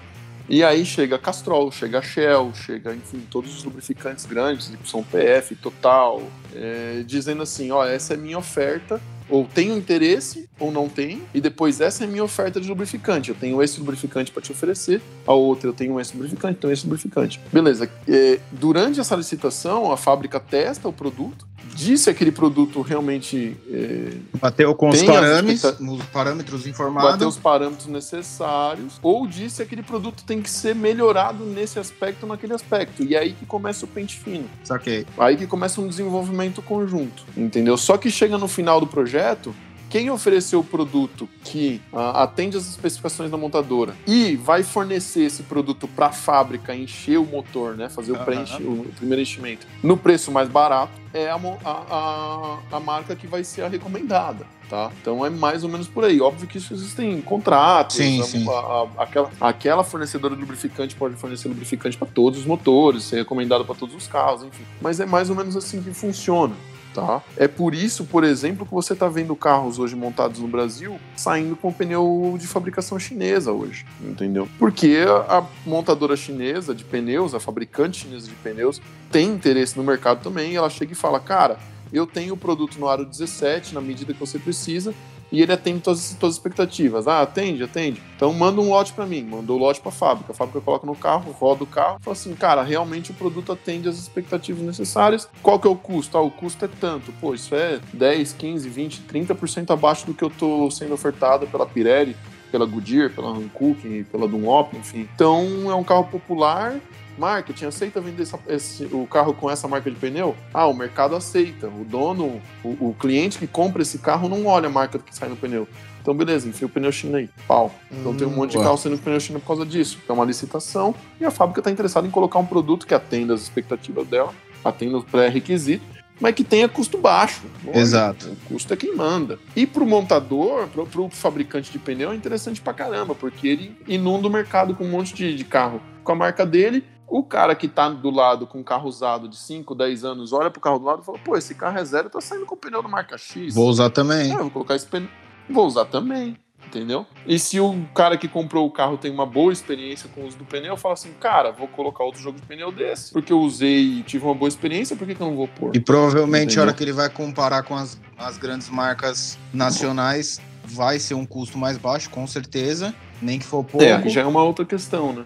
E 0.50 0.64
aí 0.64 0.86
chega 0.86 1.20
Castrol, 1.20 1.70
chega 1.72 2.02
Shell, 2.02 2.54
chega, 2.54 2.96
enfim, 2.96 3.22
todos 3.30 3.54
os 3.54 3.64
lubrificantes 3.66 4.26
grandes, 4.26 4.70
YPF, 4.70 5.56
Total, 5.56 6.24
é, 6.58 7.04
dizendo 7.06 7.44
assim, 7.44 7.72
ó, 7.72 7.86
essa 7.86 8.14
é 8.14 8.18
minha 8.18 8.38
oferta 8.38 9.00
Ou 9.30 9.46
tenho 9.46 9.78
interesse 9.78 10.48
ou 10.58 10.72
não 10.72 10.88
tenho, 10.88 11.22
e 11.34 11.42
depois 11.42 11.82
essa 11.82 12.06
é 12.06 12.08
minha 12.08 12.24
oferta 12.24 12.62
de 12.62 12.68
lubrificante. 12.68 13.30
Eu 13.30 13.36
tenho 13.36 13.62
esse 13.62 13.78
lubrificante 13.78 14.32
para 14.32 14.42
te 14.42 14.52
oferecer, 14.52 15.02
a 15.26 15.34
outra 15.34 15.68
eu 15.68 15.74
tenho 15.74 16.00
esse 16.00 16.14
lubrificante, 16.14 16.56
então 16.58 16.72
esse 16.72 16.84
lubrificante. 16.84 17.40
Beleza. 17.52 17.90
É, 18.08 18.40
durante 18.54 19.00
essa 19.00 19.16
licitação, 19.16 19.92
a 19.92 19.98
fábrica 19.98 20.40
testa 20.40 20.88
o 20.88 20.94
produto, 20.94 21.46
diz 21.76 22.02
se 22.02 22.10
aquele 22.10 22.32
produto 22.32 22.82
realmente 22.82 23.56
é, 23.70 24.14
Bateu 24.40 24.74
com 24.76 24.90
os 24.90 25.02
parâmetros, 25.04 25.80
os 25.80 26.06
parâmetros 26.06 26.68
informados. 26.68 27.12
bater 27.12 27.26
os 27.26 27.38
parâmetros 27.38 27.88
necessários, 27.88 29.00
ou 29.02 29.28
diz 29.28 29.54
se 29.54 29.62
aquele 29.62 29.84
produto 29.84 30.24
tem 30.24 30.42
que 30.42 30.50
ser 30.50 30.74
melhorado 30.74 31.46
nesse 31.46 31.80
aspecto 31.80 32.24
ou 32.24 32.30
naquele 32.30 32.54
aspecto. 32.54 33.04
E 33.04 33.16
é 33.16 33.20
aí 33.20 33.34
que 33.34 33.46
começa 33.46 33.86
o 33.86 33.88
pente 33.88 34.18
fino. 34.18 34.50
Saquei. 34.64 35.06
Aí 35.18 35.38
que 35.38 35.46
começa 35.46 35.80
um 35.80 35.88
desenvolvimento 35.88 36.62
conjunto, 36.62 37.24
entendeu? 37.36 37.78
Só 37.78 37.98
que 37.98 38.10
chega 38.10 38.38
no 38.38 38.48
final 38.48 38.80
do 38.80 38.88
projeto, 38.88 39.54
quem 39.90 40.10
ofereceu 40.10 40.60
o 40.60 40.64
produto 40.64 41.28
que 41.44 41.82
ah, 41.94 42.24
atende 42.24 42.58
às 42.58 42.68
especificações 42.68 43.32
da 43.32 43.38
montadora 43.38 43.96
e 44.06 44.36
vai 44.36 44.64
fornecer 44.64 45.24
esse 45.24 45.44
produto 45.44 45.88
para 45.88 46.08
a 46.08 46.12
fábrica 46.12 46.76
encher 46.76 47.18
o 47.18 47.26
motor, 47.26 47.76
né, 47.78 47.90
fazer 47.90 48.12
o, 48.12 48.18
preenche- 48.20 48.62
o 48.64 48.86
primeiro 48.98 49.22
enchimento 49.22 49.66
no 49.82 49.96
preço 49.98 50.32
mais 50.32 50.50
barato, 50.50 50.92
é 51.14 51.30
a, 51.30 51.36
a, 51.64 52.58
a, 52.72 52.80
marca 52.80 53.16
que 53.16 53.28
vai 53.28 53.44
ser 53.44 53.62
a 53.64 53.68
recomendada. 53.68 54.46
Tá? 54.70 54.92
Então 55.02 55.26
é 55.26 55.30
mais 55.30 55.64
ou 55.64 55.70
menos 55.70 55.88
por 55.88 56.04
aí. 56.04 56.20
Óbvio 56.20 56.46
que 56.46 56.58
isso 56.58 56.74
existem 56.74 57.22
contratos. 57.22 57.96
Sim, 57.96 58.20
a- 58.20 58.24
sim. 58.26 58.46
a- 58.50 58.52
a- 58.98 59.04
aquela, 59.04 59.32
aquela 59.40 59.84
fornecedora 59.86 60.36
de 60.36 60.42
lubrificante 60.42 60.94
pode 60.94 61.16
fornecer 61.16 61.48
lubrificante 61.48 61.98
para 61.98 62.06
todos 62.08 62.42
os 62.42 62.46
motores, 62.46 63.04
ser 63.04 63.16
recomendado 63.16 63.64
para 63.64 63.76
todos 63.76 63.96
os 63.96 64.08
carros, 64.08 64.44
enfim. 64.44 64.64
Mas 64.82 65.00
é 65.00 65.06
mais 65.06 65.30
ou 65.30 65.38
menos 65.38 65.56
assim 65.56 65.82
que 65.82 65.94
funciona. 65.94 66.54
Tá? 66.98 67.22
É 67.38 67.48
por 67.48 67.76
isso, 67.76 68.06
por 68.06 68.24
exemplo, 68.24 68.66
que 68.66 68.74
você 68.74 68.94
está 68.94 69.08
vendo 69.08 69.36
carros 69.36 69.78
hoje 69.78 69.96
montados 69.96 70.40
no 70.40 70.48
Brasil 70.48 71.00
saindo 71.16 71.56
com 71.56 71.72
pneu 71.72 72.36
de 72.40 72.48
fabricação 72.48 72.98
chinesa 72.98 73.52
hoje, 73.52 73.86
entendeu? 74.02 74.50
Porque 74.58 75.06
a 75.30 75.46
montadora 75.64 76.16
chinesa 76.18 76.74
de 76.74 76.84
pneus, 76.84 77.36
a 77.36 77.40
fabricante 77.40 78.00
chinesa 78.00 78.28
de 78.28 78.34
pneus, 78.34 78.82
tem 79.12 79.30
interesse 79.30 79.78
no 79.78 79.84
mercado 79.84 80.24
também. 80.24 80.54
E 80.54 80.56
ela 80.56 80.72
chega 80.72 80.94
e 80.94 80.96
fala, 80.96 81.20
cara, 81.20 81.60
eu 81.94 82.08
tenho 82.08 82.34
o 82.34 82.38
produto 82.38 82.80
no 82.80 82.88
aro 82.88 83.06
17 83.06 83.76
na 83.76 83.82
medida 83.82 84.12
que 84.12 84.20
você 84.20 84.40
precisa 84.40 84.92
e 85.32 85.42
ele 85.42 85.52
atende 85.52 85.82
todas, 85.82 86.16
todas 86.20 86.36
as 86.36 86.38
expectativas. 86.38 87.08
Ah, 87.08 87.22
atende, 87.22 87.64
atende. 87.64 88.02
Então 88.16 88.34
manda 88.34 88.62
um 88.62 88.70
lote 88.70 88.94
para 88.94 89.06
mim, 89.06 89.24
mandou 89.24 89.58
o 89.58 89.60
lote 89.60 89.80
para 89.80 89.90
a 89.90 89.94
fábrica. 89.94 90.32
A 90.32 90.36
fábrica 90.36 90.62
coloca 90.62 90.86
no 90.86 90.96
carro, 90.96 91.32
roda 91.32 91.64
o 91.64 91.68
carro, 91.68 92.00
fala 92.02 92.14
assim, 92.14 92.34
cara, 92.34 92.64
realmente 92.64 93.12
o 93.12 93.14
produto 93.14 93.52
atende 93.52 93.88
às 93.88 93.98
expectativas 93.98 94.64
necessárias. 94.64 95.30
Qual 95.42 95.60
que 95.60 95.68
é 95.68 95.70
o 95.70 95.76
custo? 95.76 96.18
Ah, 96.18 96.22
o 96.22 96.32
custo 96.32 96.66
é 96.66 96.68
tanto. 96.68 97.12
Pô, 97.14 97.34
isso 97.34 97.54
é 97.56 97.80
10, 97.94 98.34
15, 98.34 98.70
20, 98.70 99.02
30% 99.02 99.72
abaixo 99.72 100.06
do 100.06 100.14
que 100.14 100.24
eu 100.24 100.30
tô 100.30 100.70
sendo 100.72 100.94
ofertado 100.94 101.48
pela 101.48 101.66
Pirelli, 101.66 102.16
pela 102.52 102.66
Goodyear, 102.66 103.10
pela 103.14 103.30
Hankook, 103.30 104.06
pela 104.06 104.28
Dunlop, 104.28 104.74
enfim. 104.76 105.08
Então 105.14 105.70
é 105.70 105.76
um 105.76 105.84
carro 105.84 106.06
popular 106.06 106.80
marketing 107.18 107.66
aceita 107.66 108.00
vender 108.02 108.24
essa- 108.24 108.40
esse- 108.48 108.86
o 108.86 109.06
carro 109.08 109.34
com 109.34 109.50
essa 109.50 109.68
marca 109.68 109.90
de 109.90 109.98
pneu? 109.98 110.36
Ah, 110.54 110.68
o 110.68 110.74
mercado 110.74 111.16
aceita. 111.16 111.68
O 111.68 111.84
dono, 111.86 112.42
o, 112.64 112.90
o 112.90 112.96
cliente 113.00 113.38
que 113.40 113.48
compra 113.48 113.82
esse 113.82 113.98
carro 114.00 114.30
não 114.30 114.46
olha 114.46 114.68
a 114.68 114.72
marca 114.72 115.00
que 115.00 115.16
sai 115.16 115.30
no 115.30 115.36
pneu. 115.36 115.68
Então, 116.02 116.16
beleza, 116.16 116.48
enfia 116.48 116.66
o 116.68 116.70
pneu 116.70 116.92
China 116.92 117.18
aí. 117.18 117.30
Pau. 117.48 117.74
Então 117.92 118.16
tem 118.16 118.26
um 118.26 118.32
Hum, 118.32 118.36
monte 118.36 118.52
de 118.52 118.58
ué. 118.58 118.64
carro 118.64 118.78
sendo 118.78 118.98
pneu 118.98 119.20
China 119.20 119.40
por 119.40 119.48
causa 119.48 119.66
disso. 119.66 120.00
É 120.08 120.12
uma 120.14 120.24
licitação 120.24 120.96
e 121.20 121.26
a 121.26 121.32
fábrica 121.32 121.60
está 121.60 121.70
interessada 121.72 122.08
em 122.08 122.12
colocar 122.12 122.40
um 122.40 122.46
produto 122.46 122.88
que 122.88 122.94
atenda 122.94 123.34
às 123.34 123.42
expectativas 123.42 124.08
dela, 124.08 124.34
atenda 124.64 124.98
os 124.98 125.04
pré-requisitos, 125.04 125.86
mas 126.20 126.34
que 126.34 126.44
tenha 126.46 126.68
custo 126.70 126.98
baixo. 126.98 127.42
Exato. 127.74 128.30
O 128.30 128.36
custo 128.54 128.74
é 128.74 128.78
quem 128.78 128.96
manda. 128.96 129.38
E 129.56 129.68
pro 129.68 129.86
montador, 129.86 130.68
pro, 130.70 130.86
pro 130.88 131.10
fabricante 131.10 131.72
de 131.72 131.78
pneu, 131.78 132.12
é 132.12 132.16
interessante 132.16 132.62
pra 132.62 132.74
caramba, 132.74 133.14
porque 133.14 133.48
ele 133.48 133.78
inunda 133.88 134.28
o 134.28 134.32
mercado 134.32 134.74
com 134.76 134.86
um 134.86 134.90
monte 134.90 135.14
de, 135.14 135.36
de 135.36 135.44
carro 135.44 135.82
com 136.04 136.12
a 136.14 136.16
marca 136.16 136.46
dele. 136.46 136.84
O 137.08 137.24
cara 137.24 137.56
que 137.56 137.70
tá 137.70 137.88
do 137.90 138.10
lado 138.10 138.46
com 138.46 138.60
um 138.60 138.64
carro 138.64 138.90
usado 138.90 139.30
de 139.30 139.38
5, 139.38 139.74
10 139.74 140.04
anos, 140.04 140.34
olha 140.34 140.52
pro 140.52 140.60
carro 140.60 140.78
do 140.78 140.86
lado 140.86 141.02
e 141.02 141.06
fala: 141.06 141.18
pô, 141.20 141.38
esse 141.38 141.56
carro 141.56 141.80
é 141.80 141.86
zero, 141.86 142.10
tá 142.10 142.20
saindo 142.20 142.46
com 142.46 142.58
pneu 142.58 142.84
da 142.84 142.90
marca 142.90 143.18
X. 143.18 143.56
Vou 143.56 143.70
usar 143.70 143.90
também. 143.90 144.34
É, 144.34 144.38
vou 144.38 144.50
colocar 144.50 144.76
esse 144.76 144.86
pneu. 144.86 145.08
Vou 145.50 145.66
usar 145.66 145.86
também. 145.86 146.38
Entendeu? 146.66 147.06
E 147.26 147.40
se 147.40 147.62
o 147.62 147.86
cara 147.96 148.18
que 148.18 148.28
comprou 148.28 148.68
o 148.68 148.72
carro 148.72 148.98
tem 148.98 149.10
uma 149.10 149.26
boa 149.26 149.54
experiência 149.54 150.10
com 150.14 150.22
o 150.22 150.28
uso 150.28 150.38
do 150.38 150.44
pneu, 150.44 150.76
fala 150.76 150.96
assim: 150.96 151.14
cara, 151.14 151.50
vou 151.50 151.68
colocar 151.70 152.04
outro 152.04 152.22
jogo 152.22 152.42
de 152.42 152.46
pneu 152.46 152.74
desse. 152.74 153.14
Porque 153.14 153.32
eu 153.32 153.40
usei 153.40 154.00
e 154.00 154.04
tive 154.04 154.26
uma 154.26 154.36
boa 154.36 154.50
experiência, 154.50 154.94
por 154.98 155.08
que, 155.08 155.16
que 155.16 155.22
eu 155.22 155.28
não 155.28 155.36
vou 155.38 155.48
pôr? 155.48 155.74
E 155.74 155.80
provavelmente 155.80 156.48
Entendeu? 156.48 156.64
a 156.64 156.66
hora 156.66 156.74
que 156.74 156.84
ele 156.84 156.92
vai 156.92 157.10
comparar 157.10 157.64
com 157.64 157.74
as, 157.74 157.98
as 158.18 158.38
grandes 158.38 158.70
marcas 158.70 159.40
nacionais, 159.54 160.42
vai 160.66 161.00
ser 161.00 161.14
um 161.14 161.26
custo 161.26 161.58
mais 161.58 161.78
baixo, 161.78 162.10
com 162.10 162.28
certeza. 162.28 162.94
Nem 163.22 163.40
que 163.40 163.46
for 163.46 163.64
pouco. 163.64 163.84
É, 163.84 164.10
já 164.10 164.22
é 164.22 164.26
uma 164.26 164.44
outra 164.44 164.66
questão, 164.66 165.14
né? 165.14 165.26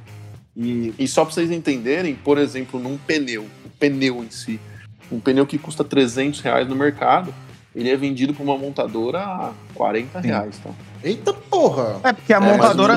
E, 0.55 0.93
e 0.99 1.07
só 1.07 1.23
pra 1.23 1.33
vocês 1.33 1.49
entenderem, 1.51 2.13
por 2.15 2.37
exemplo, 2.37 2.79
num 2.79 2.97
pneu, 2.97 3.43
o 3.65 3.69
pneu 3.79 4.23
em 4.23 4.29
si, 4.29 4.59
um 5.11 5.19
pneu 5.19 5.45
que 5.45 5.57
custa 5.57 5.83
300 5.83 6.41
reais 6.41 6.67
no 6.67 6.75
mercado, 6.75 7.33
ele 7.73 7.89
é 7.89 7.95
vendido 7.95 8.33
por 8.33 8.43
uma 8.43 8.57
montadora 8.57 9.19
a 9.19 9.51
40 9.73 10.21
Sim. 10.21 10.27
reais, 10.27 10.57
tá? 10.61 10.71
Eita 11.03 11.31
porra! 11.33 11.99
É 12.03 12.11
porque 12.13 12.33
a 12.33 12.37
É, 12.37 12.39
montadora. 12.39 12.95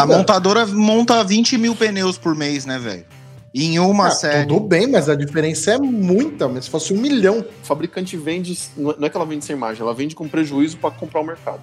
A 0.00 0.06
montadora 0.06 0.66
monta 0.66 1.22
20 1.24 1.58
mil 1.58 1.74
pneus 1.74 2.16
por 2.16 2.34
mês, 2.36 2.64
né, 2.64 2.78
velho? 2.78 3.04
Em 3.54 3.78
uma 3.78 4.06
Ah, 4.06 4.10
série. 4.10 4.46
tudo 4.48 4.60
bem, 4.66 4.86
mas 4.86 5.10
a 5.10 5.14
diferença 5.14 5.72
é 5.72 5.78
muita. 5.78 6.48
Mas 6.48 6.64
se 6.64 6.70
fosse 6.70 6.94
um 6.94 6.96
milhão. 6.98 7.40
O 7.40 7.66
fabricante 7.66 8.16
vende, 8.16 8.58
não 8.76 8.94
é 9.02 9.10
que 9.10 9.16
ela 9.16 9.26
vende 9.26 9.44
sem 9.44 9.54
margem, 9.56 9.82
ela 9.82 9.92
vende 9.92 10.14
com 10.14 10.26
prejuízo 10.26 10.78
para 10.78 10.90
comprar 10.92 11.20
o 11.20 11.24
mercado. 11.26 11.60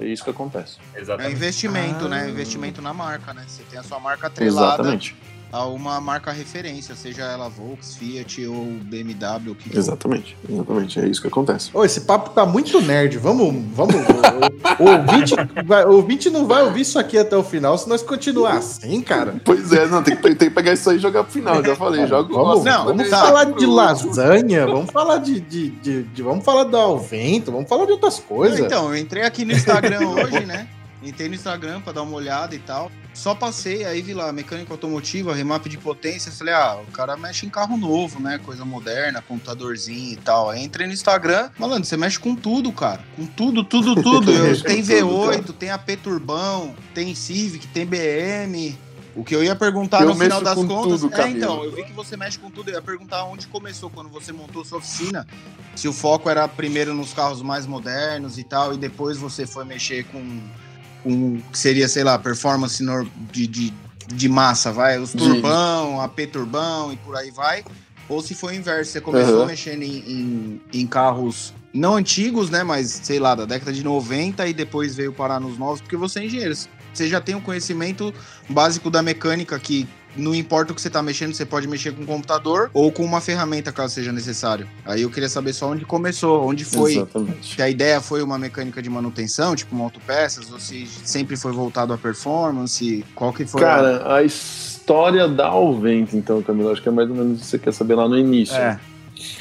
É 0.00 0.04
isso 0.06 0.24
que 0.24 0.30
acontece. 0.30 0.78
É 0.94 1.00
Exatamente. 1.00 1.34
investimento, 1.34 2.04
Ah. 2.06 2.08
né? 2.08 2.28
Investimento 2.28 2.82
na 2.82 2.92
marca, 2.92 3.32
né? 3.32 3.44
Você 3.46 3.62
tem 3.64 3.78
a 3.78 3.82
sua 3.82 4.00
marca 4.00 4.26
atrelada 4.26 4.74
Exatamente. 4.82 5.16
A 5.54 5.66
uma 5.66 6.00
marca 6.00 6.32
referência, 6.32 6.96
seja 6.96 7.22
ela 7.22 7.48
Volks, 7.48 7.94
Fiat 7.94 8.44
ou 8.46 8.56
BMW, 8.82 9.52
o 9.52 9.54
que 9.54 9.68
for. 9.70 9.78
Exatamente. 9.78 10.36
Exatamente. 10.48 10.98
É 10.98 11.06
isso 11.06 11.20
que 11.22 11.28
acontece. 11.28 11.70
Ô, 11.72 11.84
esse 11.84 12.00
papo 12.00 12.30
tá 12.30 12.44
muito 12.44 12.80
nerd. 12.80 13.18
Vamos, 13.18 13.54
vamos. 13.72 13.94
o, 13.94 14.82
o, 14.82 14.90
ouvinte, 14.90 15.34
vai- 15.64 15.84
o 15.84 15.92
ouvinte 15.92 16.28
não 16.28 16.44
vai 16.48 16.62
ouvir 16.64 16.80
isso 16.80 16.98
aqui 16.98 17.16
até 17.16 17.36
o 17.36 17.44
final 17.44 17.78
se 17.78 17.88
nós 17.88 18.02
continuar 18.02 18.54
assim, 18.56 19.00
cara. 19.00 19.36
Pois 19.44 19.70
é, 19.72 19.86
não, 19.86 20.02
tem 20.02 20.16
que, 20.16 20.22
tem 20.34 20.48
que 20.48 20.50
pegar 20.50 20.72
isso 20.72 20.90
aí 20.90 20.96
e 20.96 20.98
jogar 20.98 21.22
pro 21.22 21.32
final. 21.32 21.62
Já 21.64 21.76
falei, 21.76 22.04
joga 22.08 22.32
o 22.32 22.44
Vamos, 22.44 22.64
não, 22.64 22.84
vamos 22.86 23.08
tá. 23.08 23.20
falar 23.20 23.44
de 23.44 23.64
lasanha, 23.66 24.66
vamos 24.66 24.90
falar 24.90 25.18
de, 25.18 25.38
de, 25.38 25.70
de- 25.70 26.02
de- 26.02 26.22
Vamos 26.22 26.44
falar 26.44 26.64
do 26.64 26.76
Alvento, 26.76 27.52
vamos 27.52 27.68
falar 27.68 27.84
de 27.86 27.92
outras 27.92 28.18
coisas. 28.18 28.58
Então, 28.58 28.88
eu 28.92 28.96
entrei 28.98 29.22
aqui 29.22 29.44
no 29.44 29.52
Instagram 29.52 30.00
hoje, 30.08 30.44
né? 30.46 30.66
Entrei 31.04 31.28
no 31.28 31.34
Instagram 31.34 31.80
pra 31.80 31.92
dar 31.92 32.02
uma 32.02 32.16
olhada 32.16 32.54
e 32.54 32.58
tal. 32.58 32.90
Só 33.12 33.34
passei, 33.34 33.84
aí 33.84 34.02
vi 34.02 34.12
lá, 34.12 34.32
mecânica 34.32 34.72
automotiva, 34.72 35.34
remap 35.34 35.66
de 35.68 35.78
potência. 35.78 36.32
Falei, 36.32 36.52
ah, 36.52 36.80
o 36.86 36.90
cara 36.90 37.16
mexe 37.16 37.46
em 37.46 37.48
carro 37.48 37.76
novo, 37.76 38.20
né? 38.20 38.40
Coisa 38.44 38.64
moderna, 38.64 39.22
computadorzinho 39.22 40.14
e 40.14 40.16
tal. 40.16 40.50
Aí 40.50 40.64
entrei 40.64 40.86
no 40.86 40.92
Instagram, 40.92 41.50
malandro, 41.56 41.84
você 41.84 41.96
mexe 41.96 42.18
com 42.18 42.34
tudo, 42.34 42.72
cara. 42.72 43.00
Com 43.14 43.26
tudo, 43.26 43.62
tudo, 43.62 43.94
tudo. 44.02 44.32
Eu, 44.32 44.60
tem 44.62 44.82
tudo, 44.82 44.94
V8, 44.94 45.52
tem 45.54 45.70
AP 45.70 45.90
Turbão, 46.02 46.74
tem 46.92 47.14
Civic, 47.14 47.68
tem 47.68 47.86
BM. 47.86 48.76
O 49.16 49.22
que 49.22 49.34
eu 49.34 49.44
ia 49.44 49.54
perguntar 49.54 50.02
Eu 50.02 50.08
no 50.08 50.16
final 50.16 50.40
das 50.40 50.54
contas. 50.54 51.02
tudo, 51.02 51.14
é, 51.14 51.28
então, 51.28 51.62
eu 51.62 51.72
vi 51.72 51.84
que 51.84 51.92
você 51.92 52.16
mexe 52.16 52.36
com 52.36 52.50
tudo. 52.50 52.70
Eu 52.70 52.74
ia 52.74 52.82
perguntar 52.82 53.24
onde 53.24 53.46
começou, 53.46 53.88
quando 53.88 54.10
você 54.10 54.32
montou 54.32 54.64
sua 54.64 54.78
oficina. 54.78 55.26
Se 55.76 55.86
o 55.86 55.92
foco 55.92 56.28
era 56.28 56.48
primeiro 56.48 56.92
nos 56.94 57.12
carros 57.12 57.40
mais 57.40 57.64
modernos 57.66 58.38
e 58.38 58.44
tal, 58.44 58.74
e 58.74 58.76
depois 58.76 59.16
você 59.16 59.46
foi 59.46 59.64
mexer 59.64 60.04
com, 60.06 60.40
com 61.04 61.38
que 61.52 61.58
seria, 61.58 61.86
sei 61.86 62.02
lá, 62.02 62.18
performance 62.18 62.82
de, 63.30 63.46
de, 63.46 63.72
de 64.08 64.28
massa, 64.28 64.72
vai? 64.72 64.98
Os 64.98 65.12
De- 65.12 65.18
turbão, 65.18 66.00
AP 66.00 66.18
turbão 66.32 66.92
e 66.92 66.96
por 66.96 67.14
aí 67.16 67.30
vai. 67.30 67.62
Ou 68.08 68.20
se 68.20 68.34
foi 68.34 68.54
o 68.54 68.56
inverso, 68.56 68.90
você 68.90 69.00
começou 69.00 69.36
Aham. 69.36 69.46
mexendo 69.46 69.82
em, 69.82 69.98
em, 69.98 70.60
em 70.72 70.86
carros 70.86 71.54
não 71.72 71.94
antigos, 71.96 72.50
né? 72.50 72.62
Mas, 72.64 73.00
sei 73.02 73.18
lá, 73.18 73.34
da 73.34 73.44
década 73.44 73.72
de 73.72 73.82
90 73.84 74.46
e 74.48 74.52
depois 74.52 74.94
veio 74.96 75.12
parar 75.12 75.38
nos 75.40 75.56
novos, 75.58 75.80
porque 75.80 75.96
você 75.96 76.20
é 76.20 76.24
engenheiro. 76.26 76.54
Você 76.92 77.08
já 77.08 77.20
tem 77.20 77.34
um 77.34 77.40
conhecimento 77.40 78.12
básico 78.48 78.90
da 78.90 79.02
mecânica 79.02 79.58
que 79.58 79.86
não 80.16 80.34
importa 80.34 80.72
o 80.72 80.74
que 80.74 80.80
você 80.80 80.90
tá 80.90 81.02
mexendo, 81.02 81.34
você 81.34 81.44
pode 81.44 81.66
mexer 81.66 81.92
com 81.92 82.02
um 82.02 82.06
computador 82.06 82.70
ou 82.72 82.90
com 82.92 83.04
uma 83.04 83.20
ferramenta, 83.20 83.72
caso 83.72 83.94
seja 83.94 84.12
necessário. 84.12 84.68
Aí 84.84 85.02
eu 85.02 85.10
queria 85.10 85.28
saber 85.28 85.52
só 85.52 85.70
onde 85.70 85.84
começou, 85.84 86.46
onde 86.46 86.64
foi. 86.64 86.92
Exatamente. 86.92 87.54
Se 87.56 87.62
a 87.62 87.68
ideia 87.68 88.00
foi 88.00 88.22
uma 88.22 88.38
mecânica 88.38 88.80
de 88.82 88.88
manutenção, 88.90 89.54
tipo 89.56 89.74
uma 89.74 89.84
autopeças, 89.84 90.50
ou 90.50 90.58
se 90.60 90.86
sempre 90.86 91.36
foi 91.36 91.52
voltado 91.52 91.92
à 91.92 91.98
performance, 91.98 93.04
qual 93.14 93.32
que 93.32 93.44
foi 93.46 93.62
a- 93.62 93.64
Cara, 93.66 94.14
a 94.16 94.22
história 94.22 95.26
da 95.28 95.46
Alvento, 95.46 96.16
então, 96.16 96.42
Camilo, 96.42 96.70
acho 96.70 96.82
que 96.82 96.88
é 96.88 96.92
mais 96.92 97.08
ou 97.08 97.16
menos 97.16 97.38
o 97.38 97.40
que 97.40 97.46
você 97.46 97.58
quer 97.58 97.72
saber 97.72 97.94
lá 97.94 98.08
no 98.08 98.18
início. 98.18 98.56
É. 98.56 98.78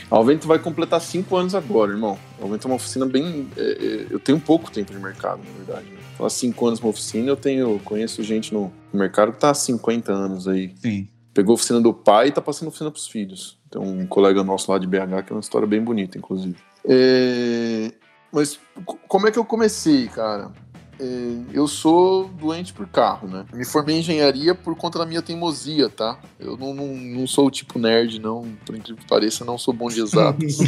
A 0.09 0.15
Alvento 0.15 0.47
vai 0.47 0.59
completar 0.59 1.01
cinco 1.01 1.36
anos 1.36 1.55
agora, 1.55 1.91
irmão. 1.91 2.17
A 2.39 2.43
Alvento 2.43 2.67
é 2.67 2.69
uma 2.71 2.76
oficina 2.76 3.05
bem. 3.05 3.47
é, 3.57 3.61
é, 3.61 4.07
eu 4.09 4.19
tenho 4.19 4.39
pouco 4.39 4.69
tempo 4.71 4.91
de 4.93 4.99
mercado, 4.99 5.39
na 5.43 5.65
verdade. 5.65 5.88
Né? 5.91 5.97
Falar 6.18 6.30
cinco 6.30 6.68
anos 6.68 6.80
uma 6.80 6.89
oficina, 6.89 7.30
eu 7.30 7.36
tenho. 7.36 7.80
Conheço 7.84 8.24
gente 8.24 8.53
no 8.53 8.72
mercado 8.93 9.32
que 9.32 9.39
tá 9.39 9.49
há 9.49 9.53
50 9.53 10.11
anos 10.11 10.47
aí. 10.47 10.74
Sim. 10.82 11.07
Pegou 11.34 11.53
a 11.53 11.55
oficina 11.55 11.82
do 11.82 11.93
pai 11.93 12.28
e 12.28 12.32
tá 12.32 12.41
passando 12.41 12.68
a 12.68 12.70
oficina 12.70 12.91
pros 12.91 13.07
filhos. 13.07 13.57
Tem 13.72 13.82
um 13.82 14.05
colega 14.05 14.43
nosso 14.43 14.72
lá 14.72 14.78
de 14.78 14.86
BH 14.86 15.24
que 15.26 15.34
é 15.34 15.36
uma 15.36 15.39
história 15.39 15.68
bem 15.68 15.82
bonita, 15.82 16.18
inclusive. 16.18 16.55
É, 16.86 17.91
Mas 18.32 18.59
como 19.07 19.28
é 19.28 19.32
que 19.32 19.39
eu 19.39 19.45
comecei, 19.45 20.07
cara? 20.07 20.51
É, 20.99 21.05
eu 21.51 21.68
sou 21.68 22.28
doente 22.28 22.72
por 22.72 22.88
carro, 22.88 23.28
né? 23.28 23.45
Me 23.51 23.66
formei 23.66 23.95
em 23.95 23.99
engenharia 23.99 24.53
por 24.53 24.76
conta 24.76 24.99
da 24.99 25.05
minha 25.05 25.24
teimosia, 25.24 25.89
tá? 25.89 26.20
Eu 26.39 26.55
não, 26.55 26.74
não, 26.74 26.88
não 26.88 27.26
sou 27.26 27.47
o 27.47 27.51
tipo 27.51 27.80
nerd, 27.80 28.20
não. 28.20 28.47
Por 28.64 28.76
incrível 28.76 29.01
que 29.01 29.07
pareça, 29.09 29.43
não 29.43 29.57
sou 29.57 29.74
bom 29.74 29.88
de 29.88 30.01
exatos. 30.01 30.59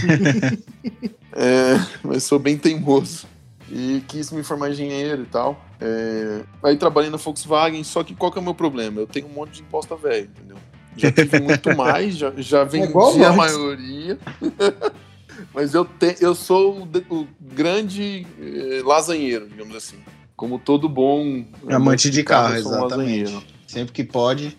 é, 1.32 1.76
mas 2.04 2.24
sou 2.24 2.40
bem 2.40 2.58
teimoso. 2.58 3.28
E 3.70 4.04
quis 4.08 4.32
me 4.32 4.44
formar 4.44 4.70
engenheiro 4.70 5.24
e 5.24 5.26
tal. 5.26 5.60
É, 5.82 6.44
aí 6.64 6.78
trabalhei 6.78 7.10
na 7.10 7.18
Volkswagen, 7.18 7.84
só 7.84 8.04
que 8.04 8.16
qual 8.16 8.32
que 8.32 8.38
é 8.38 8.42
o 8.42 8.44
meu 8.44 8.54
problema? 8.54 9.02
Eu 9.02 9.08
tenho 9.08 9.26
um 9.28 9.32
monte 9.32 9.54
de 9.54 9.62
imposta 9.62 9.96
velho, 9.96 10.30
entendeu? 10.36 10.58
Já 10.96 11.12
tive 11.12 11.40
muito 11.40 11.74
mais, 11.76 12.16
já, 12.16 12.32
já 12.38 12.64
vendi 12.64 12.88
igual 12.88 13.14
a 13.24 13.34
maioria. 13.34 14.20
Mas 15.54 15.74
eu, 15.74 15.84
te, 15.84 16.16
eu 16.22 16.34
sou 16.34 16.80
o, 16.80 17.14
o 17.14 17.28
grande 17.42 18.26
eh, 18.40 18.82
lasanheiro, 18.86 19.48
digamos 19.50 19.76
assim. 19.76 19.98
Como 20.36 20.60
todo 20.60 20.88
bom 20.88 21.46
Amante 21.70 22.10
de 22.10 22.24
carro, 22.24 22.54
um 22.54 22.58
exatamente. 22.58 23.48
Sempre 23.68 23.94
que 23.94 24.04
pode, 24.04 24.58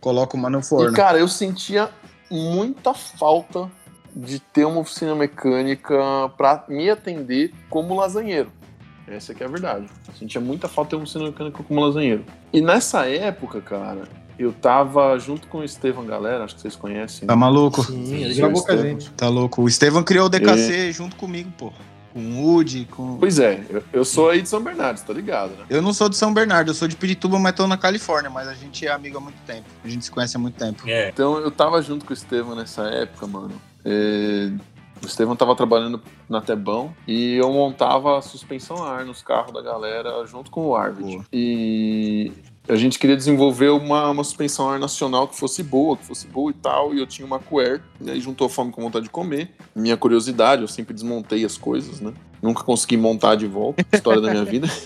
coloca 0.00 0.36
uma 0.36 0.48
no 0.48 0.60
E, 0.60 0.62
forno. 0.62 0.92
cara, 0.94 1.18
eu 1.18 1.28
sentia 1.28 1.90
muita 2.30 2.94
falta 2.94 3.70
de 4.14 4.38
ter 4.38 4.64
uma 4.64 4.80
oficina 4.80 5.14
mecânica 5.14 5.96
pra 6.36 6.64
me 6.68 6.90
atender 6.90 7.52
como 7.68 7.94
lasanheiro. 7.94 8.50
Essa 9.06 9.34
que 9.34 9.42
é 9.42 9.46
a 9.46 9.48
verdade. 9.48 9.86
Eu 10.06 10.14
sentia 10.14 10.40
muita 10.40 10.68
falta 10.68 10.88
de 10.88 10.90
ter 10.90 10.96
uma 10.96 11.02
oficina 11.02 11.24
mecânica 11.24 11.62
como 11.62 11.80
lasanheiro. 11.80 12.24
E 12.52 12.60
nessa 12.60 13.08
época, 13.08 13.60
cara, 13.60 14.02
eu 14.38 14.52
tava 14.52 15.18
junto 15.18 15.48
com 15.48 15.58
o 15.58 15.64
Estevam 15.64 16.06
Galera, 16.06 16.44
acho 16.44 16.54
que 16.54 16.62
vocês 16.62 16.76
conhecem. 16.76 17.26
Tá 17.26 17.36
maluco? 17.36 17.84
Sim, 17.84 18.22
ele 18.22 18.34
Sim, 18.34 18.40
gravou 18.40 18.64
com 18.64 18.72
a 18.72 18.76
gente. 18.76 19.10
Tá 19.10 19.28
louco. 19.28 19.62
O 19.62 19.68
Estevam 19.68 20.02
criou 20.02 20.26
o 20.26 20.28
DKC 20.28 20.92
junto 20.92 21.16
comigo, 21.16 21.52
pô. 21.58 21.72
Com 22.12 22.20
o 22.20 22.46
Woody, 22.46 22.86
com. 22.90 23.18
Pois 23.18 23.38
é, 23.38 23.64
eu, 23.68 23.82
eu 23.92 24.04
sou 24.04 24.30
aí 24.30 24.42
de 24.42 24.48
São 24.48 24.60
Bernardo, 24.60 25.00
tá 25.00 25.12
ligado, 25.12 25.50
né? 25.50 25.64
Eu 25.70 25.80
não 25.80 25.92
sou 25.92 26.08
de 26.08 26.16
São 26.16 26.34
Bernardo, 26.34 26.70
eu 26.70 26.74
sou 26.74 26.88
de 26.88 26.96
Pirituba, 26.96 27.38
mas 27.38 27.54
tô 27.54 27.68
na 27.68 27.76
Califórnia, 27.76 28.28
mas 28.28 28.48
a 28.48 28.54
gente 28.54 28.84
é 28.84 28.90
amigo 28.90 29.18
há 29.18 29.20
muito 29.20 29.38
tempo. 29.46 29.66
A 29.84 29.88
gente 29.88 30.04
se 30.04 30.10
conhece 30.10 30.36
há 30.36 30.40
muito 30.40 30.56
tempo. 30.56 30.82
É. 30.88 31.10
Então 31.10 31.38
eu 31.38 31.50
tava 31.50 31.80
junto 31.82 32.04
com 32.04 32.12
o 32.12 32.14
Estevam 32.14 32.56
nessa 32.56 32.82
época, 32.88 33.26
mano. 33.28 33.52
É, 33.84 34.50
O 35.02 35.06
Estevam 35.06 35.34
tava 35.34 35.54
trabalhando 35.56 36.00
na 36.28 36.40
Tebão 36.40 36.94
e 37.06 37.36
eu 37.36 37.50
montava 37.52 38.18
a 38.18 38.22
suspensão 38.22 38.84
a 38.84 38.90
ar 38.90 39.04
nos 39.04 39.22
carros 39.22 39.52
da 39.52 39.62
galera 39.62 40.24
junto 40.26 40.50
com 40.50 40.66
o 40.66 40.76
Arvid. 40.76 41.16
Boa. 41.16 41.24
E 41.32 42.32
a 42.68 42.76
gente 42.76 42.98
queria 42.98 43.16
desenvolver 43.16 43.70
uma, 43.70 44.10
uma 44.10 44.22
suspensão 44.22 44.68
a 44.68 44.74
ar 44.74 44.78
nacional 44.78 45.26
que 45.26 45.36
fosse 45.36 45.62
boa, 45.62 45.96
que 45.96 46.04
fosse 46.04 46.26
boa 46.26 46.50
e 46.50 46.54
tal. 46.54 46.94
E 46.94 46.98
eu 46.98 47.06
tinha 47.06 47.26
uma 47.26 47.38
Quer, 47.38 47.82
e 48.00 48.10
aí 48.10 48.20
juntou 48.20 48.46
a 48.46 48.50
fome 48.50 48.70
com 48.70 48.82
vontade 48.82 49.04
de 49.04 49.10
comer. 49.10 49.50
Minha 49.74 49.96
curiosidade, 49.96 50.62
eu 50.62 50.68
sempre 50.68 50.94
desmontei 50.94 51.44
as 51.44 51.56
coisas, 51.56 52.00
né? 52.00 52.12
Nunca 52.40 52.62
consegui 52.62 52.96
montar 52.96 53.34
de 53.34 53.46
volta, 53.46 53.84
história 53.92 54.20
da 54.20 54.30
minha 54.30 54.44
vida. 54.44 54.68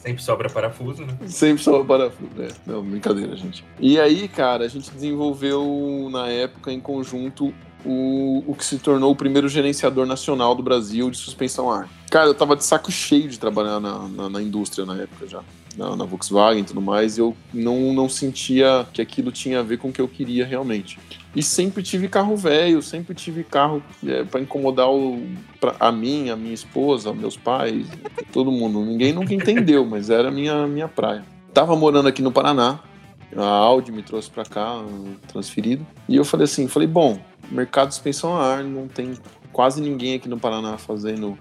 Sempre 0.00 0.22
sobra 0.22 0.48
parafuso, 0.48 1.04
né? 1.04 1.14
Sempre 1.26 1.62
só 1.62 1.84
parafuso. 1.84 2.30
É, 2.38 2.48
não, 2.66 2.82
brincadeira, 2.82 3.36
gente. 3.36 3.62
E 3.78 4.00
aí, 4.00 4.28
cara, 4.28 4.64
a 4.64 4.68
gente 4.68 4.90
desenvolveu 4.90 6.08
na 6.10 6.26
época 6.26 6.72
em 6.72 6.80
conjunto 6.80 7.52
o, 7.84 8.44
o 8.46 8.54
que 8.54 8.64
se 8.64 8.78
tornou 8.78 9.12
o 9.12 9.16
primeiro 9.16 9.48
gerenciador 9.48 10.06
nacional 10.06 10.54
do 10.54 10.62
Brasil 10.62 11.10
de 11.10 11.16
suspensão 11.16 11.70
ar. 11.70 11.88
Cara, 12.10 12.26
eu 12.26 12.34
tava 12.34 12.56
de 12.56 12.64
saco 12.64 12.90
cheio 12.90 13.28
de 13.28 13.38
trabalhar 13.38 13.80
na, 13.80 14.08
na, 14.08 14.28
na 14.28 14.42
indústria 14.42 14.84
na 14.84 14.96
época 14.96 15.26
já. 15.26 15.42
Na, 15.76 15.94
na 15.94 16.04
Volkswagen 16.04 16.62
e 16.62 16.64
tudo 16.64 16.80
mais, 16.80 17.16
e 17.16 17.20
eu 17.20 17.34
não, 17.54 17.92
não 17.92 18.08
sentia 18.08 18.84
que 18.92 19.00
aquilo 19.00 19.30
tinha 19.30 19.60
a 19.60 19.62
ver 19.62 19.78
com 19.78 19.88
o 19.88 19.92
que 19.92 20.00
eu 20.00 20.08
queria 20.08 20.44
realmente. 20.44 20.98
E 21.34 21.44
sempre 21.44 21.80
tive 21.80 22.08
carro 22.08 22.36
velho, 22.36 22.82
sempre 22.82 23.14
tive 23.14 23.44
carro 23.44 23.80
é, 24.04 24.24
para 24.24 24.40
incomodar 24.40 24.90
o, 24.90 25.22
pra, 25.60 25.76
a 25.78 25.92
mim, 25.92 26.28
a 26.28 26.34
minha 26.34 26.52
esposa, 26.52 27.12
meus 27.14 27.36
pais, 27.36 27.86
todo 28.32 28.50
mundo. 28.50 28.84
Ninguém 28.84 29.12
nunca 29.12 29.32
entendeu, 29.32 29.86
mas 29.86 30.10
era 30.10 30.26
a 30.28 30.32
minha, 30.32 30.66
minha 30.66 30.88
praia. 30.88 31.24
Tava 31.54 31.76
morando 31.76 32.08
aqui 32.08 32.20
no 32.20 32.32
Paraná, 32.32 32.80
a 33.36 33.44
Audi 33.44 33.92
me 33.92 34.02
trouxe 34.02 34.28
para 34.28 34.44
cá, 34.44 34.82
transferido. 35.28 35.86
E 36.08 36.16
eu 36.16 36.24
falei 36.24 36.44
assim, 36.44 36.66
falei, 36.66 36.88
bom, 36.88 37.18
mercado 37.50 37.88
de 37.88 37.94
suspensão 37.94 38.36
a 38.36 38.44
ar, 38.56 38.64
não 38.64 38.86
tem 38.88 39.14
quase 39.52 39.80
ninguém 39.80 40.14
aqui 40.14 40.28
no 40.28 40.38
Paraná 40.38 40.78
fazendo 40.78 41.38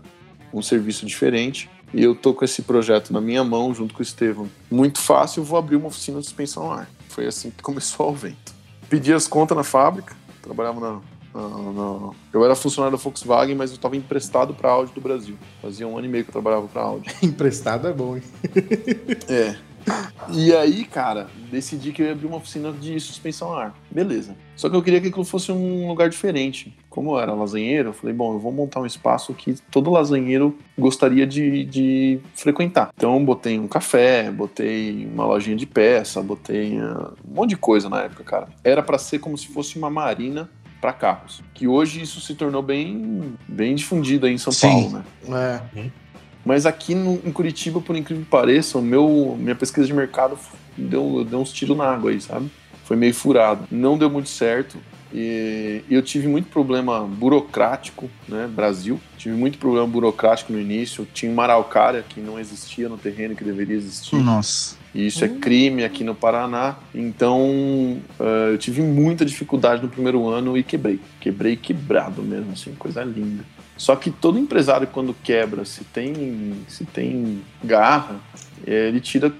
um 0.53 0.61
serviço 0.61 1.05
diferente. 1.05 1.69
E 1.93 2.03
eu 2.03 2.13
tô 2.13 2.33
com 2.33 2.45
esse 2.45 2.61
projeto 2.61 3.11
na 3.11 3.19
minha 3.19 3.43
mão, 3.43 3.73
junto 3.73 3.93
com 3.95 3.99
o 3.99 4.03
Estevam. 4.03 4.47
Muito 4.69 4.99
fácil, 4.99 5.41
eu 5.41 5.45
vou 5.45 5.57
abrir 5.57 5.75
uma 5.75 5.87
oficina 5.87 6.19
de 6.19 6.25
suspensão 6.25 6.71
a 6.71 6.81
ar. 6.81 6.89
Foi 7.07 7.25
assim 7.25 7.49
que 7.49 7.63
começou 7.63 8.09
o 8.11 8.13
vento. 8.15 8.53
Pedi 8.87 9.11
as 9.13 9.27
contas 9.27 9.57
na 9.57 9.63
fábrica, 9.63 10.15
trabalhava 10.41 10.79
na, 10.79 10.91
na- 11.33 11.71
na- 11.71 12.11
Eu 12.31 12.45
era 12.45 12.55
funcionário 12.55 12.95
da 12.95 13.01
Volkswagen, 13.03 13.55
mas 13.55 13.71
eu 13.71 13.75
estava 13.75 13.95
emprestado 13.95 14.53
para 14.53 14.69
a 14.69 14.73
Audi 14.73 14.91
do 14.93 15.01
Brasil. 15.01 15.35
Fazia 15.61 15.87
um 15.87 15.97
ano 15.97 16.05
e 16.05 16.09
meio 16.09 16.23
que 16.23 16.29
eu 16.29 16.33
trabalhava 16.33 16.67
para 16.67 16.81
a 16.81 16.85
Audi. 16.85 17.09
Emprestado 17.23 17.87
é 17.87 17.93
bom, 17.93 18.15
hein? 18.17 18.23
É. 19.27 19.55
E 20.31 20.53
aí, 20.55 20.85
cara, 20.85 21.27
decidi 21.51 21.91
que 21.91 22.01
eu 22.01 22.07
ia 22.07 22.11
abrir 22.11 22.27
uma 22.27 22.37
oficina 22.37 22.71
de 22.71 22.99
suspensão 22.99 23.53
a 23.53 23.65
ar. 23.65 23.75
Beleza. 23.89 24.35
Só 24.55 24.69
que 24.69 24.75
eu 24.75 24.83
queria 24.83 25.01
que 25.01 25.07
aquilo 25.07 25.23
fosse 25.23 25.51
um 25.51 25.87
lugar 25.87 26.09
diferente. 26.09 26.75
Como 26.89 27.11
eu 27.15 27.19
era 27.19 27.33
lasanheiro, 27.33 27.89
eu 27.89 27.93
falei, 27.93 28.13
bom, 28.13 28.33
eu 28.33 28.39
vou 28.39 28.51
montar 28.51 28.81
um 28.81 28.85
espaço 28.85 29.33
que 29.33 29.55
todo 29.71 29.89
lasanheiro 29.89 30.57
gostaria 30.77 31.25
de, 31.25 31.63
de 31.65 32.19
frequentar. 32.35 32.89
Então, 32.95 33.23
botei 33.23 33.57
um 33.57 33.67
café, 33.67 34.29
botei 34.29 35.07
uma 35.11 35.25
lojinha 35.25 35.55
de 35.55 35.65
peça, 35.65 36.21
botei 36.21 36.77
ah, 36.77 37.11
um 37.27 37.35
monte 37.35 37.51
de 37.51 37.57
coisa 37.57 37.89
na 37.89 38.01
época, 38.01 38.23
cara. 38.23 38.49
Era 38.63 38.83
para 38.83 38.97
ser 38.97 39.19
como 39.19 39.37
se 39.37 39.47
fosse 39.47 39.77
uma 39.77 39.89
marina 39.89 40.49
para 40.79 40.93
carros. 40.93 41.41
Que 41.53 41.67
hoje 41.67 42.01
isso 42.01 42.21
se 42.21 42.35
tornou 42.35 42.61
bem, 42.61 43.35
bem 43.47 43.75
difundido 43.75 44.25
aí 44.25 44.33
em 44.33 44.37
São 44.37 44.51
Sim. 44.51 44.67
Paulo, 44.67 45.03
né? 45.27 45.61
É. 45.75 45.89
Mas 46.45 46.65
aqui 46.65 46.95
no- 46.95 47.19
em 47.25 47.31
Curitiba, 47.31 47.81
por 47.81 47.95
incrível 47.95 48.23
que 48.23 48.29
pareça, 48.29 48.77
o 48.77 48.81
meu, 48.81 49.35
minha 49.39 49.55
pesquisa 49.55 49.85
de 49.85 49.93
mercado 49.93 50.37
deu, 50.77 51.25
deu 51.29 51.39
uns 51.39 51.51
tiros 51.51 51.77
na 51.77 51.85
água 51.85 52.11
aí, 52.11 52.19
sabe? 52.21 52.49
Foi 52.85 52.95
meio 52.97 53.13
furado. 53.13 53.65
Não 53.71 53.97
deu 53.97 54.09
muito 54.09 54.29
certo. 54.29 54.77
E 55.11 55.81
eu 55.89 56.03
tive 56.03 56.27
muito 56.27 56.49
problema 56.49 57.01
burocrático, 57.01 58.07
né? 58.27 58.47
Brasil. 58.47 58.99
Tive 59.17 59.35
muito 59.35 59.57
problema 59.57 59.87
burocrático 59.87 60.53
no 60.53 60.59
início. 60.59 61.07
Tinha 61.13 61.31
uma 61.31 61.43
araucária 61.43 62.03
que 62.07 62.19
não 62.19 62.39
existia 62.39 62.87
no 62.87 62.95
terreno 62.97 63.35
que 63.35 63.43
deveria 63.43 63.75
existir. 63.75 64.15
Nossa. 64.17 64.77
E 64.93 65.07
isso 65.07 65.23
é 65.25 65.27
crime 65.27 65.83
aqui 65.83 66.03
no 66.03 66.13
Paraná. 66.13 66.75
Então, 66.93 67.97
eh, 68.19 68.49
eu 68.53 68.57
tive 68.57 68.81
muita 68.81 69.25
dificuldade 69.25 69.81
no 69.81 69.89
primeiro 69.89 70.27
ano 70.27 70.55
e 70.57 70.63
quebrei. 70.63 70.99
Quebrei 71.19 71.55
quebrado 71.55 72.21
mesmo, 72.21 72.51
assim, 72.53 72.73
coisa 72.77 73.03
linda. 73.03 73.43
Só 73.79 73.95
que 73.95 74.11
todo 74.11 74.37
empresário, 74.37 74.85
quando 74.87 75.13
quebra, 75.13 75.63
se 75.63 75.85
tem, 75.85 76.65
se 76.67 76.83
tem 76.83 77.41
garra, 77.63 78.19
ele 78.67 78.99
tira 78.99 79.33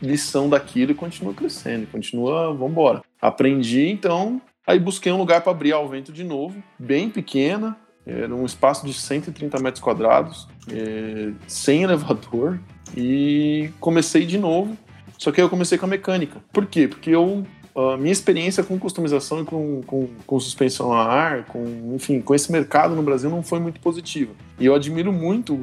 lição 0.00 0.48
daquilo 0.48 0.92
e 0.92 0.94
continua 0.94 1.34
crescendo, 1.34 1.88
continua, 1.88 2.54
vambora. 2.54 3.02
Aprendi, 3.20 3.88
então, 3.88 4.40
aí 4.64 4.78
busquei 4.78 5.10
um 5.10 5.18
lugar 5.18 5.40
para 5.40 5.50
abrir 5.50 5.72
ao 5.72 5.88
vento 5.88 6.12
de 6.12 6.22
novo, 6.22 6.62
bem 6.78 7.10
pequena, 7.10 7.76
era 8.06 8.32
um 8.32 8.46
espaço 8.46 8.86
de 8.86 8.94
130 8.94 9.58
metros 9.58 9.82
quadrados, 9.82 10.48
eh, 10.70 11.32
sem 11.48 11.82
elevador, 11.82 12.60
e 12.96 13.70
comecei 13.80 14.24
de 14.24 14.38
novo. 14.38 14.78
Só 15.18 15.32
que 15.32 15.40
aí 15.40 15.44
eu 15.44 15.50
comecei 15.50 15.76
com 15.76 15.86
a 15.86 15.88
mecânica. 15.88 16.40
Por 16.52 16.64
quê? 16.66 16.86
Porque 16.86 17.10
eu 17.10 17.44
a 17.88 17.96
minha 17.96 18.12
experiência 18.12 18.62
com 18.62 18.78
customização 18.78 19.42
e 19.42 19.44
com, 19.44 19.82
com, 19.86 20.08
com 20.26 20.40
suspensão 20.40 20.92
a 20.92 21.04
ar, 21.04 21.44
com, 21.44 21.94
enfim, 21.94 22.20
com 22.20 22.34
esse 22.34 22.50
mercado 22.50 22.94
no 22.94 23.02
Brasil 23.02 23.30
não 23.30 23.42
foi 23.42 23.60
muito 23.60 23.80
positiva. 23.80 24.32
E 24.58 24.66
eu 24.66 24.74
admiro 24.74 25.12
muito, 25.12 25.58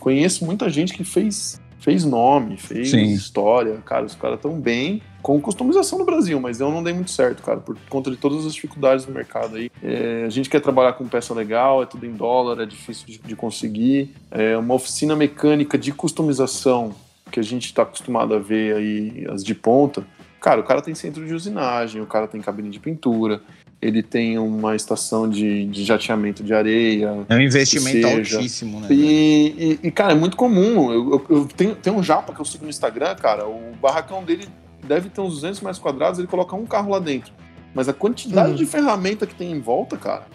conheço 0.00 0.44
muita 0.44 0.68
gente 0.68 0.92
que 0.92 1.04
fez, 1.04 1.60
fez 1.78 2.04
nome, 2.04 2.56
fez 2.56 2.90
Sim. 2.90 3.04
história. 3.04 3.76
Cara, 3.84 4.04
os 4.04 4.14
caras 4.14 4.40
tão 4.40 4.58
bem 4.58 5.02
com 5.22 5.40
customização 5.40 5.98
no 5.98 6.04
Brasil, 6.04 6.40
mas 6.40 6.60
eu 6.60 6.70
não 6.70 6.82
dei 6.82 6.92
muito 6.92 7.10
certo, 7.10 7.42
cara, 7.42 7.58
por 7.58 7.76
conta 7.88 8.10
de 8.10 8.16
todas 8.16 8.46
as 8.46 8.54
dificuldades 8.54 9.04
do 9.04 9.12
mercado 9.12 9.56
aí. 9.56 9.70
É, 9.82 10.24
a 10.24 10.30
gente 10.30 10.48
quer 10.48 10.60
trabalhar 10.60 10.92
com 10.92 11.06
peça 11.08 11.34
legal, 11.34 11.82
é 11.82 11.86
tudo 11.86 12.06
em 12.06 12.12
dólar, 12.12 12.62
é 12.62 12.66
difícil 12.66 13.06
de, 13.06 13.18
de 13.18 13.36
conseguir. 13.36 14.14
É 14.30 14.56
uma 14.56 14.74
oficina 14.74 15.16
mecânica 15.16 15.76
de 15.76 15.92
customização 15.92 16.94
que 17.30 17.40
a 17.40 17.42
gente 17.42 17.66
está 17.66 17.82
acostumado 17.82 18.34
a 18.34 18.38
ver 18.38 18.76
aí, 18.76 19.26
as 19.30 19.42
de 19.42 19.54
ponta. 19.54 20.06
Cara, 20.46 20.60
o 20.60 20.62
cara 20.62 20.80
tem 20.80 20.94
centro 20.94 21.26
de 21.26 21.34
usinagem, 21.34 22.00
o 22.00 22.06
cara 22.06 22.28
tem 22.28 22.40
cabine 22.40 22.70
de 22.70 22.78
pintura, 22.78 23.40
ele 23.82 24.00
tem 24.00 24.38
uma 24.38 24.76
estação 24.76 25.28
de, 25.28 25.66
de 25.66 25.82
jateamento 25.82 26.44
de 26.44 26.54
areia. 26.54 27.26
É 27.28 27.34
um 27.34 27.40
investimento 27.40 28.06
altíssimo, 28.06 28.78
né? 28.78 28.86
E, 28.88 29.78
e- 29.82 29.88
e, 29.88 29.90
cara, 29.90 30.12
é 30.12 30.14
muito 30.14 30.36
comum. 30.36 30.92
Eu, 30.92 31.10
eu- 31.10 31.26
eu 31.38 31.44
tenho, 31.46 31.74
tem 31.74 31.92
um 31.92 32.00
japa 32.00 32.32
que 32.32 32.40
eu 32.40 32.44
sigo 32.44 32.62
no 32.62 32.70
Instagram, 32.70 33.16
cara, 33.16 33.44
o 33.48 33.72
barracão 33.82 34.22
dele 34.22 34.46
deve 34.86 35.08
ter 35.08 35.20
uns 35.20 35.34
200 35.34 35.60
metros 35.62 35.80
quadrados, 35.80 36.20
ele 36.20 36.28
coloca 36.28 36.54
um 36.54 36.64
carro 36.64 36.92
lá 36.92 37.00
dentro. 37.00 37.32
Mas 37.74 37.88
a 37.88 37.92
quantidade 37.92 38.50
Uhum. 38.50 38.54
de 38.54 38.66
ferramenta 38.66 39.26
que 39.26 39.34
tem 39.34 39.50
em 39.50 39.58
volta, 39.58 39.96
cara, 39.96 40.26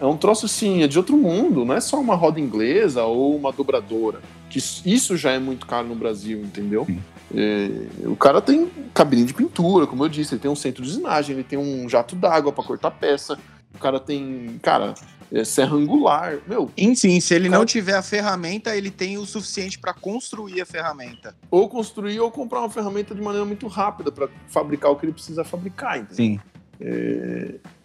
é 0.00 0.04
um 0.04 0.16
troço 0.16 0.46
assim, 0.46 0.82
é 0.82 0.88
de 0.88 0.98
outro 0.98 1.16
mundo. 1.16 1.64
Não 1.64 1.76
é 1.76 1.80
só 1.80 2.00
uma 2.00 2.16
roda 2.16 2.40
inglesa 2.40 3.04
ou 3.04 3.36
uma 3.36 3.52
dobradora. 3.52 4.18
Que 4.52 4.58
isso- 4.92 5.16
já 5.16 5.32
é 5.32 5.38
muito 5.38 5.66
caro 5.66 5.88
no 5.88 5.94
Brasil, 5.94 6.40
entendeu? 6.40 6.84
Sim. 6.84 7.00
É, 7.34 7.70
o 8.06 8.14
cara 8.14 8.42
tem 8.42 8.70
cabine 8.92 9.24
de 9.24 9.32
pintura, 9.32 9.86
como 9.86 10.04
eu 10.04 10.08
disse, 10.10 10.34
ele 10.34 10.40
tem 10.42 10.50
um 10.50 10.54
centro 10.56 10.82
de 10.82 10.90
usinagem, 10.90 11.34
ele 11.34 11.42
tem 11.44 11.58
um 11.58 11.88
jato 11.88 12.14
d'água 12.14 12.52
para 12.52 12.62
cortar 12.62 12.90
peça, 12.90 13.38
o 13.74 13.78
cara 13.78 13.98
tem, 13.98 14.60
cara, 14.62 14.92
é, 15.32 15.42
serra 15.42 15.74
angular. 15.74 16.36
Meu, 16.46 16.70
Enfim, 16.76 17.18
se 17.20 17.32
ele 17.34 17.48
Cara- 17.48 17.58
não 17.58 17.64
tiver 17.64 17.94
a 17.96 18.02
ferramenta, 18.02 18.76
ele 18.76 18.90
tem 18.90 19.16
o 19.16 19.24
suficiente 19.24 19.78
para 19.78 19.94
construir 19.94 20.60
a 20.60 20.66
ferramenta. 20.66 21.34
ou 21.50 21.66
construir 21.70 22.20
ou 22.20 22.30
comprar 22.30 22.60
uma 22.60 22.68
ferramenta 22.68 23.14
de 23.14 23.22
maneira 23.22 23.46
muito 23.46 23.66
rápida 23.66 24.12
para 24.12 24.28
fabricar 24.48 24.90
o 24.90 24.96
que 24.96 25.06
ele 25.06 25.12
precisa 25.14 25.42
fabricar, 25.42 25.96
entendeu? 26.00 26.16
Sim. 26.16 26.40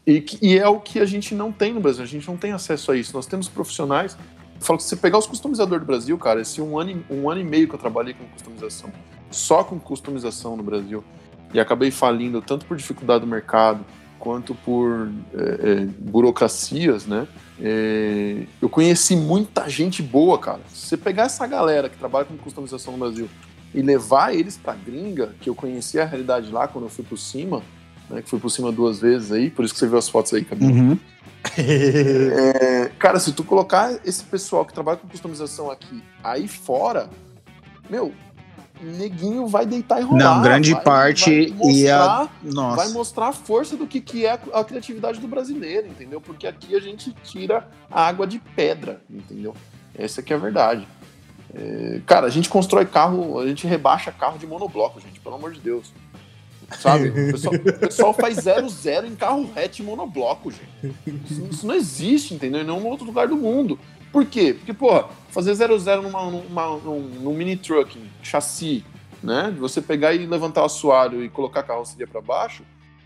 E, 0.06 0.22
que- 0.22 0.38
e 0.42 0.58
é 0.58 0.68
o 0.68 0.80
que 0.80 1.00
a 1.00 1.06
gente 1.06 1.36
não 1.36 1.52
tem 1.52 1.74
no 1.74 1.80
Brasil, 1.80 2.04
a 2.04 2.08
gente 2.08 2.28
não 2.28 2.38
tem 2.38 2.52
acesso 2.52 2.92
a 2.92 2.98
isso. 2.98 3.14
Nós 3.14 3.26
temos 3.26 3.48
profissionais. 3.48 4.18
Eu 4.60 4.66
falo 4.66 4.78
que 4.78 4.84
se 4.84 4.90
você 4.90 4.96
pegar 4.96 5.18
os 5.18 5.28
customizadores 5.28 5.84
do 5.84 5.88
Brasil, 5.88 6.18
cara, 6.18 6.42
esse 6.42 6.62
um 6.62 6.78
ano, 6.80 7.04
um 7.10 7.30
ano 7.30 7.42
e 7.42 7.44
meio 7.44 7.68
que 7.68 7.76
eu 7.76 7.80
trabalhei 7.80 8.14
com 8.14 8.26
customização, 8.26 8.92
só 9.30 9.64
com 9.64 9.80
customização 9.80 10.58
no 10.58 10.64
Brasil, 10.64 11.04
e 11.54 11.60
acabei 11.60 11.92
falindo 11.92 12.42
tanto 12.42 12.66
por 12.66 12.76
dificuldade 12.76 13.22
do 13.22 13.28
mercado 13.28 13.86
quanto 14.20 14.56
por 14.56 15.10
é, 15.34 15.72
é, 15.72 15.86
burocracias, 16.00 17.06
né? 17.06 17.28
É, 17.60 18.44
eu 18.62 18.68
conheci 18.68 19.16
muita 19.16 19.70
gente 19.70 20.02
boa, 20.02 20.38
cara. 20.38 20.60
Se 20.68 20.88
você 20.88 20.98
pegar 20.98 21.24
essa 21.24 21.46
galera 21.48 21.88
que 21.88 21.98
trabalha 21.98 22.26
com 22.26 22.36
customização 22.38 22.94
no 22.94 23.00
Brasil 23.00 23.30
e 23.74 23.82
levar 23.82 24.36
eles 24.36 24.58
pra 24.58 24.74
gringa, 24.74 25.34
que 25.40 25.50
eu 25.50 25.56
conheci 25.56 26.00
a 26.00 26.06
realidade 26.06 26.52
lá 26.52 26.68
quando 26.68 26.86
eu 26.86 26.90
fui 26.90 27.06
por 27.06 27.18
cima, 27.18 27.62
né, 28.10 28.22
que 28.22 28.30
fui 28.30 28.40
por 28.40 28.50
cima 28.50 28.72
duas 28.72 29.00
vezes 29.00 29.32
aí, 29.32 29.50
por 29.50 29.64
isso 29.66 29.74
que 29.74 29.80
você 29.80 29.88
viu 29.88 29.98
as 29.98 30.08
fotos 30.10 30.34
aí, 30.34 30.44
Camilo. 30.44 30.74
Uhum. 30.74 31.00
É, 31.58 32.92
cara, 33.00 33.20
se 33.20 33.32
tu 33.32 33.44
colocar 33.44 33.92
esse 34.06 34.24
pessoal 34.24 34.66
que 34.66 34.74
trabalha 34.74 34.98
com 34.98 35.08
customização 35.08 35.72
aqui 35.72 36.04
aí 36.24 36.48
fora, 36.48 37.10
meu, 37.90 38.12
neguinho 38.82 39.48
vai 39.48 39.66
deitar 39.66 40.00
e 40.02 40.04
rolar. 40.04 40.36
Não, 40.36 40.42
grande 40.42 40.74
vai- 40.74 40.84
parte 40.84 41.48
vai 41.48 41.58
mostrar, 41.58 42.18
vai 42.18 42.30
Nossa. 42.44 42.90
mostrar 42.90 43.28
a 43.30 43.34
força 43.34 43.76
do 43.78 43.88
que, 43.88 44.02
que 44.02 44.26
é 44.26 44.40
a 44.54 44.64
criatividade 44.64 45.20
do 45.20 45.28
brasileiro, 45.28 45.88
entendeu? 45.88 46.20
Porque 46.22 46.46
aqui 46.48 46.76
a 46.76 46.80
gente 46.80 47.14
tira 47.24 47.68
a 47.90 48.06
água 48.08 48.28
de 48.28 48.40
pedra, 48.40 49.02
entendeu? 49.10 49.56
Essa 49.96 50.22
que 50.22 50.34
é 50.34 50.36
a 50.36 50.40
verdade. 50.40 50.88
É, 51.56 52.02
cara, 52.06 52.28
a 52.28 52.30
gente 52.30 52.50
constrói 52.50 52.86
carro, 52.86 53.40
a 53.40 53.48
gente 53.48 53.66
rebaixa 53.66 54.12
carro 54.12 54.38
de 54.38 54.46
monobloco, 54.46 55.00
gente, 55.00 55.20
pelo 55.20 55.36
amor 55.36 55.54
de 55.54 55.60
Deus. 55.60 55.92
Sabe? 56.80 57.10
O 57.28 57.32
pessoal, 57.32 57.56
o 57.56 57.80
pessoal 57.80 58.14
faz 58.14 58.38
zero 58.38 58.70
zero 58.70 59.08
em 59.08 59.16
carro 59.16 59.50
hatch 59.56 59.80
monobloco, 59.80 60.52
gente. 60.52 60.94
Isso, 61.30 61.48
isso 61.52 61.68
não 61.68 61.76
existe, 61.76 62.34
entendeu? 62.34 62.62
Em 62.62 62.66
nenhum 62.66 62.86
outro 62.88 63.06
lugar 63.06 63.28
do 63.28 63.36
mundo. 63.36 63.80
Por 64.12 64.26
quê? 64.26 64.54
Porque, 64.54 64.74
porra, 64.74 65.08
fazer 65.30 65.54
zero 65.56 65.78
zero 65.80 66.02
numa, 66.02 66.30
numa, 66.30 66.78
num, 66.78 67.00
num 67.00 67.34
mini 67.34 67.56
truck, 67.56 68.00
chassi, 68.22 68.84
né? 69.22 69.54
Você 69.60 69.82
pegar 69.82 70.14
e 70.14 70.26
levantar 70.26 70.62
o 70.62 70.66
assoalho 70.66 71.24
e 71.24 71.30
colocar 71.30 71.62
a 71.62 71.64
carroceria 71.64 72.08
para 72.08 72.22
baixo, 72.22 72.64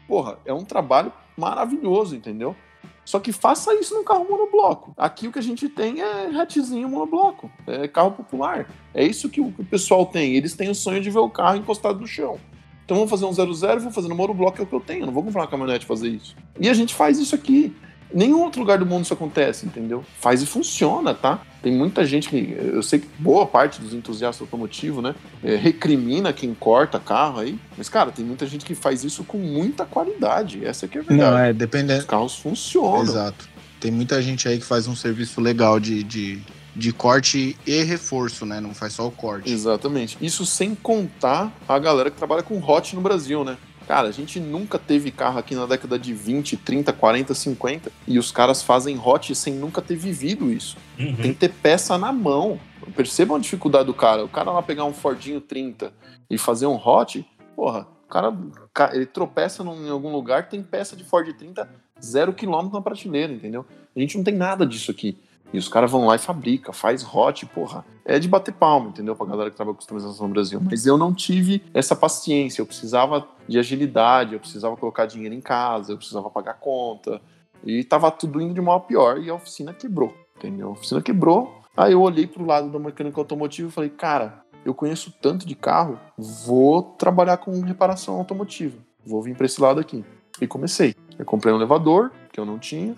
porra, 0.08 0.38
é 0.46 0.54
um 0.54 0.64
trabalho 0.64 1.12
maravilhoso, 1.38 2.16
entendeu? 2.16 2.56
Só 3.04 3.20
que 3.20 3.32
faça 3.32 3.74
isso 3.74 3.96
num 3.96 4.04
carro 4.04 4.28
monobloco. 4.30 4.94
Aqui 4.96 5.28
o 5.28 5.32
que 5.32 5.40
a 5.40 5.44
gente 5.44 5.68
tem 5.68 6.02
é 6.02 6.28
hatchzinho 6.28 6.88
monobloco, 6.88 7.52
é 7.68 7.88
carro 7.88 8.12
popular. 8.12 8.70
É 8.94 9.04
isso 9.04 9.30
que 9.30 9.42
o, 9.42 9.52
que 9.52 9.62
o 9.62 9.66
pessoal 9.66 10.06
tem. 10.06 10.36
Eles 10.36 10.54
têm 10.54 10.70
o 10.70 10.76
sonho 10.76 11.02
de 11.02 11.10
ver 11.10 11.20
o 11.20 11.30
carro 11.30 11.58
encostado 11.58 12.00
no 12.00 12.08
chão. 12.08 12.40
Então 12.86 12.98
vamos 12.98 13.10
fazer 13.10 13.26
um 13.26 13.34
00 13.34 13.80
e 13.80 13.84
vou 13.84 13.92
fazer 13.92 14.08
no 14.08 14.16
monobloco, 14.16 14.60
é 14.60 14.64
o 14.64 14.68
que 14.68 14.74
eu 14.74 14.80
tenho. 14.80 15.06
Não 15.06 15.14
vou 15.14 15.24
comprar 15.24 15.42
uma 15.42 15.48
caminhonete 15.48 15.86
fazer 15.86 16.10
isso. 16.10 16.36
E 16.60 16.70
a 16.70 16.74
gente 16.74 16.94
faz 16.94 17.20
isso 17.20 17.36
aqui. 17.36 17.74
Nenhum 18.14 18.42
outro 18.42 18.60
lugar 18.60 18.78
do 18.78 18.86
mundo 18.86 19.04
isso 19.04 19.14
acontece, 19.14 19.66
entendeu? 19.66 20.04
Faz 20.20 20.42
e 20.42 20.46
funciona, 20.46 21.14
tá? 21.14 21.40
Tem 21.64 21.72
muita 21.72 22.06
gente 22.06 22.28
que. 22.28 22.58
Eu 22.58 22.84
sei 22.84 23.00
que 23.00 23.08
boa 23.18 23.46
parte 23.46 23.80
dos 23.80 23.94
entusiastas 23.94 24.42
automotivos, 24.42 25.02
né? 25.02 25.16
é, 25.44 25.56
recrimina 25.56 26.34
quem 26.34 26.54
corta 26.54 27.00
carro 27.00 27.40
aí. 27.40 27.58
Mas, 27.78 27.88
cara, 27.88 28.12
tem 28.12 28.26
muita 28.26 28.46
gente 28.46 28.66
que 28.66 28.76
faz 28.76 29.04
isso 29.04 29.24
com 29.24 29.38
muita 29.38 29.86
qualidade. 29.86 30.66
Essa 30.66 30.88
que 30.88 30.98
é 30.98 31.02
a 31.02 31.04
verdade. 31.04 31.32
Não, 31.32 31.38
é 31.38 31.52
Os 31.52 31.58
dependendo. 31.58 32.06
carros 32.06 32.36
funcionam. 32.36 33.04
Exato. 33.04 33.50
Tem 33.80 33.92
muita 33.92 34.22
gente 34.22 34.48
aí 34.48 34.60
que 34.60 34.66
faz 34.66 34.88
um 34.88 34.96
serviço 34.96 35.42
legal 35.42 35.80
de, 35.80 36.04
de, 36.04 36.40
de 36.76 36.94
corte 36.94 37.58
e 37.66 37.84
reforço, 37.84 38.46
né? 38.46 38.60
Não 38.62 38.74
faz 38.74 38.94
só 38.94 39.08
o 39.08 39.12
corte. 39.12 39.52
Exatamente. 39.52 40.18
Isso 40.22 40.46
sem 40.46 40.74
contar 40.76 41.52
a 41.68 41.78
galera 41.80 42.10
que 42.10 42.18
trabalha 42.18 42.44
com 42.44 42.58
hot 42.62 42.96
no 42.96 43.02
Brasil, 43.02 43.44
né? 43.44 43.58
Cara, 43.88 44.08
a 44.08 44.12
gente 44.12 44.40
nunca 44.40 44.80
teve 44.80 45.12
carro 45.12 45.38
aqui 45.40 45.54
na 45.54 45.66
década 45.66 46.00
de 46.00 46.14
20, 46.14 46.56
30, 46.56 46.94
40, 46.94 47.34
50 47.34 47.92
e 48.08 48.18
os 48.18 48.32
caras 48.32 48.62
fazem 48.64 48.98
hot 48.98 49.34
sem 49.36 49.54
nunca 49.54 49.82
ter 49.82 49.96
vivido 49.98 50.50
isso. 50.52 50.78
Uhum. 50.98 51.16
Tem 51.16 51.34
que 51.34 51.40
ter 51.40 51.50
peça 51.50 51.98
na 51.98 52.12
mão. 52.14 52.58
Percebam 52.96 53.36
a 53.36 53.40
dificuldade 53.40 53.86
do 53.86 53.94
cara. 53.94 54.24
O 54.24 54.30
cara 54.30 54.52
lá 54.52 54.62
pegar 54.62 54.86
um 54.86 54.94
Fordinho 54.94 55.42
30 55.42 55.92
e 56.30 56.38
fazer 56.38 56.68
um 56.68 56.76
hot, 56.76 57.26
porra, 57.56 57.86
o 58.06 58.08
cara, 58.10 58.34
ca- 58.74 58.92
ele 58.94 59.06
tropeça 59.06 59.62
em 59.64 59.90
algum 59.90 60.12
lugar, 60.12 60.48
tem 60.48 60.64
peça 60.64 60.96
de 60.96 61.04
Ford 61.04 61.28
30 61.34 61.68
zero 62.02 62.34
quilômetro 62.34 62.74
na 62.78 62.82
prateleira, 62.82 63.32
entendeu? 63.34 63.66
A 63.96 64.00
gente 64.00 64.16
não 64.18 64.24
tem 64.24 64.34
nada 64.34 64.66
disso 64.66 64.90
aqui. 64.90 65.18
E 65.54 65.58
os 65.58 65.68
caras 65.68 65.92
vão 65.92 66.06
lá 66.06 66.16
e 66.16 66.20
fabrica, 66.20 66.72
faz 66.72 67.04
hot, 67.04 67.46
porra. 67.48 67.86
É 68.06 68.18
de 68.18 68.28
bater 68.28 68.54
palma, 68.54 68.90
entendeu? 68.90 69.16
Pra 69.16 69.26
galera 69.26 69.50
que 69.50 69.56
trabalha 69.56 69.74
com 69.74 69.80
customização 69.80 70.28
no 70.28 70.34
Brasil. 70.34 70.62
Mas 70.64 70.86
eu 70.86 70.98
não 70.98 71.14
tive 71.14 71.62
essa 71.74 71.96
paciência. 71.96 72.62
Eu 72.62 72.66
precisava 72.66 73.28
de 73.48 73.60
agilidade, 73.60 74.34
eu 74.34 74.40
precisava 74.40 74.78
colocar 74.78 75.06
dinheiro 75.06 75.36
em 75.36 75.42
casa, 75.42 75.92
eu 75.92 75.98
precisava 75.98 76.30
pagar 76.30 76.54
conta. 76.54 77.22
E 77.64 77.84
tava 77.84 78.10
tudo 78.10 78.42
indo 78.42 78.54
de 78.54 78.62
mal 78.62 78.78
a 78.78 78.80
pior 78.80 79.20
e 79.20 79.30
a 79.30 79.36
oficina 79.36 79.74
quebrou, 79.74 80.14
entendeu? 80.38 80.70
A 80.70 80.72
oficina 80.72 81.02
quebrou. 81.02 81.62
Aí 81.76 81.94
eu 81.94 82.02
olhei 82.02 82.28
pro 82.28 82.46
lado 82.46 82.70
da 82.70 82.80
mecânica 82.80 83.20
automotiva 83.20 83.70
e 83.70 83.72
falei, 83.72 83.90
cara, 83.90 84.44
eu 84.66 84.74
conheço 84.74 85.14
tanto 85.22 85.46
de 85.46 85.56
carro, 85.56 86.00
vou 86.18 86.82
trabalhar 86.82 87.38
com 87.38 87.60
reparação 87.62 88.16
automotiva. 88.16 88.78
Vou 89.06 89.22
vir 89.22 89.36
pra 89.36 89.46
esse 89.46 89.62
lado 89.62 89.80
aqui. 89.80 90.04
E 90.40 90.48
comecei. 90.48 90.96
Eu 91.18 91.26
comprei 91.26 91.54
um 91.54 91.58
elevador, 91.58 92.12
que 92.32 92.40
eu 92.40 92.46
não 92.46 92.58
tinha. 92.58 92.96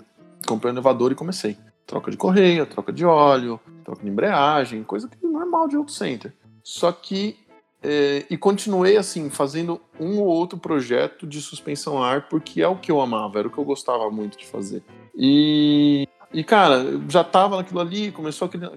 Comprei 0.47 0.71
um 0.71 0.75
elevador 0.75 1.11
e 1.11 1.15
comecei. 1.15 1.57
Troca 1.85 2.09
de 2.09 2.17
correia, 2.17 2.65
troca 2.65 2.93
de 2.93 3.05
óleo, 3.05 3.59
troca 3.83 4.01
de 4.01 4.09
embreagem, 4.09 4.83
coisa 4.83 5.07
que 5.07 5.17
é 5.23 5.29
normal 5.29 5.67
de 5.67 5.75
auto 5.75 5.91
center. 5.91 6.33
Só 6.63 6.91
que. 6.91 7.37
é, 7.83 8.25
e 8.29 8.37
continuei 8.37 8.95
assim, 8.95 9.29
fazendo 9.29 9.81
um 9.99 10.19
ou 10.19 10.27
outro 10.27 10.57
projeto 10.57 11.27
de 11.27 11.41
suspensão 11.41 12.01
ar, 12.01 12.29
porque 12.29 12.61
é 12.61 12.67
o 12.67 12.77
que 12.77 12.91
eu 12.91 13.01
amava, 13.01 13.39
era 13.39 13.47
o 13.47 13.51
que 13.51 13.57
eu 13.57 13.65
gostava 13.65 14.09
muito 14.09 14.37
de 14.37 14.47
fazer. 14.47 14.81
E. 15.15 16.07
E, 16.33 16.43
cara, 16.43 16.99
já 17.07 17.23
tava 17.23 17.57
naquilo 17.57 17.79
ali, 17.79 18.11
começou 18.11 18.47
aquele. 18.47 18.67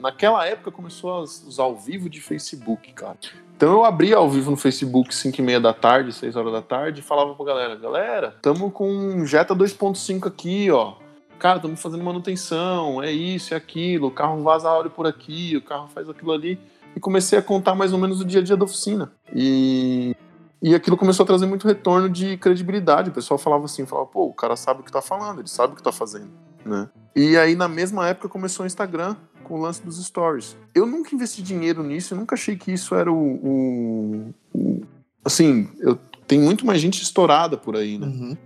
Naquela 0.00 0.46
época 0.46 0.70
começou 0.70 1.20
os 1.20 1.58
ao 1.58 1.76
vivo 1.76 2.08
de 2.08 2.18
Facebook, 2.18 2.90
cara. 2.94 3.18
Então 3.56 3.70
eu 3.72 3.84
abria 3.84 4.16
ao 4.16 4.28
vivo 4.28 4.50
no 4.50 4.56
Facebook 4.56 5.14
5 5.14 5.38
e 5.38 5.44
meia 5.44 5.60
da 5.60 5.72
tarde, 5.72 6.12
6 6.12 6.34
horas 6.34 6.52
da 6.52 6.62
tarde, 6.62 7.00
e 7.00 7.04
falava 7.04 7.34
pra 7.34 7.44
galera, 7.44 7.76
galera, 7.76 8.36
tamo 8.42 8.70
com 8.70 8.90
um 8.90 9.26
Jetta 9.26 9.54
2.5 9.54 10.26
aqui, 10.26 10.70
ó. 10.70 10.94
Cara, 11.44 11.56
estamos 11.56 11.82
fazendo 11.82 12.02
manutenção, 12.02 13.02
é 13.02 13.12
isso, 13.12 13.52
é 13.52 13.56
aquilo, 13.58 14.06
o 14.06 14.10
carro 14.10 14.42
vaza 14.42 14.66
óleo 14.70 14.88
por 14.88 15.06
aqui, 15.06 15.54
o 15.54 15.60
carro 15.60 15.88
faz 15.88 16.08
aquilo 16.08 16.32
ali. 16.32 16.58
E 16.96 17.00
comecei 17.00 17.38
a 17.38 17.42
contar 17.42 17.74
mais 17.74 17.92
ou 17.92 17.98
menos 17.98 18.18
o 18.18 18.24
dia 18.24 18.40
a 18.40 18.42
dia 18.42 18.56
da 18.56 18.64
oficina. 18.64 19.12
E, 19.30 20.16
e 20.62 20.74
aquilo 20.74 20.96
começou 20.96 21.22
a 21.22 21.26
trazer 21.26 21.44
muito 21.44 21.68
retorno 21.68 22.08
de 22.08 22.38
credibilidade. 22.38 23.10
O 23.10 23.12
pessoal 23.12 23.36
falava 23.36 23.66
assim, 23.66 23.84
falava, 23.84 24.06
pô, 24.06 24.24
o 24.24 24.32
cara 24.32 24.56
sabe 24.56 24.80
o 24.80 24.82
que 24.84 24.90
tá 24.90 25.02
falando, 25.02 25.40
ele 25.40 25.48
sabe 25.48 25.74
o 25.74 25.76
que 25.76 25.82
tá 25.82 25.92
fazendo, 25.92 26.30
né? 26.64 26.88
E 27.14 27.36
aí, 27.36 27.54
na 27.54 27.68
mesma 27.68 28.08
época, 28.08 28.26
começou 28.30 28.64
o 28.64 28.66
Instagram 28.66 29.14
com 29.42 29.56
o 29.58 29.60
lance 29.60 29.82
dos 29.82 30.02
stories. 30.02 30.56
Eu 30.74 30.86
nunca 30.86 31.14
investi 31.14 31.42
dinheiro 31.42 31.82
nisso, 31.82 32.14
eu 32.14 32.18
nunca 32.18 32.36
achei 32.36 32.56
que 32.56 32.72
isso 32.72 32.94
era 32.94 33.12
o. 33.12 33.14
o- 33.18 34.34
o- 34.54 34.82
assim, 35.22 35.68
eu, 35.80 35.96
tem 36.26 36.40
muito 36.40 36.64
mais 36.64 36.80
gente 36.80 37.02
estourada 37.02 37.54
por 37.58 37.76
aí, 37.76 37.98
né? 37.98 38.06
Uhum. 38.06 38.36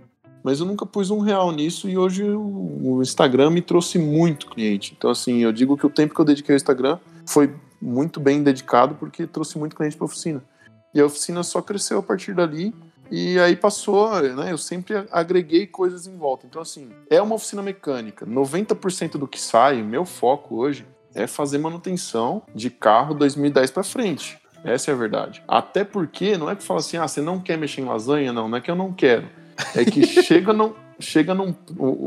Mas 0.49 0.59
eu 0.59 0.65
nunca 0.65 0.83
pus 0.83 1.11
um 1.11 1.19
real 1.19 1.51
nisso 1.51 1.87
e 1.87 1.95
hoje 1.95 2.23
o, 2.23 2.99
Instagram 3.03 3.51
me 3.51 3.61
trouxe 3.61 3.99
muito 3.99 4.47
cliente. 4.47 4.95
Então, 4.97 5.11
assim, 5.11 5.43
eu 5.43 5.51
digo 5.51 5.77
que 5.77 5.85
o 5.85 5.91
tempo 5.91 6.15
que 6.15 6.19
eu 6.19 6.25
dediquei 6.25 6.55
ao 6.55 6.57
Instagram 6.57 6.97
foi 7.23 7.53
muito 7.79 8.19
bem 8.19 8.41
dedicado 8.41 8.95
porque 8.95 9.27
trouxe 9.27 9.59
muito 9.59 9.75
cliente 9.75 9.95
para 9.95 10.05
a 10.05 10.07
oficina. 10.07 10.43
E 10.91 10.99
a 10.99 11.05
oficina 11.05 11.43
só 11.43 11.61
cresceu 11.61 11.99
a 11.99 12.01
partir 12.01 12.33
dali 12.33 12.73
e 13.11 13.37
aí 13.37 13.55
passou, 13.55 14.19
né? 14.19 14.51
Eu 14.51 14.57
sempre 14.57 15.05
agreguei 15.11 15.67
coisas 15.67 16.07
em 16.07 16.17
volta. 16.17 16.47
Então, 16.47 16.63
assim, 16.63 16.89
é 17.11 17.21
uma 17.21 17.35
oficina 17.35 17.61
mecânica. 17.61 18.25
90% 18.25 19.19
do 19.19 19.27
que 19.27 19.39
sai, 19.39 19.83
meu 19.83 20.03
foco 20.03 20.55
hoje, 20.55 20.83
é 21.13 21.27
fazer 21.27 21.59
manutenção 21.59 22.41
de 22.55 22.71
carro 22.71 23.13
2010 23.13 23.69
para 23.69 23.83
frente. 23.83 24.39
Essa 24.63 24.89
é 24.89 24.95
a 24.95 24.97
verdade. 24.97 25.43
Até 25.47 25.83
porque 25.83 26.39
não 26.39 26.49
é 26.49 26.55
que 26.55 26.63
fala 26.63 26.79
assim, 26.79 26.97
ah, 26.97 27.07
você 27.07 27.21
não 27.21 27.39
quer 27.39 27.55
mexer 27.55 27.81
em 27.81 27.85
lasanha? 27.85 28.33
Não, 28.33 28.49
não 28.49 28.57
é 28.57 28.61
que 28.61 28.71
eu 28.71 28.75
não 28.75 28.91
quero. 28.91 29.37
É 29.75 29.85
que 29.85 30.05
chega 30.05 30.53
num, 30.53 30.73
chega 30.99 31.33
num. 31.33 31.53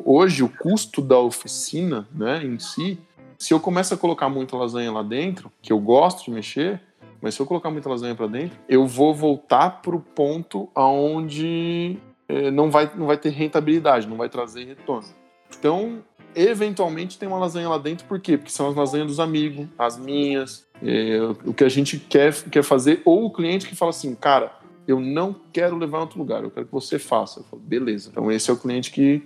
Hoje, 0.05 0.43
o 0.43 0.49
custo 0.49 1.01
da 1.01 1.19
oficina, 1.19 2.09
né, 2.15 2.45
em 2.45 2.59
si, 2.59 2.99
se 3.39 3.53
eu 3.53 3.61
começo 3.61 3.93
a 3.93 3.97
colocar 3.97 4.29
muita 4.29 4.57
lasanha 4.57 4.93
lá 4.93 5.03
dentro, 5.03 5.51
que 5.61 5.73
eu 5.73 5.79
gosto 5.79 6.25
de 6.25 6.31
mexer, 6.31 6.81
mas 7.21 7.35
se 7.35 7.41
eu 7.41 7.47
colocar 7.47 7.71
muita 7.71 7.89
lasanha 7.89 8.15
para 8.15 8.27
dentro, 8.27 8.59
eu 8.69 8.87
vou 8.87 9.15
voltar 9.15 9.83
pro 9.83 10.01
ponto 10.01 10.69
aonde 10.75 11.99
eh, 12.29 12.51
não, 12.51 12.71
vai, 12.71 12.91
não 12.97 13.07
vai 13.07 13.17
ter 13.17 13.31
rentabilidade, 13.31 14.09
não 14.09 14.17
vai 14.17 14.29
trazer 14.29 14.65
retorno. 14.65 15.09
Então, 15.59 16.03
eventualmente 16.35 17.19
tem 17.19 17.29
uma 17.29 17.39
lasanha 17.39 17.69
lá 17.69 17.79
dentro, 17.79 18.07
por 18.07 18.19
quê? 18.21 18.37
Porque 18.37 18.51
são 18.51 18.69
as 18.69 18.75
lasanhas 18.75 19.07
dos 19.07 19.21
amigos, 19.21 19.67
as 19.79 19.99
minhas, 19.99 20.67
eh, 20.83 21.21
o 21.45 21.53
que 21.53 21.65
a 21.65 21.69
gente 21.69 21.99
quer, 21.99 22.35
quer 22.45 22.63
fazer, 22.63 23.03
ou 23.05 23.25
o 23.27 23.31
cliente 23.31 23.67
que 23.69 23.77
fala 23.77 23.91
assim, 23.91 24.15
cara, 24.15 24.53
eu 24.87 25.01
não 25.01 25.35
quero 25.53 25.77
levar 25.77 25.99
em 25.99 26.01
outro 26.03 26.19
lugar, 26.19 26.43
eu 26.43 26.51
quero 26.51 26.67
que 26.67 26.73
você 26.73 26.99
faça. 26.99 27.41
Eu 27.41 27.45
falo, 27.45 27.63
beleza. 27.63 28.11
Então 28.11 28.31
esse 28.31 28.51
é 28.51 28.53
o 28.53 28.57
cliente 28.57 28.91
que, 28.91 29.23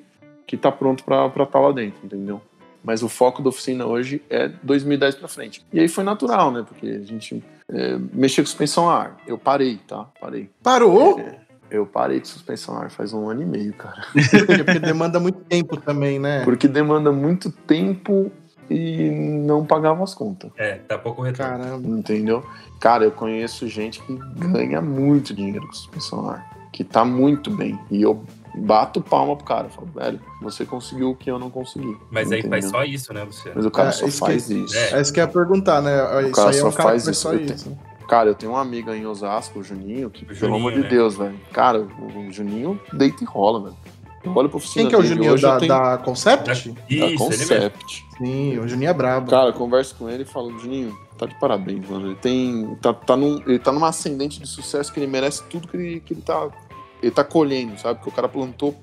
que 0.46 0.56
tá 0.56 0.70
pronto 0.70 1.04
pra 1.04 1.26
estar 1.26 1.46
tá 1.46 1.58
lá 1.58 1.72
dentro, 1.72 2.04
entendeu? 2.04 2.40
Mas 2.82 3.02
o 3.02 3.08
foco 3.08 3.42
da 3.42 3.48
oficina 3.48 3.84
hoje 3.84 4.22
é 4.30 4.48
2010 4.62 5.16
para 5.16 5.28
frente. 5.28 5.66
E 5.72 5.80
aí 5.80 5.88
foi 5.88 6.04
natural, 6.04 6.52
né? 6.52 6.64
Porque 6.66 6.86
a 6.86 7.02
gente 7.02 7.42
é, 7.68 7.98
mexia 8.12 8.44
com 8.44 8.48
suspensão 8.48 8.88
a 8.88 8.96
ar. 8.96 9.16
Eu 9.26 9.36
parei, 9.36 9.78
tá? 9.88 10.06
Parei. 10.20 10.48
Parou? 10.62 11.18
É, 11.18 11.40
eu 11.68 11.84
parei 11.84 12.20
de 12.20 12.28
suspensão 12.28 12.76
a 12.76 12.84
ar 12.84 12.90
faz 12.90 13.12
um 13.12 13.28
ano 13.28 13.42
e 13.42 13.44
meio, 13.44 13.72
cara. 13.72 14.06
Porque 14.64 14.78
demanda 14.78 15.18
muito 15.18 15.40
tempo 15.40 15.76
também, 15.78 16.20
né? 16.20 16.44
Porque 16.44 16.68
demanda 16.68 17.10
muito 17.10 17.50
tempo 17.50 18.30
e 18.70 19.10
não 19.10 19.64
pagava 19.64 20.02
as 20.02 20.14
contas. 20.14 20.50
É, 20.56 20.74
tá 20.76 20.96
pouco 20.98 21.22
retorno. 21.22 21.58
Caramba. 21.58 21.88
Entendeu? 21.88 22.44
Cara, 22.80 23.04
eu 23.04 23.10
conheço 23.10 23.66
gente 23.68 24.00
que 24.02 24.14
ganha 24.36 24.80
muito 24.80 25.32
dinheiro 25.34 25.66
com 25.66 25.72
suspensão 25.72 26.28
ar. 26.28 26.46
Que 26.72 26.84
tá 26.84 27.04
muito 27.04 27.50
bem. 27.50 27.78
E 27.90 28.02
eu 28.02 28.22
bato 28.54 29.00
palma 29.00 29.34
pro 29.36 29.46
cara. 29.46 29.68
Falo, 29.68 29.88
velho, 29.94 30.20
você 30.42 30.64
conseguiu 30.66 31.10
o 31.10 31.16
que 31.16 31.30
eu 31.30 31.38
não 31.38 31.48
consegui. 31.50 31.96
Mas 32.10 32.26
entendeu? 32.26 32.44
aí 32.44 32.50
faz 32.50 32.70
só 32.70 32.84
isso, 32.84 33.12
né, 33.14 33.22
Luciano? 33.24 33.52
Mas 33.56 33.64
o 33.66 33.70
cara 33.70 33.88
É, 33.88 33.92
só 33.92 34.06
isso 34.06 34.18
que- 34.24 34.26
faz 34.30 34.50
isso. 34.50 34.76
É. 34.76 34.92
É 34.92 35.00
isso 35.00 35.12
que 35.12 35.20
eu 35.20 35.24
ia 35.24 35.30
perguntar, 35.30 35.80
né? 35.80 35.94
Isso 36.24 36.32
cara 36.32 36.50
aí 36.50 36.58
é 36.58 36.64
um 36.64 36.70
só 36.70 36.76
cara 36.76 36.88
faz 36.90 37.02
que 37.02 37.06
faz 37.06 37.16
isso, 37.16 37.20
só 37.22 37.34
isso. 37.34 37.78
Cara, 38.08 38.28
eu 38.30 38.34
tenho 38.34 38.52
uma 38.52 38.60
amiga 38.60 38.96
em 38.96 39.04
Osasco, 39.04 39.58
o 39.58 39.64
Juninho, 39.64 40.08
que, 40.10 40.22
O 40.22 40.26
pelo 40.26 40.38
Juninho, 40.38 40.56
amor 40.58 40.72
de 40.74 40.80
né? 40.80 40.88
Deus, 40.88 41.16
velho. 41.16 41.34
Cara, 41.52 41.80
o, 41.80 42.18
o 42.28 42.32
Juninho 42.32 42.80
deita 42.92 43.24
e 43.24 43.26
rola, 43.26 43.64
velho. 43.64 43.76
Eu 44.26 44.36
olho 44.36 44.48
pra 44.48 44.56
oficina 44.58 44.82
Quem 44.82 44.88
que 44.90 44.94
é 44.94 44.98
o 44.98 45.02
Juninho 45.02 45.40
da, 45.40 45.56
tenho- 45.58 45.68
da 45.68 45.98
Concept? 45.98 46.44
da 46.46 46.52
Isso, 46.52 46.68
ele 46.90 47.06
mesmo. 47.06 47.18
Concept. 47.18 48.04
Sim, 48.18 48.58
o 48.58 48.68
Juninho 48.68 48.90
é 48.90 48.94
brabo. 48.94 49.30
Cara, 49.30 49.48
eu 49.48 49.52
converso 49.52 49.94
com 49.96 50.08
ele 50.08 50.22
e 50.22 50.26
falo, 50.26 50.58
Juninho, 50.58 50.96
tá 51.18 51.26
de 51.26 51.38
parabéns, 51.38 51.88
mano. 51.88 52.08
Ele 52.08 52.16
tem. 52.16 52.76
Tá, 52.82 52.92
tá 52.92 53.16
num, 53.16 53.40
ele 53.46 53.58
tá 53.58 53.70
numa 53.72 53.88
ascendente 53.88 54.40
de 54.40 54.46
sucesso 54.46 54.92
que 54.92 54.98
ele 55.00 55.06
merece 55.06 55.42
tudo 55.44 55.68
que 55.68 55.76
ele, 55.76 56.00
que 56.00 56.14
ele 56.14 56.22
tá. 56.22 56.48
Ele 57.02 57.10
tá 57.12 57.22
colhendo, 57.22 57.78
sabe? 57.78 57.96
Porque 57.98 58.10
o 58.10 58.12
cara 58.12 58.28
plantou 58.28 58.74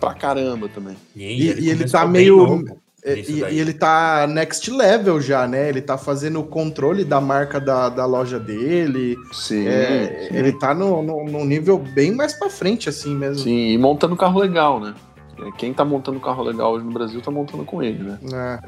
pra 0.00 0.14
caramba 0.14 0.68
também. 0.68 0.96
E, 1.14 1.22
E, 1.24 1.60
e 1.60 1.70
ele 1.70 1.88
tá 1.88 2.06
meio. 2.06 2.36
novo 2.38 2.78
E, 3.12 3.16
nisso 3.16 3.32
e- 3.32 3.54
e 3.54 3.58
ele 3.60 3.72
tá 3.72 4.26
next 4.28 4.70
level 4.70 5.20
já, 5.20 5.46
né? 5.46 5.68
Ele 5.68 5.80
tá 5.80 5.96
fazendo 5.98 6.40
o 6.40 6.44
controle 6.44 7.04
da 7.04 7.20
marca 7.20 7.60
da, 7.60 7.88
da 7.88 8.04
loja 8.06 8.38
dele. 8.38 9.16
Sim. 9.32 9.66
É, 9.66 10.28
sim. 10.30 10.36
ele 10.36 10.52
tá 10.52 10.74
no, 10.74 11.02
no, 11.02 11.24
num 11.24 11.44
nível 11.44 11.78
bem 11.78 12.14
mais 12.14 12.32
pra 12.32 12.48
frente, 12.50 12.88
assim 12.88 13.14
mesmo. 13.14 13.42
Sim, 13.44 13.68
e 13.70 13.78
montando 13.78 14.16
carro 14.16 14.40
legal, 14.40 14.80
né? 14.80 14.94
É, 15.40 15.50
Quem 15.56 15.72
tá 15.72 15.84
montando 15.84 16.18
carro 16.18 16.42
legal 16.42 16.72
hoje 16.72 16.84
no 16.84 16.90
Brasil 16.92 17.20
tá 17.20 17.30
montando 17.30 17.64
com 17.64 17.82
ele, 17.82 18.02
né? 18.02 18.18
É. 18.32 18.58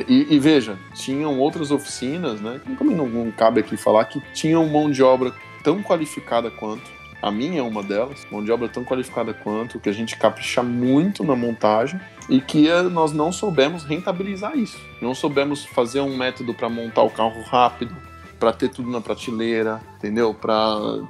É, 0.00 0.04
e, 0.08 0.26
e 0.34 0.38
veja, 0.40 0.76
tinham 0.94 1.38
outras 1.38 1.70
oficinas, 1.70 2.40
né? 2.40 2.60
que 2.64 2.74
Também 2.74 2.96
não, 2.96 3.06
não 3.06 3.30
cabe 3.30 3.60
aqui 3.60 3.76
falar 3.76 4.04
que 4.06 4.20
tinham 4.34 4.66
mão 4.66 4.90
de 4.90 5.02
obra 5.02 5.32
tão 5.62 5.82
qualificada 5.82 6.50
quanto. 6.50 6.95
A 7.26 7.30
minha 7.32 7.58
é 7.58 7.62
uma 7.62 7.82
delas, 7.82 8.24
mão 8.30 8.44
de 8.44 8.52
obra 8.52 8.68
tão 8.68 8.84
qualificada 8.84 9.34
quanto, 9.34 9.80
que 9.80 9.88
a 9.88 9.92
gente 9.92 10.16
capricha 10.16 10.62
muito 10.62 11.24
na 11.24 11.34
montagem 11.34 12.00
e 12.28 12.40
que 12.40 12.68
eh, 12.68 12.82
nós 12.84 13.10
não 13.12 13.32
soubemos 13.32 13.82
rentabilizar 13.82 14.56
isso. 14.56 14.78
Não 15.02 15.12
soubemos 15.12 15.64
fazer 15.64 16.00
um 16.00 16.16
método 16.16 16.54
para 16.54 16.68
montar 16.68 17.02
o 17.02 17.10
carro 17.10 17.42
rápido, 17.50 17.92
para 18.38 18.52
ter 18.52 18.68
tudo 18.68 18.88
na 18.88 19.00
prateleira, 19.00 19.80
entendeu? 19.98 20.32
Para 20.32 20.56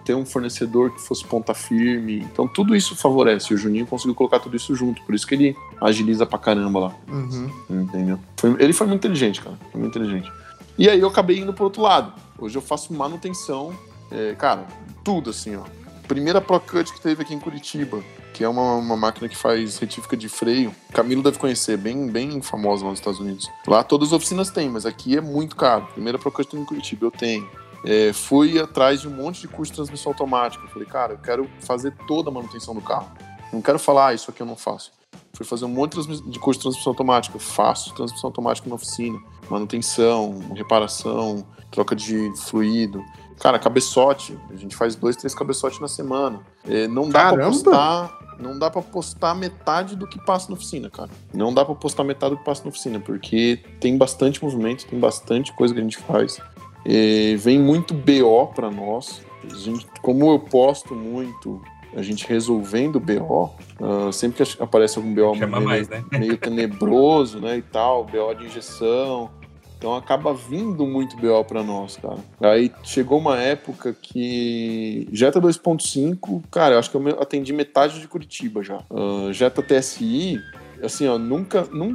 ter 0.07 0.15
um 0.15 0.25
fornecedor 0.25 0.91
que 0.93 1.03
fosse 1.03 1.23
ponta 1.23 1.53
firme. 1.53 2.21
Então 2.21 2.49
tudo 2.49 2.75
isso 2.75 2.97
favorece. 2.97 3.53
O 3.53 3.59
Juninho 3.59 3.87
conseguiu 3.87 4.15
colocar 4.15 4.39
tudo 4.39 4.57
isso 4.57 4.75
junto, 4.75 5.03
por 5.03 5.15
isso 5.15 5.27
que 5.27 5.35
ele 5.35 5.55
agiliza 5.83 6.25
pra 6.25 6.39
caramba 6.39 6.81
lá. 6.81 6.95
Uhum. 7.09 7.51
Entendeu? 7.69 8.19
Foi- 8.39 8.57
ele 8.59 8.73
foi 8.73 8.87
muito 8.87 9.01
inteligente, 9.01 9.43
cara. 9.43 9.59
Foi 9.71 9.79
muito 9.79 9.99
inteligente. 9.99 10.33
E 10.79 10.89
aí 10.89 10.99
eu 10.99 11.09
acabei 11.09 11.39
indo 11.41 11.53
pro 11.53 11.65
outro 11.65 11.83
lado. 11.83 12.15
Hoje 12.39 12.57
eu 12.57 12.63
faço 12.63 12.95
manutenção, 12.95 13.75
é, 14.11 14.35
cara, 14.35 14.67
tudo 15.05 15.29
assim, 15.29 15.57
ó. 15.57 15.65
Primeira 16.09 16.41
ProCut 16.41 16.93
que 16.93 17.01
teve 17.01 17.23
aqui 17.23 17.35
em 17.35 17.39
Curitiba, 17.39 18.03
que 18.33 18.45
é 18.45 18.49
uma, 18.49 18.75
uma 18.75 18.97
máquina 18.97 19.29
que 19.29 19.37
faz 19.37 19.79
retífica 19.79 20.17
de 20.17 20.29
freio. 20.29 20.73
Camilo 20.93 21.23
deve 21.23 21.39
conhecer, 21.39 21.77
bem, 21.77 22.09
bem 22.09 22.41
famosa 22.41 22.85
lá 22.85 22.91
nos 22.91 23.01
Estados 23.01 23.19
Unidos. 23.19 23.51
Lá 23.67 23.83
todas 23.83 24.09
as 24.09 24.13
oficinas 24.13 24.51
têm, 24.51 24.69
mas 24.69 24.87
aqui 24.87 25.17
é 25.17 25.21
muito 25.21 25.57
caro. 25.57 25.87
Primeira 25.95 26.19
ProCut 26.19 26.57
em 26.57 26.65
Curitiba, 26.65 27.07
eu 27.07 27.11
tenho. 27.11 27.49
É, 27.85 28.13
fui 28.13 28.59
atrás 28.59 29.01
de 29.01 29.09
um 29.09 29.11
monte 29.11 29.41
de 29.41 29.49
curso 29.49 29.73
de 29.73 29.77
transmissão 29.77 30.13
automática. 30.13 30.67
Falei, 30.69 30.87
cara, 30.87 31.15
eu 31.15 31.19
quero 31.19 31.51
fazer 31.61 31.93
toda 32.07 32.31
a 32.31 32.33
manutenção 32.33 32.75
do 32.75 32.81
carro. 32.81 33.11
Não 33.53 33.61
quero 33.61 33.79
falar, 33.79 34.09
ah, 34.09 34.15
isso 34.15 34.31
aqui 34.31 34.41
eu 34.41 34.47
não 34.47 34.57
faço. 34.57 34.93
Fui 35.33 35.45
fazer 35.45 35.65
um 35.65 35.69
monte 35.69 35.97
de 35.97 36.39
curso 36.39 36.59
de 36.59 36.63
transmissão 36.65 36.93
automática. 36.93 37.37
Eu 37.37 37.41
faço 37.41 37.95
transmissão 37.95 38.29
automática 38.29 38.69
na 38.69 38.75
oficina. 38.75 39.19
Manutenção, 39.51 40.39
reparação, 40.55 41.47
troca 41.71 41.95
de 41.95 42.33
fluido. 42.37 43.05
Cara, 43.41 43.59
cabeçote. 43.59 44.39
A 44.51 44.57
gente 44.57 44.75
faz 44.75 44.95
dois, 44.95 45.17
três 45.17 45.35
cabeçotes 45.35 45.79
na 45.81 45.89
semana. 45.89 46.41
É, 46.69 46.89
não 46.89 47.09
dá 47.09 47.21
pra 47.21 47.31
Caramba! 47.31 47.51
postar. 47.51 48.19
Não 48.39 48.59
dá 48.59 48.71
pra 48.71 48.83
postar 48.83 49.35
metade 49.35 49.97
do 49.97 50.07
que 50.07 50.23
passa 50.23 50.49
na 50.51 50.55
oficina, 50.55 50.91
cara. 50.91 51.09
Não 51.33 51.55
dá 51.55 51.65
pra 51.65 51.75
postar 51.75 52.05
metade 52.05 52.35
do 52.35 52.39
que 52.39 52.45
passa 52.45 52.63
na 52.65 52.69
oficina, 52.69 53.01
porque 53.01 53.61
tem 53.81 53.97
bastante 53.97 54.45
movimento, 54.45 54.87
tem 54.87 55.01
bastante 55.01 55.55
coisa 55.55 55.73
que 55.73 55.81
a 55.81 55.83
gente 55.83 55.97
faz. 55.97 56.39
É, 56.85 57.35
vem 57.37 57.59
muito 57.59 57.95
BO 57.95 58.49
pra 58.55 58.71
nós. 58.71 59.23
A 59.51 59.55
gente, 59.55 59.87
como 60.03 60.31
eu 60.31 60.39
posto 60.39 60.95
muito, 60.95 61.63
a 61.97 62.03
gente 62.03 62.27
resolvendo 62.27 63.01
BO, 63.01 63.51
ah, 63.81 64.13
sempre 64.13 64.45
que 64.45 64.63
aparece 64.63 64.99
algum 64.99 65.15
BO 65.15 65.35
meio, 65.35 65.63
mais, 65.63 65.89
né? 65.89 66.05
meio 66.13 66.37
tenebroso, 66.37 67.41
né, 67.41 67.57
e 67.57 67.63
tal, 67.63 68.05
BO 68.05 68.35
de 68.35 68.47
injeção. 68.47 69.31
Então 69.79 69.95
acaba 69.95 70.33
vindo 70.33 70.87
muito 70.87 71.17
BO 71.17 71.45
pra 71.45 71.63
nós, 71.63 71.97
cara. 71.97 72.19
Aí 72.41 72.73
chegou 72.83 73.19
uma 73.19 73.39
época 73.39 73.95
que 73.95 75.09
Jetta 75.13 75.41
2.5, 75.41 76.43
cara, 76.51 76.75
eu 76.75 76.79
acho 76.79 76.91
que 76.91 76.97
eu 76.97 77.21
atendi 77.21 77.53
metade 77.53 78.01
de 78.01 78.09
Curitiba 78.09 78.63
já. 78.63 78.79
Ah, 78.91 79.33
Jetta 79.33 79.63
TSI, 79.63 80.41
assim, 80.83 81.07
ó, 81.07 81.19
nunca, 81.19 81.67
não, 81.73 81.91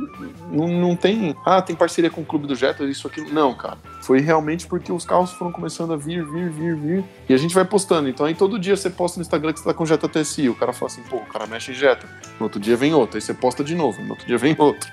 não, 0.51 0.67
não 0.67 0.95
tem, 0.95 1.36
ah, 1.45 1.61
tem 1.61 1.75
parceria 1.75 2.09
com 2.09 2.21
o 2.21 2.25
Clube 2.25 2.47
do 2.47 2.55
Jetta, 2.55 2.84
isso, 2.84 3.07
aquilo. 3.07 3.32
Não, 3.34 3.53
cara. 3.53 3.77
Foi 4.01 4.19
realmente 4.19 4.67
porque 4.67 4.91
os 4.91 5.05
carros 5.05 5.32
foram 5.32 5.51
começando 5.51 5.93
a 5.93 5.97
vir, 5.97 6.23
vir, 6.25 6.49
vir, 6.49 6.75
vir. 6.75 7.03
E 7.27 7.34
a 7.34 7.38
gente 7.38 7.53
vai 7.53 7.65
postando. 7.65 8.09
Então 8.09 8.25
aí 8.25 8.36
todo 8.36 8.59
dia 8.59 8.75
você 8.75 8.89
posta 8.89 9.19
no 9.19 9.21
Instagram 9.21 9.53
que 9.53 9.59
você 9.59 9.65
tá 9.65 9.73
com 9.73 9.86
Jetta 9.86 10.07
TSI. 10.07 10.49
O 10.49 10.55
cara 10.55 10.73
fala 10.73 10.91
assim, 10.91 11.03
pô, 11.03 11.17
o 11.17 11.25
cara 11.25 11.47
mexe 11.47 11.71
em 11.71 11.75
Jetta. 11.75 12.07
No 12.39 12.45
outro 12.45 12.59
dia 12.59 12.75
vem 12.75 12.93
outro. 12.93 13.17
Aí 13.17 13.21
você 13.21 13.34
posta 13.34 13.63
de 13.63 13.75
novo. 13.75 14.01
No 14.03 14.11
outro 14.11 14.27
dia 14.27 14.38
vem 14.38 14.55
outro. 14.57 14.89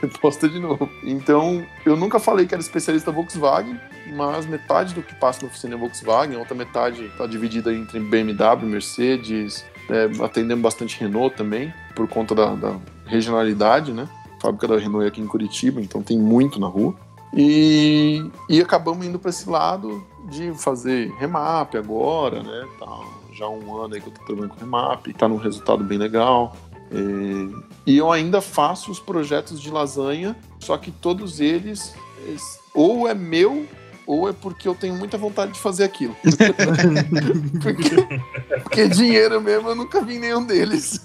Posta 0.20 0.48
de 0.48 0.58
novo. 0.58 0.88
Então, 1.02 1.64
eu 1.84 1.96
nunca 1.96 2.18
falei 2.18 2.46
que 2.46 2.54
era 2.54 2.62
especialista 2.62 3.10
Volkswagen, 3.10 3.78
mas 4.14 4.46
metade 4.46 4.94
do 4.94 5.02
que 5.02 5.14
passa 5.14 5.42
na 5.42 5.48
oficina 5.48 5.74
é 5.74 5.78
Volkswagen, 5.78 6.36
a 6.36 6.38
outra 6.38 6.54
metade 6.54 7.04
está 7.04 7.26
dividida 7.26 7.72
entre 7.72 8.00
BMW, 8.00 8.66
Mercedes, 8.66 9.64
é, 9.88 10.24
atendendo 10.24 10.62
bastante 10.62 10.98
Renault 11.00 11.36
também, 11.36 11.72
por 11.94 12.08
conta 12.08 12.34
da, 12.34 12.54
da 12.54 12.76
regionalidade, 13.06 13.92
né? 13.92 14.08
A 14.38 14.40
fábrica 14.40 14.68
da 14.68 14.78
Renault 14.78 15.04
é 15.04 15.08
aqui 15.08 15.20
em 15.20 15.26
Curitiba, 15.26 15.80
então 15.80 16.02
tem 16.02 16.18
muito 16.18 16.58
na 16.58 16.66
rua. 16.66 16.94
E, 17.34 18.24
e 18.48 18.60
acabamos 18.60 19.06
indo 19.06 19.18
para 19.18 19.30
esse 19.30 19.48
lado 19.48 20.04
de 20.28 20.52
fazer 20.54 21.12
remap 21.18 21.76
agora, 21.76 22.42
né? 22.42 22.66
Tá 22.78 23.20
já 23.32 23.46
há 23.46 23.50
um 23.50 23.76
ano 23.76 23.94
aí 23.94 24.00
que 24.00 24.08
eu 24.08 24.12
tô 24.12 24.22
trabalhando 24.24 24.50
com 24.50 24.60
remap, 24.60 25.06
tá 25.14 25.28
num 25.28 25.36
resultado 25.36 25.82
bem 25.84 25.96
legal. 25.96 26.54
É, 26.90 27.69
e 27.86 27.96
eu 27.98 28.10
ainda 28.12 28.40
faço 28.40 28.90
os 28.90 28.98
projetos 29.00 29.60
de 29.60 29.70
lasanha, 29.70 30.36
só 30.58 30.76
que 30.76 30.90
todos 30.90 31.40
eles 31.40 31.94
es- 32.34 32.58
ou 32.74 33.08
é 33.08 33.14
meu 33.14 33.66
ou 34.06 34.28
é 34.28 34.32
porque 34.32 34.66
eu 34.66 34.74
tenho 34.74 34.94
muita 34.94 35.16
vontade 35.16 35.52
de 35.52 35.58
fazer 35.60 35.84
aquilo. 35.84 36.16
porque, 37.62 38.60
porque 38.64 38.88
dinheiro 38.88 39.40
mesmo 39.40 39.68
eu 39.68 39.74
nunca 39.76 40.00
vi 40.02 40.18
nenhum 40.18 40.44
deles. 40.44 41.00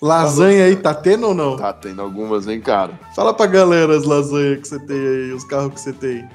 Lasanha 0.00 0.64
aí, 0.66 0.76
tá 0.76 0.94
tendo 0.94 1.28
ou 1.28 1.34
não? 1.34 1.56
Tá 1.56 1.72
tendo 1.72 2.00
algumas, 2.02 2.46
hein, 2.46 2.60
cara? 2.60 2.98
Fala 3.16 3.34
pra 3.34 3.46
galera 3.46 3.96
as 3.96 4.04
lasanhas 4.04 4.60
que 4.60 4.68
você 4.68 4.78
tem 4.78 4.96
aí, 4.96 5.32
os 5.32 5.42
carros 5.44 5.74
que 5.74 5.80
você 5.80 5.92
tem. 5.92 6.28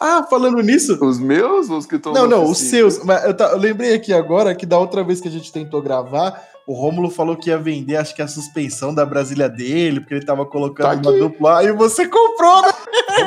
Ah, 0.00 0.26
falando 0.28 0.60
nisso. 0.62 0.98
Os 1.04 1.18
meus 1.18 1.68
ou 1.70 1.76
os 1.78 1.86
que 1.86 1.96
estão 1.96 2.12
Não, 2.12 2.26
não, 2.26 2.44
os 2.50 2.58
seus. 2.58 3.04
Mas 3.04 3.22
eu, 3.24 3.34
tá- 3.36 3.50
eu 3.50 3.58
lembrei 3.58 3.94
aqui 3.94 4.12
agora 4.12 4.54
que 4.54 4.64
da 4.66 4.78
outra 4.78 5.04
vez 5.04 5.20
que 5.20 5.28
a 5.28 5.30
gente 5.30 5.52
tentou 5.52 5.80
gravar, 5.82 6.42
o 6.66 6.72
Rômulo 6.74 7.10
falou 7.10 7.36
que 7.36 7.50
ia 7.50 7.58
vender, 7.58 7.96
acho 7.96 8.14
que 8.14 8.22
a 8.22 8.28
suspensão 8.28 8.94
da 8.94 9.04
Brasília 9.04 9.48
dele, 9.48 10.00
porque 10.00 10.14
ele 10.14 10.24
tava 10.24 10.46
colocando 10.46 10.86
Tá 11.02 11.08
uma 11.08 11.10
aqui. 11.10 11.18
dupla. 11.20 11.62
E 11.64 11.72
você 11.72 12.06
comprou, 12.08 12.62
né? 12.62 12.72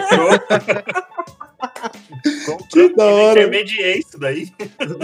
Comprou. 0.09 0.97
Que 2.71 2.93
da 2.95 3.05
hora. 3.05 3.39
Intermediei 3.41 3.99
isso 3.99 4.19
daí. 4.19 4.51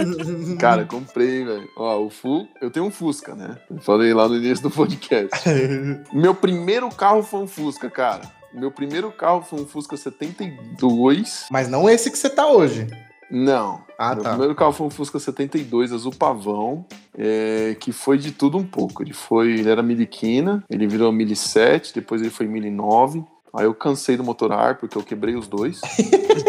Cara, 0.58 0.84
comprei, 0.84 1.44
velho. 1.44 1.68
Ó, 1.76 1.98
o 2.04 2.10
Fu, 2.10 2.46
eu 2.60 2.70
tenho 2.70 2.86
um 2.86 2.90
Fusca, 2.90 3.34
né? 3.34 3.56
Eu 3.70 3.80
falei 3.80 4.12
lá 4.14 4.28
no 4.28 4.36
início 4.36 4.62
do 4.62 4.70
podcast. 4.70 5.30
Meu 6.12 6.34
primeiro 6.34 6.88
carro 6.90 7.22
foi 7.22 7.40
um 7.40 7.46
Fusca, 7.46 7.90
cara. 7.90 8.22
Meu 8.52 8.70
primeiro 8.70 9.10
carro 9.10 9.42
foi 9.42 9.60
um 9.60 9.66
Fusca 9.66 9.96
72. 9.96 11.46
Mas 11.50 11.68
não 11.68 11.88
esse 11.88 12.10
que 12.10 12.18
você 12.18 12.30
tá 12.30 12.46
hoje. 12.46 12.86
Não. 13.30 13.83
Ah, 13.98 14.14
Meu 14.14 14.24
tá. 14.24 14.30
primeiro 14.30 14.54
carro 14.54 14.72
foi 14.72 14.86
um 14.86 14.90
Fusca 14.90 15.18
72 15.18 15.92
azul 15.92 16.12
pavão, 16.12 16.84
é, 17.16 17.76
que 17.78 17.92
foi 17.92 18.18
de 18.18 18.32
tudo 18.32 18.58
um 18.58 18.64
pouco. 18.64 19.02
Ele 19.02 19.12
foi, 19.12 19.52
ele 19.52 19.70
era 19.70 19.82
miliquina, 19.82 20.64
ele 20.68 20.86
virou 20.86 21.12
mili 21.12 21.36
7, 21.36 21.94
depois 21.94 22.20
ele 22.20 22.30
foi 22.30 22.46
mili 22.46 22.70
9. 22.70 23.24
Aí 23.54 23.64
eu 23.64 23.74
cansei 23.74 24.16
do 24.16 24.24
motorar 24.24 24.78
porque 24.78 24.98
eu 24.98 25.02
quebrei 25.02 25.36
os 25.36 25.46
dois. 25.46 25.80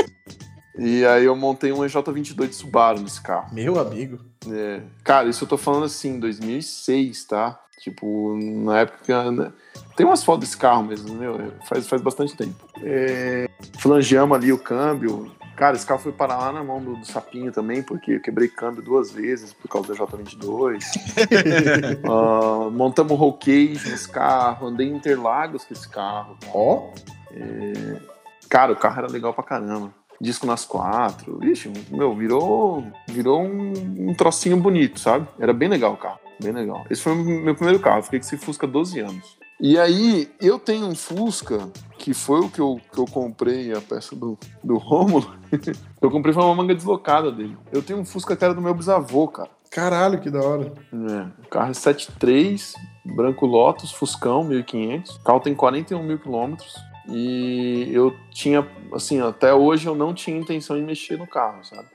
e 0.77 1.05
aí 1.05 1.25
eu 1.25 1.35
montei 1.35 1.71
um 1.71 1.79
EJ22 1.79 2.49
de 2.49 2.55
Subaru 2.55 2.99
nesse 2.99 3.21
carro. 3.21 3.53
Meu 3.53 3.79
amigo. 3.79 4.19
É, 4.51 4.81
cara, 5.03 5.29
isso 5.29 5.43
eu 5.43 5.47
tô 5.47 5.57
falando 5.57 5.85
assim, 5.85 6.19
2006, 6.19 7.25
tá? 7.25 7.59
Tipo, 7.79 8.35
na 8.39 8.79
época. 8.79 9.31
né? 9.31 9.51
Tem 9.95 10.05
umas 10.05 10.23
fotos 10.23 10.41
desse 10.41 10.57
carro 10.57 10.83
mesmo, 10.83 11.13
meu, 11.15 11.53
faz, 11.67 11.87
faz 11.87 12.01
bastante 12.01 12.35
tempo. 12.35 12.55
É, 12.81 13.47
flangeamos 13.79 14.35
ali 14.35 14.51
o 14.51 14.57
câmbio. 14.57 15.31
Cara, 15.55 15.75
esse 15.75 15.85
carro 15.85 16.01
foi 16.01 16.11
parar 16.11 16.37
lá 16.37 16.51
na 16.51 16.63
mão 16.63 16.81
do, 16.81 16.95
do 16.97 17.05
Sapinho 17.05 17.51
também, 17.51 17.81
porque 17.81 18.13
eu 18.13 18.21
quebrei 18.21 18.47
câmbio 18.47 18.81
duas 18.81 19.11
vezes 19.11 19.53
por 19.53 19.69
causa 19.69 19.93
da 19.93 20.05
J22. 20.05 20.79
Ah, 22.07 22.69
montamos 22.69 23.17
roll 23.17 23.33
cage 23.33 23.89
nesse 23.89 24.09
carro, 24.09 24.67
andei 24.67 24.87
em 24.87 24.95
Interlagos 24.95 25.63
com 25.63 25.73
esse 25.73 25.87
carro. 25.87 26.37
Ó, 26.53 26.91
Cara, 28.49 28.71
o 28.71 28.75
carro 28.75 28.99
era 28.99 29.11
legal 29.11 29.33
pra 29.33 29.43
caramba. 29.43 29.93
Disco 30.19 30.45
nas 30.45 30.63
quatro. 30.63 31.43
Ixi, 31.43 31.71
meu, 31.91 32.15
virou, 32.15 32.85
virou 33.07 33.41
um, 33.43 33.73
um 34.09 34.13
trocinho 34.13 34.55
bonito, 34.57 34.99
sabe? 34.99 35.27
Era 35.39 35.51
bem 35.51 35.67
legal 35.67 35.93
o 35.93 35.97
carro. 35.97 36.19
Bem 36.41 36.51
legal. 36.51 36.86
Esse 36.89 37.01
foi 37.01 37.13
o 37.13 37.15
meu 37.15 37.55
primeiro 37.55 37.79
carro. 37.79 38.03
Fiquei 38.03 38.19
com 38.19 38.25
esse 38.25 38.38
Fusca 38.38 38.65
há 38.65 38.69
12 38.69 38.99
anos. 38.99 39.38
E 39.59 39.77
aí, 39.79 40.29
eu 40.41 40.59
tenho 40.59 40.86
um 40.86 40.95
Fusca, 40.95 41.69
que 41.97 42.13
foi 42.13 42.41
o 42.41 42.49
que 42.49 42.59
eu, 42.59 42.79
que 42.91 42.99
eu 42.99 43.05
comprei, 43.05 43.71
a 43.71 43.79
peça 43.79 44.13
do, 44.15 44.38
do 44.61 44.77
Rômulo. 44.77 45.33
eu 46.01 46.11
comprei 46.11 46.33
foi 46.33 46.43
uma 46.43 46.55
manga 46.55 46.75
deslocada 46.75 47.31
dele. 47.31 47.57
Eu 47.71 47.81
tenho 47.81 47.99
um 47.99 48.05
Fusca 48.05 48.36
que 48.36 48.43
era 48.43 48.53
do 48.53 48.61
meu 48.61 48.73
bisavô, 48.73 49.27
cara. 49.29 49.49
caralho, 49.71 50.19
que 50.19 50.29
da 50.29 50.41
hora. 50.41 50.73
É, 50.91 51.45
o 51.45 51.49
carro 51.49 51.71
é 51.71 51.73
73, 51.73 52.73
branco 53.05 53.45
Lotus, 53.45 53.93
Fuscão, 53.93 54.43
1500. 54.43 55.15
O 55.15 55.23
carro 55.23 55.39
tem 55.39 55.55
41 55.55 56.03
mil 56.03 56.19
quilômetros. 56.19 56.75
E 57.07 57.89
eu 57.93 58.13
tinha, 58.31 58.67
assim, 58.93 59.21
até 59.21 59.53
hoje 59.53 59.88
eu 59.88 59.95
não 59.95 60.13
tinha 60.13 60.38
intenção 60.38 60.75
de 60.75 60.81
mexer 60.81 61.17
no 61.17 61.27
carro, 61.27 61.63
sabe? 61.63 61.88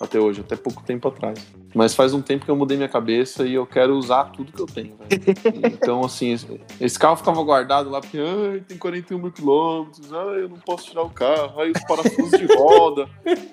Até 0.00 0.20
hoje, 0.20 0.42
até 0.42 0.56
pouco 0.56 0.82
tempo 0.82 1.08
atrás. 1.08 1.38
Mas 1.74 1.94
faz 1.94 2.12
um 2.12 2.20
tempo 2.20 2.44
que 2.44 2.50
eu 2.50 2.56
mudei 2.56 2.76
minha 2.76 2.88
cabeça 2.88 3.46
e 3.46 3.54
eu 3.54 3.66
quero 3.66 3.96
usar 3.96 4.24
tudo 4.26 4.52
que 4.52 4.60
eu 4.60 4.66
tenho. 4.66 4.94
Então, 5.72 6.04
assim, 6.04 6.36
esse- 6.80 6.98
carro 6.98 7.16
ficava 7.16 7.42
guardado 7.42 7.88
lá 7.88 8.00
porque, 8.00 8.18
ai, 8.18 8.60
tem 8.60 8.76
41 8.76 9.18
mil 9.18 9.32
quilômetros, 9.32 10.12
ai, 10.12 10.42
eu 10.42 10.48
não 10.48 10.58
posso 10.58 10.86
tirar 10.86 11.02
o 11.02 11.10
carro, 11.10 11.60
ai, 11.60 11.70
os 11.70 11.80
parafusos 11.84 12.38
de 12.38 12.46
roda 12.46 13.08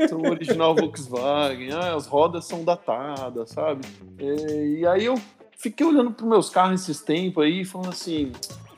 são 0.10 0.22
original 0.24 0.76
Volkswagen, 0.76 1.72
ai, 1.72 1.96
as 1.96 2.08
rodas 2.08 2.46
são 2.46 2.64
datadas, 2.64 3.50
sabe? 3.52 3.82
É, 4.18 4.68
e 4.80 4.86
aí 4.88 5.06
eu 5.06 5.16
fiquei 5.58 5.86
olhando 5.86 6.12
pros 6.12 6.28
meus 6.28 6.50
carros 6.50 6.82
esses 6.82 7.02
tempos 7.02 7.44
aí 7.44 7.62
e 7.62 7.66
falando 7.66 7.90
assim, 7.90 8.32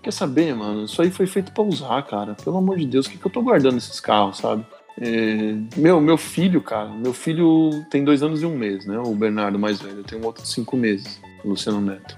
quer 0.03 0.11
saber, 0.11 0.53
mano, 0.55 0.83
isso 0.83 1.01
aí 1.01 1.09
foi 1.09 1.25
feito 1.27 1.51
pra 1.51 1.63
usar, 1.63 2.01
cara. 2.03 2.35
Pelo 2.43 2.57
amor 2.57 2.77
de 2.77 2.85
Deus, 2.85 3.05
o 3.05 3.09
que, 3.09 3.17
que 3.17 3.25
eu 3.25 3.31
tô 3.31 3.41
guardando 3.41 3.77
esses 3.77 3.99
carros, 3.99 4.37
sabe? 4.37 4.65
É, 5.01 5.55
meu, 5.75 5.99
meu 5.99 6.17
filho, 6.17 6.61
cara, 6.61 6.89
meu 6.89 7.13
filho 7.13 7.85
tem 7.89 8.03
dois 8.03 8.23
anos 8.23 8.41
e 8.41 8.45
um 8.45 8.55
mês, 8.55 8.85
né? 8.85 8.97
O 8.99 9.13
Bernardo 9.13 9.59
mais 9.59 9.81
velho, 9.81 9.97
eu 9.97 10.03
tenho 10.03 10.21
um 10.21 10.25
outro 10.25 10.41
de 10.41 10.49
cinco 10.49 10.77
meses, 10.77 11.19
o 11.43 11.49
Luciano 11.49 11.81
Neto. 11.81 12.17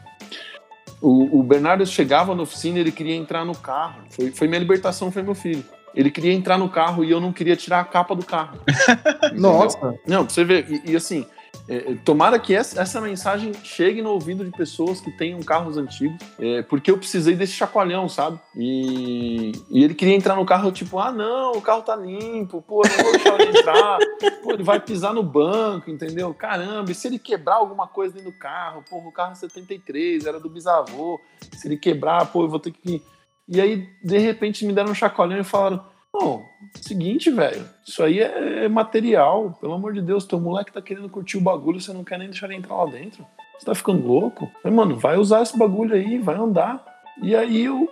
O, 1.01 1.39
o 1.39 1.43
Bernardo 1.43 1.85
chegava 1.85 2.33
na 2.33 2.43
oficina 2.43 2.79
ele 2.79 2.91
queria 2.91 3.15
entrar 3.15 3.45
no 3.45 3.55
carro. 3.55 4.01
Foi, 4.09 4.31
foi 4.31 4.47
minha 4.47 4.59
libertação, 4.59 5.11
foi 5.11 5.21
meu 5.21 5.35
filho. 5.35 5.63
Ele 5.93 6.11
queria 6.11 6.33
entrar 6.33 6.57
no 6.57 6.69
carro 6.69 7.03
e 7.03 7.09
eu 7.09 7.19
não 7.19 7.31
queria 7.31 7.55
tirar 7.55 7.79
a 7.79 7.83
capa 7.83 8.15
do 8.15 8.25
carro. 8.25 8.59
Nossa, 9.33 9.95
Não, 10.07 10.25
pra 10.25 10.33
você 10.33 10.43
ver. 10.43 10.67
E, 10.69 10.91
e 10.91 10.95
assim, 10.95 11.25
é, 11.67 11.91
é, 11.91 11.95
tomara 11.95 12.39
que 12.39 12.55
essa, 12.55 12.81
essa 12.81 13.01
mensagem 13.01 13.53
chegue 13.63 14.01
no 14.01 14.11
ouvido 14.11 14.45
de 14.45 14.51
pessoas 14.51 15.01
que 15.01 15.11
tenham 15.11 15.41
carros 15.41 15.77
antigos, 15.77 16.17
é, 16.39 16.61
porque 16.61 16.89
eu 16.89 16.97
precisei 16.97 17.35
desse 17.35 17.53
chacoalhão, 17.53 18.07
sabe? 18.07 18.39
E, 18.55 19.51
e 19.69 19.83
ele 19.83 19.93
queria 19.93 20.15
entrar 20.15 20.35
no 20.35 20.45
carro, 20.45 20.71
tipo, 20.71 20.97
ah, 20.97 21.11
não, 21.11 21.53
o 21.53 21.61
carro 21.61 21.81
tá 21.81 21.95
limpo, 21.95 22.61
pô, 22.61 22.83
eu 22.85 22.97
não 22.97 23.03
vou 23.03 23.11
deixar 23.11 23.41
ele 23.41 23.59
entrar, 23.59 23.97
pô, 24.43 24.53
ele 24.53 24.63
vai 24.63 24.79
pisar 24.79 25.13
no 25.13 25.23
banco, 25.23 25.91
entendeu? 25.91 26.33
Caramba, 26.33 26.91
e 26.91 26.95
se 26.95 27.07
ele 27.07 27.19
quebrar 27.19 27.55
alguma 27.55 27.87
coisa 27.87 28.13
dentro 28.13 28.31
do 28.31 28.37
carro, 28.37 28.83
pô, 28.89 28.97
o 28.99 29.11
carro 29.11 29.33
é 29.33 29.35
73, 29.35 30.25
era 30.25 30.39
do 30.39 30.49
bisavô, 30.49 31.19
se 31.51 31.67
ele 31.67 31.77
quebrar, 31.77 32.25
pô, 32.27 32.43
eu 32.43 32.49
vou 32.49 32.59
ter 32.59 32.71
que. 32.71 33.03
E 33.47 33.61
aí, 33.61 33.89
de 34.03 34.17
repente, 34.17 34.65
me 34.65 34.73
deram 34.73 34.91
um 34.91 34.95
chacoalhão 34.95 35.39
e 35.39 35.43
falaram: 35.43 35.83
Não, 36.13 36.43
seguinte, 36.81 37.29
velho, 37.29 37.67
isso 37.85 38.01
aí 38.01 38.19
é 38.19 38.47
é 38.65 38.69
material. 38.69 39.57
Pelo 39.59 39.73
amor 39.73 39.93
de 39.93 40.01
Deus, 40.01 40.25
teu 40.25 40.39
moleque 40.39 40.71
tá 40.71 40.81
querendo 40.81 41.09
curtir 41.09 41.37
o 41.37 41.41
bagulho, 41.41 41.79
você 41.79 41.93
não 41.93 42.03
quer 42.03 42.19
nem 42.19 42.29
deixar 42.29 42.47
ele 42.47 42.55
entrar 42.55 42.75
lá 42.75 42.85
dentro. 42.85 43.25
Você 43.57 43.65
tá 43.65 43.73
ficando 43.73 44.05
louco? 44.05 44.51
Mas, 44.63 44.73
mano, 44.73 44.95
vai 44.95 45.17
usar 45.17 45.41
esse 45.41 45.57
bagulho 45.57 45.95
aí, 45.95 46.19
vai 46.19 46.35
andar. 46.35 46.83
E 47.21 47.35
aí 47.35 47.65
eu. 47.65 47.89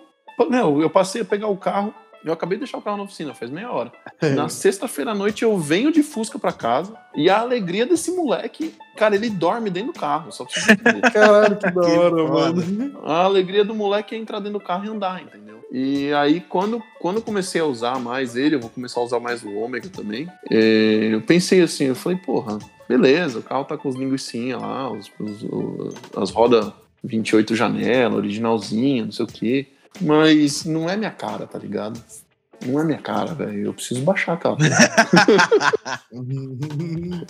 Meu, 0.49 0.81
eu 0.81 0.89
passei 0.89 1.21
a 1.21 1.25
pegar 1.25 1.47
o 1.47 1.57
carro. 1.57 1.93
Eu 2.25 2.33
acabei 2.33 2.57
de 2.57 2.63
deixar 2.63 2.77
o 2.79 2.81
carro 2.81 2.97
na 2.97 3.03
oficina, 3.03 3.33
faz 3.35 3.51
meia 3.51 3.71
hora. 3.71 3.91
Na 4.35 4.49
sexta-feira 4.49 5.11
à 5.11 5.15
noite 5.15 5.43
eu 5.43 5.55
venho 5.57 5.91
de 5.91 6.01
Fusca 6.01 6.39
pra 6.39 6.51
casa 6.51 6.93
e 7.15 7.29
a 7.29 7.39
alegria 7.39 7.85
desse 7.85 8.09
moleque, 8.11 8.73
cara, 8.97 9.15
ele 9.15 9.29
dorme 9.29 9.69
dentro 9.69 9.93
do 9.93 9.99
carro, 9.99 10.31
só 10.31 10.43
pra 10.43 10.53
você 10.59 10.71
entender. 10.71 11.01
caralho, 11.13 11.55
que 11.57 11.69
da 11.71 11.81
hora, 11.81 12.27
mano. 12.27 12.99
A 13.05 13.23
alegria 13.25 13.63
do 13.63 13.75
moleque 13.75 14.15
é 14.15 14.17
entrar 14.17 14.39
dentro 14.39 14.59
do 14.59 14.65
carro 14.65 14.85
e 14.85 14.89
andar, 14.89 15.21
entendeu? 15.21 15.55
E 15.71 16.11
aí, 16.13 16.39
quando, 16.41 16.81
quando 16.99 17.17
eu 17.17 17.21
comecei 17.21 17.61
a 17.61 17.65
usar 17.65 17.99
mais 17.99 18.35
ele, 18.35 18.55
eu 18.55 18.59
vou 18.59 18.69
começar 18.69 18.99
a 18.99 19.03
usar 19.03 19.19
mais 19.19 19.43
o 19.43 19.53
Ômega 19.55 19.89
também, 19.89 20.27
é, 20.49 21.09
eu 21.13 21.21
pensei 21.21 21.61
assim, 21.61 21.85
eu 21.85 21.95
falei, 21.95 22.17
porra, 22.17 22.57
beleza, 22.89 23.39
o 23.39 23.43
carro 23.43 23.65
tá 23.65 23.77
com 23.77 23.87
os 23.89 23.95
linguicinhas 23.95 24.61
lá, 24.61 24.89
os, 24.91 25.11
os- 25.19 25.95
as 26.15 26.31
rodas 26.31 26.71
28 27.03 27.55
janela, 27.55 28.15
originalzinha, 28.15 29.05
não 29.05 29.11
sei 29.11 29.25
o 29.25 29.27
quê, 29.27 29.67
mas 30.01 30.65
não 30.65 30.89
é 30.89 30.95
minha 30.95 31.11
cara, 31.11 31.47
tá 31.47 31.57
ligado? 31.57 32.01
Não 32.65 32.79
é 32.79 32.83
minha 32.83 32.97
cara, 32.97 33.33
velho. 33.33 33.65
Eu 33.65 33.73
preciso 33.73 34.01
baixar, 34.01 34.37
cara. 34.37 34.57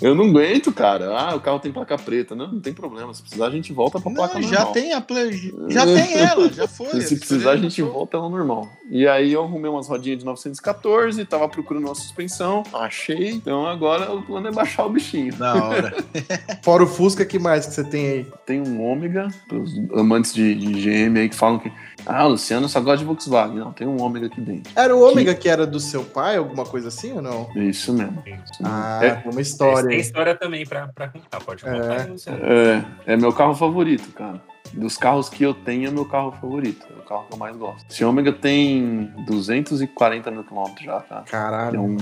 Eu 0.02 0.16
não 0.16 0.26
aguento, 0.26 0.72
cara. 0.72 1.18
Ah, 1.18 1.36
o 1.36 1.42
carro 1.42 1.60
tem 1.60 1.72
placa 1.72 1.98
preta. 1.98 2.36
Não, 2.36 2.54
não 2.54 2.60
tem 2.60 2.74
problema. 2.74 3.14
Se 3.14 3.22
precisar, 3.22 3.48
a 3.48 3.52
gente 3.52 3.74
volta 3.74 4.00
pra 4.00 4.12
placa 4.12 4.36
Não, 4.36 4.42
normal. 4.42 4.66
já 4.66 4.72
tem 4.72 4.94
a 4.94 5.02
play, 5.02 5.54
já 5.70 5.86
tem 5.86 6.18
ela, 6.18 6.50
já 6.50 6.68
foi. 6.68 7.02
Se 7.02 7.18
precisar, 7.18 7.52
a 7.52 7.58
gente 7.58 7.82
volta 7.82 8.18
ela 8.18 8.30
normal. 8.30 8.68
E 8.90 9.08
aí 9.08 9.34
eu 9.34 9.44
arrumei 9.44 9.70
umas 9.70 9.88
rodinhas 9.88 10.20
de 10.20 10.26
914, 10.26 11.24
tava 11.26 11.48
procurando 11.50 11.86
uma 11.86 11.96
suspensão, 11.96 12.64
achei. 12.74 13.32
Então 13.32 13.66
agora 13.66 14.12
o 14.14 14.22
plano 14.22 14.48
é 14.48 14.52
baixar 14.52 14.86
o 14.86 14.90
bichinho. 14.90 15.34
Da 15.36 15.56
hora. 15.56 15.94
Fora 16.64 16.84
o 16.84 16.88
Fusca, 16.88 17.26
que 17.26 17.40
mais 17.40 17.66
que 17.66 17.74
você 17.74 17.84
tem 17.84 18.10
aí? 18.10 18.28
Tem 18.46 18.62
um 18.62 18.84
ômega, 18.84 19.28
os 19.52 19.78
amantes 20.00 20.34
de, 20.34 20.56
de 20.56 20.82
GM 20.82 21.20
aí 21.20 21.30
que 21.30 21.36
falam 21.36 21.60
que. 21.60 21.72
Ah, 22.06 22.26
o 22.26 22.30
Luciano 22.30 22.70
só 22.70 22.80
gosta 22.80 22.98
de 23.00 23.06
Volkswagen. 23.06 23.58
Não, 23.58 23.72
tem 23.74 23.88
um 23.88 24.02
ômega 24.02 24.28
aqui 24.28 24.40
dentro. 24.42 24.72
Era 24.76 24.96
o 24.96 25.02
Ômega 25.02 25.34
que 25.34 25.50
era 25.50 25.66
do 25.66 25.80
seu 25.80 26.04
pai, 26.04 26.38
alguma 26.38 26.66
coisa 26.66 26.88
assim 26.90 27.14
ou 27.14 27.22
não? 27.22 27.50
É 27.56 27.60
Isso 27.64 27.92
mesmo. 27.94 28.24
Ah, 28.64 29.00
É. 29.04 29.30
uma 29.30 29.42
história 29.42 29.90
Tem 29.90 30.00
história 30.00 30.36
também 30.36 30.66
pra, 30.66 30.88
pra 30.90 31.08
contar, 31.10 31.40
pode 31.42 31.64
contar, 31.64 32.08
Luciano. 32.10 32.40
É, 32.44 32.86
é 33.14 33.18
meu 33.18 33.34
carro 33.34 33.56
favorito, 33.56 34.10
cara. 34.14 34.42
Dos 34.74 34.98
carros 34.98 35.30
que 35.30 35.44
eu 35.44 35.54
tenho, 35.54 35.88
é 35.88 35.92
meu 35.92 36.06
carro 36.06 36.32
favorito. 36.34 36.86
É 36.96 37.00
o 37.00 37.04
carro 37.04 37.26
que 37.28 37.34
eu 37.34 37.38
mais 37.38 37.56
gosto. 37.56 37.86
Esse 37.90 38.04
ômega 38.04 38.34
tem 38.34 39.12
240 39.26 40.32
mil 40.32 40.44
quilômetros 40.44 40.84
já, 40.86 41.00
tá? 41.02 41.24
É 41.26 41.30
Caralho. 41.30 41.82
um, 41.82 41.96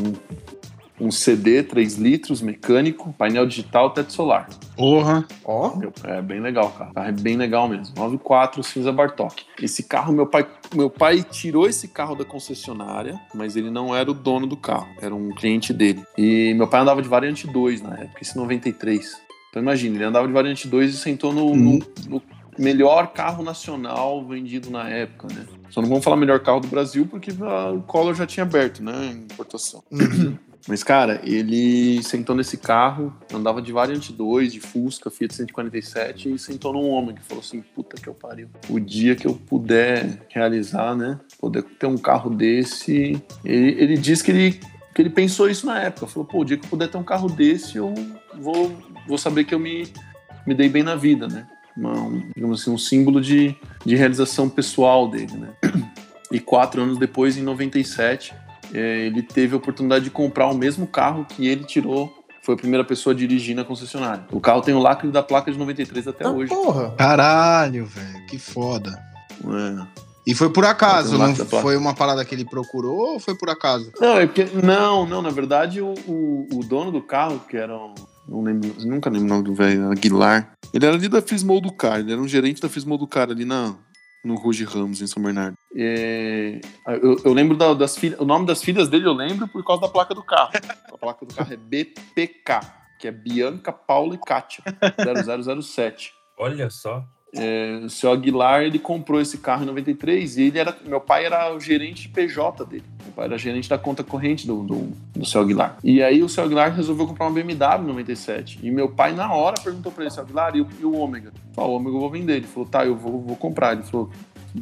um 0.99 1.09
CD 1.11 1.63
3 1.63 1.95
litros, 1.95 2.41
mecânico, 2.41 3.11
painel 3.17 3.45
digital, 3.45 3.89
teto 3.89 4.13
solar. 4.13 4.47
Porra. 4.77 5.25
Ó, 5.43 5.75
Meu, 5.75 5.91
É 6.03 6.21
bem 6.21 6.39
legal, 6.39 6.69
cara. 6.71 6.91
O 6.91 6.93
carro 6.93 7.07
é 7.09 7.11
bem 7.11 7.35
legal 7.35 7.67
mesmo. 7.67 7.93
94 7.95 8.63
cinza 8.63 8.91
Bartok. 8.91 9.43
Esse 9.61 9.83
carro, 9.83 10.13
meu 10.13 10.27
pai, 10.27 10.47
meu 10.75 10.89
pai 10.89 11.23
tirou 11.23 11.67
esse 11.67 11.87
carro 11.87 12.15
da 12.15 12.23
concessionária, 12.23 13.19
mas 13.33 13.55
ele 13.55 13.69
não 13.69 13.95
era 13.95 14.09
o 14.09 14.13
dono 14.13 14.45
do 14.47 14.55
carro, 14.55 14.87
era 15.01 15.13
um 15.13 15.29
cliente 15.33 15.73
dele. 15.73 16.03
E 16.17 16.53
meu 16.55 16.67
pai 16.67 16.81
andava 16.81 17.01
de 17.01 17.09
variante 17.09 17.47
2 17.47 17.81
na 17.81 17.95
época, 17.95 18.19
esse 18.21 18.37
93. 18.37 19.21
Então 19.49 19.61
imagina, 19.61 19.95
ele 19.97 20.03
andava 20.05 20.25
de 20.27 20.33
variante 20.33 20.67
2 20.67 20.93
e 20.93 20.97
sentou 20.97 21.31
no, 21.33 21.55
no- 21.55 21.79
no 22.07 22.21
melhor 22.57 23.07
carro 23.13 23.43
nacional 23.43 24.23
vendido 24.25 24.69
na 24.69 24.87
época, 24.89 25.27
né? 25.33 25.45
Só 25.69 25.81
não 25.81 25.89
vamos 25.89 26.03
falar 26.03 26.17
melhor 26.17 26.39
carro 26.39 26.59
do 26.59 26.67
Brasil 26.67 27.07
porque 27.09 27.31
a- 27.41 27.71
o 27.71 27.81
Collor 27.81 28.13
já 28.15 28.25
tinha 28.27 28.43
aberto, 28.43 28.83
né? 28.83 29.11
Em 29.11 29.17
importação. 29.23 29.83
Mas, 30.67 30.81
cara, 30.81 31.19
ele 31.23 32.01
sentou 32.03 32.35
nesse 32.35 32.55
carro, 32.55 33.13
andava 33.33 33.61
de 33.61 33.71
variante 33.71 34.13
2, 34.13 34.53
de 34.53 34.59
Fusca, 34.61 35.11
Fiat 35.11 35.33
147, 35.33 36.33
e 36.33 36.39
sentou 36.39 36.71
num 36.71 36.89
homem 36.89 37.15
que 37.15 37.21
falou 37.21 37.43
assim: 37.43 37.61
puta 37.61 38.01
que 38.01 38.07
eu 38.07 38.13
pariu. 38.13 38.47
O 38.69 38.79
dia 38.79 39.15
que 39.15 39.27
eu 39.27 39.33
puder 39.33 40.25
realizar, 40.29 40.95
né? 40.95 41.19
Poder 41.37 41.63
ter 41.63 41.87
um 41.87 41.97
carro 41.97 42.29
desse. 42.29 43.21
Ele, 43.43 43.81
ele 43.81 43.97
disse 43.97 44.23
que 44.23 44.31
ele, 44.31 44.59
que 44.95 45.01
ele 45.01 45.09
pensou 45.09 45.49
isso 45.49 45.65
na 45.65 45.81
época. 45.81 46.07
Falou: 46.07 46.25
pô, 46.25 46.39
o 46.39 46.45
dia 46.45 46.55
que 46.55 46.65
eu 46.65 46.69
puder 46.69 46.87
ter 46.87 46.97
um 46.97 47.03
carro 47.03 47.27
desse, 47.27 47.77
eu 47.77 47.93
vou, 48.39 48.73
vou 49.05 49.17
saber 49.17 49.43
que 49.43 49.53
eu 49.53 49.59
me, 49.59 49.91
me 50.47 50.55
dei 50.55 50.69
bem 50.69 50.83
na 50.83 50.95
vida, 50.95 51.27
né? 51.27 51.45
Um, 51.77 52.29
digamos 52.33 52.61
assim, 52.61 52.71
um 52.71 52.77
símbolo 52.77 53.19
de, 53.19 53.53
de 53.85 53.95
realização 53.95 54.47
pessoal 54.47 55.09
dele, 55.09 55.33
né? 55.33 55.49
E 56.31 56.39
quatro 56.39 56.81
anos 56.81 56.97
depois, 56.97 57.37
em 57.37 57.43
97, 57.43 58.33
é, 58.33 58.35
ele 58.73 59.21
teve 59.21 59.53
a 59.53 59.57
oportunidade 59.57 60.05
de 60.05 60.09
comprar 60.09 60.47
o 60.47 60.55
mesmo 60.55 60.87
carro 60.87 61.25
que 61.25 61.47
ele 61.47 61.63
tirou. 61.63 62.11
Foi 62.41 62.55
a 62.55 62.57
primeira 62.57 62.83
pessoa 62.83 63.13
a 63.13 63.17
dirigir 63.17 63.55
na 63.55 63.63
concessionária. 63.63 64.25
O 64.31 64.41
carro 64.41 64.61
tem 64.61 64.73
o 64.73 64.79
lacre 64.79 65.09
da 65.09 65.23
placa 65.23 65.51
de 65.51 65.57
93 65.57 66.07
até 66.07 66.25
ah, 66.25 66.31
hoje. 66.31 66.49
porra. 66.49 66.91
Caralho, 66.97 67.85
velho. 67.85 68.25
Que 68.25 68.37
foda. 68.37 68.91
É. 69.45 70.03
E 70.25 70.33
foi 70.33 70.49
por 70.49 70.65
acaso, 70.65 71.17
não 71.17 71.35
foi 71.35 71.75
uma 71.75 71.93
parada 71.93 72.23
que 72.23 72.33
ele 72.33 72.45
procurou 72.45 73.13
ou 73.13 73.19
foi 73.19 73.35
por 73.35 73.49
acaso? 73.49 73.91
Não, 73.99 74.17
é 74.17 74.25
porque, 74.25 74.45
não, 74.63 75.05
não, 75.05 75.21
na 75.21 75.29
verdade 75.29 75.81
o, 75.81 75.93
o, 76.07 76.47
o 76.53 76.63
dono 76.63 76.91
do 76.91 77.01
carro, 77.01 77.41
que 77.47 77.57
era 77.57 77.75
um, 77.75 77.93
Não 78.27 78.41
lembro, 78.41 78.73
nunca 78.79 79.09
lembro 79.09 79.25
o 79.25 79.29
nome 79.29 79.43
do 79.43 79.53
velho, 79.53 79.91
Aguilar. 79.91 80.53
Ele 80.73 80.85
era 80.85 80.95
ali 80.95 81.09
da 81.09 81.21
Fismol 81.21 81.59
do 81.59 81.73
Car, 81.73 81.99
ele 81.99 82.13
era 82.13 82.21
um 82.21 82.27
gerente 82.27 82.61
da 82.61 82.69
Fismol 82.69 82.97
do 82.97 83.05
Car 83.05 83.29
ali 83.31 83.43
na, 83.43 83.75
no 84.23 84.35
Ruge 84.35 84.63
Ramos, 84.63 85.01
em 85.01 85.07
São 85.07 85.21
Bernardo. 85.21 85.55
É, 85.75 86.61
eu, 86.87 87.17
eu, 87.25 87.33
lembro 87.33 87.57
da, 87.57 87.73
das 87.73 87.97
filhas, 87.97 88.19
o 88.19 88.25
nome 88.25 88.45
das 88.45 88.63
filhas 88.63 88.87
dele 88.87 89.05
eu 89.05 89.13
lembro 89.13 89.47
por 89.47 89.63
causa 89.65 89.81
da 89.81 89.89
placa 89.89 90.15
do 90.15 90.23
carro. 90.23 90.51
A 90.91 90.97
placa 90.97 91.25
do 91.25 91.33
carro 91.33 91.53
é 91.53 91.57
BPK, 91.57 92.59
que 92.99 93.07
é 93.07 93.11
Bianca, 93.11 93.73
Paula 93.73 94.15
e 94.15 94.17
Kátia, 94.17 94.63
0007. 95.61 96.13
Olha 96.37 96.69
só. 96.69 97.05
É, 97.35 97.81
o 97.83 97.89
seu 97.89 98.11
Aguilar 98.11 98.61
ele 98.61 98.77
comprou 98.77 99.19
esse 99.19 99.39
carro 99.39 99.63
em 99.63 99.65
93 99.65 100.37
e 100.37 100.43
ele 100.43 100.59
era 100.59 100.75
meu 100.85 101.01
pai 101.01 101.25
era 101.25 101.53
o 101.53 101.59
gerente 101.59 102.07
PJ 102.07 102.65
dele. 102.65 102.83
Meu 103.03 103.13
pai 103.13 103.25
era 103.25 103.37
gerente 103.37 103.67
da 103.67 103.77
conta 103.77 104.03
corrente 104.03 104.45
do, 104.45 104.63
do, 104.63 104.91
do 105.15 105.25
seu 105.25 105.41
Aguilar. 105.41 105.77
E 105.83 106.01
aí 106.03 106.21
o 106.21 106.29
seu 106.29 106.43
Aguilar 106.43 106.75
resolveu 106.75 107.07
comprar 107.07 107.25
uma 107.25 107.33
BMW 107.33 107.83
em 107.83 107.87
97 107.87 108.59
e 108.61 108.69
meu 108.69 108.89
pai 108.89 109.13
na 109.13 109.33
hora 109.33 109.55
perguntou 109.61 109.91
para 109.91 110.03
ele 110.03 110.11
seu 110.11 110.23
Aguilar 110.23 110.55
e 110.55 110.61
o, 110.61 110.67
e 110.79 110.85
o 110.85 110.95
Ômega? 110.95 111.33
Falou 111.53 111.71
o 111.71 111.75
Ômega 111.77 111.95
eu 111.95 111.99
vou 111.99 112.09
vender. 112.09 112.35
Ele 112.37 112.47
falou 112.47 112.69
tá 112.69 112.85
eu 112.85 112.95
vou, 112.95 113.21
vou 113.21 113.35
comprar. 113.35 113.73
Ele 113.73 113.83
falou 113.83 114.09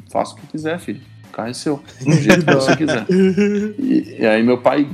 faça 0.10 0.34
o 0.34 0.38
que 0.38 0.48
quiser 0.48 0.80
filho 0.80 1.02
carro 1.32 1.50
é 1.50 1.54
seu 1.54 1.82
do 2.02 2.12
jeito 2.14 2.46
que 2.46 2.54
você 2.54 2.76
quiser 2.76 3.06
e, 3.10 4.18
e 4.20 4.26
aí 4.26 4.44
meu 4.44 4.58
pai 4.58 4.88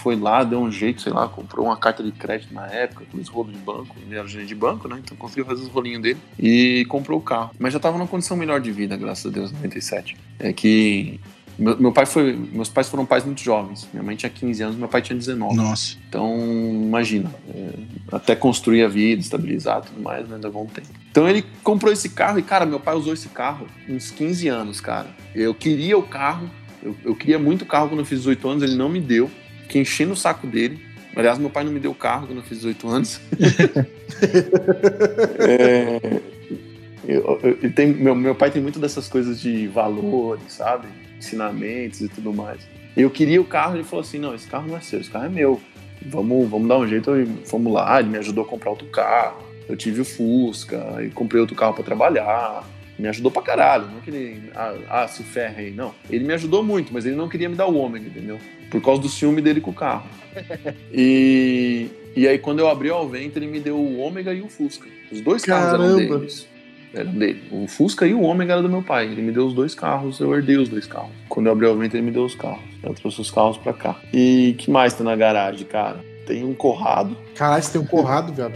foi 0.00 0.16
lá, 0.16 0.42
deu 0.44 0.60
um 0.60 0.70
jeito, 0.70 1.02
sei 1.02 1.12
lá, 1.12 1.28
comprou 1.28 1.66
uma 1.66 1.76
carta 1.76 2.02
de 2.02 2.12
crédito 2.12 2.52
na 2.54 2.66
época, 2.66 3.04
com 3.10 3.18
os 3.18 3.28
rolos 3.28 3.52
de 3.52 3.58
banco, 3.58 3.94
ele 4.00 4.16
era 4.16 4.26
gerente 4.26 4.48
de 4.48 4.54
banco, 4.54 4.88
né? 4.88 5.00
Então 5.02 5.16
conseguiu 5.16 5.44
fazer 5.44 5.62
os 5.62 5.68
rolinhos 5.68 6.02
dele 6.02 6.18
e 6.38 6.84
comprou 6.88 7.18
o 7.18 7.22
carro. 7.22 7.50
Mas 7.58 7.72
já 7.72 7.80
tava 7.80 7.98
numa 7.98 8.06
condição 8.06 8.36
melhor 8.36 8.60
de 8.60 8.72
vida, 8.72 8.96
graças 8.96 9.26
a 9.26 9.34
Deus, 9.34 9.50
em 9.50 9.54
97. 9.54 10.16
É 10.38 10.52
que 10.52 11.20
meu, 11.60 11.80
meu, 11.80 11.92
pai 11.92 12.06
foi. 12.06 12.32
Meus 12.32 12.68
pais 12.68 12.88
foram 12.88 13.06
pais 13.06 13.24
muito 13.24 13.40
jovens. 13.40 13.88
Minha 13.92 14.02
mãe 14.02 14.16
tinha 14.16 14.30
15 14.30 14.62
anos, 14.62 14.76
meu 14.76 14.88
pai 14.88 15.02
tinha 15.02 15.16
19. 15.16 15.54
Nossa. 15.54 15.96
Então, 16.08 16.36
imagina, 16.38 17.30
é, 17.54 17.70
até 18.10 18.34
construir 18.34 18.82
a 18.82 18.88
vida, 18.88 19.20
estabilizar 19.20 19.82
tudo 19.82 20.00
mais, 20.00 20.28
né, 20.28 20.38
levou 20.42 20.64
um 20.64 20.66
tempo. 20.66 20.88
Então 21.10 21.28
ele 21.28 21.44
comprou 21.62 21.92
esse 21.92 22.08
carro 22.08 22.38
e, 22.38 22.42
cara, 22.42 22.66
meu 22.66 22.80
pai 22.80 22.94
usou 22.94 23.12
esse 23.12 23.28
carro 23.28 23.66
uns 23.88 24.10
15 24.10 24.48
anos, 24.48 24.80
cara. 24.80 25.08
Eu 25.34 25.54
queria 25.54 25.96
o 25.96 26.02
carro, 26.02 26.50
eu, 26.82 26.96
eu 27.04 27.14
queria 27.14 27.38
muito 27.38 27.62
o 27.62 27.66
carro 27.66 27.88
quando 27.88 28.00
eu 28.00 28.06
fiz 28.06 28.18
18 28.18 28.48
anos, 28.48 28.62
ele 28.62 28.74
não 28.74 28.88
me 28.88 29.00
deu 29.00 29.30
fiquei 29.70 29.82
enchendo 29.82 30.12
o 30.12 30.16
saco 30.16 30.46
dele. 30.46 30.80
Aliás, 31.14 31.38
meu 31.38 31.50
pai 31.50 31.64
não 31.64 31.72
me 31.72 31.80
deu 31.80 31.94
carro 31.94 32.26
quando 32.26 32.38
eu 32.38 32.44
fiz 32.44 32.58
18 32.58 32.88
anos. 32.88 33.20
é, 35.38 36.20
eu, 37.06 37.40
eu, 37.42 37.72
tem, 37.72 37.88
meu, 37.88 38.14
meu 38.14 38.34
pai 38.34 38.50
tem 38.50 38.60
muito 38.60 38.78
dessas 38.78 39.08
coisas 39.08 39.40
de 39.40 39.66
valores, 39.68 40.52
sabe? 40.52 40.88
Ensinamentos 41.20 42.00
e 42.00 42.08
tudo 42.08 42.32
mais. 42.32 42.60
Eu 42.96 43.08
queria 43.10 43.40
o 43.40 43.44
carro, 43.44 43.76
ele 43.76 43.84
falou 43.84 44.02
assim: 44.02 44.18
não, 44.18 44.34
esse 44.34 44.48
carro 44.48 44.66
não 44.66 44.76
é 44.76 44.80
seu, 44.80 45.00
esse 45.00 45.10
carro 45.10 45.26
é 45.26 45.28
meu. 45.28 45.60
Vamos, 46.06 46.48
vamos 46.48 46.68
dar 46.68 46.78
um 46.78 46.88
jeito, 46.88 47.12
vamos 47.50 47.72
lá. 47.72 48.00
Ele 48.00 48.08
me 48.08 48.18
ajudou 48.18 48.44
a 48.44 48.46
comprar 48.46 48.70
outro 48.70 48.88
carro. 48.88 49.42
Eu 49.68 49.76
tive 49.76 50.00
o 50.00 50.04
Fusca, 50.04 50.96
e 51.00 51.10
comprei 51.10 51.40
outro 51.40 51.54
carro 51.54 51.74
para 51.74 51.84
trabalhar. 51.84 52.64
Me 52.98 53.06
ajudou 53.08 53.30
pra 53.30 53.42
caralho. 53.42 53.86
Não 53.86 54.00
que 54.00 54.10
ele, 54.10 54.50
ah, 54.54 54.74
ah, 54.88 55.08
se 55.08 55.22
ferre 55.22 55.66
aí, 55.66 55.70
não. 55.70 55.94
Ele 56.10 56.24
me 56.24 56.34
ajudou 56.34 56.62
muito, 56.62 56.92
mas 56.92 57.06
ele 57.06 57.16
não 57.16 57.28
queria 57.28 57.48
me 57.48 57.54
dar 57.54 57.66
o 57.66 57.76
ômega, 57.76 58.06
entendeu? 58.06 58.38
por 58.70 58.80
causa 58.80 59.02
do 59.02 59.08
ciúme 59.08 59.42
dele 59.42 59.60
com 59.60 59.72
o 59.72 59.74
carro. 59.74 60.08
E, 60.92 61.88
e 62.16 62.26
aí, 62.26 62.38
quando 62.38 62.60
eu 62.60 62.68
abri 62.68 62.90
o 62.90 63.08
vento, 63.08 63.36
ele 63.36 63.46
me 63.46 63.60
deu 63.60 63.76
o 63.76 63.98
Ômega 63.98 64.34
e 64.34 64.42
o 64.42 64.48
Fusca. 64.48 64.88
Os 65.10 65.20
dois 65.20 65.44
carros 65.44 65.70
Caramba. 65.70 66.02
eram 66.02 66.18
deles. 66.18 66.46
Eram 66.92 67.12
dele. 67.12 67.42
O 67.52 67.68
Fusca 67.68 68.06
e 68.06 68.12
o 68.12 68.22
Ômega 68.22 68.54
era 68.54 68.62
do 68.62 68.68
meu 68.68 68.82
pai. 68.82 69.06
Ele 69.06 69.22
me 69.22 69.30
deu 69.32 69.46
os 69.46 69.54
dois 69.54 69.74
carros, 69.74 70.18
eu 70.20 70.34
herdei 70.34 70.56
os 70.56 70.68
dois 70.68 70.86
carros. 70.86 71.10
Quando 71.28 71.46
eu 71.46 71.52
abri 71.52 71.66
o 71.66 71.76
vento, 71.76 71.94
ele 71.94 72.02
me 72.02 72.10
deu 72.10 72.24
os 72.24 72.34
carros. 72.34 72.62
Eu 72.82 72.94
trouxe 72.94 73.20
os 73.20 73.30
carros 73.30 73.56
pra 73.58 73.72
cá. 73.72 73.96
E 74.12 74.54
que 74.58 74.70
mais 74.70 74.94
tem 74.94 75.04
na 75.04 75.14
garagem, 75.14 75.66
cara? 75.66 76.00
Tem 76.26 76.44
um 76.44 76.54
Corrado. 76.54 77.16
Caralho, 77.34 77.62
você 77.62 77.72
tem 77.72 77.80
um 77.80 77.86
Corrado, 77.86 78.32
velho? 78.32 78.54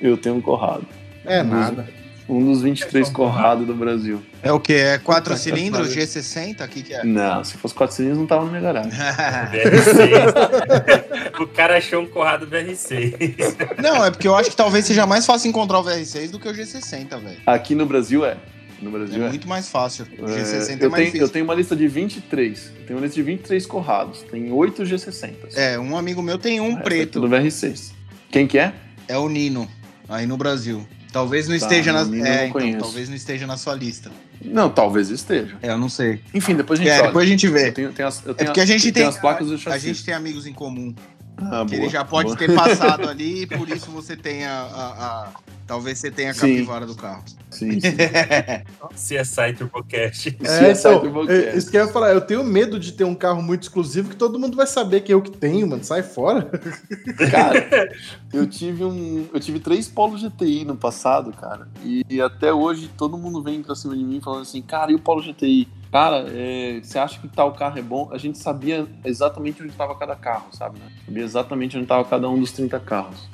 Eu 0.00 0.16
tenho 0.16 0.36
um 0.36 0.40
Corrado. 0.40 0.86
É 1.24 1.42
nada. 1.42 1.88
Um 2.28 2.44
dos 2.44 2.62
23 2.62 3.08
Corrado 3.10 3.64
do 3.64 3.74
Brasil. 3.74 4.20
É 4.46 4.52
o 4.52 4.60
que? 4.60 4.72
É 4.72 4.98
4 4.98 5.36
cilindros, 5.36 5.94
G60? 5.94 6.64
O 6.64 6.68
que, 6.68 6.82
que 6.82 6.94
é? 6.94 7.04
Não, 7.04 7.42
se 7.42 7.56
fosse 7.56 7.74
4 7.74 7.96
cilindros 7.96 8.18
não 8.18 8.26
tava 8.26 8.44
na 8.44 8.50
minha 8.50 8.62
garagem. 8.62 8.92
VR6. 8.92 11.40
o 11.40 11.46
cara 11.48 11.78
achou 11.78 12.02
um 12.02 12.06
Corrado 12.06 12.46
VR6. 12.46 13.56
Não, 13.82 14.04
é 14.04 14.10
porque 14.10 14.28
eu 14.28 14.36
acho 14.36 14.50
que 14.50 14.56
talvez 14.56 14.84
seja 14.84 15.06
mais 15.06 15.26
fácil 15.26 15.48
encontrar 15.48 15.80
o 15.80 15.84
VR6 15.84 16.30
do 16.30 16.38
que 16.38 16.48
o 16.48 16.52
G60, 16.52 17.20
velho. 17.20 17.38
Aqui 17.46 17.74
no 17.74 17.86
Brasil 17.86 18.24
é. 18.24 18.36
No 18.80 18.90
Brasil 18.90 19.22
é, 19.22 19.26
é. 19.26 19.28
muito 19.30 19.48
mais 19.48 19.68
fácil. 19.68 20.06
O 20.18 20.26
G60 20.26 20.26
é, 20.26 20.26
é 20.26 20.28
mais 20.28 20.70
tenho, 20.70 20.90
difícil. 20.90 21.20
Eu 21.20 21.28
tenho 21.28 21.44
uma 21.44 21.54
lista 21.54 21.74
de 21.74 21.88
23. 21.88 22.66
Eu 22.66 22.86
tenho 22.86 22.98
uma 22.98 23.06
lista 23.06 23.16
de 23.16 23.22
23 23.22 23.66
Corrados. 23.66 24.22
Tem 24.30 24.52
8 24.52 24.82
G60. 24.82 25.32
É, 25.54 25.78
um 25.78 25.96
amigo 25.96 26.22
meu 26.22 26.38
tem 26.38 26.60
um 26.60 26.76
preto. 26.76 27.20
Do 27.20 27.28
VR6. 27.28 27.92
Quem 28.30 28.46
que 28.46 28.58
é? 28.58 28.74
É 29.08 29.16
o 29.16 29.28
Nino, 29.28 29.68
aí 30.08 30.26
no 30.26 30.36
Brasil. 30.36 30.86
Talvez 31.16 31.48
não 31.48 31.58
tá, 31.58 31.64
esteja 31.64 31.92
na. 31.94 32.28
É, 32.28 32.48
então, 32.48 32.78
talvez 32.78 33.08
não 33.08 33.16
esteja 33.16 33.46
na 33.46 33.56
sua 33.56 33.74
lista. 33.74 34.10
Não, 34.44 34.68
talvez 34.68 35.08
esteja. 35.08 35.56
É, 35.62 35.70
eu 35.70 35.78
não 35.78 35.88
sei. 35.88 36.20
Enfim, 36.34 36.54
depois 36.54 36.78
a 36.78 36.82
gente 36.82 36.92
é, 36.92 36.98
olha. 36.98 37.06
depois 37.06 37.26
a 37.26 37.30
gente 37.30 37.48
vê. 37.48 37.68
Eu 37.68 37.72
tenho, 37.72 37.92
tenho 37.92 38.06
as, 38.06 38.18
eu 38.26 38.34
tenho 38.34 38.44
é 38.44 38.50
porque 38.50 38.60
a 38.60 38.66
gente 38.66 38.92
tem, 38.92 39.02
as 39.02 39.16
placas 39.16 39.48
do 39.48 39.70
A 39.70 39.78
gente 39.78 40.04
tem 40.04 40.12
amigos 40.12 40.46
em 40.46 40.52
comum. 40.52 40.94
Ah, 41.38 41.64
que 41.66 41.76
boa, 41.76 41.84
ele 41.84 41.88
já 41.88 42.04
pode 42.04 42.26
boa. 42.26 42.36
ter 42.36 42.54
passado 42.54 43.08
ali 43.08 43.44
e 43.44 43.46
por 43.46 43.66
isso 43.70 43.90
você 43.90 44.14
tenha 44.14 44.50
a, 44.50 44.66
a, 44.66 45.28
Talvez 45.66 45.98
você 45.98 46.10
tenha 46.10 46.30
a 46.30 46.34
capivara 46.34 46.86
do 46.86 46.94
carro. 46.94 47.24
Sim, 47.50 47.80
sim. 48.94 49.16
CSI 49.16 49.54
Turbocast. 49.56 50.28
É, 50.42 50.72
então, 50.72 51.28
é, 51.28 51.56
isso 51.56 51.70
que 51.70 51.76
eu 51.76 51.86
ia 51.86 51.92
falar. 51.92 52.12
Eu 52.12 52.20
tenho 52.20 52.44
medo 52.44 52.78
de 52.78 52.92
ter 52.92 53.04
um 53.04 53.14
carro 53.14 53.42
muito 53.42 53.62
exclusivo 53.64 54.10
que 54.10 54.16
todo 54.16 54.38
mundo 54.38 54.56
vai 54.56 54.66
saber 54.66 55.00
que 55.00 55.12
eu 55.12 55.20
que 55.20 55.30
tenho, 55.30 55.66
mano. 55.66 55.82
Sai 55.82 56.02
fora. 56.02 56.48
Cara, 57.30 57.90
eu 58.32 58.46
tive 58.48 58.84
um. 58.84 59.26
Eu 59.32 59.40
tive 59.40 59.58
três 59.58 59.88
Polo 59.88 60.16
GTI 60.16 60.64
no 60.64 60.76
passado, 60.76 61.32
cara. 61.32 61.68
E, 61.82 62.04
e 62.08 62.20
até 62.20 62.52
hoje 62.52 62.90
todo 62.96 63.16
mundo 63.16 63.42
vem 63.42 63.62
pra 63.62 63.74
cima 63.74 63.96
de 63.96 64.04
mim 64.04 64.20
falando 64.20 64.42
assim, 64.42 64.62
cara, 64.62 64.92
e 64.92 64.94
o 64.94 64.98
Polo 64.98 65.22
GTI? 65.22 65.68
Cara, 65.90 66.26
é, 66.28 66.80
você 66.82 66.98
acha 66.98 67.18
que 67.18 67.28
tal 67.28 67.52
carro 67.52 67.78
é 67.78 67.82
bom? 67.82 68.10
A 68.12 68.18
gente 68.18 68.38
sabia 68.38 68.86
exatamente 69.04 69.62
onde 69.62 69.72
estava 69.72 69.94
cada 69.94 70.14
carro, 70.14 70.48
sabe? 70.52 70.78
Né? 70.78 70.86
Sabia 71.06 71.24
exatamente 71.24 71.76
onde 71.76 71.84
estava 71.84 72.04
cada 72.04 72.28
um 72.28 72.38
dos 72.38 72.52
30 72.52 72.78
carros. 72.80 73.28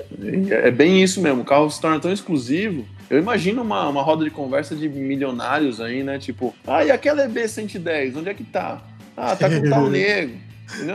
É, 0.49 0.69
é 0.69 0.71
bem 0.71 1.03
isso 1.03 1.19
mesmo. 1.19 1.41
O 1.41 1.45
carro 1.45 1.69
se 1.69 1.81
torna 1.81 1.99
tão 1.99 2.11
exclusivo. 2.23 2.85
Eu 3.09 3.19
imagino 3.19 3.61
uma, 3.61 3.89
uma 3.89 4.01
roda 4.01 4.23
de 4.23 4.31
conversa 4.31 4.75
de 4.75 4.87
milionários 4.87 5.81
aí, 5.81 6.03
né? 6.03 6.17
Tipo, 6.17 6.55
ah, 6.65 6.83
e 6.83 6.89
aquela 6.89 7.27
EB110, 7.27 8.17
onde 8.17 8.29
é 8.29 8.33
que 8.33 8.43
tá? 8.43 8.81
Ah, 9.15 9.35
tá 9.35 9.49
com 9.49 9.69
tal 9.69 9.89
nego. 9.91 10.37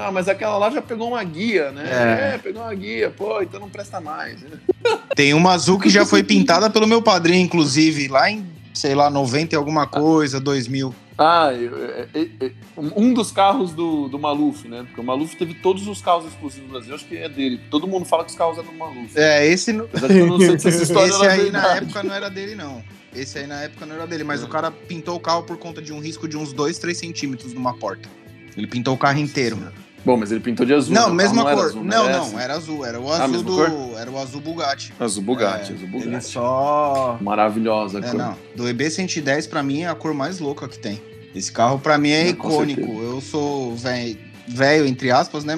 Ah, 0.00 0.10
mas 0.10 0.28
aquela 0.28 0.56
lá 0.56 0.70
já 0.70 0.82
pegou 0.82 1.08
uma 1.08 1.22
guia, 1.22 1.70
né? 1.70 1.84
É. 1.84 2.34
é, 2.34 2.38
pegou 2.38 2.62
uma 2.62 2.74
guia, 2.74 3.10
pô, 3.10 3.40
então 3.42 3.60
não 3.60 3.68
presta 3.68 4.00
mais. 4.00 4.40
Tem 5.14 5.34
uma 5.34 5.52
azul 5.52 5.78
que 5.78 5.90
já 5.90 6.04
foi 6.04 6.22
pintada 6.22 6.70
pelo 6.70 6.86
meu 6.86 7.02
padrinho, 7.02 7.44
inclusive, 7.44 8.08
lá 8.08 8.30
em, 8.30 8.44
sei 8.72 8.94
lá, 8.94 9.10
90 9.10 9.54
e 9.54 9.56
alguma 9.56 9.86
coisa, 9.86 10.40
2000. 10.40 10.94
Ah, 11.18 11.52
eu, 11.52 11.76
eu, 11.76 12.08
eu, 12.40 12.52
um 12.76 13.12
dos 13.12 13.32
carros 13.32 13.72
do, 13.72 14.08
do 14.08 14.20
Maluf, 14.20 14.68
né? 14.68 14.84
Porque 14.84 15.00
o 15.00 15.04
Maluf 15.04 15.36
teve 15.36 15.52
todos 15.54 15.88
os 15.88 16.00
carros 16.00 16.26
exclusivos 16.26 16.68
do 16.68 16.72
Brasil, 16.72 16.94
acho 16.94 17.06
que 17.06 17.16
é 17.16 17.28
dele. 17.28 17.60
Todo 17.68 17.88
mundo 17.88 18.04
fala 18.04 18.24
que 18.24 18.30
os 18.30 18.36
carros 18.36 18.56
eram 18.56 18.70
do 18.70 18.78
Maluf. 18.78 19.18
É, 19.18 19.44
esse 19.44 19.72
não. 19.72 19.88
Eu 20.08 20.26
não 20.28 20.38
sei 20.38 20.58
se 20.60 20.68
essa 20.68 20.82
história 20.84 21.10
esse 21.10 21.26
aí 21.26 21.50
na 21.50 21.74
época 21.74 22.04
não 22.04 22.14
era 22.14 22.28
dele, 22.28 22.54
não. 22.54 22.84
Esse 23.12 23.40
aí 23.40 23.48
na 23.48 23.62
época 23.62 23.84
não 23.84 23.96
era 23.96 24.06
dele, 24.06 24.22
mas 24.22 24.42
é. 24.42 24.44
o 24.44 24.48
cara 24.48 24.70
pintou 24.70 25.16
o 25.16 25.20
carro 25.20 25.42
por 25.42 25.56
conta 25.56 25.82
de 25.82 25.92
um 25.92 25.98
risco 25.98 26.28
de 26.28 26.36
uns 26.36 26.52
2, 26.52 26.78
3 26.78 26.96
centímetros 26.96 27.52
numa 27.52 27.76
porta. 27.76 28.08
Ele 28.56 28.68
pintou 28.68 28.94
o 28.94 28.98
carro 28.98 29.18
inteiro. 29.18 29.58
Bom, 30.04 30.16
mas 30.16 30.30
ele 30.30 30.40
pintou 30.40 30.64
de 30.64 30.72
azul. 30.72 30.94
Não, 30.94 31.12
mesma 31.12 31.42
não 31.42 31.54
cor. 31.54 31.64
Azul, 31.66 31.84
não, 31.84 32.08
não, 32.08 32.30
não, 32.30 32.40
era 32.40 32.54
azul. 32.54 32.84
Era 32.84 33.00
o 33.00 33.12
azul 33.12 33.42
do. 33.42 33.56
Cor? 33.56 33.98
Era 33.98 34.10
o 34.10 34.18
azul 34.18 34.40
Bugatti. 34.40 34.92
Azul 34.98 35.22
Bugatti, 35.22 35.72
é, 35.72 35.74
azul 35.74 35.88
Bugatti. 35.88 36.08
Ele 36.08 36.20
só. 36.20 37.18
Maravilhosa 37.20 37.98
a 37.98 38.06
é, 38.06 38.10
cor. 38.10 38.18
Não, 38.18 38.36
do 38.54 38.64
EB110 38.64 39.48
pra 39.48 39.62
mim 39.62 39.82
é 39.82 39.88
a 39.88 39.94
cor 39.94 40.14
mais 40.14 40.38
louca 40.38 40.68
que 40.68 40.78
tem. 40.78 41.02
Esse 41.34 41.52
carro 41.52 41.78
para 41.78 41.98
mim 41.98 42.10
é 42.10 42.24
Não, 42.24 42.30
icônico. 42.30 43.02
Eu 43.02 43.20
sou 43.20 43.74
velho, 43.76 44.86
entre 44.86 45.10
aspas, 45.10 45.44
né? 45.44 45.54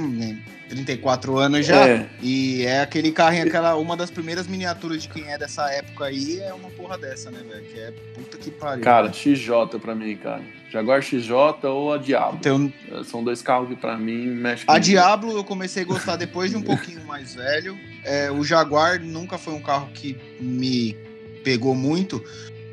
34 0.70 1.36
anos 1.36 1.66
já. 1.66 1.88
É. 1.88 2.08
E 2.22 2.64
é 2.64 2.80
aquele 2.80 3.10
carro, 3.10 3.42
aquela, 3.42 3.74
uma 3.76 3.96
das 3.96 4.10
primeiras 4.10 4.46
miniaturas 4.46 5.02
de 5.02 5.08
quem 5.08 5.30
é 5.30 5.36
dessa 5.36 5.68
época 5.70 6.04
aí 6.04 6.40
é 6.40 6.54
uma 6.54 6.70
porra 6.70 6.96
dessa, 6.96 7.30
né, 7.30 7.40
velho? 7.46 7.64
Que 7.64 7.80
é 7.80 7.92
puta 8.14 8.38
que 8.38 8.50
pariu. 8.52 8.84
Cara, 8.84 9.12
XJ 9.12 9.78
pra 9.80 9.94
mim, 9.94 10.16
cara. 10.16 10.42
Jaguar 10.70 11.02
XJ 11.02 11.32
ou 11.64 11.92
a 11.92 11.98
Diablo. 11.98 12.38
Então, 12.38 12.72
São 13.04 13.24
dois 13.24 13.42
carros 13.42 13.68
que 13.68 13.74
pra 13.74 13.96
mim 13.96 14.28
mexem. 14.28 14.64
A 14.68 14.78
Diablo 14.78 15.32
eu 15.36 15.42
comecei 15.42 15.82
a 15.82 15.86
gostar 15.86 16.14
depois 16.16 16.52
de 16.52 16.56
um 16.56 16.62
pouquinho 16.62 17.04
mais 17.04 17.34
velho. 17.34 17.76
É, 18.04 18.30
o 18.30 18.44
Jaguar 18.44 19.00
nunca 19.00 19.36
foi 19.36 19.54
um 19.54 19.60
carro 19.60 19.88
que 19.92 20.16
me 20.40 20.96
pegou 21.42 21.74
muito. 21.74 22.22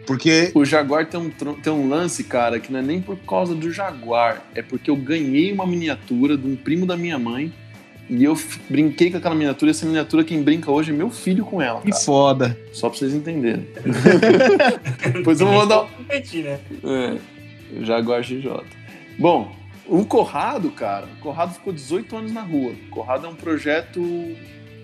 Porque. 0.07 0.51
O 0.55 0.63
Jaguar 0.63 1.05
tem 1.05 1.19
um, 1.19 1.29
tem 1.29 1.71
um 1.71 1.89
lance, 1.89 2.23
cara, 2.23 2.59
que 2.59 2.71
não 2.71 2.79
é 2.79 2.81
nem 2.81 3.01
por 3.01 3.17
causa 3.17 3.53
do 3.53 3.71
Jaguar. 3.71 4.41
É 4.55 4.61
porque 4.61 4.89
eu 4.89 4.95
ganhei 4.95 5.51
uma 5.51 5.67
miniatura 5.67 6.37
de 6.37 6.47
um 6.47 6.55
primo 6.55 6.85
da 6.85 6.95
minha 6.95 7.19
mãe. 7.19 7.53
E 8.09 8.23
eu 8.23 8.37
brinquei 8.69 9.11
com 9.11 9.17
aquela 9.17 9.35
miniatura. 9.35 9.69
E 9.69 9.71
essa 9.71 9.85
miniatura, 9.85 10.23
quem 10.23 10.41
brinca 10.41 10.71
hoje 10.71 10.91
é 10.91 10.93
meu 10.93 11.09
filho 11.09 11.43
com 11.43 11.61
ela. 11.61 11.81
Que 11.81 11.91
foda. 11.91 12.57
Só 12.71 12.89
pra 12.89 12.97
vocês 12.97 13.13
entenderem. 13.13 13.67
Depois 15.13 15.41
eu 15.41 15.47
vou 15.47 15.57
mandar. 15.57 15.89
né? 16.09 16.59
É. 16.85 17.17
Jaguar 17.83 18.23
XJ. 18.23 18.61
Bom, 19.19 19.53
o 19.85 20.05
Corrado, 20.05 20.69
cara. 20.71 21.05
O 21.17 21.21
Corrado 21.21 21.53
ficou 21.53 21.73
18 21.73 22.15
anos 22.15 22.31
na 22.31 22.41
rua. 22.41 22.71
O 22.71 22.89
Corrado 22.89 23.25
é 23.25 23.29
um 23.29 23.35
projeto 23.35 24.01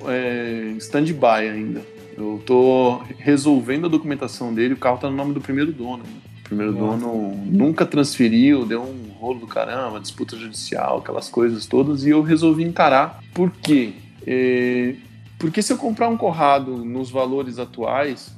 é, 0.06 0.74
stand-by 0.80 1.50
ainda. 1.50 1.82
Eu 2.18 2.42
tô 2.46 3.00
resolvendo 3.18 3.86
a 3.86 3.90
documentação 3.90 4.54
dele, 4.54 4.74
o 4.74 4.78
carro 4.78 4.98
tá 4.98 5.10
no 5.10 5.16
nome 5.16 5.34
do 5.34 5.42
primeiro 5.42 5.72
dono. 5.72 6.04
O 6.40 6.44
primeiro 6.44 6.74
Nossa. 6.74 6.98
dono 7.00 7.36
nunca 7.46 7.86
transferiu, 7.86 8.66
deu 8.66 8.82
um 8.82 9.12
rolo 9.20 9.40
do 9.40 9.48
caramba, 9.48 10.00
disputa 10.00 10.36
judicial, 10.38 10.98
aquelas 11.00 11.30
coisas 11.30 11.66
todas, 11.66 12.06
e 12.06 12.10
eu 12.10 12.22
resolvi 12.22 12.64
encarar. 12.64 13.20
Por 13.34 13.50
quê? 13.52 13.94
É, 14.28 14.96
porque 15.40 15.62
se 15.62 15.74
eu 15.74 15.78
comprar 15.78 16.08
um 16.10 16.18
Corrado 16.18 16.78
nos 16.86 17.10
valores 17.10 17.58
atuais, 17.60 18.36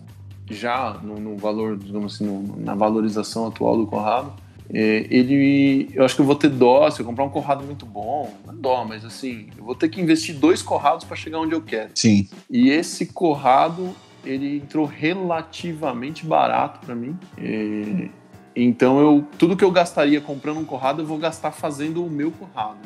já 0.50 1.00
no, 1.04 1.20
no 1.20 1.36
valor, 1.38 1.78
digamos 1.78 2.16
assim, 2.16 2.26
no- 2.26 2.56
na 2.58 2.76
valorização 2.76 3.48
atual 3.48 3.78
do 3.78 3.88
Corrado, 3.88 4.32
ele, 4.72 5.90
eu 5.94 6.04
acho 6.04 6.16
que 6.16 6.22
eu 6.22 6.26
vou 6.26 6.36
ter 6.36 6.50
dó 6.50 6.90
se 6.90 7.00
eu 7.02 7.06
comprar 7.06 7.24
um 7.24 7.30
Corrado 7.30 7.64
muito 7.64 7.86
bom, 7.86 8.34
não 8.46 8.54
é 8.54 8.58
dó, 8.58 8.86
mas 8.86 9.06
assim, 9.06 9.48
eu 9.58 9.64
vou 9.64 9.76
ter 9.76 9.90
que 9.90 10.02
investir 10.02 10.36
dois 10.36 10.62
Corrados 10.62 11.04
para 11.06 11.16
chegar 11.16 11.40
onde 11.40 11.54
eu 11.54 11.62
quero. 11.62 11.90
Sim. 11.96 12.28
E 12.50 12.70
esse 12.70 13.06
Corrado, 13.08 13.96
ele 14.24 14.58
entrou 14.58 14.86
relativamente 14.86 16.26
barato 16.26 16.86
para 16.86 16.96
mim. 16.96 17.18
É, 17.38 18.10
então 18.56 19.00
eu, 19.00 19.26
tudo 19.38 19.56
que 19.58 19.64
eu 19.64 19.72
gastaria 19.72 20.20
comprando 20.22 20.60
um 20.60 20.66
Corrado, 20.66 21.02
eu 21.02 21.06
vou 21.06 21.18
gastar 21.18 21.52
fazendo 21.52 22.06
o 22.06 22.10
meu 22.10 22.32
Corrado. 22.32 22.78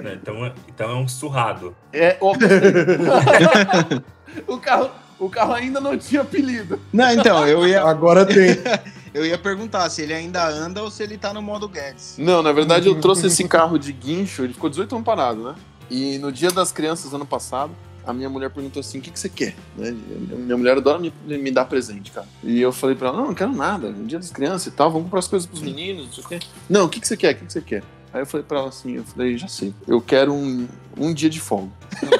É, 0.00 0.14
Então, 0.14 0.44
é- 0.46 0.52
então 0.68 0.90
é 0.90 0.94
um 0.94 1.08
surrado. 1.08 1.74
É, 1.92 2.16
óbvio. 2.20 2.48
o 4.46 4.56
carro, 4.58 4.90
o 5.18 5.28
carro 5.28 5.52
ainda 5.54 5.80
não 5.80 5.96
tinha 5.98 6.22
apelido. 6.22 6.78
Não, 6.92 7.10
então, 7.12 7.46
eu 7.46 7.66
ia, 7.66 7.82
Agora 7.82 8.24
tem. 8.24 8.56
eu 9.14 9.24
ia 9.24 9.38
perguntar 9.38 9.88
se 9.90 10.02
ele 10.02 10.14
ainda 10.14 10.46
anda 10.48 10.82
ou 10.82 10.90
se 10.90 11.02
ele 11.02 11.18
tá 11.18 11.32
no 11.32 11.42
modo 11.42 11.68
Guedes. 11.68 12.16
Não, 12.18 12.42
na 12.42 12.52
verdade 12.52 12.88
eu 12.88 12.94
trouxe 13.00 13.26
esse 13.26 13.46
carro 13.46 13.78
de 13.78 13.92
guincho, 13.92 14.44
ele 14.44 14.52
ficou 14.52 14.70
18 14.70 14.94
anos 14.94 15.04
parado, 15.04 15.42
né? 15.44 15.54
E 15.90 16.18
no 16.18 16.30
dia 16.30 16.50
das 16.50 16.70
crianças, 16.70 17.14
ano 17.14 17.24
passado, 17.24 17.74
a 18.06 18.12
minha 18.12 18.28
mulher 18.28 18.50
perguntou 18.50 18.80
assim: 18.80 18.98
o 18.98 19.02
que, 19.02 19.10
que 19.10 19.18
você 19.18 19.28
quer? 19.28 19.54
Né? 19.76 19.94
Minha 20.36 20.56
mulher 20.56 20.76
adora 20.76 20.98
me, 20.98 21.12
me 21.26 21.50
dar 21.50 21.66
presente, 21.66 22.10
cara. 22.10 22.26
E 22.42 22.60
eu 22.60 22.72
falei 22.72 22.96
pra 22.96 23.08
ela: 23.08 23.18
não, 23.18 23.26
não 23.28 23.34
quero 23.34 23.52
nada, 23.52 23.90
no 23.90 24.06
dia 24.06 24.18
das 24.18 24.30
crianças 24.30 24.66
e 24.66 24.70
tal, 24.70 24.90
vamos 24.90 25.04
comprar 25.04 25.20
as 25.20 25.28
coisas 25.28 25.46
pros 25.46 25.60
meninos, 25.60 26.06
não 26.06 26.12
sei 26.12 26.24
o 26.24 26.28
quê. 26.28 26.38
Não, 26.68 26.86
o 26.86 26.88
que, 26.88 27.00
que 27.00 27.08
você 27.08 27.16
quer? 27.16 27.34
O 27.34 27.38
que, 27.38 27.46
que 27.46 27.52
você 27.52 27.60
quer? 27.60 27.82
Aí 28.12 28.22
eu 28.22 28.26
falei 28.26 28.44
pra 28.46 28.58
ela 28.58 28.68
assim: 28.68 28.96
eu 28.96 29.04
falei, 29.04 29.36
já 29.36 29.48
sei, 29.48 29.74
eu 29.86 30.00
quero 30.00 30.32
um, 30.32 30.66
um 30.96 31.12
dia 31.12 31.28
de 31.28 31.40
folga. 31.40 31.70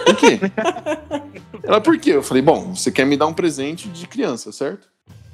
Por 0.05 0.16
quê? 0.16 0.39
ela, 1.64 1.80
por 1.80 1.99
quê? 1.99 2.11
Eu 2.11 2.22
falei: 2.22 2.43
bom, 2.43 2.74
você 2.74 2.91
quer 2.91 3.07
me 3.07 3.16
dar 3.16 3.26
um 3.26 3.34
presente 3.34 3.89
de 3.89 4.07
criança, 4.07 4.53
certo? 4.53 4.89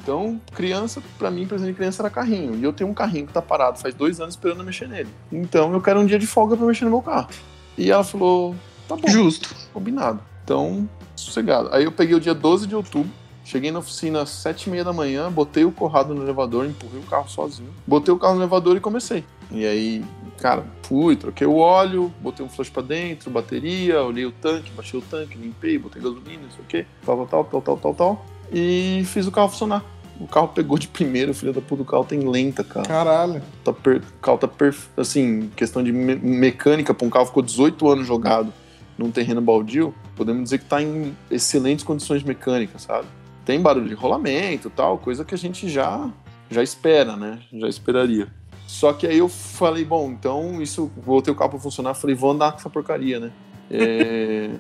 Então, 0.05 0.39
criança, 0.55 1.03
pra 1.19 1.31
mim, 1.31 1.47
presente 1.47 1.69
de 1.69 1.75
criança 1.75 2.03
era 2.03 2.11
carrinho. 2.11 2.55
E 2.55 2.63
eu 2.63 2.75
tenho 2.75 2.91
um 2.91 2.95
carrinho 2.95 3.27
que 3.27 3.33
tá 3.33 3.41
parado 3.41 3.79
faz 3.79 3.95
dois 3.95 4.21
anos 4.21 4.35
esperando 4.35 4.59
eu 4.61 4.65
mexer 4.67 4.87
nele. 4.87 5.09
Então, 5.33 5.73
eu 5.73 5.81
quero 5.81 5.99
um 5.99 6.05
dia 6.05 6.19
de 6.19 6.27
folga 6.27 6.55
pra 6.55 6.67
mexer 6.67 6.85
no 6.85 6.91
meu 6.91 7.01
carro. 7.01 7.29
E 7.77 7.91
ela 7.91 8.05
falou: 8.05 8.55
tá 8.87 8.97
bom, 8.97 9.09
Justo. 9.09 9.57
combinado. 9.73 10.21
Então, 10.45 10.87
sossegado. 11.17 11.71
Aí 11.73 11.85
eu 11.85 11.91
peguei 11.91 12.15
o 12.15 12.21
dia 12.21 12.35
12 12.35 12.67
de 12.67 12.77
outubro, 12.77 13.11
cheguei 13.47 13.71
na 13.73 13.79
oficina 13.79 14.21
às 14.21 14.29
7 14.29 14.65
e 14.67 14.71
meia 14.71 14.85
da 14.85 14.93
manhã, 14.93 15.33
botei 15.33 15.65
o 15.65 15.73
corrado 15.73 16.15
no 16.15 16.23
elevador, 16.23 16.67
empurrei 16.67 17.01
o 17.01 17.05
carro 17.05 17.29
sozinho. 17.31 17.71
Botei 17.87 18.13
o 18.13 18.19
carro 18.19 18.35
no 18.35 18.43
elevador 18.43 18.77
e 18.77 18.81
comecei. 18.81 19.25
E 19.51 19.65
aí, 19.65 20.05
cara, 20.39 20.67
fui, 20.83 21.17
troquei 21.17 21.47
o 21.47 21.57
óleo, 21.57 22.13
botei 22.21 22.45
um 22.45 22.49
flush 22.51 22.69
pra 22.69 22.83
dentro, 22.83 23.31
bateria, 23.31 24.03
olhei 24.03 24.27
o 24.27 24.33
tanque, 24.33 24.71
baixei 24.73 25.01
o 25.01 25.03
tanque, 25.03 25.39
limpei, 25.39 25.79
botei 25.79 26.03
gasolina, 26.03 26.43
não 26.43 26.51
sei 26.51 26.61
o 26.61 26.67
quê, 26.69 26.87
tal, 27.07 27.27
tal, 27.27 27.45
tal, 27.45 27.63
tal, 27.63 27.77
tal, 27.79 27.95
tal. 27.95 28.27
E 28.53 29.03
fiz 29.07 29.27
o 29.27 29.33
carro 29.33 29.49
funcionar. 29.49 29.83
O 30.21 30.27
carro 30.29 30.49
pegou 30.49 30.79
de 30.79 30.87
primeiro, 30.87 31.35
filho 31.35 31.53
da 31.53 31.61
puta, 31.61 31.83
o 31.83 31.85
carro 31.85 32.05
tem 32.05 32.21
lenta, 32.21 32.63
cara 32.63 32.87
Caralho. 32.87 33.43
tá 33.65 33.73
per... 33.73 33.97
o 33.97 34.21
carro 34.21 34.39
tá 34.39 34.47
perf... 34.47 34.89
assim, 34.97 35.51
questão 35.57 35.83
de 35.83 35.93
me- 35.93 36.15
mecânica 36.15 36.95
para 36.95 37.07
um 37.07 37.11
carro 37.11 37.25
que 37.25 37.31
ficou 37.31 37.43
18 37.43 37.89
anos 37.89 38.07
jogado 38.07 38.53
num 38.97 39.11
terreno 39.11 39.41
baldio, 39.41 39.93
podemos 40.15 40.45
dizer 40.45 40.59
que 40.59 40.67
tá 40.67 40.81
em 40.81 41.17
excelentes 41.29 41.85
condições 41.85 42.23
mecânicas, 42.23 42.83
sabe? 42.83 43.09
Tem 43.45 43.61
barulho 43.61 43.89
de 43.89 43.95
rolamento, 43.95 44.71
tal, 44.71 44.99
coisa 44.99 45.25
que 45.25 45.35
a 45.35 45.39
gente 45.39 45.69
já 45.69 46.09
já 46.49 46.63
espera, 46.63 47.17
né? 47.17 47.41
Já 47.53 47.67
esperaria. 47.69 48.29
Só 48.69 48.93
que 48.93 49.07
aí 49.07 49.19
eu 49.19 49.29
falei, 49.29 49.85
bom, 49.85 50.11
então 50.11 50.63
isso, 50.63 50.91
voltei 50.97 51.33
o 51.33 51.37
carro 51.37 51.51
pra 51.51 51.59
funcionar, 51.59 51.95
falei, 51.95 52.15
vou 52.15 52.31
andar 52.31 52.53
com 52.53 52.59
essa 52.59 52.71
porcaria, 52.71 53.19
né? 53.19 53.33
É, 53.71 54.51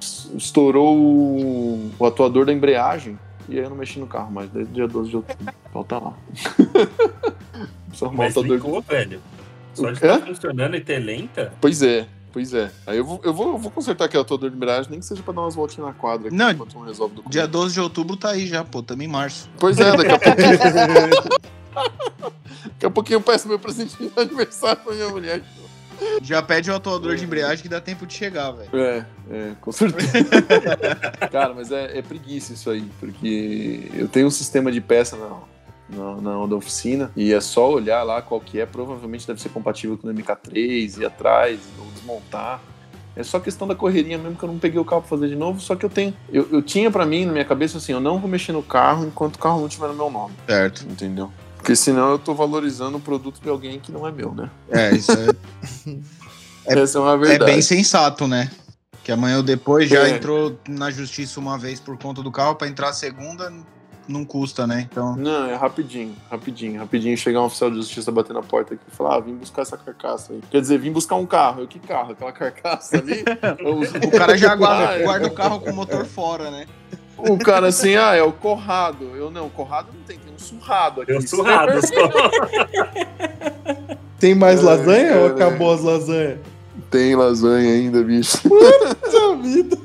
Estourou 0.36 0.96
o, 0.96 1.90
o 1.98 2.06
atuador 2.06 2.46
da 2.46 2.52
embreagem 2.52 3.18
e 3.48 3.58
aí 3.58 3.64
eu 3.64 3.70
não 3.70 3.76
mexi 3.76 3.98
no 3.98 4.06
carro 4.06 4.30
mais, 4.30 4.48
desde 4.50 4.72
dia 4.72 4.88
12 4.88 5.10
de 5.10 5.16
outubro. 5.16 5.54
Falta 5.72 5.98
lá. 5.98 6.14
Só 7.92 8.06
arrumar 8.06 8.24
o 8.24 8.26
Mas 8.26 8.36
ligou, 8.36 8.80
velho. 8.82 9.20
Só 9.74 9.90
de 9.90 9.92
O 9.92 9.92
estar 9.92 10.20
funcionando 10.26 10.76
e 10.76 10.80
ter 10.80 10.98
lenta. 10.98 11.52
Pois 11.60 11.82
é, 11.82 12.06
pois 12.32 12.54
é. 12.54 12.70
Aí 12.86 12.98
eu 12.98 13.04
vou, 13.04 13.20
eu 13.24 13.34
vou, 13.34 13.48
eu 13.52 13.58
vou 13.58 13.70
consertar 13.70 14.04
aqui 14.06 14.16
o 14.16 14.20
atuador 14.20 14.50
de 14.50 14.56
miragem, 14.56 14.90
nem 14.90 15.00
que 15.00 15.06
seja 15.06 15.22
pra 15.22 15.34
dar 15.34 15.42
umas 15.42 15.54
voltinhas 15.54 15.88
na 15.88 15.94
quadra 15.94 16.28
aqui, 16.28 16.36
Não, 16.36 16.50
enquanto 16.50 16.74
não 16.74 16.82
resolve 16.82 17.12
o 17.12 17.16
documento. 17.16 17.32
Dia 17.32 17.46
12 17.46 17.74
de 17.74 17.80
outubro 17.80 18.16
tá 18.16 18.30
aí 18.30 18.46
já, 18.46 18.64
pô, 18.64 18.82
também 18.82 19.08
em 19.08 19.10
março. 19.10 19.48
Pois 19.58 19.78
é, 19.78 19.96
daqui 19.96 20.12
a 20.12 20.18
pouquinho. 20.18 20.58
daqui 22.64 22.86
a 22.86 22.90
pouquinho 22.90 23.16
eu 23.16 23.20
peço 23.22 23.48
meu 23.48 23.58
presente 23.58 23.96
de 23.96 24.10
aniversário 24.16 24.82
pra 24.82 24.94
minha 24.94 25.08
mulher. 25.08 25.42
Já 26.22 26.42
pede 26.42 26.70
o 26.70 26.74
atuador 26.74 27.16
de 27.16 27.24
embreagem 27.24 27.62
que 27.62 27.68
dá 27.68 27.80
tempo 27.80 28.06
de 28.06 28.14
chegar, 28.14 28.50
velho. 28.52 28.70
É, 28.72 29.04
é, 29.30 29.52
com 29.60 29.72
certeza. 29.72 30.12
Cara, 31.30 31.54
mas 31.54 31.70
é, 31.70 31.98
é 31.98 32.02
preguiça 32.02 32.52
isso 32.52 32.70
aí, 32.70 32.88
porque 32.98 33.90
eu 33.94 34.08
tenho 34.08 34.26
um 34.26 34.30
sistema 34.30 34.72
de 34.72 34.80
peça 34.80 35.16
na, 35.16 35.40
na, 35.88 36.20
na 36.20 36.46
da 36.46 36.56
oficina 36.56 37.10
e 37.16 37.32
é 37.32 37.40
só 37.40 37.70
olhar 37.70 38.02
lá 38.02 38.22
qual 38.22 38.40
que 38.40 38.60
é, 38.60 38.66
provavelmente 38.66 39.26
deve 39.26 39.40
ser 39.40 39.50
compatível 39.50 39.98
com 39.98 40.08
o 40.08 40.14
MK3, 40.14 41.00
ir 41.00 41.06
atrás, 41.06 41.60
ou 41.78 41.86
desmontar. 41.92 42.60
É 43.16 43.22
só 43.22 43.38
questão 43.38 43.68
da 43.68 43.76
correria 43.76 44.18
mesmo 44.18 44.36
que 44.36 44.42
eu 44.42 44.48
não 44.48 44.58
peguei 44.58 44.80
o 44.80 44.84
carro 44.84 45.02
pra 45.02 45.10
fazer 45.10 45.28
de 45.28 45.36
novo, 45.36 45.60
só 45.60 45.76
que 45.76 45.86
eu 45.86 45.90
tenho. 45.90 46.12
Eu, 46.32 46.48
eu 46.50 46.60
tinha 46.60 46.90
pra 46.90 47.06
mim, 47.06 47.24
na 47.24 47.32
minha 47.32 47.44
cabeça, 47.44 47.78
assim, 47.78 47.92
eu 47.92 48.00
não 48.00 48.18
vou 48.18 48.28
mexer 48.28 48.52
no 48.52 48.62
carro 48.62 49.06
enquanto 49.06 49.36
o 49.36 49.38
carro 49.38 49.60
não 49.60 49.68
tiver 49.68 49.86
no 49.86 49.94
meu 49.94 50.10
nome, 50.10 50.34
Certo. 50.48 50.84
entendeu? 50.90 51.30
Porque 51.64 51.74
senão 51.76 52.10
eu 52.10 52.18
tô 52.18 52.34
valorizando 52.34 52.98
o 52.98 53.00
produto 53.00 53.40
de 53.40 53.48
alguém 53.48 53.80
que 53.80 53.90
não 53.90 54.06
é 54.06 54.12
meu, 54.12 54.34
né? 54.34 54.50
É, 54.70 54.94
isso 54.94 55.10
é, 55.12 55.94
É- 56.66 56.78
Essa 56.78 56.98
é 56.98 57.00
uma 57.00 57.14
é 57.14 57.16
verdade. 57.16 57.50
bem 57.52 57.62
sensato, 57.62 58.28
né? 58.28 58.50
Que 59.02 59.10
amanhã 59.10 59.38
ou 59.38 59.42
depois 59.42 59.88
já 59.88 60.06
É. 60.06 60.10
entrou 60.10 60.58
na 60.68 60.90
justiça 60.90 61.40
uma 61.40 61.56
vez 61.56 61.80
por 61.80 61.96
conta 61.96 62.22
do 62.22 62.30
carro, 62.30 62.54
pra 62.54 62.68
entrar 62.68 62.90
a 62.90 62.92
segunda 62.92 63.50
não 64.06 64.26
custa, 64.26 64.66
né? 64.66 64.86
Então. 64.90 65.16
Não, 65.16 65.46
é 65.46 65.54
rapidinho, 65.54 66.14
rapidinho, 66.30 66.78
rapidinho. 66.80 67.16
Chegar 67.16 67.40
um 67.40 67.46
oficial 67.46 67.70
de 67.70 67.76
justiça 67.76 68.12
bater 68.12 68.34
na 68.34 68.42
porta 68.42 68.74
aqui 68.74 68.82
e 68.86 68.94
falar: 68.94 69.16
ah, 69.16 69.20
vim 69.20 69.34
buscar 69.34 69.62
essa 69.62 69.78
carcaça 69.78 70.34
aí. 70.34 70.40
Quer 70.50 70.60
dizer, 70.60 70.78
vim 70.78 70.92
buscar 70.92 71.16
um 71.16 71.24
carro. 71.24 71.62
Eu, 71.62 71.66
que 71.66 71.78
carro? 71.78 72.12
Aquela 72.12 72.32
carcaça 72.32 72.98
ali? 72.98 73.24
O 74.06 74.10
cara 74.10 74.36
já 74.36 74.54
guarda, 74.56 74.88
Ah, 74.90 74.98
é. 74.98 75.02
guarda 75.02 75.26
o 75.26 75.30
carro 75.32 75.60
com 75.60 75.70
o 75.70 75.74
motor 75.74 76.04
fora, 76.04 76.50
né? 76.50 76.66
O 77.16 77.38
cara 77.38 77.68
assim, 77.68 77.94
ah, 77.96 78.14
é 78.14 78.22
o 78.22 78.32
corrado. 78.32 79.04
Eu 79.16 79.30
não, 79.30 79.48
corrado 79.48 79.88
não 79.94 80.02
tem, 80.02 80.18
tem 80.18 80.32
um 80.34 80.38
surrado 80.38 81.02
aqui. 81.02 81.12
Deu 81.12 81.22
surrado 81.26 81.72
só. 81.86 82.10
Tem 84.18 84.34
mais 84.34 84.60
É, 84.60 84.62
lasanha 84.62 85.16
ou 85.18 85.30
cara. 85.30 85.46
acabou 85.48 85.72
as 85.72 85.80
lasanhas? 85.82 86.38
Tem 86.90 87.14
lasanha 87.14 87.72
ainda, 87.72 88.02
bicho. 88.02 88.38
Puta 88.48 89.36
vida. 89.42 89.76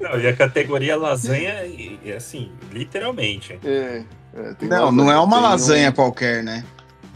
Não, 0.00 0.20
e 0.20 0.26
a 0.26 0.36
categoria 0.36 0.96
lasanha, 0.96 1.64
e, 1.64 1.98
e 2.04 2.12
assim, 2.12 2.50
literalmente. 2.72 3.58
É, 3.64 4.02
é, 4.34 4.54
tem 4.54 4.68
Não, 4.68 4.92
não 4.92 5.10
é 5.10 5.18
uma 5.18 5.36
tem 5.36 5.38
um- 5.46 5.48
lasanha 5.50 5.92
qualquer, 5.92 6.42
né? 6.42 6.64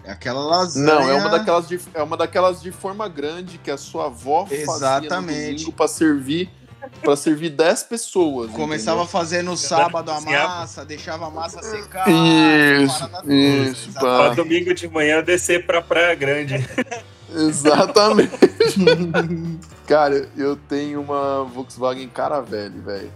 É 0.05 0.12
aquela 0.12 0.40
lasanha. 0.40 0.86
Não, 0.86 1.03
é 1.11 1.15
uma 1.15 1.28
daquelas 1.28 1.69
de, 1.69 1.78
é 1.93 2.03
uma 2.03 2.16
daquelas 2.16 2.62
de 2.62 2.73
forma 2.73 3.07
grande 3.09 3.59
que 3.59 3.70
a 3.70 3.77
sua 3.77 4.07
avó 4.07 4.47
fazia 4.47 4.62
Exatamente. 4.62 5.40
no 5.51 5.51
domingo 5.57 5.73
pra 5.73 5.86
servir 5.86 6.51
para 7.02 7.16
servir 7.16 7.51
10 7.51 7.82
pessoas. 7.85 8.51
Começava 8.51 9.01
a 9.01 9.05
entendeu? 9.05 9.20
fazer 9.20 9.43
no 9.43 9.56
sábado 9.56 10.10
a 10.10 10.15
cozinhava. 10.15 10.48
massa, 10.48 10.85
deixava 10.85 11.27
a 11.27 11.31
massa 11.31 11.62
secar. 11.62 12.06
Isso, 12.09 13.09
isso, 13.27 13.93
pá. 13.94 14.31
domingo 14.31 14.74
de 14.74 14.89
manhã 14.89 15.23
descer 15.23 15.65
pra 15.66 15.81
Praia 15.82 16.15
Grande. 16.15 16.55
Exatamente. 17.35 18.31
Cara, 19.86 20.28
eu 20.36 20.56
tenho 20.56 21.01
uma 21.01 21.44
Volkswagen 21.44 22.09
Caravelle, 22.09 22.78
velho. 22.81 23.10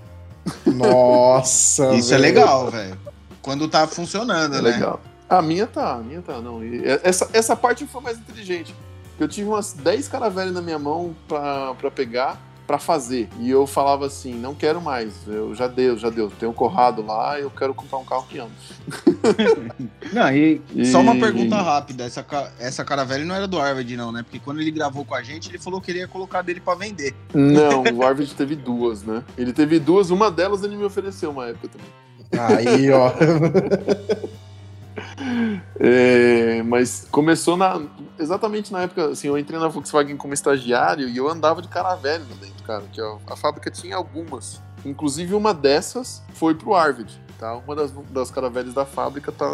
Nossa, 0.67 1.93
Isso 1.97 2.13
é 2.15 2.19
velho. 2.19 2.23
legal, 2.23 2.71
velho. 2.71 2.99
Quando 3.41 3.69
tá 3.69 3.87
funcionando, 3.87 4.57
É 4.57 4.63
né? 4.63 4.71
legal. 4.71 5.01
A 5.29 5.41
minha 5.41 5.67
tá, 5.67 5.95
a 5.95 5.99
minha 5.99 6.21
tá, 6.21 6.41
não. 6.41 6.63
E 6.63 6.83
essa, 7.03 7.29
essa 7.33 7.57
parte 7.57 7.87
foi 7.87 8.03
mais 8.03 8.19
inteligente. 8.19 8.75
Eu 9.19 9.27
tive 9.27 9.49
umas 9.49 9.73
10 9.73 10.09
Caravelle 10.09 10.51
na 10.51 10.61
minha 10.61 10.79
mão 10.79 11.15
pra, 11.27 11.75
pra 11.75 11.91
pegar, 11.91 12.39
pra 12.67 12.79
fazer. 12.79 13.29
E 13.39 13.51
eu 13.51 13.67
falava 13.67 14.07
assim, 14.07 14.35
não 14.35 14.55
quero 14.55 14.81
mais. 14.81 15.15
Eu 15.27 15.55
já 15.55 15.67
deu, 15.67 15.97
já 15.97 16.11
deu. 16.11 16.31
Tenho 16.31 16.51
um 16.53 16.55
corrado 16.55 17.05
lá, 17.05 17.39
eu 17.39 17.51
quero 17.51 17.75
comprar 17.75 17.99
um 17.99 18.05
carro 18.05 18.27
que 18.29 18.39
amo. 18.39 18.51
Não, 20.13 20.31
e 20.35 20.61
E- 20.75 20.85
só 20.87 21.01
uma 21.01 21.15
pergunta 21.19 21.57
rápida. 21.57 22.05
Essa, 22.05 22.25
essa 22.59 22.85
Caravelle 22.85 23.25
não 23.25 23.35
era 23.35 23.47
do 23.47 23.59
Arvid, 23.59 23.97
não, 23.97 24.13
né? 24.13 24.23
Porque 24.23 24.39
quando 24.39 24.61
ele 24.61 24.71
gravou 24.71 25.05
com 25.05 25.15
a 25.15 25.23
gente, 25.23 25.49
ele 25.51 25.59
falou 25.59 25.81
que 25.81 25.87
queria 25.87 26.07
colocar 26.09 26.43
dele 26.43 26.61
pra 26.61 26.75
vender. 26.75 27.15
Não, 27.35 27.83
o 27.95 28.03
Arvid 28.05 28.35
teve 28.35 28.57
duas, 28.57 29.03
né? 29.03 29.23
Ele 29.37 29.53
teve 29.53 29.79
duas, 29.79 30.11
uma 30.11 30.31
delas 30.31 30.63
ele 30.63 30.77
me 30.77 30.85
ofereceu 30.85 31.31
uma 31.31 31.49
época 31.49 31.69
também. 31.69 32.67
Aí, 32.67 32.91
ó. 32.91 33.13
É, 35.79 36.63
mas 36.65 37.07
começou 37.11 37.57
na. 37.57 37.81
Exatamente 38.23 38.73
na 38.73 38.83
época, 38.83 39.07
assim, 39.11 39.29
eu 39.29 39.39
entrei 39.39 39.59
na 39.59 39.69
Volkswagen 39.69 40.17
como 40.17 40.33
estagiário 40.33 41.09
e 41.09 41.17
eu 41.17 41.29
andava 41.29 41.61
de 41.61 41.69
caravelle 41.69 42.25
lá 42.29 42.37
dentro, 42.41 42.65
cara. 42.65 42.85
Que 42.93 43.01
a, 43.01 43.17
a 43.29 43.37
fábrica 43.37 43.71
tinha 43.71 43.97
algumas. 43.97 44.61
Inclusive 44.85 45.35
uma 45.35 45.53
dessas 45.53 46.23
foi 46.35 46.55
pro 46.55 46.75
Arvid, 46.75 47.21
tá? 47.39 47.57
Uma 47.57 47.77
das, 47.77 47.93
das 48.11 48.31
caravelles 48.31 48.75
da 48.75 48.85
fábrica 48.85 49.31
tá, 49.31 49.47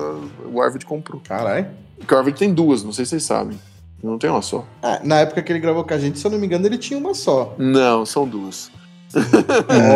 o 0.44 0.60
Arvid 0.62 0.86
comprou. 0.86 1.20
Caralho. 1.26 1.68
Porque 1.98 2.14
o 2.14 2.18
Arvid 2.18 2.38
tem 2.38 2.54
duas, 2.54 2.82
não 2.82 2.92
sei 2.92 3.04
se 3.04 3.10
vocês 3.10 3.24
sabem. 3.24 3.58
Não 4.02 4.16
tem 4.16 4.30
uma 4.30 4.42
só. 4.42 4.64
Ah, 4.82 5.00
na 5.02 5.20
época 5.20 5.42
que 5.42 5.50
ele 5.50 5.58
gravou 5.58 5.82
com 5.84 5.92
a 5.92 5.98
gente, 5.98 6.18
se 6.18 6.26
eu 6.26 6.30
não 6.30 6.38
me 6.38 6.46
engano, 6.46 6.64
ele 6.66 6.78
tinha 6.78 6.98
uma 6.98 7.14
só. 7.14 7.54
Não, 7.58 8.06
são 8.06 8.28
duas. 8.28 8.70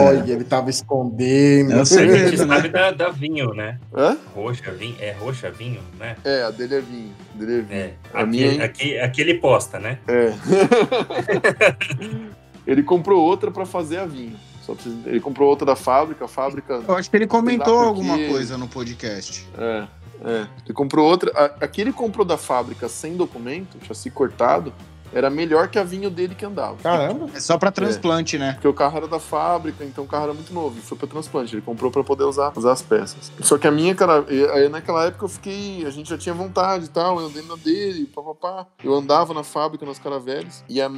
Olha, 0.09 0.33
ele 0.33 0.45
tava 0.45 0.71
escondendo. 0.71 1.73
É 1.73 1.77
o 1.77 1.81
A 1.83 1.85
segredo. 1.85 2.37
sabe 2.47 2.69
da, 2.69 2.91
da 2.91 3.11
vinho, 3.11 3.53
né? 3.55 3.79
Hã? 3.95 4.17
Roxa, 4.35 4.71
vinho. 4.73 4.97
É 5.01 5.13
roxa 5.13 5.51
vinho, 5.51 5.81
né? 5.99 6.17
É, 6.25 6.43
a 6.43 6.51
dele 6.51 6.77
é 6.77 6.81
vinho. 6.81 7.13
Dele 7.35 7.59
é 7.59 7.63
vinho. 7.63 7.81
É. 7.81 7.93
A 8.15 8.21
Aqui, 8.21 8.31
minha- 8.31 8.65
aqui, 8.65 8.99
aqui 8.99 9.21
ele 9.21 9.35
posta, 9.35 9.79
né? 9.79 9.99
É. 10.09 10.33
ele 12.67 12.83
comprou 12.83 13.21
outra 13.23 13.51
pra 13.51 13.67
fazer 13.67 13.99
a 13.99 14.07
vinho. 14.07 14.37
Só 14.63 14.75
pra 14.75 14.85
vocês- 14.85 15.07
Ele 15.07 15.21
comprou 15.21 15.49
outra 15.49 15.67
da 15.67 15.77
fábrica, 15.77 16.25
a 16.25 16.29
fábrica. 16.29 16.81
Eu 16.87 16.97
acho 16.97 17.11
que 17.11 17.17
ele 17.17 17.27
comentou 17.27 17.79
alguma 17.81 18.17
coisa 18.17 18.57
no 18.57 18.69
podcast. 18.69 19.47
É, 19.59 19.85
é. 20.25 20.47
Ele 20.65 20.73
comprou 20.75 21.09
outra. 21.09 21.31
Aqui 21.61 21.81
ele 21.81 21.93
comprou 21.93 22.25
da 22.25 22.37
fábrica 22.39 22.89
sem 22.89 23.17
documento, 23.17 23.77
chassi 23.87 24.09
cortado, 24.11 24.73
era 25.13 25.29
melhor 25.31 25.69
que 25.69 25.79
a 25.79 25.85
vinho 25.85 26.11
dele 26.11 26.35
que 26.35 26.45
andava. 26.45 26.77
Caramba. 26.77 27.29
É 27.35 27.41
só 27.41 27.59
pra 27.59 27.71
transplante, 27.71 28.39
né? 28.39 28.53
Porque 28.55 28.69
o 28.69 28.75
carro 28.75 28.97
era 28.97 29.09
da 29.09 29.19
fábrica, 29.19 29.85
então 29.85 30.05
o 30.05 30.07
carro 30.07 30.25
era 30.25 30.35
muito 30.35 30.53
novo. 30.53 30.79
E 30.79 30.83
foi 30.83 30.97
pra 30.97 31.07
transplante. 31.07 31.55
Ele 31.55 31.63
comprou 31.63 31.91
pra 31.91 32.03
poder 32.03 32.25
usar, 32.25 32.53
usar 32.57 32.73
as 32.73 32.83
peças. 32.83 33.31
Só 33.41 33.59
que 33.59 33.67
a 33.67 33.71
minha, 33.71 33.95
cara, 33.95 34.25
aí 34.55 34.69
naquela 34.69 35.07
época 35.07 35.25
eu 35.25 35.29
fiquei. 35.29 35.85
A 35.87 35.91
gente 35.91 36.09
já 36.09 36.19
tinha 36.19 36.35
vontade 36.35 36.87
e 36.87 36.89
tal. 36.89 37.21
Eu 37.21 37.27
andei 37.27 37.43
na 37.43 37.57
dele, 37.57 38.07
papapá. 38.07 38.67
Eu 38.83 38.95
andava 38.95 39.35
na 39.35 39.43
fábrica, 39.43 39.85
nas 39.85 39.99
caraveles. 39.99 40.65
E 40.69 40.81
a 40.81 40.91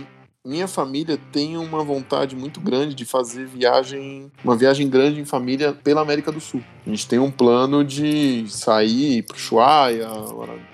minha 0.46 0.68
família 0.68 1.18
tem 1.32 1.56
uma 1.56 1.82
vontade 1.82 2.36
muito 2.36 2.60
grande 2.60 2.94
de 2.94 3.06
fazer 3.06 3.46
viagem. 3.46 4.30
Uma 4.44 4.54
viagem 4.54 4.88
grande 4.90 5.18
em 5.18 5.24
família 5.24 5.72
pela 5.72 6.02
América 6.02 6.30
do 6.30 6.38
Sul. 6.38 6.62
A 6.86 6.90
gente 6.90 7.08
tem 7.08 7.18
um 7.18 7.30
plano 7.30 7.82
de 7.82 8.44
sair 8.48 9.22
pro 9.22 9.36
Ushuaia, 9.36 10.06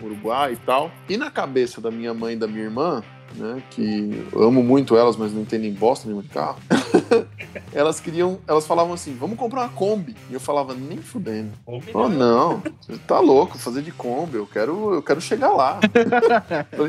Uruguai 0.03 0.55
e 0.55 0.57
tal. 0.57 0.91
E 1.09 1.17
na 1.17 1.31
cabeça 1.31 1.81
da 1.81 1.91
minha 1.91 2.13
mãe 2.13 2.35
e 2.35 2.37
da 2.37 2.49
minha 2.49 2.65
irmã, 2.65 3.01
né, 3.35 3.63
que 3.71 4.27
eu 4.33 4.43
amo 4.43 4.63
muito 4.63 4.97
elas, 4.97 5.17
mas 5.17 5.33
não 5.33 5.43
entendem 5.43 5.73
bosta 5.73 6.07
nenhuma 6.07 6.23
de 6.23 6.29
carro. 6.29 6.59
elas 7.73 8.01
queriam, 8.01 8.39
elas 8.47 8.67
falavam 8.67 8.93
assim: 8.93 9.15
"Vamos 9.15 9.39
comprar 9.39 9.63
uma 9.63 9.69
Kombi". 9.69 10.17
E 10.31 10.35
eu 10.35 10.41
falava: 10.41 10.75
"Nem 10.75 10.99
fudendo". 10.99 11.53
Oh, 11.67 12.09
não, 12.09 12.63
você 12.81 12.99
tá 13.07 13.21
louco, 13.21 13.59
fazer 13.59 13.83
de 13.83 13.93
Kombi, 13.93 14.37
eu 14.37 14.47
quero, 14.47 14.95
eu 14.95 15.03
quero 15.03 15.21
chegar 15.21 15.51
lá. 15.51 15.81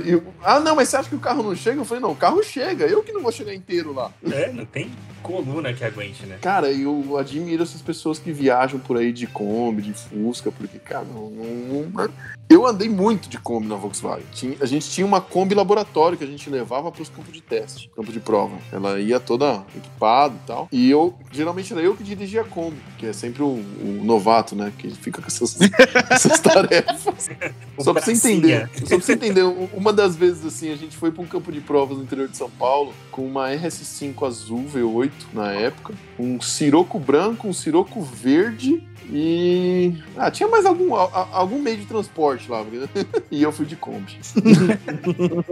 Eu, 0.06 0.24
ah, 0.44 0.60
não, 0.60 0.76
mas 0.76 0.90
você 0.90 0.98
acha 0.98 1.10
que 1.10 1.16
o 1.16 1.20
carro 1.20 1.44
não 1.44 1.56
chega? 1.56 1.80
Eu 1.80 1.86
falei: 1.86 2.02
"Não, 2.02 2.12
o 2.12 2.16
carro 2.16 2.42
chega, 2.44 2.86
eu 2.86 3.04
que 3.04 3.12
não 3.12 3.22
vou 3.22 3.32
chegar 3.32 3.54
inteiro 3.54 3.94
lá". 3.94 4.12
É, 4.32 4.52
não 4.52 4.66
tem 4.66 4.92
coluna 5.22 5.74
que 5.74 5.84
aguente, 5.84 6.26
né? 6.26 6.38
Cara, 6.42 6.72
eu 6.72 7.18
admiro 7.18 7.64
essas 7.64 7.82
pessoas 7.82 8.20
que 8.20 8.32
viajam 8.32 8.80
por 8.80 8.98
aí 8.98 9.12
de 9.12 9.28
Kombi, 9.28 9.82
de 9.82 9.94
Fusca, 9.94 10.52
porque, 10.52 10.80
cara, 10.80 11.06
não, 11.06 11.30
não- 11.30 12.10
eu 12.50 12.68
andei 12.68 12.90
muito 12.90 13.30
de 13.30 13.38
Kombi 13.38 13.68
na 13.68 13.76
Volkswagen. 13.76 14.26
Tinha- 14.34 14.58
a 14.60 14.66
gente 14.66 14.90
tinha 14.90 15.08
uma 15.08 15.22
Kombi 15.22 15.56
laboratório 15.56 16.18
que 16.18 16.24
a 16.24 16.28
gente 16.28 16.50
levava 16.50 16.92
para 16.92 17.02
os 17.02 17.08
campos 17.10 17.32
de 17.34 17.42
teste, 17.42 17.90
campo 17.96 18.12
de 18.12 18.20
prova. 18.20 18.58
Ela 18.74 19.00
ia 19.00 19.20
toda 19.22 19.64
equipada 19.76 20.34
e 20.36 20.48
tal. 20.48 20.68
E 20.72 20.90
eu, 20.92 21.14
geralmente 21.32 21.72
era 21.72 21.82
eu 21.82 21.96
que 21.96 22.04
dirigia 22.04 22.42
a 22.42 22.44
Kombi, 22.44 22.76
que 22.98 23.06
é 23.06 23.14
sempre 23.14 23.42
o, 23.42 23.48
o 23.48 24.02
novato, 24.04 24.54
né, 24.56 24.72
que 24.78 24.90
fica 24.92 25.22
com 25.22 25.28
essas, 25.28 25.58
essas 26.12 26.40
tarefas. 26.40 27.30
Só 27.80 27.94
pra 27.94 28.02
você 28.02 28.12
entender, 28.12 28.70
só 28.82 28.86
pra 28.96 28.98
você 29.00 29.14
entender, 29.14 29.42
uma 29.74 29.92
das 29.92 30.16
vezes 30.16 30.46
assim, 30.46 30.72
a 30.72 30.76
gente 30.76 30.96
foi 30.96 31.10
pra 31.12 31.24
um 31.24 31.26
campo 31.26 31.52
de 31.52 31.60
provas 31.62 31.98
no 31.98 32.04
interior 32.04 32.28
de 32.28 32.38
São 32.38 32.48
Paulo 32.50 32.94
com 33.10 33.26
uma 33.26 33.50
RS5 33.50 34.28
azul 34.28 34.64
V8 34.72 35.11
na 35.34 35.52
época, 35.52 35.94
um 36.20 36.40
Siroco 36.42 37.00
branco, 37.00 37.48
um 37.48 37.54
Siroco 37.54 38.02
verde 38.02 38.84
e. 39.10 39.96
Ah, 40.18 40.30
tinha 40.32 40.48
mais 40.50 40.66
algum, 40.66 40.96
a- 40.96 41.28
algum 41.32 41.60
meio 41.60 41.78
de 41.78 41.86
transporte 41.86 42.50
lá, 42.50 42.64
e 43.32 43.42
eu 43.44 43.52
fui 43.52 43.66
de 43.66 43.76
Kombi. 43.76 44.18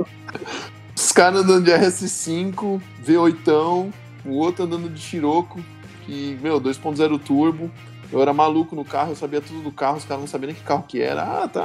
Os 0.96 1.12
caras 1.14 1.42
andando 1.44 1.64
de 1.64 1.72
RS5, 1.72 2.82
V8, 3.06 3.92
o 4.26 4.32
outro 4.32 4.66
andando 4.66 4.90
de 4.90 5.00
Siroco, 5.02 5.60
que, 6.06 6.38
meu, 6.42 6.60
2.0 6.60 7.20
turbo. 7.20 7.72
Eu 8.12 8.22
era 8.22 8.34
maluco 8.34 8.76
no 8.76 8.84
carro, 8.84 9.12
eu 9.12 9.16
sabia 9.16 9.40
tudo 9.40 9.62
do 9.62 9.72
carro, 9.72 9.98
os 9.98 10.04
caras 10.04 10.22
não 10.22 10.28
sabiam 10.28 10.48
nem 10.48 10.56
que 10.56 10.64
carro 10.64 10.84
que 10.88 11.00
era. 11.00 11.22
Ah, 11.44 11.48
tá. 11.48 11.64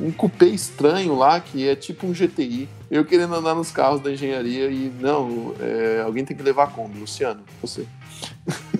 Um, 0.00 0.10
cupê 0.10 0.46
estranho 0.46 1.14
lá, 1.14 1.38
que 1.40 1.68
é 1.68 1.76
tipo 1.76 2.06
um 2.06 2.12
GTI. 2.12 2.68
Eu 2.90 3.04
querendo 3.04 3.34
andar 3.34 3.54
nos 3.54 3.70
carros 3.70 4.00
da 4.00 4.10
engenharia 4.10 4.70
e, 4.70 4.92
não, 5.00 5.54
é, 5.60 6.02
alguém 6.04 6.24
tem 6.24 6.36
que 6.36 6.42
levar 6.42 6.64
a 6.64 6.66
Kombi. 6.66 6.98
Luciano, 6.98 7.42
você. 7.60 7.86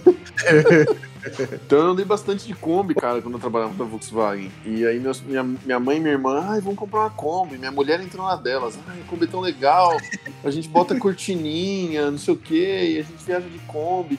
então 1.64 1.78
eu 1.78 1.90
andei 1.92 2.04
bastante 2.04 2.46
de 2.46 2.54
Kombi, 2.54 2.94
cara, 2.94 3.22
quando 3.22 3.34
eu 3.34 3.40
trabalhava 3.40 3.72
na 3.74 3.84
Volkswagen. 3.84 4.50
E 4.64 4.86
aí 4.86 4.98
meus- 4.98 5.20
minha, 5.20 5.42
minha 5.42 5.78
mãe 5.78 5.98
e 5.98 6.00
minha 6.00 6.12
irmã, 6.12 6.44
ai, 6.48 6.60
vamos 6.60 6.78
comprar 6.78 7.00
uma 7.00 7.10
Kombi. 7.10 7.58
Minha 7.58 7.70
mulher 7.70 8.00
entrou 8.00 8.26
na 8.26 8.36
delas. 8.36 8.78
Ai, 8.88 9.00
a 9.00 9.04
Kombi 9.04 9.24
é 9.24 9.28
tão 9.28 9.40
legal. 9.40 9.96
A 10.42 10.50
gente 10.50 10.68
bota 10.68 10.98
cortininha, 10.98 12.10
não 12.10 12.18
sei 12.18 12.34
o 12.34 12.36
quê, 12.36 12.94
e 12.94 12.98
a 12.98 13.02
gente 13.02 13.24
viaja 13.24 13.48
de 13.48 13.58
Kombi. 13.60 14.18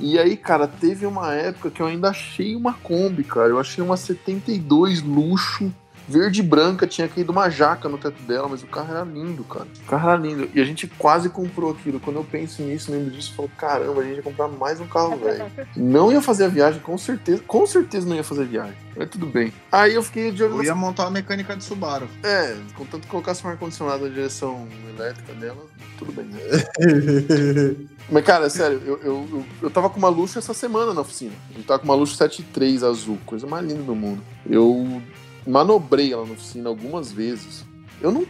E 0.00 0.18
aí, 0.18 0.36
cara, 0.36 0.68
teve 0.68 1.04
uma 1.06 1.34
época 1.34 1.70
que 1.70 1.82
eu 1.82 1.86
ainda 1.86 2.08
achei 2.10 2.54
uma 2.54 2.72
Kombi, 2.72 3.24
cara. 3.24 3.48
Eu 3.48 3.58
achei 3.58 3.82
uma 3.82 3.96
72 3.96 5.02
luxo, 5.02 5.72
verde 6.08 6.40
e 6.40 6.42
branca, 6.42 6.86
tinha 6.86 7.06
caído 7.06 7.30
uma 7.32 7.50
jaca 7.50 7.88
no 7.88 7.98
teto 7.98 8.20
dela, 8.22 8.48
mas 8.48 8.62
o 8.62 8.66
carro 8.66 8.90
era 8.90 9.04
lindo, 9.04 9.44
cara. 9.44 9.66
O 9.84 9.88
carro 9.88 10.08
era 10.10 10.18
lindo. 10.18 10.48
E 10.54 10.60
a 10.60 10.64
gente 10.64 10.86
quase 10.86 11.28
comprou 11.28 11.70
aquilo. 11.72 12.00
Quando 12.00 12.16
eu 12.16 12.24
penso 12.24 12.62
nisso, 12.62 12.90
lembro 12.90 13.10
disso, 13.10 13.32
eu 13.32 13.36
falo, 13.36 13.50
caramba, 13.56 14.00
a 14.00 14.04
gente 14.04 14.16
ia 14.16 14.22
comprar 14.22 14.48
mais 14.48 14.80
um 14.80 14.86
carro 14.86 15.16
velho. 15.18 15.44
Não 15.76 16.10
ia 16.10 16.22
fazer 16.22 16.46
a 16.46 16.48
viagem, 16.48 16.80
com 16.80 16.96
certeza. 16.96 17.42
Com 17.46 17.66
certeza 17.66 18.08
não 18.08 18.16
ia 18.16 18.24
fazer 18.24 18.42
a 18.42 18.46
viagem. 18.46 18.74
Mas 18.96 19.10
tudo 19.10 19.26
bem. 19.26 19.52
Aí 19.70 19.94
eu 19.94 20.02
fiquei 20.02 20.32
de 20.32 20.42
olho 20.42 20.54
Eu 20.54 20.56
nessa 20.58 20.70
ia 20.70 20.74
montar 20.74 21.04
uma 21.04 21.10
mecânica 21.12 21.54
de 21.54 21.62
Subaru. 21.62 22.08
é, 22.22 22.56
contanto 22.74 23.02
que 23.02 23.08
colocasse 23.08 23.46
um 23.46 23.50
ar-condicionado 23.50 24.04
na 24.04 24.08
direção 24.08 24.66
elétrica 24.96 25.32
dela, 25.34 25.64
tudo 25.98 26.12
bem, 26.12 26.24
né? 26.24 26.38
Mas, 28.10 28.24
cara, 28.24 28.48
sério, 28.48 28.80
eu, 28.86 28.98
eu, 29.02 29.28
eu, 29.30 29.44
eu 29.62 29.70
tava 29.70 29.90
com 29.90 29.98
uma 29.98 30.08
luxo 30.08 30.38
essa 30.38 30.54
semana 30.54 30.94
na 30.94 31.02
oficina. 31.02 31.32
Eu 31.54 31.62
tava 31.62 31.78
com 31.80 31.84
uma 31.84 31.94
luxo 31.94 32.14
73 32.16 32.82
azul, 32.82 33.18
coisa 33.26 33.46
mais 33.46 33.66
linda 33.66 33.82
do 33.82 33.94
mundo. 33.94 34.22
Eu 34.48 35.02
manobrei 35.48 36.12
ela 36.12 36.26
na 36.26 36.32
oficina 36.32 36.68
algumas 36.68 37.10
vezes. 37.10 37.64
Eu 38.00 38.12
não. 38.12 38.26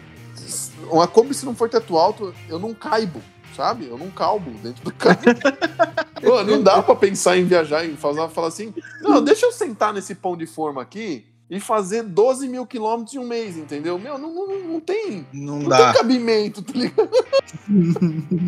Uma 0.90 1.06
Kombi, 1.06 1.34
se 1.34 1.44
não 1.44 1.54
for 1.54 1.68
teto 1.68 1.98
alto, 1.98 2.32
eu 2.48 2.58
não 2.58 2.72
caibo, 2.72 3.20
sabe? 3.54 3.86
Eu 3.86 3.98
não 3.98 4.10
calbo 4.10 4.50
dentro 4.62 4.84
do 4.84 4.92
carro. 4.92 5.18
Pô, 6.22 6.42
não 6.42 6.62
dá 6.62 6.82
pra 6.82 6.94
pensar 6.94 7.36
em 7.36 7.44
viajar 7.44 7.84
e 7.84 7.94
fazer, 7.96 8.28
falar 8.30 8.48
assim: 8.48 8.72
não, 9.02 9.22
deixa 9.22 9.46
eu 9.46 9.52
sentar 9.52 9.92
nesse 9.92 10.14
pão 10.14 10.36
de 10.36 10.46
forma 10.46 10.80
aqui 10.80 11.26
e 11.50 11.58
fazer 11.60 12.02
12 12.02 12.46
mil 12.46 12.66
quilômetros 12.66 13.14
em 13.14 13.18
um 13.18 13.26
mês, 13.26 13.56
entendeu? 13.56 13.98
Meu, 13.98 14.18
não, 14.18 14.34
não, 14.34 14.58
não 14.60 14.80
tem. 14.80 15.26
Não 15.32 15.60
Não 15.60 15.68
dá. 15.68 15.92
tem 15.92 16.02
cabimento, 16.02 16.62
tá 16.62 16.72
ligado? 16.74 17.08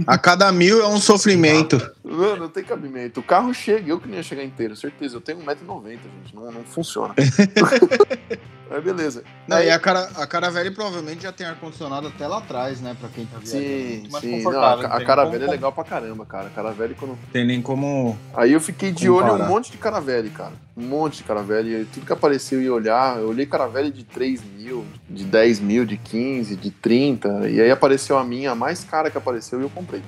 A 0.07 0.19
cada 0.19 0.53
mil 0.53 0.83
é 0.83 0.87
um 0.87 1.01
sofrimento. 1.01 1.81
Mano, 2.05 2.37
não 2.43 2.49
tem 2.51 2.63
cabimento. 2.63 3.21
O 3.21 3.23
carro 3.23 3.55
chega, 3.55 3.91
eu 3.91 3.99
que 3.99 4.07
não 4.09 4.17
ia 4.17 4.23
chegar 4.23 4.45
inteiro, 4.45 4.77
certeza. 4.77 5.17
Eu 5.17 5.21
tenho 5.21 5.39
1,90m, 5.39 5.99
gente. 6.23 6.35
Não, 6.35 6.51
não 6.53 6.63
funciona. 6.65 7.15
Aí 8.71 8.81
beleza. 8.81 9.25
Não, 9.49 9.57
Aí- 9.57 9.67
e 9.67 9.71
a, 9.71 9.79
cara, 9.81 10.09
a 10.15 10.27
Caravelle 10.29 10.71
provavelmente 10.71 11.25
já 11.25 11.33
tem 11.33 11.45
ar-condicionado 11.47 12.07
até 12.07 12.27
lá 12.27 12.39
atrás, 12.39 12.81
né? 12.81 12.97
Pra 13.01 13.09
quem 13.09 13.27
tá 13.27 13.39
viajando. 13.39 13.65
Sim, 13.65 14.09
mais 14.13 14.23
sim. 14.25 14.31
Não, 14.31 14.37
confortável. 14.45 14.85
a, 14.85 14.89
não 14.89 14.95
a 14.95 14.99
tem 14.99 15.07
Caravelle 15.07 15.37
é 15.37 15.41
como- 15.41 15.51
legal 15.53 15.73
pra 15.73 15.85
caramba, 15.85 16.25
cara. 16.25 16.47
A 16.47 16.51
Caravelle 16.51 16.95
quando. 16.95 17.19
Tem 17.33 17.45
nem 17.45 17.61
como. 17.61 18.17
Aí 18.33 18.53
eu 18.53 18.61
fiquei 18.61 18.93
de 18.93 19.09
Comparar. 19.09 19.33
olho 19.33 19.43
em 19.43 19.45
um 19.45 19.49
monte 19.49 19.73
de 19.73 19.79
Caravelle, 19.79 20.31
cara. 20.31 20.53
Um 20.77 20.87
monte 20.87 21.17
de 21.19 21.25
Caravelle. 21.25 21.85
Tudo 21.93 22.07
que 22.07 22.13
apareceu 22.13 22.61
eu 22.61 22.65
ia 22.65 22.73
olhar. 22.75 23.19
Eu 23.19 23.29
olhei 23.31 23.45
Caravelle 23.45 23.91
de 23.91 24.05
3 24.05 24.41
mil, 24.57 24.85
de 25.09 25.25
10 25.25 25.59
mil, 25.59 25.85
de 25.85 25.97
15, 25.97 26.55
de 26.55 26.71
30. 26.71 27.49
E 27.49 27.61
aí 27.61 27.71
apareceu 27.73 28.17
a 28.17 28.25
minha, 28.25 28.53
a 28.53 28.55
mais 28.55 28.85
cara 28.85 29.11
que 29.11 29.19
apareceu, 29.19 29.59
e 29.59 29.63
eu 29.65 29.71
comprei. 29.71 30.01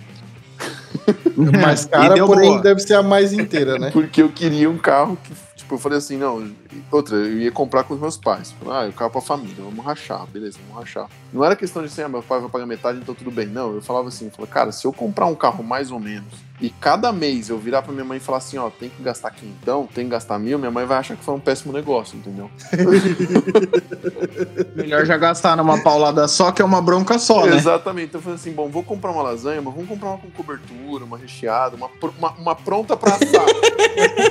Mais 1.61 1.85
cara, 1.91 2.15
porém 2.25 2.51
boa. 2.51 2.63
deve 2.63 2.81
ser 2.81 2.95
a 2.95 3.03
mais 3.03 3.33
inteira, 3.33 3.79
né? 3.79 3.91
Porque 3.93 4.23
eu 4.23 4.29
queria 4.29 4.71
um 4.71 4.79
carro 4.79 5.19
que, 5.25 5.33
tipo, 5.57 5.75
eu 5.75 5.79
falei 5.79 5.99
assim, 5.99 6.17
não, 6.17 6.49
outra, 6.91 7.17
eu 7.17 7.39
ia 7.39 7.53
comprar 7.53 7.85
com 7.85 7.95
os 7.95 8.01
meus 8.01 8.17
pais. 8.17 8.55
Ah, 8.67 8.87
o 8.89 8.93
carro 8.93 9.11
pra 9.11 9.21
família, 9.21 9.55
vamos 9.59 9.85
rachar, 9.85 10.27
beleza, 10.27 10.59
vamos 10.67 10.81
rachar. 10.83 11.09
Não 11.33 11.45
era 11.45 11.55
questão 11.57 11.83
de 11.83 11.89
assim, 11.89 12.03
ah, 12.03 12.09
meu 12.09 12.23
pai 12.23 12.41
vai 12.41 12.49
pagar 12.49 12.67
metade, 12.67 12.99
então 12.99 13.15
tudo 13.15 13.31
bem. 13.31 13.47
Não, 13.47 13.75
eu 13.75 13.83
falava 13.83 14.09
assim, 14.09 14.27
eu 14.27 14.31
falava, 14.31 14.53
cara, 14.53 14.73
se 14.73 14.87
eu 14.87 14.93
comprar 14.93 15.27
um 15.27 15.35
carro 15.35 15.63
mais 15.65 15.91
ou 15.91 15.99
menos 16.01 16.33
e 16.61 16.71
cada 16.71 17.13
mês 17.13 17.49
eu 17.49 17.59
virar 17.59 17.83
pra 17.83 17.93
minha 17.93 18.05
mãe 18.05 18.19
e 18.19 18.21
falar 18.21 18.39
assim, 18.39 18.57
ó, 18.57 18.71
tem 18.71 18.89
que 18.89 19.03
gastar 19.03 19.31
quintão, 19.33 19.89
tem 19.93 20.05
que 20.05 20.11
gastar 20.13 20.39
mil, 20.39 20.59
minha 20.59 20.71
mãe 20.71 20.87
vai 20.87 20.99
achar 20.99 21.17
que 21.17 21.25
foi 21.25 21.35
um 21.35 21.41
péssimo 21.41 21.73
negócio, 21.73 22.17
entendeu? 22.17 22.49
Melhor 24.77 25.05
já 25.05 25.17
gastar 25.17 25.57
numa 25.57 25.83
paulada 25.83 26.27
só, 26.29 26.53
que 26.53 26.63
é 26.63 26.65
uma 26.65 26.81
bronca 26.81 27.19
só, 27.19 27.47
né? 27.47 27.57
Exatamente. 27.57 28.09
Então 28.09 28.19
eu 28.21 28.23
falei 28.23 28.37
assim, 28.37 28.53
bom, 28.53 28.69
vou 28.69 28.83
comprar 28.83 29.11
uma 29.11 29.23
lasanha, 29.23 29.61
mas 29.61 29.75
vamos 29.75 29.89
comprar 29.89 30.11
uma 30.11 30.19
com 30.19 30.31
cobertura, 30.31 31.05
uma 31.05 31.19
recheada, 31.19 31.77
uma, 31.77 31.89
pr- 31.89 32.11
uma, 32.19 32.31
uma 32.33 32.55
pronta 32.55 32.97
pra 32.97 33.15
assar. 33.17 33.47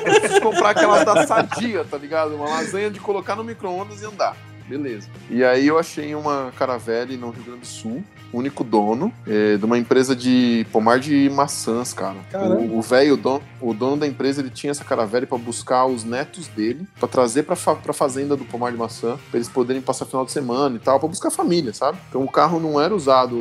eu 0.06 0.20
preciso 0.20 0.42
comprar 0.42 0.70
aquelas 0.72 1.06
da 1.06 1.26
sadia, 1.28 1.84
tá 1.84 1.98
ligado? 1.98 2.31
Uma 2.36 2.50
lasanha 2.50 2.90
de 2.90 3.00
colocar 3.00 3.36
no 3.36 3.44
micro-ondas 3.44 4.02
e 4.02 4.06
andar. 4.06 4.36
beleza. 4.68 5.08
E 5.30 5.44
aí 5.44 5.68
eu 5.68 5.78
achei 5.78 6.16
uma 6.16 6.52
Caravelle 6.58 7.18
no 7.18 7.30
Rio 7.30 7.44
Grande 7.44 7.60
do 7.62 7.68
Sul, 7.68 8.04
único 8.32 8.64
dono, 8.64 9.12
é, 9.28 9.58
de 9.58 9.66
uma 9.66 9.78
empresa 9.78 10.16
de 10.16 10.66
pomar 10.72 10.98
de 11.00 11.30
maçãs, 11.30 11.92
cara. 11.94 12.16
Caramba. 12.32 12.62
O 12.74 12.82
velho, 12.82 13.16
o 13.16 13.18
dono, 13.18 13.44
o 13.60 13.74
dono 13.74 13.98
da 13.98 14.08
empresa, 14.08 14.40
ele 14.42 14.50
tinha 14.50 14.72
essa 14.72 14.86
Caravelle 14.86 15.26
pra 15.26 15.38
buscar 15.38 15.86
os 15.86 16.06
netos 16.06 16.48
dele, 16.48 16.88
pra 16.98 17.08
trazer 17.08 17.44
pra, 17.44 17.56
fa 17.58 17.76
pra 17.76 17.92
fazenda 17.92 18.38
do 18.38 18.46
pomar 18.46 18.72
de 18.72 18.78
maçã, 18.78 19.18
pra 19.30 19.38
eles 19.38 19.50
poderem 19.50 19.82
passar 19.82 20.06
final 20.06 20.24
de 20.26 20.32
semana 20.32 20.78
e 20.78 20.80
tal, 20.80 21.00
pra 21.00 21.10
buscar 21.10 21.30
família, 21.32 21.74
sabe? 21.74 21.98
Então 22.08 22.24
o 22.24 22.32
carro 22.32 22.58
não 22.60 22.80
era 22.80 22.96
usado 22.96 23.38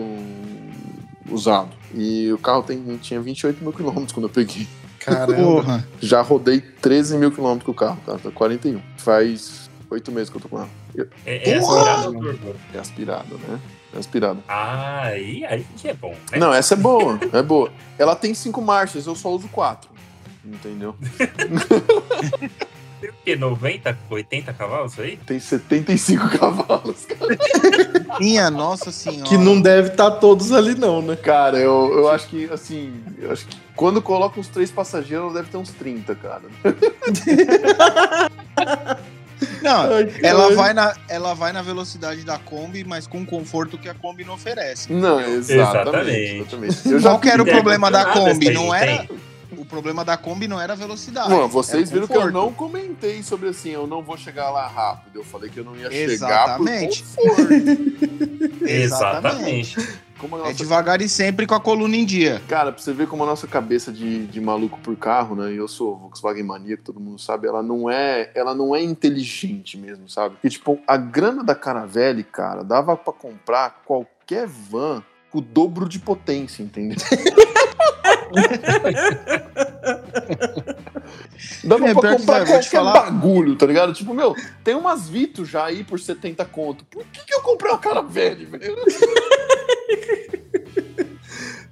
usado. 1.30 1.70
E 1.94 2.32
o 2.32 2.38
carro 2.38 2.62
tem, 2.64 2.82
tinha 3.00 3.20
28 3.20 3.62
mil 3.62 3.72
quilômetros 3.72 4.10
quando 4.12 4.24
eu 4.26 4.30
peguei. 4.30 4.66
Caramba. 5.00 5.34
Porra. 5.34 5.88
Já 6.00 6.20
rodei 6.20 6.60
13 6.60 7.16
mil 7.16 7.32
quilômetros 7.32 7.64
com 7.64 7.72
o 7.72 7.74
carro, 7.74 7.98
cara. 8.06 8.18
Tá 8.18 8.30
41. 8.30 8.80
Faz 8.96 9.70
oito 9.90 10.12
meses 10.12 10.30
que 10.30 10.36
eu 10.36 10.40
tô 10.40 10.48
com 10.48 10.58
ela. 10.58 10.68
É, 11.26 11.50
é 11.50 11.56
aspirado 11.56 12.06
ou 12.06 12.22
turbo? 12.22 12.54
É 12.74 12.78
aspirado, 12.78 13.38
né? 13.38 13.60
É 13.94 13.98
aspirado. 13.98 14.42
Ah, 14.46 15.02
aí, 15.04 15.44
aí 15.44 15.66
que 15.76 15.88
é 15.88 15.94
bom, 15.94 16.14
né? 16.30 16.38
Não, 16.38 16.52
essa 16.52 16.74
é 16.74 16.76
boa, 16.76 17.18
é 17.32 17.42
boa. 17.42 17.72
Ela 17.98 18.14
tem 18.14 18.34
cinco 18.34 18.60
marchas, 18.60 19.06
eu 19.06 19.16
só 19.16 19.30
uso 19.30 19.48
quatro. 19.48 19.90
Entendeu? 20.44 20.94
Quê? 23.30 23.36
90, 23.36 23.98
80 24.08 24.52
cavalos 24.52 24.98
aí? 24.98 25.16
Tem 25.26 25.38
75 25.38 26.28
cavalos. 26.38 27.06
Minha 28.18 28.50
nossa 28.50 28.90
senhora. 28.90 29.28
Que 29.28 29.36
não 29.36 29.60
deve 29.60 29.88
estar 29.88 30.10
todos 30.12 30.52
ali, 30.52 30.74
não, 30.74 31.00
né? 31.02 31.16
Cara, 31.16 31.58
eu, 31.58 31.92
eu 31.92 32.08
acho 32.08 32.28
que, 32.28 32.50
assim, 32.52 32.92
eu 33.18 33.30
acho 33.30 33.46
que 33.46 33.56
quando 33.76 34.02
coloca 34.02 34.38
uns 34.40 34.48
três 34.48 34.70
passageiros, 34.70 35.32
deve 35.32 35.48
ter 35.48 35.56
uns 35.56 35.70
30, 35.70 36.14
cara. 36.14 36.42
Não, 39.62 39.94
Ai, 39.94 40.12
ela 40.22 40.54
vai, 40.54 40.74
na, 40.74 40.94
ela 41.08 41.32
vai 41.34 41.50
na 41.50 41.62
velocidade 41.62 42.24
da 42.24 42.38
Kombi, 42.38 42.84
mas 42.84 43.06
com 43.06 43.22
o 43.22 43.26
conforto 43.26 43.78
que 43.78 43.88
a 43.88 43.94
Kombi 43.94 44.22
não 44.22 44.34
oferece. 44.34 44.92
Não, 44.92 45.18
exatamente. 45.18 45.52
Exatamente. 45.52 46.36
exatamente. 46.36 46.88
Eu 46.90 47.00
já 47.00 47.10
Qual 47.10 47.20
que 47.20 47.28
era 47.30 47.42
o 47.42 47.46
problema 47.46 47.90
da 47.90 48.04
Kombi? 48.06 48.48
esse 48.48 48.54
Não 48.54 48.74
era. 48.74 49.08
O 49.56 49.64
problema 49.64 50.04
da 50.04 50.16
Kombi 50.16 50.46
não 50.46 50.60
era 50.60 50.72
a 50.72 50.76
velocidade. 50.76 51.30
Mano, 51.30 51.48
vocês 51.48 51.90
viram 51.90 52.06
que 52.06 52.12
eu 52.12 52.16
conforto. 52.16 52.34
não 52.34 52.52
comentei 52.52 53.22
sobre 53.22 53.48
assim, 53.48 53.70
eu 53.70 53.86
não 53.86 54.02
vou 54.02 54.16
chegar 54.16 54.50
lá 54.50 54.66
rápido. 54.66 55.16
Eu 55.16 55.24
falei 55.24 55.50
que 55.50 55.58
eu 55.58 55.64
não 55.64 55.76
ia 55.76 55.92
Exatamente. 55.92 57.04
chegar 57.04 57.16
por 57.16 57.48
conforto. 57.48 58.64
Exatamente. 58.64 59.80
É 59.80 60.10
nossa 60.28 60.54
devagar 60.54 61.00
e 61.00 61.08
sempre 61.08 61.46
com 61.46 61.54
a 61.54 61.60
coluna 61.60 61.96
em 61.96 62.04
dia. 62.04 62.42
Cara, 62.46 62.72
pra 62.72 62.82
você 62.82 62.92
ver 62.92 63.06
como 63.08 63.22
a 63.22 63.26
nossa 63.26 63.46
cabeça 63.46 63.90
de, 63.90 64.26
de 64.26 64.40
maluco 64.40 64.78
por 64.80 64.94
carro, 64.96 65.34
né? 65.34 65.52
E 65.52 65.56
eu 65.56 65.66
sou 65.66 65.96
Volkswagen 65.96 66.42
maníaco, 66.44 66.82
todo 66.82 67.00
mundo 67.00 67.18
sabe, 67.20 67.48
ela 67.48 67.62
não 67.62 67.90
é, 67.90 68.30
ela 68.34 68.54
não 68.54 68.74
é 68.76 68.82
inteligente 68.82 69.78
mesmo, 69.78 70.08
sabe? 70.08 70.34
Porque, 70.34 70.50
tipo, 70.50 70.78
a 70.86 70.96
grana 70.96 71.42
da 71.42 71.54
Caravelle, 71.54 72.22
cara, 72.22 72.62
dava 72.62 72.96
pra 72.96 73.12
comprar 73.12 73.82
qualquer 73.86 74.46
van 74.46 75.02
com 75.30 75.38
o 75.38 75.40
dobro 75.40 75.88
de 75.88 75.98
potência, 75.98 76.62
entendeu? 76.62 76.96
Dava 81.64 81.88
É, 81.88 81.94
pra 81.94 82.10
que 82.10 82.16
comprar 82.18 82.40
te 82.44 82.46
qualquer 82.50 82.62
falar. 82.64 82.92
bagulho, 83.10 83.56
tá 83.56 83.66
ligado? 83.66 83.92
Tipo, 83.92 84.14
meu, 84.14 84.34
tem 84.62 84.74
umas 84.74 85.08
Vito 85.08 85.44
já 85.44 85.64
aí 85.66 85.82
por 85.84 85.98
70 85.98 86.44
conto. 86.46 86.84
Por 86.84 87.04
que, 87.06 87.24
que 87.24 87.34
eu 87.34 87.40
comprei 87.40 87.70
uma 87.72 87.78
Caravelle, 87.78 88.44
velho? 88.46 88.76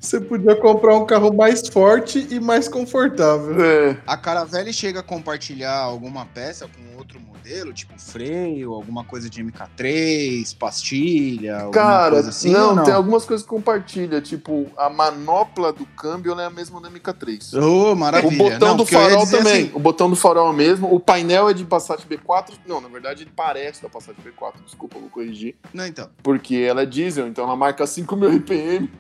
Você 0.01 0.21
podia 0.21 0.55
comprar 0.57 0.95
um 0.97 1.05
carro 1.05 1.35
mais 1.35 1.67
forte 1.69 2.27
e 2.31 2.41
mais 2.41 2.67
confortável. 2.69 3.63
É. 3.63 3.97
A 4.07 4.17
Caravelle 4.17 4.73
chega 4.73 5.01
a 5.01 5.03
compartilhar 5.03 5.77
alguma 5.77 6.25
peça 6.25 6.67
com 6.69 6.88
outro 6.99 7.21
modelo, 7.21 7.73
tipo 7.73 7.99
freio, 7.99 8.73
alguma 8.73 9.05
coisa 9.05 9.31
de 9.31 9.43
MK3, 9.43 10.57
pastilha, 10.57 11.55
alguma 11.57 11.73
Cara, 11.73 12.11
coisa 12.13 12.29
assim? 12.31 12.51
não, 12.51 12.75
não? 12.75 12.85
tem 12.85 12.93
algumas 12.95 13.25
coisas 13.25 13.45
que 13.45 13.49
compartilha. 13.49 14.21
Tipo, 14.21 14.67
a 14.77 14.91
manopla 14.91 15.73
do 15.73 15.87
câmbio 15.87 16.39
é 16.39 16.45
a 16.45 16.51
mesma 16.51 16.81
da 16.81 16.91
MK3. 16.91 17.61
Ô, 17.63 17.95
maravilha. 17.95 18.35
O 18.35 18.37
botão 18.51 18.69
Não, 18.71 18.77
do 18.77 18.87
farol 18.87 19.27
também. 19.27 19.63
assim, 19.65 19.71
O 19.75 19.79
botão 19.79 20.11
do 20.11 20.17
farol 20.17 20.49
é 20.49 20.51
o 20.51 20.53
mesmo. 20.55 20.93
O 20.93 21.01
painel 21.01 21.49
é 21.49 21.55
de 21.55 21.65
Passat 21.65 22.05
B4. 22.07 22.53
Não, 22.67 22.81
na 22.81 22.89
verdade 22.89 23.23
ele 23.23 23.31
parece 23.35 23.83
da 23.83 23.89
Passat 23.89 24.17
B4. 24.17 24.55
Desculpa, 24.65 24.97
eu 24.97 25.03
vou 25.03 25.11
corrigir. 25.11 25.57
não, 25.73 25.87
então. 25.87 26.09
Porque 26.23 26.57
ela 26.57 26.83
é 26.83 26.87
diesel, 26.87 27.27
então 27.29 27.45
ela 27.45 27.57
marca 27.57 27.87
5 27.87 28.17
mil 28.17 28.29
RPM. 28.31 28.91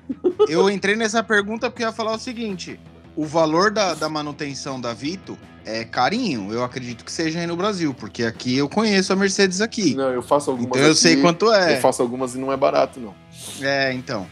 Eu 0.48 0.70
entrei 0.70 0.96
nessa 0.96 1.22
pergunta 1.22 1.70
porque 1.70 1.82
eu 1.82 1.88
ia 1.88 1.92
falar 1.92 2.14
o 2.14 2.18
seguinte: 2.18 2.78
o 3.16 3.24
valor 3.26 3.70
da, 3.70 3.94
da 3.94 4.08
manutenção 4.08 4.80
da 4.80 4.92
Vito 4.94 5.36
é 5.68 5.84
carinho. 5.84 6.52
Eu 6.52 6.64
acredito 6.64 7.04
que 7.04 7.12
seja 7.12 7.40
aí 7.40 7.46
no 7.46 7.56
Brasil, 7.56 7.92
porque 7.92 8.24
aqui 8.24 8.56
eu 8.56 8.68
conheço 8.68 9.12
a 9.12 9.16
Mercedes 9.16 9.60
aqui. 9.60 9.94
Não, 9.94 10.10
eu 10.10 10.22
faço 10.22 10.50
algumas 10.50 10.70
Então 10.70 10.88
eu 10.88 10.94
sei 10.94 11.12
aqui, 11.12 11.22
quanto 11.22 11.46
Eu 11.46 11.54
é. 11.54 11.80
faço 11.80 12.00
algumas 12.00 12.34
e 12.34 12.38
não 12.38 12.52
é 12.52 12.56
barato, 12.56 12.98
não. 12.98 13.14
É, 13.60 13.92
então. 13.92 14.26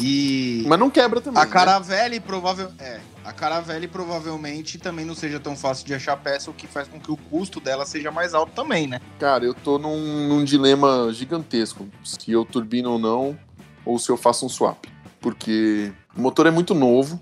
E 0.00 0.64
Mas 0.66 0.78
não 0.78 0.88
quebra 0.88 1.20
também. 1.20 1.42
a 1.42 1.44
né? 1.44 1.50
Caravelle 1.50 2.20
provável 2.20 2.70
é, 2.78 3.00
a 3.24 3.32
Caravelle 3.32 3.88
provavelmente 3.88 4.78
também 4.78 5.04
não 5.04 5.14
seja 5.14 5.40
tão 5.40 5.56
fácil 5.56 5.84
de 5.84 5.92
achar 5.92 6.16
peça, 6.16 6.50
o 6.50 6.54
que 6.54 6.66
faz 6.66 6.88
com 6.88 6.98
que 6.98 7.10
o 7.10 7.16
custo 7.16 7.60
dela 7.60 7.84
seja 7.84 8.10
mais 8.10 8.32
alto 8.32 8.52
também, 8.52 8.86
né? 8.86 9.00
Cara, 9.18 9.44
eu 9.44 9.52
tô 9.52 9.78
num, 9.78 10.28
num 10.28 10.44
dilema 10.44 11.12
gigantesco. 11.12 11.88
Se 12.04 12.30
eu 12.30 12.44
turbino 12.44 12.92
ou 12.92 12.98
não, 12.98 13.38
ou 13.84 13.98
se 13.98 14.10
eu 14.10 14.16
faço 14.16 14.46
um 14.46 14.48
swap. 14.48 14.84
Porque 15.20 15.92
o 16.16 16.20
motor 16.20 16.46
é 16.46 16.50
muito 16.50 16.74
novo, 16.74 17.20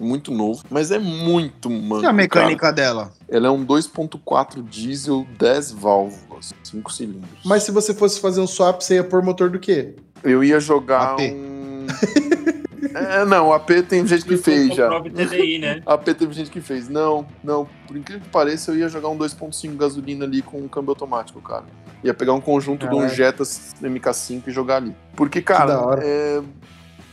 muito 0.00 0.32
novo, 0.32 0.64
mas 0.70 0.90
é 0.90 0.98
muito 0.98 1.70
manco. 1.70 1.96
E 1.96 1.98
a 1.98 2.02
cara. 2.04 2.12
mecânica 2.12 2.72
dela? 2.72 3.12
Ela 3.28 3.48
é 3.48 3.50
um 3.50 3.64
2.4 3.64 4.62
diesel 4.62 5.26
10 5.38 5.72
válvulas, 5.72 6.54
5 6.64 6.92
cilindros. 6.92 7.40
Mas 7.44 7.62
se 7.62 7.70
você 7.70 7.94
fosse 7.94 8.20
fazer 8.20 8.40
um 8.40 8.46
swap, 8.46 8.80
você 8.80 8.94
ia 8.96 9.04
pôr 9.04 9.22
motor 9.22 9.50
do 9.50 9.58
quê? 9.58 9.94
eu 10.22 10.44
ia 10.44 10.60
jogar 10.60 11.12
AP. 11.12 11.20
um. 11.20 11.86
é, 12.94 13.24
não, 13.24 13.48
o 13.48 13.52
AP 13.52 13.70
tem 13.88 14.06
gente 14.06 14.24
que 14.24 14.36
fez 14.36 14.74
já. 14.74 14.88
TDI, 15.00 15.58
né? 15.58 15.82
AP 15.86 16.04
teve 16.04 16.32
gente 16.32 16.50
que 16.50 16.60
fez. 16.60 16.88
Não, 16.88 17.26
não. 17.42 17.66
Por 17.86 17.96
incrível 17.96 18.22
que 18.22 18.30
pareça, 18.30 18.70
eu 18.70 18.76
ia 18.76 18.88
jogar 18.88 19.08
um 19.08 19.18
2.5 19.18 19.76
gasolina 19.76 20.24
ali 20.24 20.42
com 20.42 20.58
um 20.58 20.68
câmbio 20.68 20.90
automático, 20.90 21.40
cara. 21.40 21.64
Ia 22.02 22.14
pegar 22.14 22.32
um 22.32 22.40
conjunto 22.40 22.88
de 22.88 22.94
um 22.94 23.00
Caraca. 23.00 23.14
Jetta 23.14 23.42
MK5 23.42 24.42
e 24.46 24.50
jogar 24.50 24.76
ali. 24.76 24.94
Porque, 25.14 25.42
cara, 25.42 25.80
hora. 25.80 26.02
é, 26.02 26.42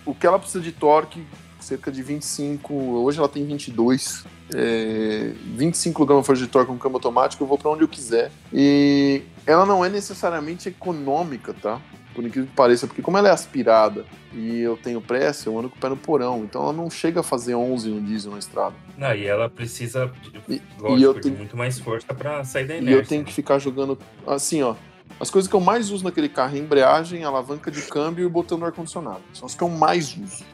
o 0.05 0.15
que 0.15 0.25
ela 0.25 0.39
precisa 0.39 0.63
de 0.63 0.71
torque, 0.71 1.25
cerca 1.67 1.91
de 1.91 2.01
25. 2.01 2.73
Hoje 2.73 3.19
ela 3.19 3.27
tem 3.27 3.45
22. 3.45 4.23
É, 4.55 5.31
25 5.55 6.05
gramas 6.05 6.39
de 6.39 6.47
torque 6.47 6.71
com 6.71 6.77
câmbio 6.77 6.95
automático, 6.97 7.43
eu 7.43 7.47
vou 7.47 7.57
pra 7.57 7.69
onde 7.71 7.81
eu 7.83 7.87
quiser. 7.87 8.31
E 8.53 9.21
ela 9.45 9.65
não 9.65 9.83
é 9.83 9.89
necessariamente 9.89 10.69
econômica, 10.69 11.53
tá? 11.53 11.81
Por 12.15 12.25
incrível 12.25 12.49
que 12.49 12.55
pareça, 12.55 12.87
porque 12.87 13.01
como 13.01 13.17
ela 13.17 13.27
é 13.27 13.31
aspirada 13.31 14.05
e 14.33 14.59
eu 14.59 14.75
tenho 14.77 14.99
pressa, 14.99 15.49
eu 15.49 15.59
ando 15.59 15.69
com 15.69 15.75
o 15.77 15.79
pé 15.79 15.89
no 15.89 15.97
porão. 15.97 16.43
Então 16.43 16.63
ela 16.63 16.73
não 16.73 16.89
chega 16.89 17.19
a 17.19 17.23
fazer 17.23 17.53
11 17.53 17.89
no 17.89 18.01
diesel 18.01 18.31
na 18.31 18.39
estrada. 18.39 18.73
Não, 18.97 19.13
e 19.13 19.25
ela 19.25 19.47
precisa, 19.49 20.11
E- 20.49 20.61
lógico, 20.79 20.97
e 20.99 21.03
eu 21.03 21.13
de 21.13 21.21
tenho- 21.21 21.37
muito 21.37 21.55
mais 21.55 21.77
força 21.79 22.11
pra 22.15 22.43
sair 22.43 22.65
da 22.65 22.75
E 22.75 22.77
inércia. 22.79 23.01
eu 23.01 23.05
tenho 23.07 23.23
que 23.25 23.33
ficar 23.33 23.59
jogando 23.59 23.99
assim, 24.25 24.63
ó. 24.63 24.73
As 25.19 25.29
coisas 25.31 25.49
que 25.49 25.55
eu 25.55 25.59
mais 25.59 25.89
uso 25.89 26.03
naquele 26.03 26.29
carro 26.29 26.55
é 26.55 26.59
embreagem, 26.59 27.23
alavanca 27.23 27.71
de 27.71 27.81
câmbio 27.81 28.23
e 28.23 28.25
o 28.25 28.29
botão 28.29 28.59
do 28.59 28.65
ar-condicionado. 28.65 29.21
São 29.33 29.45
as 29.47 29.55
que 29.55 29.63
eu 29.63 29.69
mais 29.69 30.15
uso. 30.15 30.43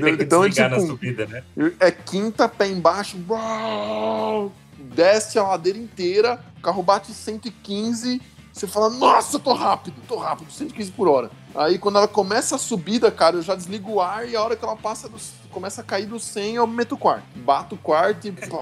Tem 0.00 0.16
que 0.16 0.22
então 0.22 0.44
é 0.44 0.48
desligar 0.48 0.70
na 0.70 0.76
tipo, 0.76 0.88
subida, 0.88 1.26
né? 1.26 1.42
é 1.80 1.90
quinta, 1.90 2.48
pé 2.48 2.68
embaixo, 2.68 3.18
uau, 3.28 4.52
desce 4.78 5.38
a 5.38 5.42
ladeira 5.42 5.78
inteira, 5.78 6.40
o 6.58 6.62
carro 6.62 6.82
bate 6.82 7.12
115, 7.12 8.20
você 8.52 8.66
fala, 8.66 8.88
nossa, 8.90 9.36
eu 9.36 9.40
tô 9.40 9.52
rápido, 9.52 9.96
tô 10.06 10.16
rápido, 10.16 10.50
115 10.50 10.92
por 10.92 11.08
hora. 11.08 11.30
Aí 11.54 11.78
quando 11.78 11.98
ela 11.98 12.08
começa 12.08 12.56
a 12.56 12.58
subida, 12.58 13.10
cara, 13.10 13.36
eu 13.36 13.42
já 13.42 13.54
desligo 13.54 13.92
o 13.94 14.00
ar 14.00 14.28
e 14.28 14.36
a 14.36 14.42
hora 14.42 14.56
que 14.56 14.64
ela 14.64 14.76
passa 14.76 15.08
do- 15.08 15.18
começa 15.54 15.80
a 15.80 15.84
cair 15.84 16.04
do 16.06 16.18
100, 16.18 16.56
eu 16.56 16.66
meto 16.66 16.96
o 16.96 16.98
quarto. 16.98 17.24
Bato 17.36 17.76
o 17.76 17.78
quarto 17.78 18.26
e 18.26 18.32
pô, 18.32 18.60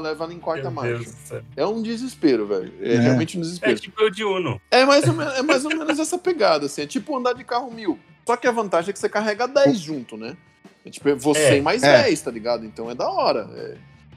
leva 0.00 0.24
ela 0.24 0.32
em 0.34 0.38
quarta 0.40 0.70
marcha. 0.70 1.44
É 1.56 1.64
um 1.66 1.82
desespero, 1.82 2.46
velho. 2.46 2.72
É, 2.80 2.94
É. 2.94 2.98
realmente 2.98 3.36
um 3.36 3.40
É 3.40 3.44
desespero. 3.44 3.78
tipo 3.78 4.00
eu 4.02 4.10
de 4.10 4.24
Uno. 4.24 4.60
É 4.70 4.84
mais, 4.84 5.06
ou 5.06 5.12
menos, 5.14 5.34
é 5.34 5.42
mais 5.42 5.64
ou 5.64 5.70
menos 5.70 5.98
essa 5.98 6.16
pegada, 6.18 6.66
assim. 6.66 6.82
É 6.82 6.86
tipo 6.86 7.16
andar 7.16 7.34
de 7.34 7.44
carro 7.44 7.70
mil. 7.70 7.98
Só 8.26 8.36
que 8.36 8.46
a 8.46 8.50
vantagem 8.52 8.90
é 8.90 8.92
que 8.92 8.98
você 8.98 9.08
carrega 9.08 9.46
10 9.46 9.78
junto, 9.78 10.16
né? 10.16 10.36
É 10.84 10.90
tipo, 10.90 11.08
é 11.08 11.14
você 11.14 11.58
É, 11.58 11.60
mais 11.60 11.82
é. 11.82 12.04
10, 12.04 12.20
tá 12.22 12.30
ligado? 12.30 12.64
Então 12.64 12.90
é 12.90 12.94
da 12.94 13.08
hora. 13.08 13.48
é. 13.54 13.76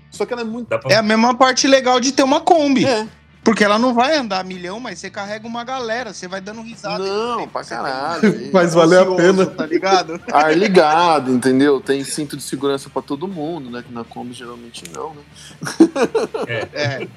Só 0.10 0.26
que 0.26 0.32
ela 0.34 0.44
é 0.44 0.46
muito. 0.46 0.68
Pra... 0.68 0.80
É 0.90 0.96
a 0.96 1.02
mesma 1.04 1.36
parte 1.36 1.68
legal 1.68 2.00
de 2.00 2.12
ter 2.14 2.22
uma 2.24 2.40
Kombi. 2.40 2.86
É. 2.86 3.08
Porque 3.44 3.64
ela 3.64 3.78
não 3.78 3.94
vai 3.94 4.16
andar 4.16 4.40
a 4.40 4.44
milhão, 4.44 4.80
mas 4.80 5.00
você 5.00 5.10
carrega 5.10 5.46
uma 5.46 5.66
galera, 5.66 6.14
você 6.14 6.30
vai 6.30 6.40
dando 6.40 6.62
risada. 6.62 7.04
Não, 7.04 7.46
pra 7.48 7.64
caralho. 7.64 8.50
Mas 8.54 8.74
valeu 8.74 9.14
a 9.14 9.16
pena. 9.18 9.46
Tá 9.46 9.66
ligado? 9.66 10.20
Ar 10.32 10.56
ligado, 10.58 11.30
entendeu? 11.30 11.82
Tem 11.82 12.04
cinto 12.06 12.38
de 12.38 12.44
segurança 12.44 12.90
pra 12.90 13.02
todo 13.02 13.28
mundo, 13.28 13.70
né? 13.70 13.84
Que 13.86 13.94
na 13.94 14.06
Kombi 14.06 14.34
geralmente 14.34 14.86
não, 14.96 15.14
né? 15.14 15.22
É. 16.74 17.08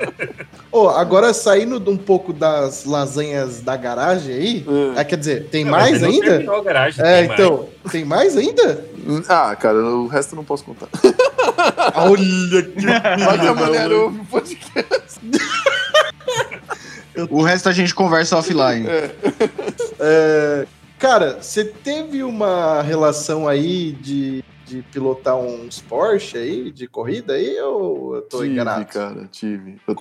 Ô, 0.73 0.89
agora 0.89 1.33
saindo 1.33 1.77
um 1.91 1.97
pouco 1.97 2.33
das 2.33 2.85
lasanhas 2.85 3.61
da 3.61 3.77
garagem 3.77 4.35
aí. 4.35 4.67
É. 4.97 5.01
Ah, 5.01 5.05
quer 5.05 5.17
dizer, 5.19 5.45
tem 5.49 5.65
Não, 5.65 5.71
mais 5.71 6.03
ainda? 6.03 6.43
garagem, 6.63 7.05
É, 7.05 7.19
tem 7.21 7.29
mais. 7.29 7.41
então, 7.41 7.69
tem 7.91 8.05
mais 8.05 8.37
ainda? 8.37 8.85
Ah, 9.29 9.55
cara, 9.55 9.79
o 9.79 10.09
resto 10.09 10.33
eu 10.33 10.37
não 10.37 10.45
posso 10.45 10.65
contar. 10.65 10.89
Olha 11.95 12.63
que 12.65 12.73
que 12.83 13.47
a 13.47 13.55
mulher 13.55 13.93
ouve 13.93 14.19
o 14.21 14.25
podcast. 14.25 15.21
O 17.31 17.43
resto 17.43 17.69
a 17.71 17.73
gente 17.73 17.95
conversa 17.95 18.37
offline. 18.37 18.87
É, 19.99 20.67
cara, 20.99 21.39
você 21.41 21.65
teve 21.65 22.23
uma 22.23 22.83
relação 22.83 23.49
aí 23.49 23.93
de, 23.93 24.45
de 24.67 24.83
pilotar 24.93 25.35
uns 25.37 25.81
Porsche 25.81 26.37
aí, 26.37 26.71
de 26.71 26.87
corrida 26.87 27.33
aí, 27.33 27.59
ou 27.61 28.17
eu 28.17 28.23
tô 28.23 28.41
tive, 28.41 28.53
enganado? 28.53 28.85
cara, 28.85 29.27
tive. 29.33 29.81
Eu 29.89 29.95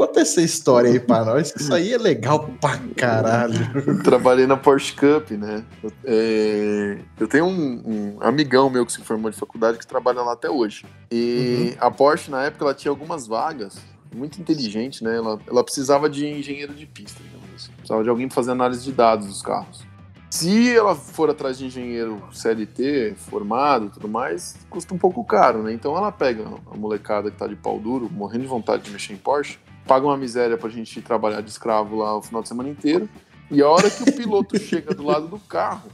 Conta 0.00 0.20
essa 0.20 0.40
história 0.40 0.90
aí 0.90 0.98
pra 0.98 1.26
nós, 1.26 1.52
que 1.52 1.60
isso 1.60 1.74
aí 1.74 1.92
é 1.92 1.98
legal 1.98 2.48
pra 2.58 2.78
caralho. 2.96 3.54
trabalhei 4.02 4.46
na 4.46 4.56
Porsche 4.56 4.94
Cup, 4.94 5.32
né? 5.32 5.62
Eu, 5.82 5.92
é, 6.04 6.98
eu 7.18 7.28
tenho 7.28 7.44
um, 7.44 7.82
um 7.84 8.16
amigão 8.22 8.70
meu 8.70 8.86
que 8.86 8.92
se 8.92 9.02
formou 9.02 9.30
de 9.30 9.36
faculdade 9.36 9.76
que 9.76 9.86
trabalha 9.86 10.22
lá 10.22 10.32
até 10.32 10.48
hoje. 10.48 10.86
E 11.12 11.74
a 11.78 11.90
Porsche, 11.90 12.30
na 12.30 12.44
época, 12.44 12.64
ela 12.64 12.72
tinha 12.72 12.90
algumas 12.90 13.26
vagas, 13.26 13.78
muito 14.14 14.40
inteligente, 14.40 15.02
né? 15.04 15.16
Ela, 15.16 15.38
ela 15.46 15.64
precisava 15.64 16.08
de 16.08 16.26
engenheiro 16.26 16.74
de 16.74 16.86
pista, 16.86 17.22
digamos 17.22 17.54
assim. 17.54 17.72
Precisava 17.72 18.02
de 18.02 18.08
alguém 18.08 18.28
pra 18.28 18.34
fazer 18.34 18.52
análise 18.52 18.84
de 18.84 18.92
dados 18.92 19.26
dos 19.26 19.42
carros. 19.42 19.84
Se 20.30 20.76
ela 20.76 20.94
for 20.94 21.28
atrás 21.28 21.58
de 21.58 21.66
engenheiro 21.66 22.22
CLT, 22.32 23.14
formado 23.16 23.86
e 23.86 23.90
tudo 23.90 24.06
mais, 24.06 24.56
custa 24.70 24.94
um 24.94 24.98
pouco 24.98 25.24
caro, 25.24 25.64
né? 25.64 25.72
Então 25.72 25.96
ela 25.96 26.12
pega 26.12 26.44
a 26.70 26.76
molecada 26.76 27.30
que 27.30 27.36
tá 27.36 27.48
de 27.48 27.56
pau 27.56 27.80
duro, 27.80 28.08
morrendo 28.08 28.42
de 28.42 28.48
vontade 28.48 28.84
de 28.84 28.90
mexer 28.92 29.12
em 29.12 29.16
Porsche, 29.16 29.58
paga 29.86 30.06
uma 30.06 30.16
miséria 30.16 30.56
pra 30.56 30.70
gente 30.70 31.02
trabalhar 31.02 31.40
de 31.40 31.50
escravo 31.50 31.96
lá 31.96 32.16
o 32.16 32.22
final 32.22 32.42
de 32.42 32.48
semana 32.48 32.68
inteiro, 32.68 33.08
e 33.50 33.60
a 33.60 33.68
hora 33.68 33.90
que 33.90 34.04
o 34.04 34.12
piloto 34.12 34.56
chega 34.62 34.94
do 34.94 35.02
lado 35.02 35.26
do 35.26 35.38
carro, 35.40 35.90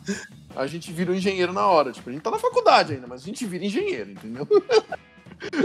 a 0.54 0.66
gente 0.66 0.92
vira 0.92 1.12
um 1.12 1.14
engenheiro 1.14 1.54
na 1.54 1.66
hora. 1.66 1.90
Tipo, 1.90 2.10
a 2.10 2.12
gente 2.12 2.22
tá 2.22 2.30
na 2.30 2.38
faculdade 2.38 2.92
ainda, 2.92 3.06
mas 3.06 3.22
a 3.22 3.24
gente 3.24 3.46
vira 3.46 3.64
engenheiro, 3.64 4.10
entendeu? 4.10 4.46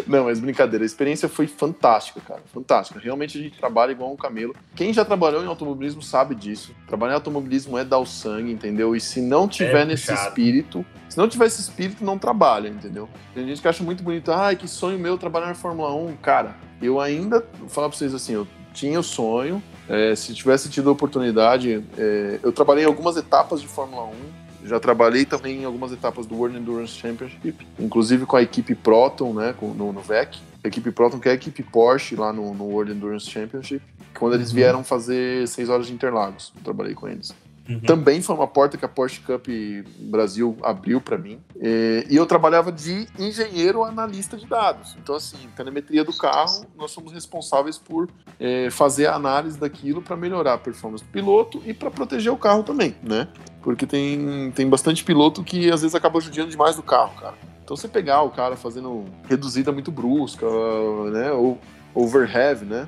Não, 0.08 0.26
mas 0.26 0.40
brincadeira. 0.40 0.84
A 0.84 0.86
experiência 0.86 1.30
foi 1.30 1.48
fantástica, 1.48 2.20
cara. 2.22 2.42
Fantástica. 2.54 3.00
Realmente 3.00 3.38
a 3.38 3.42
gente 3.42 3.58
trabalha 3.58 3.92
igual 3.92 4.12
um 4.12 4.18
camelo. 4.18 4.56
Quem 4.76 4.94
já 4.94 5.06
trabalhou 5.06 5.44
em 5.44 5.48
automobilismo 5.48 6.02
sabe 6.02 6.36
disso. 6.36 6.74
Trabalhar 6.88 7.14
em 7.14 7.16
automobilismo 7.16 7.78
é 7.78 7.84
dar 7.84 8.00
o 8.00 8.06
sangue, 8.06 8.52
entendeu? 8.52 8.96
E 8.96 9.00
se 9.02 9.22
não 9.22 9.48
tiver 9.48 9.82
É 9.82 9.86
nesse 9.86 10.08
puxado. 10.08 10.28
espírito, 10.30 10.86
se 11.10 11.18
não 11.18 11.28
tiver 11.28 11.46
esse 11.46 11.62
espírito, 11.62 12.04
não 12.04 12.18
trabalha, 12.18 12.68
entendeu? 12.68 13.08
Tem 13.34 13.48
gente 13.48 13.62
que 13.62 13.68
acha 13.68 13.84
muito 13.84 14.04
bonito, 14.04 14.32
ai, 14.32 14.56
que 14.56 14.68
sonho 14.68 15.00
meu 15.00 15.18
trabalhar 15.18 15.48
na 15.48 15.56
Fórmula 15.56 15.94
1. 15.96 16.18
Cara, 16.18 16.56
eu 16.82 17.00
ainda, 17.00 17.46
vou 17.60 17.70
falar 17.70 17.90
pra 17.90 17.98
vocês 17.98 18.14
assim, 18.14 18.34
eu 18.34 18.48
tinha 18.74 19.00
o 19.00 19.04
sonho, 19.04 19.62
é, 19.90 20.16
se 20.16 20.34
tivesse 20.34 20.70
tido 20.70 20.90
a 20.90 20.94
oportunidade, 20.94 21.84
é, 21.98 22.40
eu 22.42 22.52
trabalhei 22.52 22.84
em 22.84 22.88
algumas 22.88 23.18
etapas 23.18 23.60
de 23.62 23.68
Fórmula 23.68 24.04
1, 24.06 24.12
já 24.66 24.80
trabalhei 24.80 25.26
também 25.26 25.62
em 25.62 25.66
algumas 25.66 25.92
etapas 25.92 26.26
do 26.26 26.36
World 26.36 26.58
Endurance 26.58 26.94
Championship, 26.94 27.68
inclusive 27.80 28.26
com 28.26 28.36
a 28.36 28.42
equipe 28.42 28.76
Proton, 28.76 29.34
né, 29.34 29.56
no, 29.62 29.94
no 29.94 30.02
VEC. 30.02 30.38
A 30.64 30.68
equipe 30.68 30.92
Proton, 30.92 31.20
que 31.20 31.28
é 31.28 31.32
a 31.32 31.36
equipe 31.36 31.64
Porsche 31.64 32.16
lá 32.16 32.32
no, 32.32 32.54
no 32.54 32.66
World 32.66 32.92
Endurance 32.92 33.30
Championship, 33.30 33.84
quando 34.18 34.36
eles 34.36 34.52
vieram 34.52 34.84
fazer 34.84 35.48
seis 35.48 35.70
horas 35.70 35.88
de 35.88 35.94
Interlagos. 35.94 36.54
Eu 36.56 36.64
trabalhei 36.64 36.94
com 36.94 37.08
eles. 37.08 37.34
Uhum. 37.70 37.80
Também 37.82 38.22
foi 38.22 38.36
uma 38.36 38.48
porta 38.48 38.78
que 38.78 38.84
a 38.84 38.88
Porsche 38.88 39.22
Cup 39.22 39.48
Brasil 40.00 40.58
abriu 40.64 41.00
para 41.00 41.18
mim. 41.18 41.40
E, 41.56 42.06
eu 42.10 42.26
trabalhava 42.26 42.72
de 42.72 43.08
engenheiro 43.18 43.84
analista 43.84 44.36
de 44.36 44.46
dados. 44.46 44.98
Então, 45.02 45.16
assim, 45.16 45.38
telemetria 45.56 46.04
do 46.04 46.14
carro, 46.14 46.66
nós 46.76 46.92
somos 46.92 47.14
responsáveis 47.14 47.78
por 47.78 48.10
eh, 48.40 48.70
fazer 48.72 49.08
a 49.08 49.16
análise 49.16 49.60
daquilo 49.60 50.02
para 50.02 50.18
melhorar 50.18 50.54
a 50.54 50.58
performance 50.58 51.04
do 51.04 51.10
piloto 51.10 51.62
e 51.66 51.74
para 51.74 51.90
proteger 51.90 52.32
o 52.32 52.38
carro 52.38 52.64
também, 52.64 52.96
né? 53.02 53.28
Porque 53.62 53.86
tem, 53.86 54.52
tem 54.56 54.68
bastante 54.68 55.04
piloto 55.04 55.44
que 55.44 55.70
às 55.72 55.82
vezes 55.82 55.94
acaba 55.96 56.20
judiando 56.20 56.50
demais 56.50 56.76
do 56.76 56.82
carro, 56.84 57.14
cara. 57.20 57.36
Então, 57.64 57.78
você 57.78 57.88
pegar 57.88 58.22
o 58.24 58.30
cara 58.32 58.56
fazendo 58.56 59.06
reduzida 59.30 59.72
muito 59.72 59.92
brusca, 59.92 60.46
né? 61.12 61.32
Ou 61.32 61.60
overheave, 61.94 62.66
né? 62.66 62.88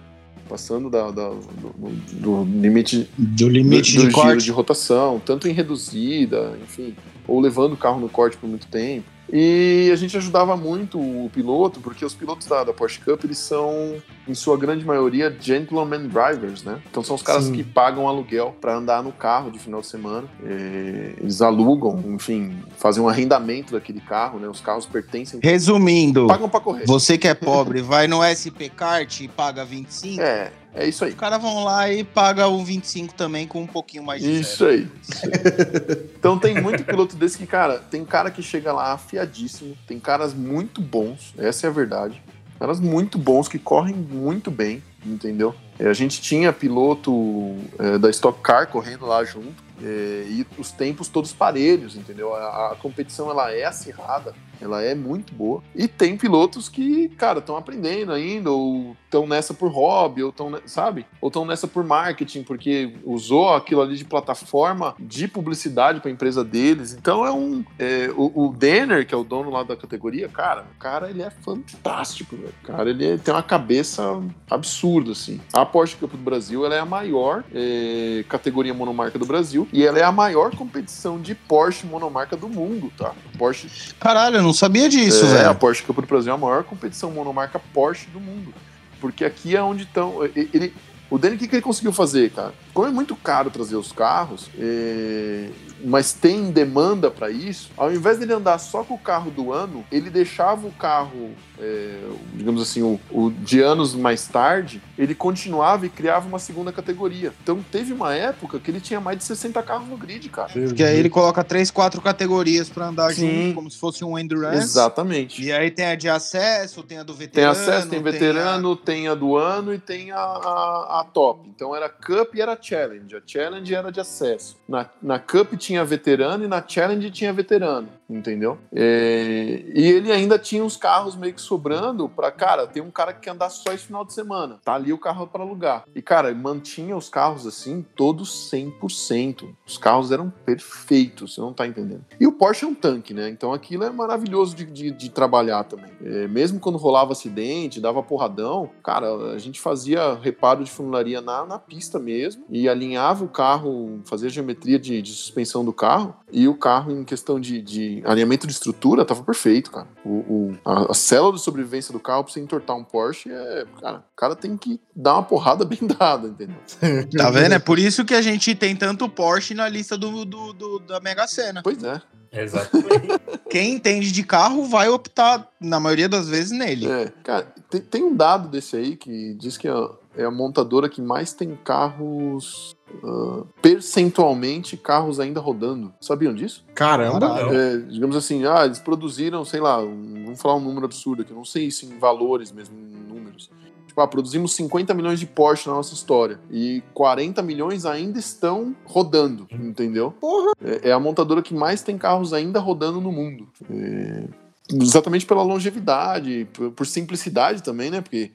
Passando 0.50 0.90
da, 0.90 1.10
da- 1.12 1.30
do, 1.30 1.74
do- 2.14 2.44
limite 2.60 3.10
Do 3.18 3.48
limite 3.48 3.94
do, 3.96 4.02
do 4.02 4.08
de 4.08 4.12
giro 4.12 4.12
corte. 4.14 4.44
de 4.44 4.52
rotação, 4.52 5.22
tanto 5.26 5.48
em 5.48 5.54
reduzida, 5.54 6.58
enfim, 6.62 6.96
ou 7.28 7.40
levando 7.40 7.74
o 7.74 7.78
carro 7.78 8.00
no 8.00 8.10
corte 8.10 8.38
por 8.38 8.48
muito 8.48 8.68
tempo. 8.68 9.14
E 9.32 9.90
a 9.92 9.96
gente 9.96 10.16
ajudava 10.16 10.56
muito 10.56 11.00
o 11.00 11.30
piloto, 11.34 11.80
porque 11.80 12.06
os 12.06 12.14
pilotos 12.14 12.46
da, 12.46 12.64
da 12.64 12.74
Porsche 12.74 13.00
Cup, 13.00 13.24
eles 13.24 13.38
são, 13.38 13.96
em 14.28 14.34
sua 14.36 14.58
grande 14.58 14.86
maioria, 14.86 15.36
gentleman 15.40 16.08
drivers, 16.08 16.62
né? 16.62 16.80
Então 16.92 17.02
são 17.04 17.16
os 17.16 17.24
caras 17.24 17.46
Sim. 17.46 17.54
que 17.54 17.64
pagam 17.64 18.08
aluguel 18.08 18.56
para 18.60 18.76
andar 18.76 19.02
no 19.02 19.12
carro 19.12 19.50
de 19.50 19.58
final 19.58 19.82
de 19.82 19.88
semana. 19.88 20.28
É, 20.46 21.14
eles 21.20 21.42
alugam, 21.42 22.04
enfim, 22.14 22.56
fazem 22.78 23.02
um 23.02 23.08
arrendamento 23.10 23.74
daquele 23.74 24.02
carro, 24.02 24.38
né? 24.38 24.48
Os 24.48 24.62
carros 24.62 24.86
pertencem, 24.86 25.40
Resumindo, 25.42 26.28
pagam 26.28 26.50
para 26.50 26.60
correr. 26.60 26.86
você 26.86 27.18
que 27.18 27.28
é 27.28 27.34
pobre, 27.34 27.82
vai 27.82 28.08
no 28.08 28.22
SP 28.22 28.70
Kart 28.70 29.22
e 29.22 29.28
paga 29.28 29.66
25. 29.66 30.22
É, 30.22 30.52
é 30.76 30.88
isso 30.88 31.06
aí. 31.06 31.12
Os 31.12 31.18
caras 31.18 31.42
vão 31.42 31.64
lá 31.64 31.92
e 31.92 32.04
pagam 32.04 32.56
um 32.56 32.64
25 32.64 33.14
também 33.14 33.48
com 33.48 33.62
um 33.62 33.68
pouquinho 33.68 34.04
mais 34.04 34.22
de 34.22 34.40
Isso 34.40 34.66
zero. 34.66 34.72
aí. 34.72 34.88
isso 35.02 35.26
aí. 35.26 36.10
então 36.18 36.38
tem 36.40 36.60
muito 36.62 36.84
piloto 36.84 37.16
desse 37.16 37.38
que, 37.38 37.46
cara, 37.46 37.80
tem 37.80 38.04
cara 38.04 38.32
que 38.32 38.42
chega 38.42 38.74
lá 38.74 38.94
afiadíssimo, 38.94 39.78
tem 39.88 40.00
caras 40.00 40.34
muito 40.34 40.82
bons, 40.82 41.34
essa 41.38 41.68
é 41.68 41.70
a 41.70 41.74
verdade. 41.74 42.22
Caras 42.60 42.80
muito 42.80 43.18
bons 43.18 43.48
que 43.48 43.60
correm 43.60 43.96
muito 43.96 44.50
bem, 44.50 44.82
entendeu? 45.06 45.54
É, 45.80 45.88
a 45.88 45.94
gente 45.94 46.22
tinha 46.22 46.52
piloto 46.54 47.56
é, 47.80 47.98
da 47.98 48.10
Stock 48.10 48.40
Car 48.42 48.68
correndo 48.68 49.06
lá 49.06 49.24
junto. 49.24 49.64
é, 49.84 50.26
e 50.30 50.48
os 50.58 50.72
tempos 50.72 51.08
todos 51.08 51.34
parelhos, 51.34 51.96
entendeu? 51.96 52.34
A, 52.36 52.72
a 52.72 52.76
competição 52.76 53.30
ela 53.30 53.52
é 53.52 53.66
acirrada, 53.66 54.34
ela 54.62 54.82
é 54.82 54.96
muito 54.96 55.34
boa. 55.34 55.62
E 55.76 55.88
tem 55.90 56.16
pilotos 56.16 56.70
que, 56.70 57.10
cara, 57.10 57.40
estão 57.40 57.58
aprendendo 57.58 58.14
ainda, 58.14 58.50
ou 58.50 58.96
estão 59.04 59.28
nessa 59.28 59.54
por 59.54 59.70
hobby, 59.70 60.24
ou 60.24 60.30
estão, 60.30 60.58
sabe? 60.66 61.06
Ou 61.20 61.28
estão 61.28 61.44
nessa 61.44 61.68
por 61.68 61.84
marketing, 61.84 62.44
porque 62.44 62.94
usou 63.04 63.54
aquilo 63.54 63.82
ali 63.82 63.98
de 63.98 64.06
plataforma 64.06 64.96
de 64.98 65.28
publicidade 65.28 66.00
para 66.00 66.10
a 66.10 66.14
empresa 66.14 66.44
deles. 66.46 66.94
Então 66.94 67.26
é 67.26 67.32
um. 67.32 67.66
é, 67.78 68.10
o, 68.16 68.46
o 68.48 68.54
Denner, 68.54 69.06
que 69.06 69.14
é 69.14 69.18
o 69.18 69.24
dono 69.24 69.50
lá 69.50 69.64
da 69.64 69.76
categoria, 69.76 70.30
cara, 70.30 70.66
o 70.76 70.80
cara 70.80 71.10
ele 71.10 71.24
é 71.24 71.30
fantástico, 71.30 72.38
velho. 72.38 72.54
Cara 72.64 72.90
ele 72.90 73.06
é- 73.06 73.18
tem 73.18 73.34
uma 73.34 73.44
cabeça 73.44 74.22
absurda, 74.50 75.12
assim. 75.12 75.42
A 75.52 75.63
Porsche 75.66 75.96
Cup 75.96 76.12
do 76.12 76.18
Brasil 76.18 76.66
ela 76.66 76.76
é 76.76 76.80
a 76.80 76.86
maior 76.86 77.44
é, 77.54 78.24
categoria 78.28 78.74
monomarca 78.74 79.18
do 79.18 79.26
Brasil 79.26 79.68
e 79.72 79.86
ela 79.86 80.00
é 80.00 80.04
a 80.04 80.12
maior 80.12 80.56
competição 80.56 81.20
de 81.20 81.36
Porsche 81.36 81.86
monomarca 81.86 82.36
do 82.36 82.50
mundo, 82.50 82.92
tá? 82.98 83.14
Porsche 83.38 83.70
Caralho, 84.00 84.38
eu 84.38 84.44
não 84.44 84.54
sabia 84.54 84.90
disso, 84.90 85.26
é, 85.26 85.30
a 85.30 85.44
velho. 85.44 85.56
Porsche 85.56 85.84
Cup 85.84 85.98
do 85.98 86.08
Brasil 86.08 86.32
é 86.32 86.36
a 86.36 86.38
maior 86.38 86.64
competição 86.64 87.12
monomarca 87.12 87.60
Porsche 87.74 88.08
do 88.10 88.20
mundo. 88.20 88.54
Porque 89.00 89.26
aqui 89.26 89.56
é 89.56 89.62
onde 89.62 89.84
estão. 89.84 90.24
Ele, 90.24 90.74
o 91.10 91.18
Danny, 91.18 91.36
o 91.36 91.38
que, 91.38 91.48
que 91.48 91.56
ele 91.56 91.62
conseguiu 91.62 91.92
fazer, 91.92 92.32
cara? 92.32 92.54
Como 92.74 92.88
é 92.88 92.92
muito 92.92 93.16
caro 93.16 93.52
trazer 93.52 93.76
os 93.76 93.92
carros, 93.92 94.50
é, 94.58 95.50
mas 95.84 96.14
tem 96.14 96.52
demanda 96.52 97.12
para 97.12 97.30
isso, 97.30 97.70
ao 97.76 97.92
invés 97.94 98.18
dele 98.18 98.34
andar 98.34 98.58
só 98.58 98.84
com 98.84 98.94
o 98.94 99.00
carro 99.00 99.30
do 99.30 99.52
ano, 99.52 99.86
ele 99.92 100.10
deixava 100.10 100.66
o 100.68 100.72
carro, 100.72 101.32
é, 101.60 102.00
digamos 102.34 102.62
assim, 102.62 102.82
o, 102.82 103.00
o 103.12 103.32
de 103.32 103.62
anos 103.62 103.94
mais 103.94 104.28
tarde, 104.28 104.82
ele 104.98 105.14
continuava 105.14 105.86
e 105.86 105.90
criava 105.90 106.28
uma 106.28 106.40
segunda 106.40 106.72
categoria. 106.72 107.34
Então 107.44 107.64
teve 107.72 107.92
uma 107.94 108.14
época 108.14 108.60
que 108.60 108.72
ele 108.72 108.80
tinha 108.80 109.00
mais 109.00 109.18
de 109.18 109.24
60 109.24 109.62
carros 109.64 109.88
no 109.88 109.98
grid, 109.98 110.30
cara. 110.30 110.50
Porque 110.52 110.84
aí 110.84 110.98
ele 110.98 111.10
coloca 111.10 111.44
três, 111.44 111.70
quatro 111.70 112.02
categorias 112.02 112.70
pra 112.70 112.88
andar 112.88 113.14
Sim. 113.14 113.44
junto, 113.46 113.56
como 113.56 113.70
se 113.72 113.78
fosse 113.78 114.04
um 114.06 114.18
endurance. 114.18 114.58
Exatamente. 114.64 115.42
E 115.44 115.52
aí 115.52 115.70
tem 115.70 115.86
a 115.86 115.96
de 115.96 116.08
acesso, 116.10 116.84
tem 116.84 117.00
a 117.00 117.04
do 117.04 117.14
Tem 117.14 117.20
veterano. 117.28 117.52
acesso, 117.52 117.88
tem 117.90 118.02
veterano, 118.02 118.76
tem 118.76 119.08
a 119.08 119.16
do 119.16 119.36
ano 119.36 119.74
e 119.74 119.80
tem 119.80 120.12
a, 120.12 120.18
a, 120.18 121.00
a 121.02 121.04
top. 121.12 121.50
Então 121.50 121.76
era 121.76 121.90
Cup 121.90 122.36
e 122.36 122.42
era 122.42 122.58
Challenge. 122.60 123.16
A 123.16 123.22
Challenge 123.26 123.74
era 123.76 123.92
de 123.92 124.00
acesso. 124.00 124.58
Na, 124.68 124.90
na 125.02 125.20
Cup 125.20 125.54
tinha 125.58 125.73
veterano 125.82 126.44
e 126.44 126.48
na 126.48 126.62
Challenge 126.68 127.10
tinha 127.10 127.32
veterano, 127.32 127.88
entendeu? 128.10 128.58
É, 128.74 129.64
e 129.74 129.88
ele 129.88 130.12
ainda 130.12 130.38
tinha 130.38 130.62
uns 130.62 130.76
carros 130.76 131.16
meio 131.16 131.34
que 131.34 131.42
sobrando 131.42 132.10
pra, 132.10 132.30
cara, 132.32 132.68
tem 132.68 132.84
um 132.84 132.92
cara 132.92 133.14
que 133.14 133.22
quer 133.22 133.32
andar 133.32 133.50
só 133.50 133.72
esse 133.72 133.86
final 133.86 134.04
de 134.04 134.12
semana. 134.12 134.60
Tá 134.64 134.74
ali 134.74 134.92
o 134.92 134.98
carro 134.98 135.26
para 135.26 135.44
alugar. 135.44 135.86
E, 135.96 136.02
cara, 136.02 136.34
mantinha 136.34 136.98
os 136.98 137.08
carros 137.08 137.48
assim, 137.48 137.86
todos 137.96 138.52
100%. 138.52 139.48
Os 139.66 139.78
carros 139.78 140.12
eram 140.12 140.30
perfeitos, 140.46 141.34
você 141.34 141.40
não 141.40 141.54
tá 141.54 141.66
entendendo. 141.66 142.04
E 142.20 142.28
o 142.28 142.34
Porsche 142.34 142.66
é 142.66 142.68
um 142.68 142.76
tanque, 142.76 143.14
né? 143.14 143.30
Então 143.30 143.54
aquilo 143.54 143.86
é 143.86 143.90
maravilhoso 143.90 144.56
de, 144.56 144.66
de, 144.66 144.92
de 144.92 145.10
trabalhar 145.10 145.64
também. 145.64 145.92
É, 146.04 146.28
mesmo 146.28 146.60
quando 146.60 146.78
rolava 146.78 147.14
acidente, 147.14 147.80
dava 147.80 148.04
porradão, 148.04 148.70
cara, 148.84 149.34
a 149.34 149.38
gente 149.38 149.62
fazia 149.62 150.16
reparo 150.16 150.64
de 150.64 150.72
funilaria 150.72 151.22
na, 151.22 151.46
na 151.46 151.60
pista 151.60 152.00
mesmo 152.00 152.44
e 152.50 152.68
alinhava 152.68 153.24
o 153.24 153.30
carro, 153.30 154.02
fazia 154.06 154.30
geometria 154.30 154.80
de, 154.80 155.02
de 155.02 155.12
suspensão 155.14 155.63
do 155.64 155.74
carro 155.74 156.16
e 156.32 156.48
o 156.48 156.54
carro, 156.56 156.92
em 156.92 157.04
questão 157.04 157.40
de, 157.40 157.62
de 157.62 158.02
alinhamento 158.06 158.46
de 158.48 158.54
estrutura, 158.54 159.06
tava 159.06 159.24
perfeito, 159.24 159.72
cara. 159.72 159.88
O, 160.04 160.10
o- 160.10 160.58
a, 160.66 160.92
a 160.92 160.94
célula 160.94 161.34
de 161.34 161.42
sobrevivência 161.42 161.92
do 161.94 162.00
carro 162.00 162.24
pra 162.24 162.34
você 162.34 162.40
entortar 162.40 162.76
um 162.76 162.84
Porsche 162.84 163.30
é. 163.32 163.66
Cara, 163.82 163.98
o 164.00 164.16
cara 164.16 164.36
tem 164.36 164.56
que 164.58 164.80
dar 164.96 165.14
uma 165.16 165.24
porrada 165.24 165.64
bem 165.66 165.80
dada, 166.00 166.28
entendeu? 166.28 166.56
Tá 167.18 167.30
vendo? 167.30 167.54
É 167.54 167.60
por 167.60 167.78
isso 167.80 168.04
que 168.06 168.14
a 168.14 168.22
gente 168.22 168.54
tem 168.56 168.76
tanto 168.76 169.08
Porsche 169.10 169.54
na 169.54 169.68
lista 169.70 169.98
do, 169.98 170.26
do- 170.26 170.54
do- 170.54 170.80
da 170.80 171.00
Mega 171.00 171.28
Sena. 171.28 171.62
Pois 171.64 171.84
é. 171.84 172.02
Exatamente. 172.36 173.08
Quem 173.50 173.74
entende 173.76 174.12
de 174.12 174.24
carro 174.24 174.66
vai 174.66 174.90
optar, 174.90 175.48
na 175.62 175.80
maioria 175.80 176.10
das 176.10 176.28
vezes, 176.28 176.52
nele. 176.52 176.88
É, 176.90 177.12
cara, 177.24 177.54
tem, 177.70 177.82
tem 177.82 178.04
um 178.04 178.16
dado 178.16 178.48
desse 178.50 178.76
aí 178.76 178.96
que 178.96 179.36
diz 179.36 179.56
que 179.58 179.70
ó, 179.70 179.92
é 180.16 180.24
a 180.24 180.32
montadora 180.32 180.88
que 180.88 181.02
mais 181.02 181.34
tem 181.34 181.58
carros. 181.64 182.76
Uh, 183.02 183.48
percentualmente 183.60 184.78
carros 184.78 185.20
ainda 185.20 185.40
rodando. 185.40 185.92
Sabiam 186.00 186.34
disso? 186.34 186.64
Caramba! 186.76 187.40
É, 187.52 187.78
digamos 187.78 188.16
assim, 188.16 188.46
ah, 188.46 188.66
eles 188.66 188.78
produziram, 188.78 189.44
sei 189.44 189.60
lá, 189.60 189.82
um, 189.82 190.26
vamos 190.26 190.40
falar 190.40 190.56
um 190.56 190.60
número 190.60 190.86
absurdo 190.86 191.24
aqui, 191.24 191.32
eu 191.32 191.38
não 191.38 191.46
sei 191.46 191.66
isso 191.66 191.88
em 191.88 191.98
valores 191.98 192.52
mesmo, 192.52 192.78
em 192.78 193.14
números. 193.14 193.50
Tipo, 193.88 194.02
ah, 194.02 194.08
produzimos 194.08 194.54
50 194.54 194.94
milhões 194.94 195.20
de 195.20 195.26
Porsche 195.26 195.68
na 195.68 195.76
nossa 195.76 195.94
história 195.94 196.40
e 196.52 196.84
40 196.94 197.42
milhões 197.42 197.86
ainda 197.86 198.20
estão 198.20 198.76
rodando, 198.86 199.48
entendeu? 199.52 200.12
Porra! 200.20 200.52
É, 200.64 200.90
é 200.90 200.92
a 200.92 201.00
montadora 201.00 201.42
que 201.42 201.54
mais 201.54 201.82
tem 201.82 201.98
carros 201.98 202.32
ainda 202.32 202.60
rodando 202.60 203.02
no 203.02 203.12
mundo. 203.12 203.48
É, 203.72 204.24
exatamente 204.72 205.26
pela 205.26 205.44
longevidade, 205.44 206.48
por, 206.54 206.72
por 206.72 206.88
simplicidade 206.88 207.62
também, 207.62 207.90
né? 207.90 208.02
Porque 208.02 208.32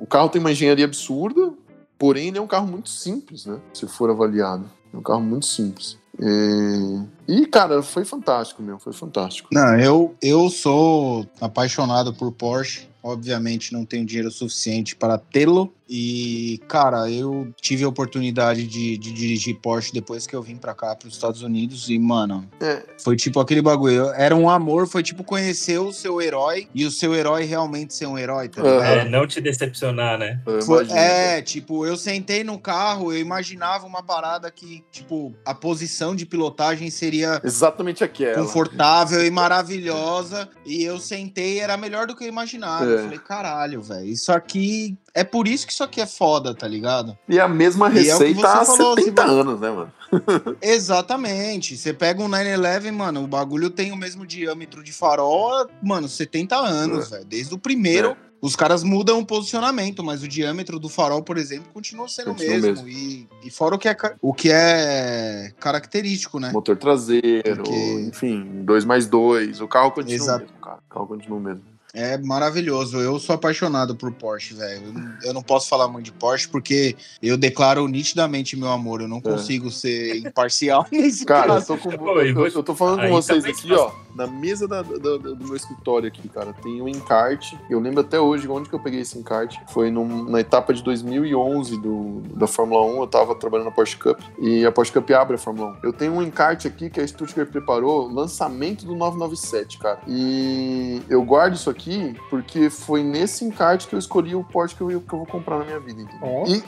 o 0.00 0.06
carro 0.06 0.28
tem 0.28 0.40
uma 0.40 0.52
engenharia 0.52 0.84
absurda, 0.84 1.52
porém 1.98 2.28
ele 2.28 2.38
é 2.38 2.40
um 2.40 2.46
carro 2.46 2.66
muito 2.66 2.88
simples, 2.88 3.46
né? 3.46 3.60
Se 3.72 3.86
for 3.86 4.10
avaliado. 4.10 4.70
É 4.92 4.96
um 4.96 5.02
carro 5.02 5.22
muito 5.22 5.46
simples. 5.46 5.98
É, 6.20 7.04
E, 7.28 7.46
cara, 7.46 7.82
foi 7.82 8.04
fantástico, 8.04 8.62
meu. 8.62 8.78
Foi 8.78 8.92
fantástico. 8.92 9.48
Não, 9.52 9.78
eu, 9.78 10.14
eu 10.20 10.50
sou 10.50 11.26
apaixonado 11.40 12.12
por 12.12 12.32
Porsche. 12.32 12.88
Obviamente 13.02 13.72
não 13.72 13.84
tenho 13.84 14.04
dinheiro 14.04 14.30
suficiente 14.30 14.94
para 14.94 15.16
tê-lo. 15.16 15.72
E, 15.92 16.60
cara, 16.68 17.10
eu 17.10 17.52
tive 17.60 17.82
a 17.82 17.88
oportunidade 17.88 18.64
de, 18.64 18.96
de 18.96 19.12
dirigir 19.12 19.56
Porsche 19.60 19.92
depois 19.92 20.24
que 20.24 20.36
eu 20.36 20.40
vim 20.40 20.54
pra 20.54 20.72
cá, 20.72 20.94
pros 20.94 21.14
Estados 21.14 21.42
Unidos. 21.42 21.90
E, 21.90 21.98
mano, 21.98 22.48
É. 22.60 22.84
foi 23.02 23.16
tipo 23.16 23.40
aquele 23.40 23.60
bagulho. 23.60 24.06
Era 24.10 24.36
um 24.36 24.48
amor, 24.48 24.86
foi 24.86 25.02
tipo 25.02 25.24
conhecer 25.24 25.78
o 25.80 25.92
seu 25.92 26.22
herói 26.22 26.68
e 26.72 26.84
o 26.86 26.92
seu 26.92 27.12
herói 27.12 27.44
realmente 27.44 27.92
ser 27.92 28.06
um 28.06 28.16
herói, 28.16 28.48
tá 28.48 28.62
ligado? 28.62 28.82
É, 28.84 29.08
não 29.08 29.26
te 29.26 29.40
decepcionar, 29.40 30.16
né? 30.16 30.40
Foi- 30.64 30.86
é, 30.92 31.42
tipo, 31.42 31.84
eu 31.84 31.96
sentei 31.96 32.44
no 32.44 32.56
carro, 32.56 33.12
eu 33.12 33.18
imaginava 33.18 33.84
uma 33.84 34.02
parada 34.02 34.48
que, 34.48 34.84
tipo, 34.92 35.34
a 35.44 35.52
posição 35.54 36.14
de 36.14 36.24
pilotagem 36.24 36.88
seria 36.88 37.40
Exatamente 37.42 38.04
aquela. 38.04 38.40
confortável 38.40 39.26
e 39.26 39.30
maravilhosa. 39.30 40.48
E 40.64 40.84
eu 40.84 41.00
sentei, 41.00 41.58
era 41.58 41.76
melhor 41.76 42.06
do 42.06 42.14
que 42.14 42.22
eu 42.22 42.28
imaginava. 42.28 42.84
É. 42.84 42.94
Eu 42.94 42.98
falei, 43.02 43.18
caralho, 43.18 43.82
velho, 43.82 44.06
isso 44.06 44.30
aqui. 44.30 44.96
É 45.14 45.24
por 45.24 45.48
isso 45.48 45.66
que 45.66 45.72
isso 45.72 45.82
aqui 45.82 46.00
é 46.00 46.06
foda, 46.06 46.54
tá 46.54 46.66
ligado? 46.68 47.16
E 47.28 47.38
a 47.40 47.48
mesma 47.48 47.88
é 47.88 47.90
receita 47.90 48.40
você 48.40 48.46
há 48.46 48.64
falou, 48.64 48.94
70 48.96 49.22
se- 49.22 49.28
anos, 49.28 49.60
né, 49.60 49.70
mano? 49.70 49.92
Exatamente. 50.62 51.76
Você 51.76 51.92
pega 51.92 52.22
um 52.22 52.28
911, 52.28 52.90
mano, 52.90 53.24
o 53.24 53.26
bagulho 53.26 53.70
tem 53.70 53.92
o 53.92 53.96
mesmo 53.96 54.26
diâmetro 54.26 54.82
de 54.82 54.92
farol, 54.92 55.52
há, 55.54 55.66
mano, 55.82 56.08
70 56.08 56.56
anos, 56.56 57.10
velho. 57.10 57.24
Desde 57.24 57.54
o 57.54 57.58
primeiro. 57.58 58.10
É. 58.26 58.30
Os 58.42 58.56
caras 58.56 58.82
mudam 58.82 59.18
o 59.18 59.26
posicionamento, 59.26 60.02
mas 60.02 60.22
o 60.22 60.28
diâmetro 60.28 60.78
do 60.78 60.88
farol, 60.88 61.22
por 61.22 61.36
exemplo, 61.36 61.68
continua 61.74 62.08
sendo 62.08 62.30
o 62.30 62.34
Continua 62.34 62.58
mesmo. 62.58 62.88
E, 62.88 63.28
e 63.44 63.50
fora 63.50 63.74
o 63.74 63.78
que, 63.78 63.86
é, 63.86 63.94
o 64.22 64.32
que 64.32 64.48
é 64.50 65.52
característico, 65.60 66.40
né? 66.40 66.50
Motor 66.50 66.74
traseiro, 66.78 67.56
Porque- 67.56 68.00
enfim, 68.08 68.62
2 68.64 68.86
mais 68.86 69.06
2. 69.06 69.60
O 69.60 69.68
carro 69.68 69.90
continua 69.90 70.16
Exato. 70.24 70.38
o 70.44 70.46
mesmo, 70.46 70.58
cara. 70.58 70.78
O 70.78 70.94
carro 70.94 71.06
continua 71.06 71.36
o 71.38 71.40
mesmo. 71.42 71.62
É 71.92 72.16
maravilhoso. 72.18 72.98
Eu 72.98 73.18
sou 73.18 73.34
apaixonado 73.34 73.96
por 73.96 74.12
Porsche, 74.12 74.54
velho. 74.54 74.86
Eu, 74.86 74.92
não- 74.92 75.12
eu 75.24 75.34
não 75.34 75.42
posso 75.42 75.68
falar 75.68 75.88
muito 75.88 76.06
de 76.06 76.12
Porsche 76.12 76.48
porque 76.48 76.96
eu 77.22 77.36
declaro 77.36 77.86
nitidamente 77.88 78.56
meu 78.56 78.68
amor. 78.70 79.00
Eu 79.00 79.08
não 79.08 79.20
consigo 79.20 79.70
ser 79.70 80.16
imparcial 80.18 80.86
nesse 80.92 81.22
É. 81.24 81.26
Cara, 81.26 81.46
eu 81.46 81.54
caso. 81.54 81.66
tô, 81.66 81.76
com, 81.98 82.20
eu, 82.20 82.46
eu 82.46 82.62
tô 82.62 82.74
falando 82.74 83.00
aí 83.00 83.08
com 83.08 83.14
vocês 83.16 83.44
aqui, 83.44 83.72
ó. 83.72 83.90
Na 84.14 84.26
mesa 84.26 84.66
da- 84.66 84.82
da- 84.82 84.96
da- 84.98 85.16
do 85.34 85.44
meu 85.46 85.56
escritório 85.56 86.08
aqui, 86.08 86.28
cara, 86.28 86.52
tem 86.52 86.82
um 86.82 86.88
encarte. 86.88 87.56
Eu 87.70 87.78
lembro 87.80 88.00
até 88.00 88.18
hoje 88.20 88.46
onde 88.48 88.68
que 88.68 88.74
eu 88.74 88.80
peguei 88.80 89.00
esse 89.00 89.16
encarte. 89.18 89.60
Foi 89.72 89.90
num- 89.90 90.24
na 90.24 90.40
etapa 90.40 90.74
de 90.74 90.82
2011 90.82 91.76
do, 91.80 92.20
da 92.36 92.46
Fórmula 92.46 92.84
1. 92.86 93.00
Eu 93.00 93.06
tava 93.06 93.34
trabalhando 93.34 93.66
na 93.66 93.72
Porsche 93.72 93.96
Cup. 93.96 94.18
E 94.38 94.64
a 94.66 94.72
Porsche 94.72 94.92
Cup 94.92 95.08
abre 95.12 95.36
a 95.36 95.38
Fórmula 95.38 95.72
1. 95.82 95.86
Eu 95.86 95.92
tenho 95.92 96.12
um 96.12 96.22
encarte 96.22 96.66
aqui 96.66 96.90
que 96.90 97.00
a 97.00 97.06
Stuttgart 97.06 97.48
preparou, 97.50 98.08
lançamento 98.12 98.84
do 98.84 98.94
997, 98.96 99.78
cara. 99.78 100.00
E 100.08 101.00
eu 101.08 101.22
guardo 101.22 101.54
isso 101.54 101.70
aqui 101.70 101.79
porque 102.28 102.68
foi 102.70 103.02
nesse 103.02 103.44
encarte 103.44 103.86
que 103.88 103.94
eu 103.94 103.98
escolhi 103.98 104.34
o 104.34 104.44
Porsche 104.44 104.74
que 104.74 104.82
eu, 104.82 104.88
que 105.00 105.12
eu 105.12 105.18
vou 105.18 105.26
comprar 105.26 105.58
na 105.58 105.64
minha 105.64 105.80
vida. 105.80 106.02
entendeu? 106.02 106.28
Ó. 106.28 106.44
E, 106.46 106.62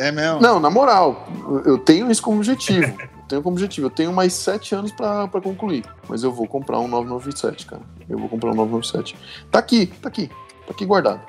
É 0.00 0.10
mesmo? 0.12 0.40
não, 0.40 0.58
na 0.60 0.70
moral, 0.70 1.26
eu 1.64 1.78
tenho 1.78 2.10
isso 2.10 2.22
como 2.22 2.36
objetivo. 2.38 2.84
Eu 2.86 3.08
tenho 3.28 3.42
como 3.42 3.54
objetivo. 3.56 3.86
Eu 3.86 3.90
tenho 3.90 4.12
mais 4.12 4.32
sete 4.32 4.74
anos 4.74 4.92
pra, 4.92 5.26
pra 5.28 5.40
concluir. 5.40 5.84
Mas 6.08 6.22
eu 6.22 6.32
vou 6.32 6.46
comprar 6.46 6.78
um 6.80 6.88
997, 6.88 7.66
cara. 7.66 7.82
Eu 8.08 8.18
vou 8.18 8.28
comprar 8.28 8.50
um 8.50 8.54
997. 8.54 9.16
Tá 9.50 9.58
aqui, 9.58 9.86
tá 9.86 10.08
aqui. 10.08 10.28
Tá 10.28 10.70
aqui 10.72 10.84
guardado. 10.84 11.20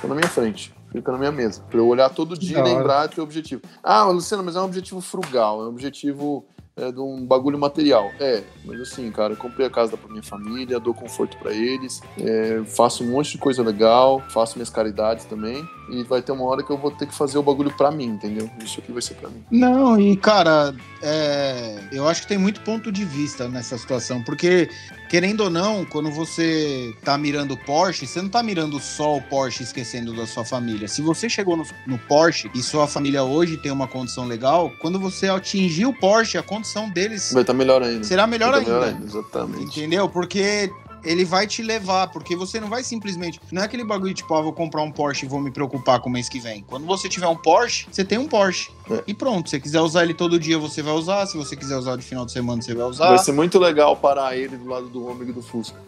Tá 0.00 0.08
na 0.08 0.14
minha 0.14 0.28
frente. 0.28 0.72
Fica 0.92 1.10
na 1.10 1.18
minha 1.18 1.32
mesa. 1.32 1.60
Pra 1.68 1.78
eu 1.78 1.86
olhar 1.88 2.08
todo 2.10 2.38
dia 2.38 2.58
e 2.58 2.62
lembrar 2.62 3.06
do 3.06 3.16
teu 3.16 3.24
objetivo. 3.24 3.62
Ah, 3.82 4.04
Luciano, 4.04 4.44
mas 4.44 4.54
é 4.54 4.60
um 4.60 4.64
objetivo 4.64 5.00
frugal. 5.00 5.60
É 5.62 5.64
um 5.64 5.68
objetivo 5.70 6.46
é, 6.76 6.90
de 6.90 7.00
um 7.00 7.24
bagulho 7.24 7.58
material. 7.58 8.10
É, 8.18 8.42
mas 8.64 8.80
assim, 8.80 9.10
cara, 9.10 9.34
eu 9.34 9.36
comprei 9.36 9.66
a 9.66 9.70
casa 9.70 9.96
pra 9.96 10.10
minha 10.10 10.22
família, 10.22 10.80
dou 10.80 10.94
conforto 10.94 11.36
pra 11.38 11.52
eles, 11.52 12.00
é, 12.18 12.62
faço 12.64 13.04
um 13.04 13.08
monte 13.08 13.32
de 13.32 13.38
coisa 13.38 13.62
legal, 13.62 14.20
faço 14.30 14.56
minhas 14.56 14.70
caridades 14.70 15.24
também. 15.24 15.66
E 15.88 16.02
vai 16.04 16.22
ter 16.22 16.32
uma 16.32 16.44
hora 16.44 16.62
que 16.62 16.70
eu 16.70 16.78
vou 16.78 16.90
ter 16.90 17.06
que 17.06 17.14
fazer 17.14 17.38
o 17.38 17.42
bagulho 17.42 17.72
pra 17.76 17.90
mim, 17.90 18.06
entendeu? 18.06 18.50
Isso 18.62 18.80
aqui 18.80 18.92
vai 18.92 19.02
ser 19.02 19.14
pra 19.14 19.28
mim. 19.28 19.42
Não, 19.50 20.00
e 20.00 20.16
cara, 20.16 20.74
é, 21.02 21.78
eu 21.92 22.08
acho 22.08 22.22
que 22.22 22.28
tem 22.28 22.38
muito 22.38 22.60
ponto 22.62 22.90
de 22.90 23.04
vista 23.04 23.48
nessa 23.48 23.76
situação, 23.76 24.22
porque 24.22 24.68
querendo 25.08 25.42
ou 25.42 25.50
não, 25.50 25.84
quando 25.84 26.10
você 26.10 26.94
tá 27.04 27.16
mirando 27.16 27.56
Porsche, 27.56 28.06
você 28.06 28.20
não 28.20 28.28
tá 28.28 28.42
mirando 28.42 28.80
só 28.80 29.16
o 29.16 29.22
Porsche 29.22 29.62
esquecendo 29.62 30.14
da 30.14 30.26
sua 30.26 30.44
família. 30.44 30.88
Se 30.88 31.02
você 31.02 31.28
chegou 31.28 31.56
no, 31.56 31.64
no 31.86 31.98
Porsche 31.98 32.50
e 32.54 32.62
sua 32.62 32.86
família 32.86 33.22
hoje 33.22 33.56
tem 33.56 33.70
uma 33.70 33.86
condição 33.86 34.24
legal, 34.24 34.72
quando 34.80 34.98
você 34.98 35.28
atingir 35.28 35.86
o 35.86 35.92
Porsche, 35.92 36.38
a 36.38 36.42
condição 36.42 36.88
deles 36.90 37.32
Vai 37.32 37.42
estar 37.42 37.54
melhor 37.54 37.82
ainda. 37.82 38.04
será 38.04 38.26
melhor 38.26 38.52
Vai 38.52 38.64
tá 38.64 38.84
ainda. 38.86 39.04
Exatamente. 39.04 39.78
Entendeu? 39.78 40.08
Porque 40.08 40.70
ele 41.04 41.24
vai 41.24 41.46
te 41.46 41.62
levar, 41.62 42.08
porque 42.08 42.34
você 42.36 42.58
não 42.60 42.68
vai 42.68 42.82
simplesmente. 42.82 43.40
Não 43.52 43.62
é 43.62 43.64
aquele 43.64 43.84
bagulho 43.84 44.14
tipo, 44.14 44.32
ah, 44.34 44.40
vou 44.40 44.52
comprar 44.52 44.82
um 44.82 44.90
Porsche 44.90 45.26
e 45.26 45.28
vou 45.28 45.40
me 45.40 45.50
preocupar 45.50 46.00
com 46.00 46.08
o 46.08 46.12
mês 46.12 46.28
que 46.28 46.38
vem. 46.40 46.62
Quando 46.66 46.86
você 46.86 47.08
tiver 47.08 47.26
um 47.28 47.36
Porsche, 47.36 47.86
você 47.90 48.04
tem 48.04 48.18
um 48.18 48.26
Porsche. 48.26 48.70
É. 48.90 49.02
E 49.06 49.14
pronto, 49.14 49.48
se 49.48 49.56
você 49.56 49.60
quiser 49.60 49.80
usar 49.80 50.02
ele 50.04 50.14
todo 50.14 50.38
dia, 50.38 50.58
você 50.58 50.82
vai 50.82 50.94
usar. 50.94 51.26
Se 51.26 51.36
você 51.36 51.56
quiser 51.56 51.76
usar 51.76 51.96
de 51.96 52.02
final 52.02 52.24
de 52.26 52.32
semana, 52.32 52.60
você 52.62 52.74
vai 52.74 52.86
usar. 52.86 53.08
Vai 53.08 53.18
ser 53.18 53.32
muito 53.32 53.58
legal 53.58 53.96
parar 53.96 54.36
ele 54.36 54.56
do 54.56 54.68
lado 54.68 54.88
do 54.88 55.06
ômega 55.06 55.32
do 55.32 55.42
Fusca. 55.42 55.78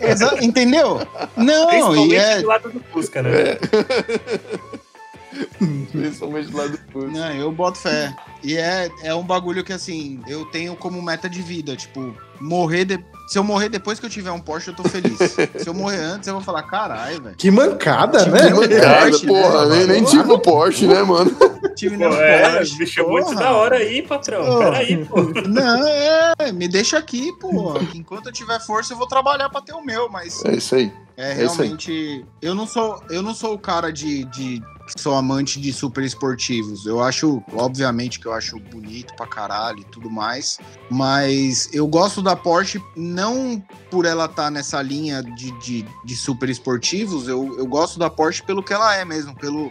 Exa- 0.00 0.42
Entendeu? 0.42 1.00
Não, 1.36 1.94
e 2.06 2.14
é. 2.14 2.40
do 2.40 2.46
lado 2.46 2.70
do 2.70 2.80
Fusca, 2.92 3.22
né? 3.22 3.30
Principalmente 5.92 6.50
do 6.50 6.56
lado 6.56 6.78
do. 6.92 7.08
Não, 7.08 7.32
eu 7.34 7.50
boto 7.52 7.78
fé. 7.78 8.14
E 8.42 8.56
é, 8.56 8.90
é 9.02 9.14
um 9.14 9.24
bagulho 9.24 9.62
que, 9.64 9.72
assim, 9.72 10.20
eu 10.26 10.44
tenho 10.46 10.74
como 10.76 11.00
meta 11.02 11.28
de 11.28 11.42
vida. 11.42 11.76
Tipo, 11.76 12.14
morrer. 12.40 12.84
de- 12.84 13.04
Se 13.28 13.38
eu 13.38 13.44
morrer 13.44 13.68
depois 13.68 13.98
que 14.00 14.06
eu 14.06 14.10
tiver 14.10 14.30
um 14.30 14.40
Porsche, 14.40 14.68
eu 14.68 14.74
tô 14.76 14.84
feliz. 14.84 15.18
Se 15.58 15.66
eu 15.66 15.74
morrer 15.74 15.98
antes, 15.98 16.26
eu 16.28 16.34
vou 16.34 16.42
falar, 16.42 16.62
caralho, 16.62 17.22
velho. 17.22 17.36
Que 17.36 17.50
mancada, 17.50 18.24
Que 18.24 18.30
né? 18.30 18.50
Mancada, 18.50 19.10
Porsche, 19.10 19.26
porra, 19.26 19.66
né, 19.66 19.84
nem, 19.86 20.04
tive 20.04 20.32
o 20.32 20.38
Porsche, 20.38 20.86
né, 20.86 21.02
mano? 21.02 21.30
Tive 21.78 21.96
Pô, 21.96 22.04
é, 22.06 22.56
Porsche. 22.56 22.76
bicho, 22.78 23.08
muito 23.08 23.26
porra. 23.26 23.36
da 23.40 23.52
hora 23.52 23.76
aí, 23.76 24.02
patrão. 24.02 24.44
Porra. 24.44 24.64
Peraí, 24.72 25.04
pô. 25.04 25.16
Não, 25.46 25.86
é, 25.86 26.50
me 26.52 26.66
deixa 26.66 26.98
aqui, 26.98 27.30
pô. 27.38 27.74
que 27.74 27.98
Enquanto 27.98 28.26
eu 28.26 28.32
tiver 28.32 28.58
força, 28.60 28.92
eu 28.94 28.96
vou 28.98 29.06
trabalhar 29.06 29.48
pra 29.48 29.60
ter 29.60 29.72
o 29.74 29.84
meu, 29.84 30.08
mas 30.08 30.44
É 30.44 30.56
isso 30.56 30.74
aí. 30.74 30.92
é 31.16 31.40
É 31.40 31.44
isso 31.44 31.60
aí. 31.62 31.68
realmente. 31.68 32.26
Eu 32.42 32.54
não 32.54 32.66
sou, 32.66 33.00
eu 33.10 33.22
não 33.22 33.32
sou 33.32 33.54
o 33.54 33.58
cara 33.58 33.92
de, 33.92 34.24
de 34.24 34.60
que 34.60 34.62
sou 34.96 35.14
amante 35.14 35.60
de 35.60 35.72
super 35.72 36.04
esportivos. 36.04 36.86
Eu 36.86 37.02
acho, 37.02 37.42
obviamente, 37.52 38.18
que 38.20 38.26
eu 38.26 38.32
acho 38.32 38.58
bonito 38.58 39.14
pra 39.16 39.26
caralho 39.26 39.80
e 39.80 39.84
tudo 39.84 40.10
mais. 40.10 40.58
Mas 40.90 41.68
eu 41.72 41.86
gosto 41.86 42.22
da 42.22 42.36
Porsche 42.36 42.80
não 42.96 43.62
por 43.90 44.04
ela 44.04 44.26
estar 44.26 44.50
nessa 44.50 44.80
linha 44.80 45.22
de, 45.22 45.50
de, 45.58 45.86
de 46.04 46.16
super 46.16 46.48
esportivos. 46.48 47.28
Eu, 47.28 47.58
eu 47.58 47.66
gosto 47.66 47.98
da 47.98 48.08
Porsche 48.08 48.42
pelo 48.42 48.62
que 48.62 48.72
ela 48.72 48.94
é 48.94 49.04
mesmo. 49.04 49.34
Pelo, 49.34 49.70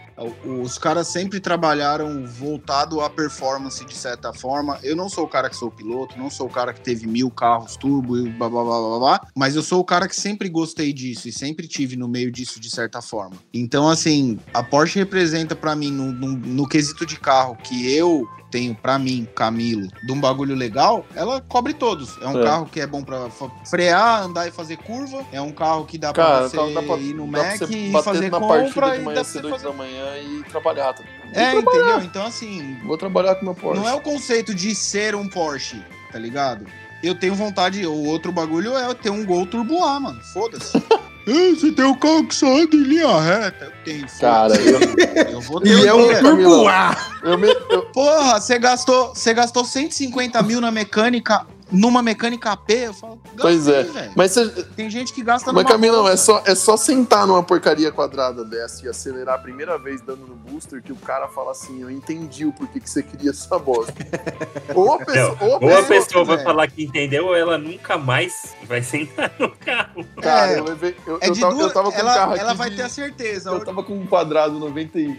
os 0.62 0.78
caras 0.78 1.08
sempre 1.08 1.40
trabalharam 1.40 2.26
voltado 2.26 3.00
à 3.00 3.08
performance 3.08 3.84
de 3.84 3.94
certa 3.94 4.32
forma. 4.32 4.78
Eu 4.82 4.94
não 4.94 5.08
sou 5.08 5.24
o 5.24 5.28
cara 5.28 5.48
que 5.48 5.56
sou 5.56 5.70
piloto, 5.70 6.18
não 6.18 6.30
sou 6.30 6.46
o 6.46 6.50
cara 6.50 6.72
que 6.72 6.80
teve 6.80 7.06
mil 7.06 7.30
carros 7.30 7.76
turbo 7.76 8.16
e 8.16 8.28
blá 8.28 8.48
blá 8.48 8.64
blá 8.64 8.80
blá 8.80 8.98
blá, 8.98 9.28
mas 9.34 9.56
eu 9.56 9.62
sou 9.62 9.80
o 9.80 9.84
cara 9.84 10.08
que 10.08 10.16
sempre 10.16 10.48
gostei 10.48 10.92
disso 10.92 11.28
e 11.28 11.32
sempre 11.32 11.66
tive 11.66 11.96
no 11.96 12.08
meio 12.08 12.30
disso 12.30 12.60
de 12.60 12.70
certa 12.70 13.00
forma. 13.00 13.36
Então, 13.52 13.88
assim, 13.88 14.38
a 14.52 14.62
Porsche 14.62 15.04
representa 15.08 15.56
pra 15.56 15.74
mim 15.74 15.90
no, 15.90 16.12
no, 16.12 16.28
no 16.36 16.68
quesito 16.68 17.06
de 17.06 17.18
carro 17.18 17.56
que 17.56 17.94
eu 17.96 18.28
tenho 18.50 18.74
pra 18.74 18.98
mim, 18.98 19.26
Camilo, 19.34 19.88
de 20.06 20.10
um 20.12 20.18
bagulho 20.20 20.54
legal, 20.54 21.04
ela 21.14 21.38
cobre 21.48 21.74
todos. 21.74 22.16
É 22.22 22.26
um 22.28 22.40
É. 22.40 22.44
carro 22.44 22.66
que 22.66 22.80
é 22.80 22.86
bom 22.86 23.02
pra 23.02 23.28
fa- 23.28 23.50
frear, 23.68 24.22
andar 24.22 24.46
e 24.48 24.50
fazer 24.50 24.76
curva. 24.78 25.22
É 25.30 25.40
um 25.40 25.52
carro 25.52 25.84
que 25.84 25.98
dá 25.98 26.12
pra 26.14 26.42
você 26.48 26.56
tá- 26.56 26.66
dá 26.80 26.82
pra, 26.82 26.96
ir 26.96 27.12
no 27.14 27.30
dá 27.30 27.42
Mac 27.42 27.60
e 27.70 27.92
fazer 28.02 28.30
na 28.30 28.40
compra 28.40 28.92
de 28.92 29.00
e 29.00 29.04
manhã 29.04 29.14
dá 29.18 29.24
cedo, 29.24 29.48
você 29.48 29.52
8 29.52 29.60
fazer... 29.62 29.66
da 29.68 29.72
manhã 29.74 30.04
e 30.18 30.44
trabalhar. 30.44 30.94
Tá? 30.94 31.04
É, 31.34 31.54
entendeu? 31.54 32.00
Então, 32.02 32.24
assim, 32.24 32.78
Vou 32.86 32.96
trabalhar 32.96 33.34
com 33.34 33.44
meu 33.44 33.54
Porsche. 33.54 33.80
não 33.82 33.88
é 33.88 33.94
o 33.94 34.00
conceito 34.00 34.54
de 34.54 34.74
ser 34.74 35.14
um 35.14 35.28
Porsche, 35.28 35.82
tá 36.10 36.18
ligado? 36.18 36.64
Eu 37.02 37.14
tenho 37.14 37.34
vontade, 37.34 37.86
o 37.86 38.04
outro 38.06 38.32
bagulho 38.32 38.74
é 38.76 38.92
ter 38.94 39.10
um 39.10 39.26
Gol 39.26 39.44
Turbo 39.46 39.84
A, 39.84 40.00
mano. 40.00 40.20
Foda-se. 40.32 40.72
"Ah, 41.30 41.54
você 41.54 41.72
tem 41.72 41.84
um 41.84 41.94
carro 41.94 42.26
que 42.26 42.34
só 42.34 42.46
anda 42.46 42.74
em 42.76 42.82
linha 42.82 43.20
reta. 43.20 43.64
Eu 43.66 43.72
tenho. 43.84 44.06
Cara, 44.20 44.54
eu, 44.56 44.80
eu 45.32 45.40
vou 45.40 45.60
ter 45.60 45.70
E 45.70 45.86
é 45.86 45.94
um 45.94 46.10
um 46.10 46.20
turbo 46.20 46.68
A. 46.68 46.96
eu, 47.22 47.38
me, 47.38 47.48
eu, 47.70 47.82
Porra, 47.92 48.40
você 48.40 48.58
gastou, 48.58 49.14
você 49.14 49.34
gastou 49.34 49.64
150 49.64 50.42
mil 50.42 50.60
na 50.60 50.70
mecânica, 50.70 51.46
numa 51.70 52.02
mecânica 52.02 52.52
AP? 52.52 52.70
Eu 52.70 52.94
falo, 52.94 53.20
Pois 53.40 53.68
é. 53.68 53.82
velho. 53.84 54.12
mas 54.16 54.32
você, 54.32 54.48
Tem 54.76 54.88
gente 54.88 55.12
que 55.12 55.22
gasta 55.22 55.52
Mas 55.52 55.64
Camilão, 55.66 56.08
é 56.08 56.16
só, 56.16 56.42
é 56.46 56.54
só 56.54 56.76
sentar 56.76 57.26
numa 57.26 57.42
porcaria 57.42 57.92
quadrada 57.92 58.44
dessa 58.44 58.86
e 58.86 58.88
acelerar 58.88 59.34
a 59.34 59.38
primeira 59.38 59.78
vez 59.78 60.00
dando 60.00 60.26
no 60.26 60.34
booster 60.34 60.82
que 60.82 60.92
o 60.92 60.96
cara 60.96 61.28
fala 61.28 61.50
assim, 61.52 61.82
eu 61.82 61.90
entendi 61.90 62.44
o 62.46 62.52
porquê 62.52 62.80
que 62.80 62.88
você 62.88 63.02
queria 63.02 63.30
essa 63.30 63.58
bosta. 63.58 63.92
ou 64.74 64.94
a 64.94 64.98
pessoa, 64.98 65.36
a 65.40 65.44
Ou 65.44 65.56
a 65.56 65.60
pessoa, 65.60 65.84
pessoa 65.86 66.24
vai 66.24 66.36
é. 66.36 66.42
falar 66.44 66.66
que 66.68 66.84
entendeu, 66.84 67.26
ou 67.26 67.36
ela 67.36 67.58
nunca 67.58 67.98
mais 67.98 68.54
vai 68.64 68.82
sentar 68.82 69.32
no 69.38 69.50
carro. 69.50 70.04
cara, 70.22 70.52
É, 70.52 70.58
eu, 70.58 70.64
levei, 70.64 70.96
eu, 71.06 71.18
É 71.20 71.28
eu 71.28 71.38
tava, 71.38 71.54
duas, 71.54 71.66
eu 71.66 71.72
tava 71.72 71.92
com 71.92 71.98
ela, 71.98 72.12
um 72.12 72.14
carro 72.14 72.36
ela 72.36 72.54
vai 72.54 72.70
de- 72.70 72.76
ter 72.76 72.82
a 72.82 72.88
certeza. 72.88 73.50
eu 73.50 73.64
tava 73.64 73.82
com 73.82 73.94
um 73.94 74.06
quadrado 74.06 74.58
90, 74.58 74.98
e- 74.98 75.18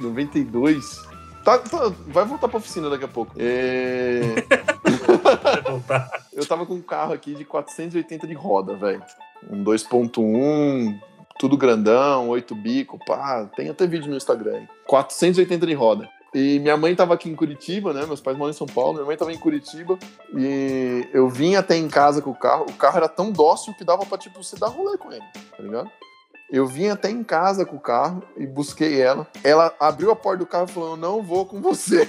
92. 0.00 1.06
Tá, 1.44 1.58
tá, 1.58 1.90
vai 2.08 2.24
voltar 2.24 2.46
pra 2.46 2.58
oficina 2.58 2.90
daqui 2.90 3.04
a 3.04 3.08
pouco. 3.08 3.32
É. 3.38 4.20
eu 6.32 6.46
tava 6.46 6.66
com 6.66 6.74
um 6.74 6.82
carro 6.82 7.12
aqui 7.12 7.34
de 7.34 7.44
480 7.44 8.26
de 8.26 8.34
roda, 8.34 8.74
velho. 8.74 9.02
Um 9.50 9.62
2.1, 9.64 11.00
tudo 11.38 11.56
grandão, 11.56 12.28
8 12.28 12.54
bico, 12.54 12.98
pá. 13.04 13.48
Tem 13.56 13.68
até 13.68 13.86
vídeo 13.86 14.10
no 14.10 14.16
Instagram. 14.16 14.56
aí. 14.56 14.68
480 14.86 15.66
de 15.66 15.74
roda. 15.74 16.08
E 16.34 16.58
minha 16.58 16.76
mãe 16.76 16.94
tava 16.94 17.14
aqui 17.14 17.28
em 17.28 17.34
Curitiba, 17.34 17.92
né? 17.94 18.04
Meus 18.04 18.20
pais 18.20 18.36
moram 18.36 18.50
em 18.50 18.54
São 18.54 18.66
Paulo, 18.66 18.94
minha 18.94 19.06
mãe 19.06 19.16
tava 19.16 19.32
em 19.32 19.38
Curitiba. 19.38 19.98
E 20.36 21.08
eu 21.12 21.28
vim 21.28 21.54
até 21.54 21.76
em 21.76 21.88
casa 21.88 22.20
com 22.20 22.30
o 22.30 22.34
carro. 22.34 22.66
O 22.68 22.74
carro 22.74 22.98
era 22.98 23.08
tão 23.08 23.30
dócil 23.30 23.72
que 23.74 23.84
dava 23.84 24.04
pra, 24.04 24.18
tipo, 24.18 24.42
você 24.42 24.56
dar 24.56 24.68
rolê 24.68 24.98
com 24.98 25.10
ele, 25.10 25.24
tá 25.56 25.62
ligado? 25.62 25.90
Eu 26.50 26.66
vim 26.66 26.88
até 26.88 27.10
em 27.10 27.22
casa 27.22 27.64
com 27.66 27.76
o 27.76 27.80
carro 27.80 28.22
e 28.36 28.46
busquei 28.46 29.00
ela. 29.00 29.26
Ela 29.44 29.74
abriu 29.78 30.10
a 30.10 30.16
porta 30.16 30.38
do 30.38 30.46
carro 30.46 30.66
e 30.68 30.72
falou: 30.72 30.90
Eu 30.90 30.96
não 30.96 31.22
vou 31.22 31.44
com 31.44 31.60
você. 31.60 32.08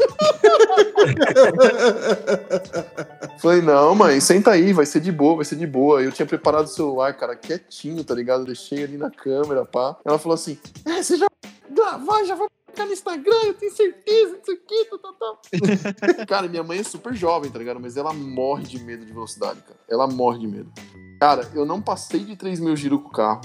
Falei, 3.40 3.62
não, 3.62 3.94
mãe, 3.94 4.20
senta 4.20 4.50
aí, 4.52 4.72
vai 4.72 4.86
ser 4.86 5.00
de 5.00 5.10
boa, 5.10 5.36
vai 5.36 5.44
ser 5.44 5.56
de 5.56 5.66
boa. 5.66 6.02
Eu 6.02 6.12
tinha 6.12 6.26
preparado 6.26 6.64
o 6.64 6.68
celular, 6.68 7.14
cara, 7.14 7.36
quietinho, 7.36 8.04
tá 8.04 8.14
ligado? 8.14 8.44
Deixei 8.44 8.84
ali 8.84 8.96
na 8.96 9.10
câmera, 9.10 9.64
pá. 9.64 9.96
Ela 10.04 10.18
falou 10.18 10.34
assim: 10.34 10.58
É, 10.84 11.02
você 11.02 11.16
já 11.16 11.26
vai 11.42 11.52
gravar, 11.70 12.24
já 12.24 12.34
vai 12.34 12.48
ficar 12.66 12.86
no 12.86 12.92
Instagram, 12.92 13.42
eu 13.44 13.54
tenho 13.54 13.72
certeza 13.72 14.38
disso 14.38 14.52
aqui, 14.52 14.84
tá, 14.90 14.98
tá, 14.98 15.12
tá. 16.16 16.24
cara, 16.26 16.48
minha 16.48 16.62
mãe 16.62 16.78
é 16.78 16.84
super 16.84 17.14
jovem, 17.14 17.50
tá 17.50 17.58
ligado? 17.58 17.80
Mas 17.80 17.96
ela 17.96 18.12
morre 18.12 18.64
de 18.64 18.78
medo 18.82 19.04
de 19.04 19.12
velocidade, 19.12 19.60
cara. 19.62 19.78
Ela 19.88 20.06
morre 20.06 20.40
de 20.40 20.46
medo. 20.46 20.72
Cara, 21.20 21.50
eu 21.54 21.66
não 21.66 21.82
passei 21.82 22.20
de 22.20 22.36
3 22.36 22.60
mil 22.60 22.76
giros 22.76 23.02
com 23.02 23.08
o 23.08 23.12
carro. 23.12 23.40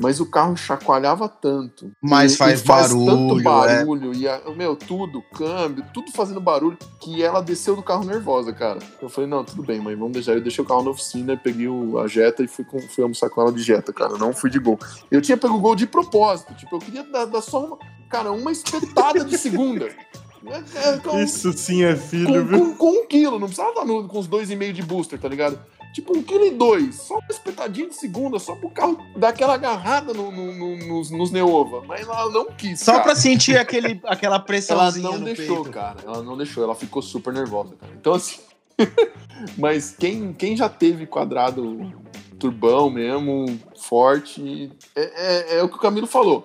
Mas 0.00 0.18
o 0.20 0.26
carro 0.26 0.56
chacoalhava 0.56 1.28
tanto. 1.28 1.92
Mas 2.02 2.34
E- 2.34 2.36
faz 2.36 2.60
e 2.60 2.64
faz 2.64 2.88
barulho, 2.92 3.06
tanto 3.06 3.40
é. 3.40 3.42
barulho. 3.42 4.14
E, 4.14 4.28
a- 4.28 4.40
meu, 4.56 4.74
tudo, 4.74 5.22
câmbio, 5.34 5.84
tudo 5.94 6.10
fazendo 6.12 6.40
barulho. 6.40 6.76
Que 7.00 7.22
ela 7.22 7.40
desceu 7.40 7.76
do 7.76 7.82
carro 7.82 8.04
nervosa, 8.04 8.52
cara. 8.52 8.80
Eu 9.00 9.08
falei, 9.08 9.30
não, 9.30 9.44
tudo 9.44 9.62
bem, 9.62 9.80
mãe, 9.80 9.94
vamos 9.94 10.12
deixar. 10.12 10.32
Eu 10.32 10.40
deixei 10.40 10.64
o 10.64 10.66
carro 10.66 10.82
na 10.82 10.90
oficina, 10.90 11.36
peguei 11.36 11.68
o- 11.68 11.98
a 11.98 12.08
Jetta 12.08 12.42
e 12.42 12.48
fui, 12.48 12.64
com- 12.64 12.80
fui 12.80 13.02
almoçar 13.02 13.30
com 13.30 13.40
ela 13.40 13.52
de 13.52 13.62
Jetta, 13.62 13.92
cara. 13.92 14.18
Não 14.18 14.32
fui 14.32 14.50
de 14.50 14.58
gol. 14.58 14.78
Eu 15.10 15.20
tinha 15.22 15.36
pego 15.36 15.54
o 15.54 15.60
gol 15.60 15.76
de 15.76 15.86
propósito. 15.86 16.54
Tipo, 16.54 16.76
eu 16.76 16.80
queria 16.80 17.04
dar, 17.04 17.26
dar 17.26 17.40
só 17.42 17.64
uma. 17.64 17.78
Cara, 18.10 18.32
uma 18.32 18.50
espetada 18.52 19.24
de 19.24 19.38
segunda. 19.38 19.88
É, 20.46 20.88
é, 20.90 20.98
com- 20.98 21.18
Isso 21.18 21.50
sim 21.54 21.84
é 21.84 21.96
filho, 21.96 22.26
com, 22.26 22.44
viu? 22.44 22.58
com, 22.58 22.74
com 22.76 22.90
um 23.02 23.06
quilo, 23.06 23.38
não 23.38 23.46
precisava 23.46 23.76
dar 23.76 23.86
no- 23.86 24.06
com 24.06 24.18
os 24.18 24.26
dois 24.26 24.50
e 24.50 24.56
meio 24.56 24.74
de 24.74 24.82
booster, 24.82 25.18
tá 25.18 25.26
ligado? 25.26 25.58
Tipo, 25.94 26.18
um 26.18 26.22
quilo 26.24 26.44
e 26.44 26.50
dois, 26.50 26.96
só 26.96 27.14
uma 27.14 27.28
espetadinha 27.30 27.88
de 27.88 27.94
segunda, 27.94 28.38
só 28.40 28.56
pro 28.56 28.68
carro 28.68 28.98
dar 29.16 29.28
aquela 29.28 29.54
agarrada 29.54 30.12
no, 30.12 30.30
no- 30.32 30.52
no- 30.52 30.76
nos, 30.88 31.08
nos 31.10 31.30
Neova. 31.30 31.82
Mas 31.86 32.00
ela 32.08 32.28
não 32.30 32.46
quis. 32.46 32.80
Só 32.80 32.92
cara. 32.94 33.04
pra 33.04 33.14
sentir 33.14 33.56
aquele, 33.58 34.00
aquela 34.04 34.34
Ela 34.36 34.44
pressãozinha 34.44 35.08
não 35.10 35.20
deixou, 35.20 35.62
peito. 35.62 35.70
cara. 35.70 35.98
Ela 36.04 36.20
não 36.22 36.36
deixou, 36.36 36.64
ela 36.64 36.74
ficou 36.74 37.00
super 37.00 37.32
nervosa, 37.32 37.76
cara. 37.76 37.92
Então, 37.96 38.12
assim. 38.12 38.40
mas 39.56 39.94
quem, 39.96 40.32
quem 40.32 40.56
já 40.56 40.68
teve 40.68 41.06
quadrado 41.06 41.92
turbão 42.40 42.90
mesmo, 42.90 43.46
forte, 43.80 44.72
é, 44.96 45.54
é- 45.54 45.58
é 45.58 45.62
o 45.62 45.68
que 45.68 45.76
o 45.76 45.80
Camilo 45.80 46.06
falou. 46.08 46.44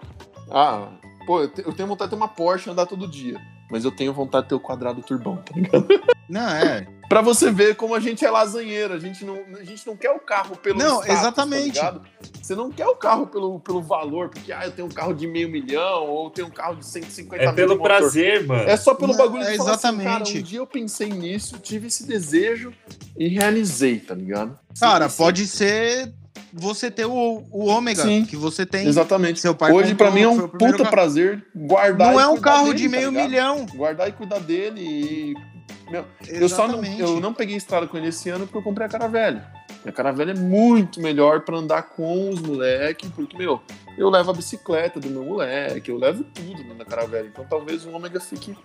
Ah, 0.51 0.89
pô, 1.25 1.41
eu, 1.41 1.49
te- 1.51 1.63
eu 1.65 1.73
tenho 1.73 1.87
vontade 1.89 2.09
de 2.11 2.15
ter 2.15 2.21
uma 2.21 2.27
Porsche 2.27 2.69
e 2.69 2.71
andar 2.71 2.85
todo 2.85 3.07
dia. 3.07 3.39
Mas 3.71 3.83
eu 3.83 3.91
tenho 3.91 4.13
vontade 4.13 4.43
de 4.43 4.49
ter 4.49 4.55
o 4.55 4.59
quadrado 4.59 5.01
turbão, 5.01 5.37
tá 5.37 5.55
ligado? 5.55 5.87
Não, 6.29 6.47
é. 6.49 6.87
Pra 7.09 7.21
você 7.21 7.49
ver 7.51 7.75
como 7.75 7.95
a 7.95 7.99
gente 7.99 8.23
é 8.23 8.29
lasanheiro, 8.29 8.93
a 8.93 8.99
gente 8.99 9.25
não, 9.25 9.39
a 9.59 9.63
gente 9.63 9.85
não 9.87 9.97
quer 9.97 10.11
o 10.11 10.19
carro 10.19 10.55
pelo 10.55 10.77
Não, 10.77 11.01
status, 11.01 11.19
exatamente. 11.19 11.79
tá 11.79 11.99
você 12.39 12.53
não 12.53 12.71
quer 12.71 12.85
o 12.85 12.95
carro 12.95 13.25
pelo, 13.25 13.59
pelo 13.59 13.81
valor, 13.81 14.29
porque 14.29 14.51
ah, 14.53 14.61
eu 14.65 14.71
tenho 14.71 14.87
um 14.87 14.91
carro 14.91 15.13
de 15.13 15.25
meio 15.27 15.49
milhão 15.49 16.05
ou 16.07 16.25
eu 16.25 16.29
tenho 16.29 16.47
um 16.47 16.51
carro 16.51 16.75
de 16.75 16.85
150 16.85 17.41
É 17.43 17.47
mil 17.47 17.55
pelo 17.55 17.73
de 17.73 17.79
motor. 17.79 17.97
prazer, 17.97 18.45
mano. 18.45 18.69
É 18.69 18.77
só 18.77 18.93
pelo 18.93 19.13
Não, 19.13 19.17
bagulho 19.17 19.41
é 19.43 19.51
de 19.51 19.57
falar 19.57 19.71
assim, 19.73 19.87
exatamente. 19.87 20.05
cara, 20.33 20.39
um 20.39 20.43
dia 20.43 20.59
eu 20.59 20.67
pensei 20.67 21.09
nisso, 21.09 21.57
tive 21.57 21.87
esse 21.87 22.05
desejo 22.05 22.71
e 23.17 23.27
realizei, 23.27 23.99
tá 23.99 24.13
ligado? 24.13 24.57
Cara, 24.79 25.09
Sim, 25.09 25.17
pode 25.17 25.47
ser 25.47 26.13
você 26.53 26.89
ter 26.89 27.05
o, 27.05 27.43
o 27.51 27.65
ômega 27.65 28.01
Sim. 28.03 28.25
que 28.25 28.35
você 28.35 28.65
tem. 28.65 28.87
Exatamente. 28.87 29.39
Seu 29.39 29.53
pai 29.53 29.71
Hoje, 29.71 29.93
pra 29.93 30.07
comprou, 30.07 30.33
mim, 30.33 30.39
é 30.41 30.43
um 30.43 30.47
puta 30.47 30.77
carro. 30.77 30.89
prazer 30.89 31.45
guardar 31.55 32.11
Não 32.13 32.19
e 32.19 32.23
é 32.23 32.27
um 32.27 32.37
carro 32.37 32.65
dele, 32.67 32.77
de 32.77 32.83
tá 32.85 32.89
meio 32.89 33.09
ligado? 33.11 33.23
milhão. 33.29 33.65
Guardar 33.75 34.09
e 34.09 34.11
cuidar 34.11 34.39
dele 34.39 34.81
e... 34.81 35.33
Meu, 35.89 36.05
eu 36.27 36.47
só 36.49 36.67
não, 36.67 36.83
eu 36.83 37.19
não 37.19 37.33
peguei 37.33 37.55
estrada 37.55 37.87
com 37.87 37.97
ele 37.97 38.07
esse 38.09 38.29
ano 38.29 38.45
porque 38.45 38.57
eu 38.57 38.63
comprei 38.63 38.85
a 38.85 38.89
Caravelle. 38.89 39.41
E 39.85 39.89
a 39.89 39.91
Caravelle 39.91 40.31
é 40.31 40.35
muito 40.35 41.01
melhor 41.01 41.41
pra 41.41 41.57
andar 41.57 41.83
com 41.83 42.29
os 42.29 42.39
moleques, 42.41 43.09
porque, 43.15 43.37
meu, 43.37 43.61
eu 43.97 44.09
levo 44.09 44.29
a 44.31 44.33
bicicleta 44.33 44.99
do 44.99 45.09
meu 45.09 45.23
moleque, 45.23 45.89
eu 45.89 45.97
levo 45.97 46.23
tudo 46.23 46.53
dentro 46.55 46.75
da 46.75 46.85
Caravelle. 46.85 47.29
Então 47.29 47.45
talvez 47.49 47.85
o 47.85 47.91
Ômega 47.91 48.19
fique 48.19 48.55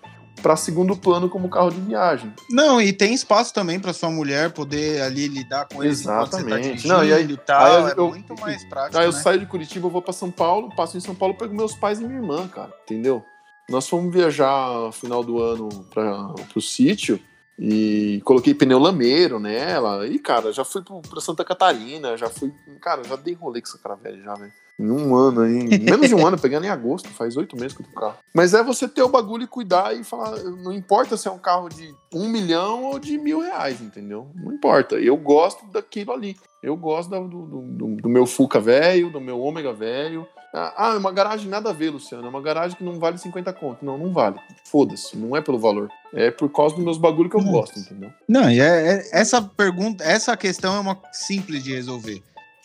pra 0.42 0.56
segundo 0.56 0.96
plano 0.96 1.28
como 1.28 1.48
carro 1.48 1.70
de 1.70 1.80
viagem. 1.80 2.30
Não, 2.50 2.80
e 2.80 2.92
tem 2.92 3.14
espaço 3.14 3.54
também 3.54 3.78
pra 3.80 3.92
sua 3.94 4.10
mulher 4.10 4.50
poder 4.52 5.00
ali 5.00 5.28
lidar 5.28 5.66
com 5.72 5.82
eles 5.82 5.98
você 6.00 6.04
tá 6.08 6.22
Exatamente. 6.22 6.62
dirigindo 6.62 6.94
Não, 6.94 7.04
e 7.04 7.12
aí- 7.12 7.24
e 7.30 7.36
tal. 7.36 7.64
aí 7.86 7.92
é 7.92 7.94
eu- 7.96 8.08
muito 8.08 8.34
mais 8.40 8.62
prático, 8.64 8.98
Aí 8.98 9.06
eu 9.06 9.12
né? 9.12 9.20
saio 9.20 9.38
de 9.38 9.46
Curitiba, 9.46 9.86
eu 9.86 9.90
vou 9.90 10.02
pra 10.02 10.12
São 10.12 10.30
Paulo, 10.30 10.68
passo 10.74 10.96
em 10.96 11.00
São 11.00 11.14
Paulo, 11.14 11.34
pego 11.34 11.54
meus 11.54 11.74
pais 11.74 12.00
e 12.00 12.04
minha 12.04 12.18
irmã, 12.20 12.46
cara, 12.48 12.72
entendeu? 12.82 13.24
Nós 13.68 13.88
fomos 13.88 14.12
viajar 14.12 14.68
no 14.86 14.92
final 14.92 15.24
do 15.24 15.40
ano 15.40 15.68
pra, 15.92 16.28
pro 16.52 16.60
sítio 16.60 17.18
e 17.58 18.20
coloquei 18.24 18.52
pneu 18.54 18.78
lameiro 18.78 19.38
nela. 19.38 20.06
E, 20.06 20.18
cara, 20.18 20.52
já 20.52 20.64
fui 20.64 20.82
pro, 20.82 21.00
pra 21.02 21.20
Santa 21.20 21.44
Catarina, 21.44 22.16
já 22.16 22.28
fui. 22.28 22.52
Cara, 22.80 23.02
já 23.04 23.16
dei 23.16 23.34
rolê 23.34 23.60
com 23.60 23.68
essa 23.68 23.78
Caravelle 23.78 24.22
já, 24.22 24.34
velho. 24.34 24.52
Em 24.76 24.90
um 24.90 25.14
ano 25.14 25.42
aí. 25.42 25.78
Menos 25.78 26.08
de 26.08 26.14
um 26.16 26.26
ano, 26.26 26.36
pegando 26.40 26.64
em 26.66 26.68
agosto, 26.68 27.08
faz 27.10 27.36
oito 27.36 27.54
meses 27.56 27.76
que 27.76 27.82
eu 27.82 27.86
tô 27.86 27.92
o 27.92 27.94
carro. 28.00 28.16
Mas 28.34 28.54
é 28.54 28.62
você 28.62 28.88
ter 28.88 29.02
o 29.04 29.08
bagulho 29.08 29.44
e 29.44 29.46
cuidar 29.46 29.96
e 29.96 30.02
falar. 30.02 30.36
Não 30.42 30.72
importa 30.72 31.16
se 31.16 31.28
é 31.28 31.30
um 31.30 31.38
carro 31.38 31.68
de 31.68 31.94
um 32.12 32.28
milhão 32.28 32.82
ou 32.82 32.98
de 32.98 33.16
mil 33.16 33.38
reais, 33.40 33.80
entendeu? 33.80 34.26
Não 34.34 34.52
importa. 34.52 34.96
Eu 34.96 35.16
gosto 35.16 35.64
daquilo 35.66 36.12
ali. 36.12 36.36
Eu 36.60 36.76
gosto 36.76 37.08
do, 37.08 37.28
do, 37.28 37.62
do- 37.62 37.96
do 38.02 38.08
meu 38.08 38.26
Fuca 38.26 38.58
velho, 38.58 39.10
do 39.10 39.20
meu 39.20 39.38
Ômega 39.40 39.72
velho. 39.72 40.26
Ah, 40.56 40.92
é 40.94 40.98
uma 40.98 41.10
garagem 41.10 41.48
nada 41.48 41.70
a 41.70 41.72
ver, 41.72 41.90
Luciano. 41.90 42.24
É 42.26 42.28
uma 42.28 42.40
garagem 42.40 42.76
que 42.76 42.84
não 42.84 43.00
vale 43.00 43.18
50 43.18 43.52
conto. 43.52 43.84
Não, 43.84 43.98
não 43.98 44.12
vale. 44.12 44.38
Foda-se. 44.64 45.16
Não 45.16 45.36
é 45.36 45.40
pelo 45.40 45.58
valor. 45.58 45.88
É 46.14 46.30
por 46.30 46.48
causa 46.48 46.76
dos 46.76 46.84
meus 46.84 46.96
bagulho 46.96 47.28
que 47.28 47.36
eu 47.36 47.42
gosto, 47.42 47.78
entendeu? 47.78 48.12
Não, 48.28 48.48
e 48.48 48.60
é, 48.60 48.92
é- 48.98 49.08
essa 49.12 49.42
pergunta, 49.42 50.04
essa 50.04 50.36
questão 50.36 50.76
é 50.76 50.78
uma 50.78 50.96
simples 51.12 51.64
de 51.64 51.74
resolver. 51.74 52.22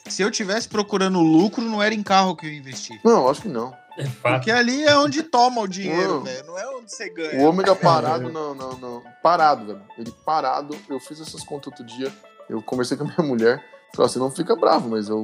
Se 0.07 0.21
eu 0.21 0.29
tivesse 0.29 0.67
procurando 0.69 1.19
lucro, 1.19 1.63
não 1.63 1.81
era 1.81 1.93
em 1.95 2.03
carro 2.03 2.35
que 2.35 2.45
eu 2.45 2.53
investi. 2.53 2.99
Não, 3.03 3.27
acho 3.27 3.41
que 3.41 3.47
não. 3.47 3.73
É 3.97 4.05
fato. 4.05 4.35
Porque 4.35 4.51
ali 4.51 4.83
é 4.85 4.95
onde 4.97 5.23
toma 5.23 5.61
o 5.61 5.67
dinheiro, 5.67 6.21
velho. 6.21 6.45
Não 6.45 6.57
é 6.57 6.67
onde 6.69 6.91
você 6.91 7.09
O 7.09 7.13
ganha. 7.13 7.47
Ômega 7.49 7.75
parado, 7.75 8.31
não, 8.31 8.53
não, 8.55 8.77
não. 8.77 9.03
Parado, 9.21 9.65
velho. 9.65 9.81
Ele 9.97 10.13
parado. 10.25 10.75
Eu 10.89 10.99
fiz 10.99 11.19
essas 11.19 11.43
contas 11.43 11.67
outro 11.67 11.83
dia. 11.83 12.11
Eu 12.47 12.61
conversei 12.61 12.95
com 12.95 13.03
a 13.03 13.07
minha 13.07 13.27
mulher. 13.27 13.63
Falei, 13.95 14.09
você 14.09 14.19
não 14.19 14.31
fica 14.31 14.55
bravo, 14.55 14.89
mas 14.89 15.09
eu. 15.09 15.21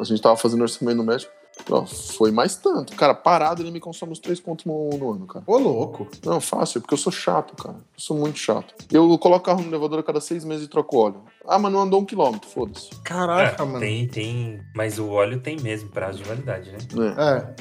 A 0.00 0.04
gente 0.04 0.20
tava 0.20 0.36
fazendo 0.36 0.62
orçamento 0.62 0.96
no 0.96 1.04
médico. 1.04 1.32
Foi 2.16 2.30
mais 2.30 2.56
tanto. 2.56 2.94
Cara, 2.96 3.14
parado 3.14 3.62
ele 3.62 3.70
me 3.70 3.80
consome 3.80 4.12
uns 4.12 4.18
três 4.18 4.40
contos 4.40 4.64
no, 4.64 4.88
no 4.90 5.12
ano, 5.12 5.26
cara. 5.26 5.44
Ô, 5.46 5.58
louco. 5.58 6.06
Não, 6.24 6.40
fácil, 6.40 6.80
porque 6.80 6.94
eu 6.94 6.98
sou 6.98 7.12
chato, 7.12 7.54
cara. 7.62 7.76
Eu 7.76 7.82
sou 8.00 8.16
muito 8.16 8.38
chato. 8.38 8.74
Eu 8.90 9.18
coloco 9.18 9.42
o 9.42 9.44
carro 9.44 9.60
no 9.62 9.68
elevador 9.68 9.98
a 9.98 10.02
cada 10.02 10.20
seis 10.20 10.44
meses 10.44 10.66
e 10.66 10.68
troco 10.68 10.96
óleo. 10.98 11.22
Ah, 11.46 11.58
mas 11.58 11.72
não 11.72 11.80
andou 11.80 12.00
um 12.00 12.04
quilômetro, 12.04 12.48
foda-se. 12.48 12.90
Caraca, 13.02 13.62
É, 13.62 13.66
mano. 13.66 13.80
tem, 13.80 14.06
tem. 14.08 14.60
Mas 14.74 14.98
o 14.98 15.08
óleo 15.10 15.40
tem 15.40 15.56
mesmo 15.60 15.88
prazo 15.90 16.18
de 16.18 16.24
validade, 16.24 16.70
né? 16.70 16.78
É. 17.16 17.22
É, 17.38 17.54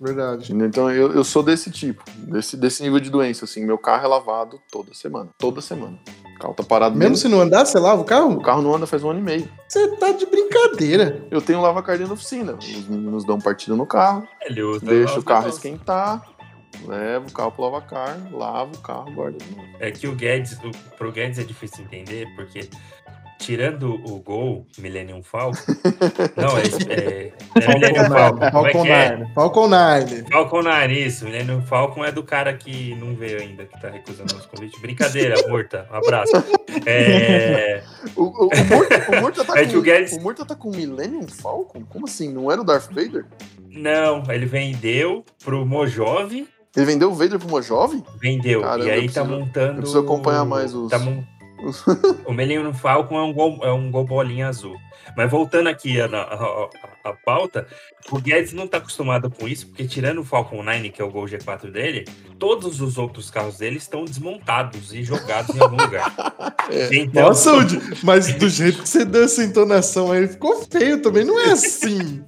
verdade. 0.00 0.52
Então 0.54 0.90
eu, 0.90 1.12
eu 1.12 1.22
sou 1.24 1.42
desse 1.42 1.70
tipo, 1.70 2.02
desse, 2.16 2.56
desse 2.56 2.82
nível 2.82 2.98
de 3.00 3.10
doença, 3.10 3.44
assim. 3.44 3.64
Meu 3.64 3.78
carro 3.78 4.04
é 4.04 4.08
lavado 4.08 4.60
toda 4.70 4.92
semana. 4.94 5.28
Toda 5.38 5.60
semana. 5.60 5.98
O 6.36 6.38
carro 6.40 6.54
tá 6.54 6.62
parado 6.62 6.96
Mesmo 6.96 7.14
dentro. 7.14 7.20
se 7.22 7.28
não 7.28 7.40
andar, 7.40 7.64
você 7.66 7.78
lava 7.78 7.98
o 8.00 8.02
O 8.02 8.04
carro? 8.04 8.40
carro 8.42 8.62
não 8.62 8.74
anda 8.74 8.86
faz 8.86 9.04
um 9.04 9.10
ano 9.10 9.20
e 9.20 9.22
meio. 9.22 9.48
Você 9.68 9.86
tá 9.96 10.10
de 10.12 10.26
brincadeira. 10.26 11.22
Eu 11.30 11.40
tenho 11.42 11.60
lava-cardia 11.60 12.06
na 12.06 12.14
oficina. 12.14 12.54
Os 12.54 12.88
meninos 12.88 13.24
dão 13.24 13.38
partida 13.38 13.76
no 13.76 13.86
carro, 13.86 14.26
Ele 14.42 14.62
usa 14.62 14.84
deixa 14.84 15.20
o 15.20 15.22
carro 15.22 15.48
esquentar, 15.48 16.26
leva 16.86 17.26
o 17.28 17.32
carro 17.32 17.52
pro 17.52 17.62
lavacar, 17.64 18.18
lava 18.32 18.72
o 18.74 18.78
carro, 18.78 19.12
guarda 19.12 19.38
de 19.38 19.54
novo. 19.54 19.68
É 19.78 19.90
que 19.90 20.08
o 20.08 20.14
Guedes, 20.14 20.58
o, 20.64 20.70
pro 20.96 21.12
Guedes 21.12 21.38
é 21.38 21.44
difícil 21.44 21.84
entender, 21.84 22.26
porque 22.34 22.68
tirando 23.40 23.94
o 23.94 24.20
gol 24.20 24.66
Millennium 24.78 25.22
Falcon. 25.22 25.58
não, 26.36 26.56
é, 26.58 26.62
é, 26.92 27.32
é 27.56 27.68
Millennium 27.74 28.04
Falcon. 28.08 28.44
É 28.44 28.50
Falcon 28.52 28.84
é? 28.86 29.16
Nine. 29.16 29.34
Falcon 29.34 29.68
Nine. 29.68 30.24
Falcon 30.30 30.62
Nine, 30.62 31.06
isso. 31.06 31.24
Millennium 31.24 31.62
Falcon 31.62 32.04
é 32.04 32.12
do 32.12 32.22
cara 32.22 32.52
que 32.54 32.94
não 32.96 33.14
veio 33.14 33.40
ainda, 33.40 33.64
que 33.64 33.80
tá 33.80 33.88
recusando 33.88 34.34
nosso 34.34 34.48
convite. 34.48 34.78
Brincadeira, 34.80 35.34
Murta. 35.48 35.88
Um 35.90 35.96
abraço. 35.96 36.32
É, 36.86 37.82
O, 38.14 38.22
o, 38.24 38.48
o 38.48 38.64
Murta, 38.68 39.06
o 39.16 39.20
Murta 39.20 39.44
tá 39.44 39.54
É 39.60 39.66
com, 39.66 39.76
o 39.78 39.82
Guedes- 39.82 40.12
o 40.16 40.20
Murta 40.20 40.44
tá 40.44 40.54
com 40.54 40.70
Millennium 40.70 41.26
Falcon? 41.26 41.82
Como 41.88 42.06
assim? 42.06 42.32
Não 42.32 42.50
era 42.52 42.60
o 42.60 42.64
Darth 42.64 42.88
Vader? 42.92 43.24
não, 43.72 44.24
ele 44.28 44.46
vendeu 44.46 45.24
pro 45.44 45.64
Mojove. 45.64 46.48
Ele 46.76 46.86
vendeu 46.86 47.10
o 47.10 47.14
Vader 47.14 47.38
pra 47.38 47.48
uma 47.48 47.62
jovem? 47.62 48.02
Vendeu. 48.20 48.60
Caramba, 48.62 48.84
e 48.84 48.90
aí 48.90 49.08
tá 49.08 49.22
preciso- 49.24 49.40
montando. 49.40 49.70
eu 49.72 49.76
preciso 49.76 49.98
acompanhar 50.00 50.44
mais 50.44 50.74
os- 50.74 50.90
Tá 50.90 50.98
mon- 50.98 51.22
o 52.26 52.32
Millennium 52.32 52.72
Falcon 52.74 53.18
é 53.18 53.22
um 53.22 53.32
gol, 53.32 53.58
é 53.62 53.72
um 53.72 53.90
gol 53.90 54.04
bolinha 54.04 54.48
azul. 54.48 54.76
Mas 55.16 55.30
voltando 55.30 55.68
aqui 55.68 56.00
a, 56.00 56.06
a, 56.06 56.34
a- 56.34 56.68
a 57.02 57.12
pauta, 57.14 57.66
o 58.10 58.18
Guedes 58.20 58.52
não 58.52 58.68
tá 58.68 58.76
acostumado 58.76 59.30
com 59.30 59.48
isso, 59.48 59.66
porque 59.68 59.84
tirando 59.88 60.18
o 60.20 60.24
Falcon 60.24 60.62
9, 60.62 60.90
que 60.90 61.00
é 61.00 61.04
o 61.04 61.10
Gol 61.10 61.24
G4 61.24 61.70
dele, 61.70 62.04
todos 62.38 62.80
os 62.82 62.98
outros 62.98 63.30
carros 63.30 63.56
dele 63.58 63.78
estão 63.78 64.04
desmontados 64.04 64.92
e 64.92 65.02
jogados 65.02 65.56
em 65.56 65.60
algum 65.60 65.76
lugar. 65.76 66.14
É. 66.70 66.94
Então, 66.94 67.24
Nossa, 67.28 67.50
mas 68.04 68.32
do 68.34 68.48
jeito 68.48 68.82
que 68.82 68.88
você 68.88 69.04
deu 69.04 69.24
essa 69.24 69.42
entonação 69.42 70.12
aí, 70.12 70.28
ficou 70.28 70.64
feio 70.70 71.02
também. 71.02 71.24
Não 71.24 71.36
é 71.40 71.50
assim. 71.50 72.22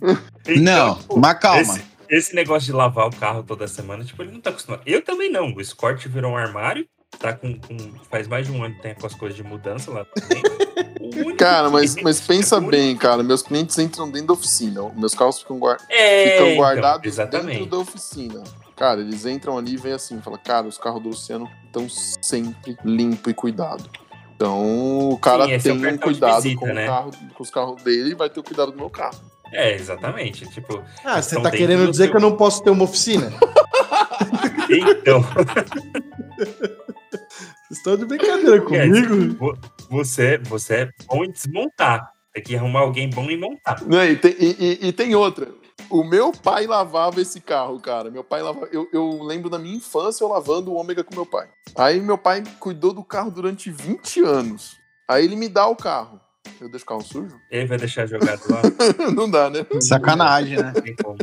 então, 0.48 0.98
não, 1.08 1.16
mas 1.18 1.38
calma. 1.38 1.60
Esse, 1.60 1.82
esse 2.10 2.34
negócio 2.34 2.66
de 2.66 2.72
lavar 2.72 3.06
o 3.06 3.14
carro 3.16 3.44
toda 3.44 3.68
semana, 3.68 4.02
tipo, 4.04 4.20
ele 4.20 4.32
não 4.32 4.40
tá 4.40 4.50
acostumado. 4.50 4.82
Eu 4.84 5.00
também 5.00 5.30
não. 5.30 5.52
O 5.54 5.60
Escort 5.60 6.04
virou 6.08 6.32
um 6.32 6.36
armário, 6.36 6.88
tá 7.18 7.32
com, 7.34 7.54
com- 7.58 7.92
faz 8.10 8.26
mais 8.28 8.46
de 8.46 8.52
um 8.52 8.62
ano 8.64 8.74
que 8.74 8.82
tem 8.82 8.94
com 8.94 9.06
as 9.06 9.14
coisas 9.14 9.36
de 9.36 9.42
mudança 9.42 9.90
lá 9.90 10.04
também. 10.04 10.42
Cara, 11.36 11.68
mas, 11.68 11.94
mas 11.96 12.20
pensa 12.20 12.60
bem, 12.60 12.96
cara. 12.96 13.22
Meus 13.22 13.42
clientes 13.42 13.78
entram 13.78 14.10
dentro 14.10 14.28
da 14.28 14.32
oficina. 14.34 14.88
Meus 14.96 15.14
carros 15.14 15.40
ficam, 15.40 15.58
É, 15.90 16.30
ficam 16.30 16.46
então, 16.46 16.56
guardados 16.56 17.06
exatamente. 17.06 17.58
dentro 17.58 17.70
da 17.70 17.78
oficina. 17.78 18.42
Cara, 18.76 19.00
eles 19.00 19.26
entram 19.26 19.58
ali 19.58 19.74
e 19.74 19.76
vêm 19.76 19.92
assim, 19.92 20.20
fala, 20.22 20.38
cara, 20.38 20.66
os 20.66 20.78
carros 20.78 21.02
do 21.02 21.10
Luciano 21.10 21.50
estão 21.66 21.86
sempre 21.88 22.76
limpo 22.84 23.28
e 23.28 23.34
cuidado. 23.34 23.84
Então, 24.34 25.10
o 25.10 25.18
cara 25.18 25.44
Sim, 25.44 25.52
é 25.52 25.58
tem 25.58 25.72
um 25.72 25.80
cartão 25.80 25.96
de 25.98 26.02
cuidado 26.18 26.42
visita, 26.42 26.60
com, 26.60 26.70
o 26.70 26.74
né? 26.74 26.86
carro, 26.86 27.10
com 27.34 27.42
os 27.42 27.50
carros 27.50 27.82
dele 27.82 28.10
e 28.10 28.14
vai 28.14 28.30
ter 28.30 28.40
o 28.40 28.42
cuidado 28.42 28.72
do 28.72 28.76
meu 28.78 28.88
carro. 28.90 29.20
É, 29.52 29.74
exatamente. 29.74 30.46
Tipo, 30.50 30.82
Ah, 31.04 31.20
você 31.22 31.40
tá 31.40 31.50
querendo 31.50 31.84
que 31.86 31.90
dizer 31.92 32.04
você- 32.06 32.10
que 32.10 32.16
eu 32.16 32.20
não 32.20 32.36
posso 32.36 32.62
ter 32.62 32.70
uma 32.70 32.84
oficina? 32.84 33.30
então, 34.70 35.22
Vocês 36.42 37.78
estão 37.78 37.96
de 37.96 38.04
brincadeira 38.04 38.60
comigo? 38.60 39.34
vo- 39.38 39.58
você, 39.90 40.38
você 40.38 40.74
é 40.74 40.90
bom 41.06 41.24
em 41.24 41.30
desmontar. 41.30 42.10
Tem 42.32 42.42
que 42.42 42.56
arrumar 42.56 42.80
alguém 42.80 43.10
bom 43.10 43.24
em 43.30 43.38
montar. 43.38 43.82
Né, 43.86 44.12
E, 44.12 44.16
tem, 44.16 44.34
e- 44.38 44.56
e- 44.58 44.88
e 44.88 44.92
tem 44.92 45.14
outra. 45.14 45.48
O 45.90 46.02
meu 46.02 46.32
pai 46.32 46.66
lavava 46.66 47.20
esse 47.20 47.40
carro, 47.40 47.78
cara. 47.78 48.10
Meu 48.10 48.24
pai 48.24 48.40
lavava. 48.42 48.66
Eu, 48.72 48.88
eu 48.92 49.22
lembro 49.22 49.50
da 49.50 49.58
minha 49.58 49.76
infância 49.76 50.24
eu 50.24 50.28
lavando 50.28 50.72
o 50.72 50.76
ômega 50.76 51.04
com 51.04 51.14
meu 51.14 51.26
pai. 51.26 51.48
Aí 51.76 52.00
meu 52.00 52.16
pai 52.16 52.42
cuidou 52.58 52.94
do 52.94 53.04
carro 53.04 53.30
durante 53.30 53.70
20 53.70 54.22
anos. 54.22 54.76
Aí 55.06 55.24
ele 55.24 55.36
me 55.36 55.48
dá 55.48 55.66
o 55.66 55.76
carro. 55.76 56.18
Eu 56.62 56.68
deixo 56.68 56.84
o 56.84 56.88
carro 56.88 57.02
sujo? 57.02 57.40
Ele 57.50 57.66
vai 57.66 57.76
deixar 57.76 58.06
jogado 58.06 58.40
lá. 58.48 58.62
não 59.12 59.28
dá, 59.28 59.50
né? 59.50 59.66
Sacanagem, 59.80 60.58
né? 60.58 60.72
Não 60.72 60.80
tem 60.80 60.94
como. 60.96 61.18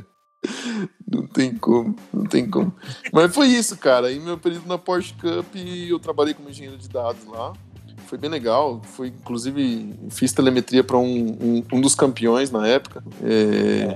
Não 1.10 1.28
tem 1.28 1.56
como, 1.56 1.96
não 2.14 2.26
tem 2.26 2.50
como. 2.50 2.76
Mas 3.14 3.34
foi 3.34 3.48
isso, 3.48 3.78
cara. 3.78 4.08
Aí 4.08 4.20
meu 4.20 4.38
período 4.38 4.68
na 4.68 4.78
Porsche 4.78 5.14
Cup, 5.14 5.56
eu 5.56 5.98
trabalhei 5.98 6.34
como 6.34 6.50
engenheiro 6.50 6.78
de 6.78 6.90
dados 6.90 7.26
lá. 7.26 7.54
Foi 8.06 8.18
bem 8.18 8.30
legal. 8.30 8.82
Foi, 8.84 9.08
inclusive, 9.08 9.94
fiz 10.10 10.34
telemetria 10.34 10.84
para 10.84 10.98
um, 10.98 11.38
um, 11.40 11.64
um 11.74 11.80
dos 11.80 11.96
campeões 11.96 12.52
na 12.52 12.68
época. 12.68 13.04
É, 13.24 13.96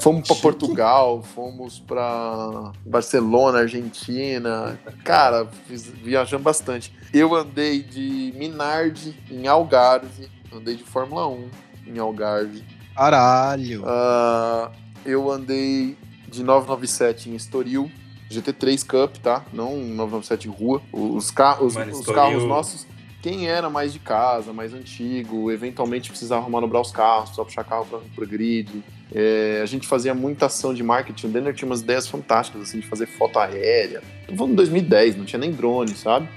fomos 0.00 0.28
para. 0.28 0.36
Portugal, 0.36 1.22
fomos 1.22 1.80
para 1.80 2.72
Barcelona, 2.84 3.60
Argentina. 3.60 4.78
Cara, 5.02 5.46
fiz, 5.66 5.86
viajamos 5.88 6.44
bastante. 6.44 6.94
Eu 7.12 7.34
andei 7.34 7.82
de 7.82 8.34
Minardi 8.36 9.16
em 9.30 9.46
Algarve, 9.46 10.28
andei 10.58 10.76
de 10.76 10.84
Fórmula 10.84 11.26
1 11.28 11.48
em 11.86 11.98
Algarve. 11.98 12.62
Caralho. 12.94 13.82
Ah, 13.86 14.70
eu 15.04 15.30
andei 15.30 15.96
de 16.28 16.42
997 16.42 17.30
em 17.30 17.34
Estoril, 17.34 17.90
GT3 18.30 18.84
Cup, 18.86 19.16
tá? 19.18 19.44
Não 19.52 19.76
997 19.76 20.48
rua. 20.48 20.80
Os, 20.92 21.30
ca 21.30 21.62
os, 21.62 21.74
Mano, 21.74 21.92
os 21.92 21.98
Estoril- 22.00 22.20
carros 22.22 22.44
nossos, 22.44 22.86
quem 23.22 23.48
era 23.48 23.68
mais 23.70 23.92
de 23.92 23.98
casa, 23.98 24.52
mais 24.52 24.72
antigo, 24.74 25.50
eventualmente 25.50 26.10
precisava 26.10 26.48
manobrar 26.48 26.82
os 26.82 26.90
carros, 26.92 27.30
só 27.34 27.44
puxar 27.44 27.64
carro 27.64 27.86
para 28.14 28.24
o 28.24 28.26
grid. 28.26 28.82
É, 29.14 29.60
a 29.62 29.66
gente 29.66 29.86
fazia 29.86 30.14
muita 30.14 30.46
ação 30.46 30.74
de 30.74 30.82
marketing. 30.82 31.26
O 31.26 31.30
Denner 31.30 31.54
tinha 31.54 31.66
umas 31.66 31.80
ideias 31.80 32.06
fantásticas, 32.08 32.62
assim, 32.62 32.80
de 32.80 32.86
fazer 32.86 33.06
foto 33.06 33.38
aérea. 33.38 34.02
Tô 34.26 34.34
falando 34.34 34.52
em 34.52 34.56
2010, 34.56 35.16
não 35.16 35.24
tinha 35.24 35.38
nem 35.38 35.52
drone, 35.52 35.94
sabe? 35.94 36.28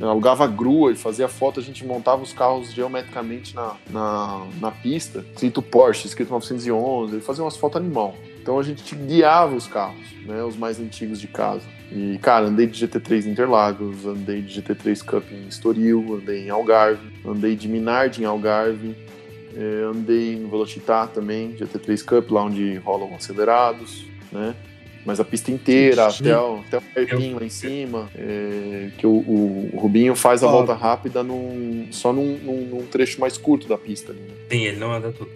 Alugava 0.00 0.46
grua 0.46 0.92
e 0.92 0.94
fazia 0.94 1.28
foto, 1.28 1.60
a 1.60 1.62
gente 1.62 1.84
montava 1.84 2.22
os 2.22 2.32
carros 2.32 2.72
geometricamente 2.72 3.54
na, 3.54 3.76
na, 3.90 4.46
na 4.60 4.70
pista, 4.70 5.24
escrito 5.32 5.62
Porsche, 5.62 6.06
escrito 6.06 6.30
911, 6.30 7.14
ele 7.14 7.22
fazia 7.22 7.44
umas 7.44 7.56
fotos 7.56 7.80
animal. 7.80 8.14
Então 8.40 8.58
a 8.58 8.62
gente 8.62 8.94
guiava 8.96 9.54
os 9.54 9.66
carros, 9.68 10.12
né, 10.26 10.42
os 10.42 10.56
mais 10.56 10.80
antigos 10.80 11.20
de 11.20 11.28
casa. 11.28 11.64
E, 11.90 12.18
cara, 12.20 12.46
andei 12.46 12.66
de 12.66 12.86
GT3 12.86 13.26
em 13.26 13.30
Interlagos, 13.30 14.04
andei 14.06 14.42
de 14.42 14.60
GT3 14.60 15.04
Cup 15.04 15.30
em 15.30 15.46
Estoril, 15.46 16.18
andei 16.20 16.46
em 16.46 16.50
Algarve, 16.50 17.08
andei 17.24 17.54
de 17.54 17.68
Minardi 17.68 18.22
em 18.22 18.24
Algarve, 18.24 18.96
eh, 19.54 19.82
andei 19.84 20.36
no 20.36 20.48
Velocitar 20.48 21.08
também, 21.08 21.54
GT3 21.54 22.02
Cup, 22.02 22.30
lá 22.30 22.44
onde 22.44 22.76
rolam 22.76 23.14
acelerados, 23.14 24.06
né? 24.32 24.56
Mas 25.04 25.18
a 25.18 25.24
pista 25.24 25.50
inteira, 25.50 26.08
Chique. 26.10 26.28
até 26.30 26.38
o, 26.40 26.58
até 26.60 26.78
o 26.78 26.82
hairpin 26.96 27.34
lá 27.34 27.44
em 27.44 27.48
cima, 27.48 28.08
é, 28.14 28.90
que 28.96 29.04
o, 29.04 29.10
o- 29.10 29.70
Rubinho 29.74 30.14
faz 30.14 30.44
a 30.44 30.46
Ó. 30.46 30.50
volta 30.52 30.74
rápida 30.74 31.24
num, 31.24 31.88
só 31.90 32.12
num, 32.12 32.38
num- 32.38 32.66
num 32.66 32.86
trecho 32.86 33.20
mais 33.20 33.36
curto 33.36 33.66
da 33.66 33.76
pista. 33.76 34.12
ali, 34.12 34.20
né? 34.20 34.28
Sim, 34.48 34.62
ele 34.64 34.76
não 34.78 34.92
anda 34.92 35.10
tudo. 35.10 35.30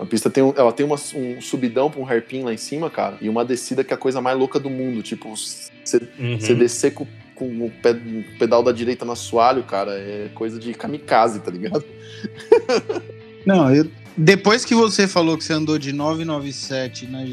A 0.00 0.04
pista 0.04 0.28
tem, 0.28 0.42
um- 0.42 0.52
ela 0.56 0.72
tem 0.72 0.84
uma- 0.84 0.98
um 1.14 1.40
subidão 1.40 1.88
pra 1.88 2.00
um 2.00 2.08
hairpin 2.08 2.42
lá 2.42 2.52
em 2.52 2.56
cima, 2.56 2.90
cara, 2.90 3.16
e 3.20 3.28
uma 3.28 3.44
descida 3.44 3.84
que 3.84 3.92
é 3.92 3.96
a 3.96 3.98
coisa 3.98 4.20
mais 4.20 4.36
louca 4.36 4.58
do 4.58 4.68
mundo. 4.68 5.00
Tipo, 5.00 5.32
você 5.36 5.98
Uhum. 6.18 6.36
descer 6.58 6.92
com, 6.92 7.06
com 7.36 7.46
o 7.66 7.70
pé- 7.70 7.92
o 7.92 8.24
pedal 8.36 8.64
da 8.64 8.72
direita 8.72 9.04
no 9.04 9.12
assoalho, 9.12 9.62
cara, 9.62 9.92
é 9.92 10.28
coisa 10.34 10.58
de 10.58 10.74
kamikaze, 10.74 11.38
tá 11.38 11.52
ligado? 11.52 11.84
Não, 13.46 13.72
eu, 13.74 13.86
depois 14.16 14.64
que 14.64 14.74
você 14.74 15.06
falou 15.08 15.36
que 15.36 15.44
você 15.44 15.52
andou 15.52 15.78
de 15.78 15.92
997 15.92 17.06
na 17.06 17.24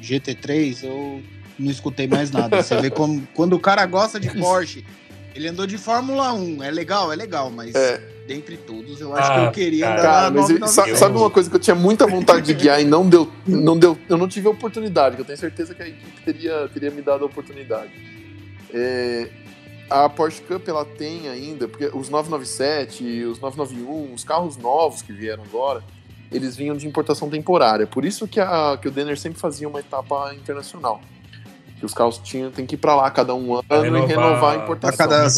GT3, 0.00 0.84
eu 0.84 1.22
não 1.58 1.70
escutei 1.70 2.06
mais 2.06 2.30
nada. 2.30 2.62
Você 2.62 2.76
vê 2.80 2.90
como 2.90 3.26
quando 3.34 3.54
o 3.54 3.60
cara 3.60 3.84
gosta 3.86 4.18
de 4.18 4.30
Porsche, 4.30 4.84
ele 5.34 5.48
andou 5.48 5.66
de 5.66 5.76
Fórmula 5.78 6.32
1. 6.32 6.62
É 6.62 6.70
legal, 6.70 7.12
é 7.12 7.16
legal, 7.16 7.50
mas 7.50 7.74
É. 7.74 7.98
dentre 8.26 8.56
todos, 8.56 9.00
eu 9.00 9.14
acho 9.14 9.30
Ah, 9.30 9.34
que 9.34 9.46
eu 9.46 9.52
queria 9.52 9.86
cara. 9.86 10.00
andar 10.00 10.02
Cara, 10.10 10.30
na 10.30 10.40
mas 10.40 10.50
ele- 10.50 10.58
997. 10.60 10.90
sa- 10.98 11.06
sabe 11.06 11.18
uma 11.18 11.30
coisa 11.30 11.50
que 11.50 11.56
eu 11.56 11.60
tinha 11.60 11.74
muita 11.76 12.06
vontade 12.06 12.46
de 12.46 12.54
guiar 12.54 12.80
e 12.80 12.84
não 12.84 13.08
deu, 13.08 13.30
não 13.46 13.78
deu, 13.78 13.98
eu 14.08 14.16
não 14.16 14.26
tive 14.28 14.46
a 14.46 14.50
oportunidade, 14.50 15.16
que 15.16 15.22
eu 15.22 15.26
tenho 15.26 15.38
certeza 15.38 15.74
que 15.74 15.82
a 15.82 15.88
equipe 15.88 16.22
teria, 16.24 16.68
teria 16.72 16.90
me 16.90 17.02
dado 17.02 17.22
a 17.24 17.26
oportunidade. 17.26 17.90
É, 18.72 19.28
a 19.90 20.08
Porsche 20.08 20.40
Cup 20.42 20.66
ela 20.68 20.84
tem 20.84 21.28
ainda, 21.28 21.66
porque 21.68 21.86
os 21.92 22.08
997, 22.08 23.24
os 23.24 23.40
991, 23.40 24.14
os 24.14 24.22
carros 24.24 24.56
novos 24.56 25.02
que 25.02 25.12
vieram 25.12 25.42
agora, 25.42 25.82
eles 26.30 26.56
vinham 26.56 26.76
de 26.76 26.86
importação 26.86 27.28
temporária. 27.28 27.86
Por 27.86 28.04
isso 28.04 28.26
que, 28.28 28.38
a, 28.40 28.78
que 28.80 28.88
o 28.88 28.90
Denner 28.90 29.18
sempre 29.18 29.38
fazia 29.40 29.68
uma 29.68 29.80
etapa 29.80 30.32
internacional. 30.34 31.00
Que 31.78 31.86
os 31.86 31.94
carros 31.94 32.18
tinham, 32.18 32.50
tem 32.50 32.66
que 32.66 32.74
ir 32.74 32.78
para 32.78 32.94
lá 32.94 33.10
cada 33.10 33.34
um 33.34 33.54
ano 33.54 33.64
Pra 33.64 33.78
e 33.78 34.06
renovar 34.06 34.52
a 34.54 34.56
importação. 34.62 35.06
a 35.06 35.08
cada- 35.08 35.28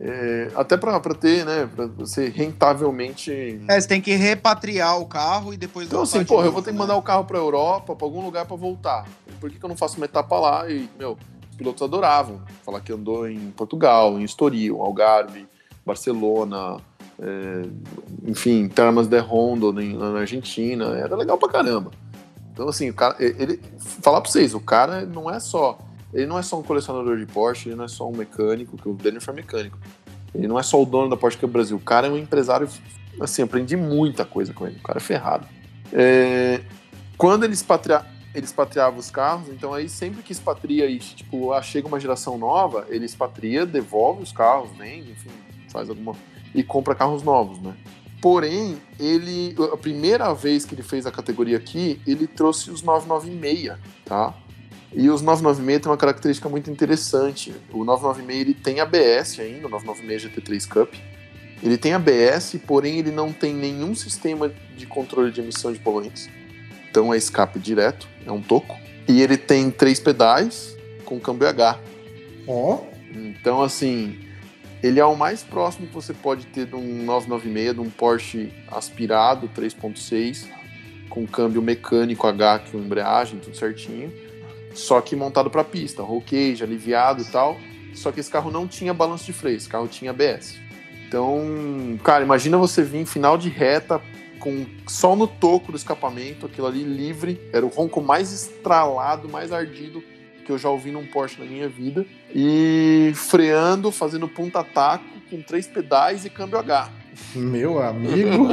É, 0.00 0.50
até 0.56 0.76
para 0.76 0.98
ter, 1.14 1.44
né, 1.46 1.68
para 1.74 1.86
você 1.86 2.28
rentavelmente 2.28 3.60
É, 3.68 3.80
você 3.80 3.86
tem 3.86 4.00
que 4.00 4.12
repatriar 4.14 4.98
o 4.98 5.06
carro 5.06 5.54
e 5.54 5.56
depois 5.56 5.86
então, 5.86 6.02
assim, 6.02 6.18
de 6.18 6.24
porra, 6.24 6.46
eu 6.46 6.52
vou 6.52 6.60
ter 6.60 6.70
que 6.70 6.76
né? 6.76 6.78
mandar 6.80 6.96
o 6.96 7.02
carro 7.02 7.24
pra 7.24 7.38
Europa, 7.38 7.94
pra 7.94 8.04
algum 8.04 8.20
lugar 8.24 8.44
pra 8.44 8.56
voltar. 8.56 9.06
Por 9.40 9.48
que, 9.50 9.58
que 9.58 9.64
eu 9.64 9.68
não 9.68 9.76
faço 9.76 9.96
uma 9.96 10.04
etapa 10.06 10.36
lá? 10.38 10.68
E, 10.68 10.90
meu, 10.98 11.16
os 11.48 11.56
pilotos 11.56 11.80
adoravam. 11.80 12.40
Falar 12.64 12.80
que 12.80 12.92
andou 12.92 13.28
em 13.28 13.52
Portugal, 13.52 14.18
em 14.18 14.24
Estoril, 14.24 14.82
Algarve, 14.82 15.46
Barcelona, 15.86 16.78
é, 17.20 17.62
enfim, 18.26 18.68
Termas 18.68 19.06
de 19.06 19.18
Rondo 19.18 19.72
na, 19.72 19.82
na 19.82 20.20
Argentina. 20.20 20.96
Era 20.96 21.16
legal 21.16 21.38
pra 21.38 21.48
caramba. 21.48 21.90
Então, 22.52 22.68
assim, 22.68 22.90
o 22.90 22.94
cara, 22.94 23.16
ele, 23.18 23.60
falar 23.78 24.20
pra 24.20 24.30
vocês, 24.30 24.54
o 24.54 24.60
cara 24.60 25.04
não 25.04 25.30
é 25.30 25.40
só. 25.40 25.78
Ele 26.12 26.26
não 26.26 26.38
é 26.38 26.42
só 26.42 26.58
um 26.58 26.62
colecionador 26.62 27.18
de 27.18 27.26
Porsche, 27.26 27.68
ele 27.68 27.76
não 27.76 27.84
é 27.84 27.88
só 27.88 28.08
um 28.08 28.16
mecânico, 28.16 28.76
que 28.76 28.88
o 28.88 28.94
Daniel 28.94 29.20
foi 29.20 29.34
mecânico. 29.34 29.78
Ele 30.32 30.46
não 30.46 30.58
é 30.58 30.62
só 30.62 30.80
o 30.80 30.86
dono 30.86 31.08
da 31.08 31.16
Porsche 31.16 31.38
Cup 31.38 31.50
Brasil. 31.50 31.76
O 31.76 31.80
cara 31.80 32.06
é 32.06 32.10
um 32.10 32.16
empresário. 32.16 32.68
Assim, 33.20 33.42
aprendi 33.42 33.76
muita 33.76 34.24
coisa 34.24 34.52
com 34.52 34.66
ele. 34.66 34.76
O 34.76 34.82
cara 34.82 34.98
é 34.98 35.00
ferrado. 35.00 35.46
É, 35.92 36.60
quando 37.16 37.44
ele 37.44 37.54
expatria, 37.54 38.04
ele 38.34 38.44
expatriava 38.44 38.98
os 38.98 39.10
carros, 39.10 39.48
então 39.48 39.72
aí 39.72 39.88
sempre 39.88 40.22
que 40.22 40.32
expatria 40.32 40.86
e 40.86 40.98
tipo, 40.98 41.52
ah, 41.52 41.62
chega 41.62 41.86
uma 41.86 42.00
geração 42.00 42.36
nova, 42.36 42.84
ele 42.88 43.04
expatria, 43.04 43.64
devolve 43.64 44.22
os 44.22 44.32
carros, 44.32 44.70
vende, 44.76 45.12
enfim, 45.12 45.30
faz 45.68 45.88
alguma. 45.88 46.16
E 46.54 46.62
compra 46.62 46.94
carros 46.94 47.22
novos, 47.22 47.60
né? 47.60 47.74
Porém, 48.20 48.78
ele 48.98 49.54
a 49.72 49.76
primeira 49.76 50.32
vez 50.32 50.64
que 50.64 50.74
ele 50.74 50.82
fez 50.82 51.06
a 51.06 51.10
categoria 51.10 51.58
aqui, 51.58 52.00
ele 52.06 52.26
trouxe 52.26 52.70
os 52.70 52.82
996, 52.82 53.78
tá? 54.04 54.34
E 54.94 55.10
os 55.10 55.20
996 55.20 55.82
tem 55.82 55.90
uma 55.90 55.98
característica 55.98 56.48
muito 56.48 56.70
interessante. 56.70 57.54
O 57.70 57.84
996 57.84 58.40
ele 58.40 58.54
tem 58.54 58.80
ABS 58.80 59.40
ainda, 59.40 59.66
o 59.66 59.70
996 59.70 60.22
GT3 60.22 60.68
Cup. 60.68 60.94
Ele 61.62 61.76
tem 61.76 61.92
ABS, 61.94 62.56
porém 62.66 62.98
ele 62.98 63.10
não 63.10 63.32
tem 63.32 63.52
nenhum 63.52 63.94
sistema 63.94 64.52
de 64.76 64.86
controle 64.86 65.32
de 65.32 65.40
emissão 65.40 65.72
de 65.72 65.78
poluentes. 65.78 66.30
Então 66.90 67.12
é 67.12 67.16
escape 67.16 67.58
direto, 67.58 68.08
é 68.24 68.30
um 68.30 68.40
toco. 68.40 68.76
E 69.08 69.20
ele 69.20 69.36
tem 69.36 69.70
três 69.70 69.98
pedais 69.98 70.76
com 71.04 71.20
câmbio 71.20 71.48
H. 71.48 71.78
Ó, 72.46 72.80
Então, 73.14 73.62
assim, 73.62 74.18
ele 74.84 75.00
é 75.00 75.04
o 75.06 75.16
mais 75.16 75.42
próximo 75.42 75.86
que 75.86 75.94
você 75.94 76.12
pode 76.12 76.44
ter 76.44 76.66
de 76.66 76.76
um 76.76 77.04
996, 77.04 77.74
de 77.74 77.80
um 77.80 77.88
Porsche 77.88 78.52
aspirado 78.70 79.48
3.6, 79.48 80.46
com 81.08 81.26
câmbio 81.26 81.62
mecânico 81.62 82.26
H 82.26 82.64
com 82.70 82.76
embreagem, 82.76 83.38
tudo 83.38 83.56
certinho. 83.56 84.12
Só 84.74 85.00
que 85.00 85.16
montado 85.16 85.48
para 85.48 85.64
pista, 85.64 86.02
roll 86.02 86.20
cage, 86.20 86.62
aliviado 86.62 87.22
e 87.22 87.24
tal. 87.24 87.56
Só 87.94 88.12
que 88.12 88.20
esse 88.20 88.30
carro 88.30 88.50
não 88.50 88.68
tinha 88.68 88.92
balanço 88.92 89.24
de 89.24 89.32
freio, 89.32 89.56
esse 89.56 89.70
carro 89.70 89.88
tinha 89.88 90.10
ABS. 90.10 90.58
Então, 91.08 91.98
cara, 92.04 92.22
imagina 92.22 92.58
você 92.58 92.82
vir 92.82 92.98
em 92.98 93.06
final 93.06 93.38
de 93.38 93.48
reta 93.48 94.02
com 94.38 94.66
só 94.86 95.16
no 95.16 95.26
toco 95.26 95.72
do 95.72 95.78
escapamento, 95.78 96.44
aquilo 96.44 96.66
ali 96.66 96.82
livre. 96.82 97.40
Era 97.54 97.64
o 97.64 97.70
ronco 97.70 98.02
mais 98.02 98.30
estralado, 98.34 99.30
mais 99.30 99.50
ardido 99.50 100.04
que 100.44 100.52
eu 100.52 100.58
já 100.58 100.68
ouvi 100.68 100.90
num 100.90 101.06
Porsche 101.06 101.40
na 101.40 101.46
minha 101.46 101.68
vida. 101.68 102.04
E 102.34 103.12
freando, 103.14 103.90
fazendo 103.90 104.28
punta-taco, 104.28 105.04
com 105.30 105.40
três 105.42 105.66
pedais 105.66 106.24
e 106.24 106.30
câmbio 106.30 106.58
H. 106.58 106.90
meu 107.34 107.82
amigo. 107.82 108.48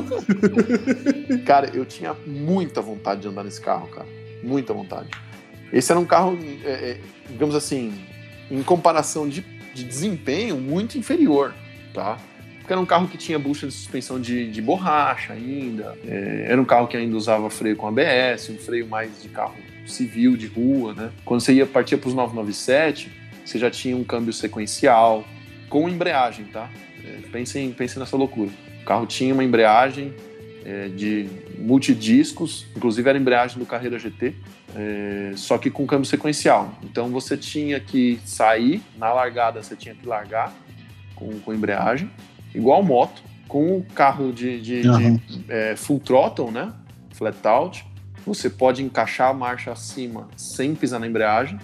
Cara, 1.45 1.69
eu 1.73 1.85
tinha 1.85 2.13
muita 2.25 2.81
vontade 2.81 3.21
de 3.21 3.27
andar 3.27 3.43
nesse 3.43 3.61
carro, 3.61 3.87
cara. 3.87 4.07
Muita 4.43 4.73
vontade. 4.73 5.09
Esse 5.71 5.91
era 5.91 5.99
um 5.99 6.05
carro, 6.05 6.37
é, 6.63 6.71
é, 6.71 6.99
digamos 7.29 7.55
assim, 7.55 7.93
em 8.49 8.63
comparação 8.63 9.27
de, 9.27 9.41
de 9.73 9.83
desempenho, 9.83 10.57
muito 10.57 10.97
inferior, 10.97 11.53
tá? 11.93 12.17
Porque 12.57 12.73
era 12.73 12.81
um 12.81 12.85
carro 12.85 13.07
que 13.07 13.17
tinha 13.17 13.39
bucha 13.39 13.67
de 13.67 13.73
suspensão 13.73 14.19
de, 14.19 14.51
de 14.51 14.61
borracha 14.61 15.33
ainda. 15.33 15.97
é, 16.05 16.47
era 16.49 16.61
um 16.61 16.65
carro 16.65 16.87
que 16.87 16.97
ainda 16.97 17.15
usava 17.15 17.49
freio 17.49 17.75
com 17.75 17.87
ABS, 17.87 18.49
um 18.49 18.57
freio 18.57 18.87
mais 18.87 19.21
de 19.21 19.29
carro 19.29 19.55
civil, 19.91 20.35
de 20.35 20.47
rua, 20.47 20.93
né? 20.93 21.11
Quando 21.25 21.41
você 21.41 21.53
ia 21.53 21.65
partir 21.65 21.97
para 21.97 22.07
os 22.07 22.13
997, 22.15 23.11
você 23.45 23.59
já 23.59 23.69
tinha 23.69 23.95
um 23.95 24.03
câmbio 24.03 24.33
sequencial, 24.33 25.23
com 25.69 25.87
embreagem, 25.87 26.45
tá? 26.45 26.69
É, 27.05 27.27
pensem, 27.31 27.71
pensem 27.71 27.99
nessa 27.99 28.15
loucura. 28.17 28.49
O 28.81 28.85
carro 28.85 29.05
tinha 29.05 29.33
uma 29.33 29.43
embreagem 29.43 30.13
é, 30.65 30.87
de 30.87 31.27
multidiscos, 31.57 32.65
inclusive 32.75 33.07
era 33.09 33.17
a 33.17 33.21
embreagem 33.21 33.57
do 33.59 33.65
Carreira 33.65 33.97
GT, 33.97 34.33
é, 34.75 35.31
só 35.35 35.57
que 35.57 35.69
com 35.69 35.85
câmbio 35.85 36.05
sequencial. 36.05 36.77
Então 36.83 37.09
você 37.09 37.35
tinha 37.35 37.79
que 37.79 38.19
sair, 38.25 38.81
na 38.97 39.11
largada 39.13 39.61
você 39.61 39.75
tinha 39.75 39.95
que 39.95 40.05
largar 40.07 40.53
com, 41.15 41.39
com 41.39 41.53
embreagem, 41.53 42.09
igual 42.53 42.83
moto, 42.83 43.21
com 43.47 43.77
o 43.77 43.83
carro 43.95 44.31
de, 44.31 44.61
de- 44.61 44.81
de, 44.81 44.87
Aham. 44.87 45.19
é, 45.49 45.75
full 45.75 45.99
throttle, 45.99 46.51
né? 46.51 46.71
Flat 47.13 47.35
out. 47.45 47.85
Você 48.25 48.49
pode 48.49 48.83
encaixar 48.83 49.29
a 49.29 49.33
marcha 49.33 49.71
acima 49.71 50.27
sem 50.37 50.75
pisar 50.75 50.99
na 50.99 51.07
embreagem. 51.07 51.59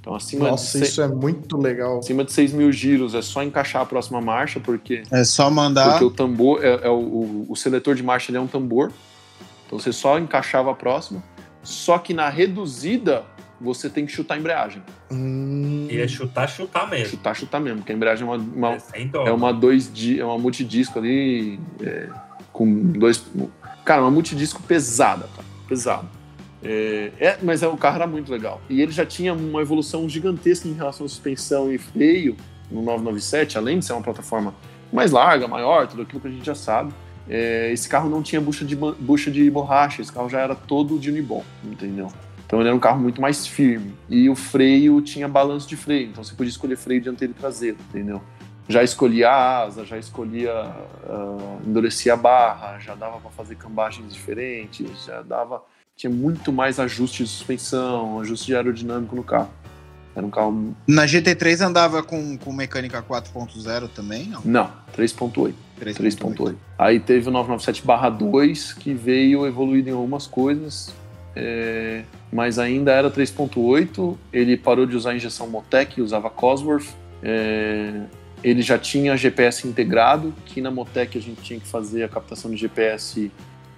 Então 0.00 0.14
acima, 0.14 0.48
Nossa, 0.50 0.78
de, 0.78 0.84
isso 0.84 1.02
é 1.02 1.08
muito 1.08 1.56
legal. 1.58 1.98
acima 1.98 2.24
de 2.24 2.32
6 2.32 2.52
mil 2.52 2.72
giros 2.72 3.14
é 3.14 3.20
só 3.20 3.42
encaixar 3.42 3.82
a 3.82 3.86
próxima 3.86 4.18
marcha, 4.20 4.58
porque 4.58 5.02
É 5.10 5.22
só 5.24 5.50
mandar. 5.50 5.90
porque 5.90 6.04
o 6.04 6.10
tambor, 6.10 6.64
é, 6.64 6.86
é 6.86 6.88
o, 6.88 6.94
o- 6.98 7.46
o 7.50 7.54
seletor 7.56 7.94
de 7.94 8.02
marcha 8.02 8.30
ele 8.30 8.38
é 8.38 8.40
um 8.40 8.46
tambor. 8.46 8.90
Então 9.66 9.78
você 9.78 9.92
só 9.92 10.18
encaixava 10.18 10.70
a 10.70 10.74
próxima. 10.74 11.22
Só 11.62 11.98
que 11.98 12.14
na 12.14 12.28
reduzida, 12.30 13.24
você 13.60 13.90
tem 13.90 14.06
que 14.06 14.10
chutar 14.12 14.34
a 14.34 14.38
embreagem. 14.38 14.82
Hum, 15.12 15.86
E 15.90 16.00
é 16.00 16.08
chutar, 16.08 16.48
chutar 16.48 16.88
mesmo. 16.88 17.08
Chutar, 17.10 17.36
chutar 17.36 17.60
mesmo, 17.60 17.78
porque 17.80 17.92
a 17.92 17.94
embreagem 17.94 18.26
é 18.26 18.30
uma, 18.30 18.36
uma- 18.38 18.78
É 18.94 19.28
é 19.28 19.32
uma 19.32 19.52
dois 19.52 19.92
di- 19.92 20.18
é 20.18 20.24
uma 20.24 20.38
multidisco 20.38 20.98
ali 20.98 21.60
é, 21.82 22.08
com 22.54 22.74
dois. 22.92 23.22
Cara, 23.84 24.00
uma 24.00 24.10
multidisco 24.10 24.62
pesada, 24.62 25.28
cara. 25.70 25.98
Pesada. 26.00 26.20
É, 26.62 27.12
é, 27.18 27.38
mas 27.42 27.62
é, 27.62 27.68
o 27.68 27.76
carro 27.76 27.96
era 27.96 28.06
muito 28.06 28.30
legal. 28.30 28.60
E 28.68 28.82
ele 28.82 28.92
já 28.92 29.06
tinha 29.06 29.32
uma 29.32 29.62
evolução 29.62 30.08
gigantesca 30.08 30.68
em 30.68 30.74
relação 30.74 31.06
à 31.06 31.08
suspensão 31.08 31.72
e 31.72 31.78
freio 31.78 32.36
no 32.70 32.82
997, 32.82 33.58
além 33.58 33.78
de 33.78 33.86
ser 33.86 33.94
uma 33.94 34.02
plataforma 34.02 34.54
mais 34.92 35.10
larga, 35.10 35.48
maior, 35.48 35.86
tudo 35.86 36.02
aquilo 36.02 36.20
que 36.20 36.28
a 36.28 36.30
gente 36.30 36.44
já 36.44 36.54
sabe. 36.54 36.92
É, 37.28 37.70
esse 37.72 37.88
carro 37.88 38.08
não 38.08 38.22
tinha 38.22 38.40
bucha 38.40 38.64
de, 38.64 38.76
bucha 38.76 39.30
de 39.30 39.48
borracha, 39.50 40.02
esse 40.02 40.12
carro 40.12 40.28
já 40.28 40.40
era 40.40 40.54
todo 40.54 40.98
de 40.98 41.10
Unibom, 41.10 41.44
entendeu? 41.64 42.12
Então 42.44 42.58
ele 42.58 42.68
era 42.68 42.76
um 42.76 42.80
carro 42.80 43.00
muito 43.00 43.20
mais 43.20 43.46
firme. 43.46 43.94
E 44.08 44.28
o 44.28 44.34
freio 44.34 45.00
tinha 45.00 45.28
balanço 45.28 45.68
de 45.68 45.76
freio, 45.76 46.08
então 46.08 46.24
você 46.24 46.34
podia 46.34 46.50
escolher 46.50 46.76
freio 46.76 47.00
dianteiro 47.00 47.32
e 47.32 47.40
traseiro, 47.40 47.76
entendeu? 47.88 48.20
Já 48.70 48.84
escolhia 48.84 49.28
a 49.28 49.62
asa, 49.64 49.84
já 49.84 49.98
escolhia 49.98 50.52
ah, 50.52 51.58
endurecer 51.66 52.12
a 52.12 52.16
barra, 52.16 52.78
já 52.78 52.94
dava 52.94 53.18
para 53.18 53.30
fazer 53.30 53.56
cambagens 53.56 54.14
diferentes, 54.14 55.04
já 55.04 55.22
dava 55.22 55.62
tinha 55.96 56.10
muito 56.10 56.50
mais 56.50 56.80
ajuste 56.80 57.24
de 57.24 57.28
suspensão, 57.28 58.20
ajuste 58.20 58.46
de 58.46 58.56
aerodinâmico 58.56 59.14
no 59.14 59.22
carro. 59.22 59.50
Era 60.16 60.26
um 60.26 60.30
carro 60.30 60.74
Na 60.86 61.04
GT3 61.04 61.60
andava 61.60 62.02
com, 62.02 62.38
com 62.38 62.52
mecânica 62.52 63.02
4.0 63.02 63.88
também, 63.94 64.26
não? 64.26 64.40
não, 64.44 64.72
3.8. 64.96 65.52
3.8. 65.78 66.36
3.8. 66.36 66.54
Aí 66.78 66.98
teve 67.00 67.28
o 67.28 67.32
997/2 67.32 68.74
que 68.78 68.94
veio 68.94 69.46
evoluído 69.46 69.90
em 69.90 69.92
algumas 69.92 70.26
coisas, 70.26 70.94
é, 71.36 72.04
mas 72.32 72.58
ainda 72.58 72.92
era 72.92 73.10
3.8. 73.10 74.16
Ele 74.32 74.56
parou 74.56 74.86
de 74.86 74.96
usar 74.96 75.14
injeção 75.14 75.48
Motec, 75.48 76.00
usava 76.00 76.30
Cosworth. 76.30 76.88
É, 77.22 78.04
ele 78.42 78.62
já 78.62 78.78
tinha 78.78 79.16
GPS 79.16 79.66
integrado, 79.66 80.34
que 80.46 80.60
na 80.60 80.70
Motec 80.70 81.16
a 81.16 81.20
gente 81.20 81.42
tinha 81.42 81.60
que 81.60 81.66
fazer 81.66 82.04
a 82.04 82.08
captação 82.08 82.50
de 82.50 82.56
GPS 82.56 83.30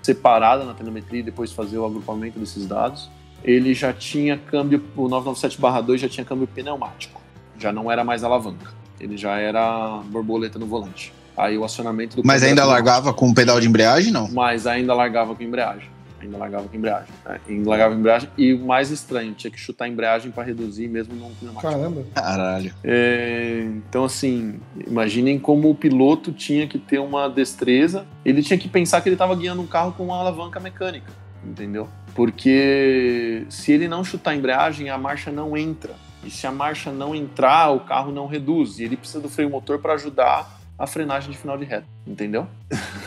separada 0.03 0.65
na 0.65 0.75
telemetria 0.75 1.21
e 1.21 1.23
depois 1.23 1.53
fazer 1.53 1.79
o 1.79 1.85
agrupamento 1.85 2.39
desses 2.39 2.67
dados. 2.67 3.11
Ele 3.45 3.75
já 3.75 3.93
tinha 3.93 4.39
câmbio, 4.39 4.83
o 4.97 5.09
997/2 5.09 5.99
já 5.99 6.09
tinha 6.09 6.25
câmbio 6.25 6.47
pneumático, 6.47 7.21
já 7.59 7.73
não 7.73 7.91
era 7.91 8.05
mais 8.05 8.23
alavanca, 8.23 8.73
ele 9.01 9.17
já 9.17 9.39
era 9.39 10.01
borboleta 10.07 10.59
no 10.59 10.67
volante. 10.67 11.13
Aí 11.37 11.57
o 11.57 11.65
acionamento 11.65 12.17
do 12.17 12.23
Mas 12.25 12.43
ainda 12.43 12.65
largava 12.65 13.13
com 13.13 13.33
pedal 13.33 13.61
de 13.61 13.67
embreagem, 13.67 14.13
não? 14.13 14.31
mas 14.31 14.67
ainda 14.67 14.95
largava 14.95 15.35
com 15.35 15.43
embreagem. 15.43 15.89
Ainda 16.23 16.39
largava 16.39 16.69
com 16.69 16.77
embreagem. 16.77 17.09
né? 17.24 17.40
Ainda 17.49 17.69
largava 17.69 17.94
embreagem. 17.94 18.28
E 18.39 18.55
o 18.55 18.65
mais 18.65 18.90
estranho, 18.90 19.35
tinha 19.35 19.51
que 19.51 19.59
chutar 19.59 19.86
a 19.86 19.89
embreagem 19.89 20.31
para 20.31 20.44
reduzir 20.44 20.89
mesmo 20.89 21.15
num 21.15 21.35
pneumático. 21.35 21.73
Caramba. 21.73 22.05
Caralho. 22.15 22.73
É, 22.85 23.65
então, 23.77 24.05
assim, 24.05 24.61
imaginem 24.86 25.39
como 25.39 25.69
o 25.70 25.74
piloto 25.74 26.32
tinha 26.32 26.66
que 26.66 26.78
ter 26.78 26.99
uma 26.99 27.28
destreza. 27.28 28.07
Ele 28.24 28.43
tinha 28.43 28.59
que 28.59 28.69
pensar 28.69 29.01
que 29.01 29.09
ele 29.09 29.15
estava 29.15 29.35
guiando 29.35 29.61
um 29.61 29.66
carro 29.66 29.93
com 29.93 30.05
uma 30.05 30.19
alavanca 30.19 30.61
mecânica, 30.61 31.11
entendeu? 31.44 31.89
Porque 32.15 33.44
se 33.49 33.73
ele 33.73 33.89
não 33.89 34.05
chutar 34.05 34.31
a 34.32 34.36
embreagem, 34.36 34.90
a 34.90 34.99
marcha 34.99 35.32
não 35.32 35.57
entra. 35.57 35.94
E 36.24 36.31
se 36.31 36.47
a 36.47 36.53
marcha 36.53 36.93
não 36.93 37.15
entrar, 37.15 37.70
o 37.70 37.81
carro 37.81 38.12
não 38.12 38.27
reduz. 38.27 38.78
E 38.78 38.85
ele 38.85 38.97
precisa 38.97 39.20
do 39.20 39.28
freio 39.28 39.51
motor 39.51 39.78
para 39.81 39.94
ajudar 39.94 40.62
a 40.83 40.87
frenagem 40.89 41.31
de 41.31 41.39
final 41.39 41.57
de 41.57 41.65
reta, 41.65 41.87
entendeu? 42.05 42.45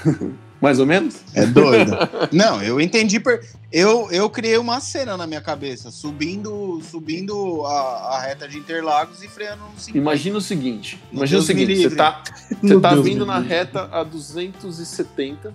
Mais 0.62 0.80
ou 0.80 0.86
menos? 0.86 1.22
É 1.34 1.46
doido. 1.46 1.92
não, 2.32 2.64
eu 2.64 2.80
entendi. 2.80 3.20
Per... 3.20 3.46
Eu, 3.70 4.10
eu 4.12 4.30
criei 4.30 4.58
uma 4.58 4.80
cena 4.80 5.18
na 5.18 5.28
minha 5.28 5.42
cabeça, 5.42 5.92
subindo 5.92 6.80
subindo 6.82 7.66
a, 7.66 8.16
a 8.16 8.22
reta 8.22 8.48
de 8.48 8.58
Interlagos 8.58 9.22
e 9.22 9.28
freando 9.28 9.64
no 9.64 9.78
50. 9.78 9.98
Imagina 9.98 10.38
o 10.38 10.42
seguinte, 10.42 10.98
Meu 11.12 11.18
imagina 11.18 11.40
Deus 11.40 11.44
o 11.44 11.48
seguinte, 11.48 11.90
você 11.90 11.96
tá, 11.98 12.24
você 12.64 12.80
tá 12.80 12.94
Deus 12.94 13.06
vindo 13.06 13.26
na 13.26 13.40
reta 13.40 13.90
a 13.92 14.04
270 14.04 15.52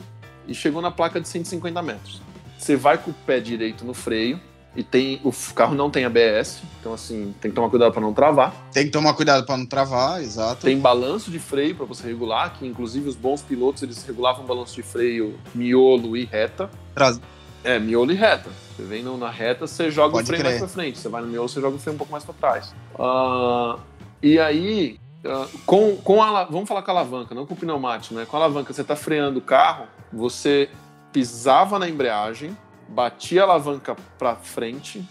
e 0.46 0.54
chegou 0.54 0.82
na 0.82 0.90
placa 0.90 1.18
de 1.22 1.26
150 1.26 1.80
metros. 1.80 2.20
Você 2.58 2.76
vai 2.76 2.98
com 2.98 3.12
o 3.12 3.14
pé 3.14 3.40
direito 3.40 3.82
no 3.82 3.94
freio 3.94 4.38
e 4.76 4.82
tem 4.84 5.20
o 5.24 5.32
carro 5.54 5.74
não 5.74 5.90
tem 5.90 6.04
ABS, 6.04 6.62
então 6.80 6.94
assim, 6.94 7.34
tem 7.40 7.50
que 7.50 7.54
tomar 7.54 7.68
cuidado 7.70 7.92
para 7.92 8.00
não 8.00 8.12
travar. 8.14 8.54
Tem 8.72 8.84
que 8.84 8.90
tomar 8.90 9.14
cuidado 9.14 9.44
pra 9.44 9.56
não 9.56 9.66
travar, 9.66 10.22
exato. 10.22 10.62
Tem 10.66 10.78
balanço 10.78 11.30
de 11.30 11.38
freio 11.38 11.74
para 11.74 11.86
você 11.86 12.06
regular, 12.06 12.54
que 12.58 12.66
inclusive 12.66 13.08
os 13.08 13.16
bons 13.16 13.42
pilotos 13.42 13.82
eles 13.82 14.04
regulavam 14.04 14.44
balanço 14.46 14.74
de 14.74 14.82
freio 14.82 15.38
miolo 15.54 16.16
e 16.16 16.24
reta. 16.24 16.70
Traz- 16.94 17.20
É, 17.64 17.78
miolo 17.78 18.12
e 18.12 18.14
reta. 18.14 18.48
Você 18.76 18.82
vem 18.84 19.02
na 19.02 19.28
reta, 19.28 19.66
você 19.66 19.90
joga 19.90 20.12
Pode 20.12 20.24
o 20.24 20.26
freio 20.28 20.40
crer. 20.42 20.52
mais 20.52 20.58
pra 20.62 20.68
frente. 20.68 20.98
Você 20.98 21.08
vai 21.08 21.20
no 21.20 21.28
miolo, 21.28 21.48
você 21.48 21.60
joga 21.60 21.76
o 21.76 21.78
freio 21.78 21.94
um 21.94 21.98
pouco 21.98 22.12
mais 22.12 22.24
pra 22.24 22.32
trás. 22.32 22.74
Ah, 22.98 23.76
e 24.22 24.38
aí, 24.38 24.98
ah, 25.26 25.46
com, 25.66 25.96
com 25.96 26.22
a, 26.22 26.44
vamos 26.44 26.66
falar 26.68 26.80
com 26.82 26.90
a 26.90 26.94
alavanca, 26.94 27.34
não 27.34 27.44
com 27.44 27.52
o 27.54 27.56
pneumático, 27.56 28.14
né? 28.14 28.24
Com 28.24 28.36
a 28.36 28.40
alavanca, 28.40 28.72
você 28.72 28.82
tá 28.84 28.94
freando 28.96 29.40
o 29.40 29.42
carro, 29.42 29.86
você 30.12 30.70
pisava 31.12 31.78
na 31.78 31.88
embreagem, 31.88 32.56
batia 32.90 33.42
a 33.42 33.44
alavanca 33.44 33.96
pra 34.18 34.34
frente, 34.36 35.02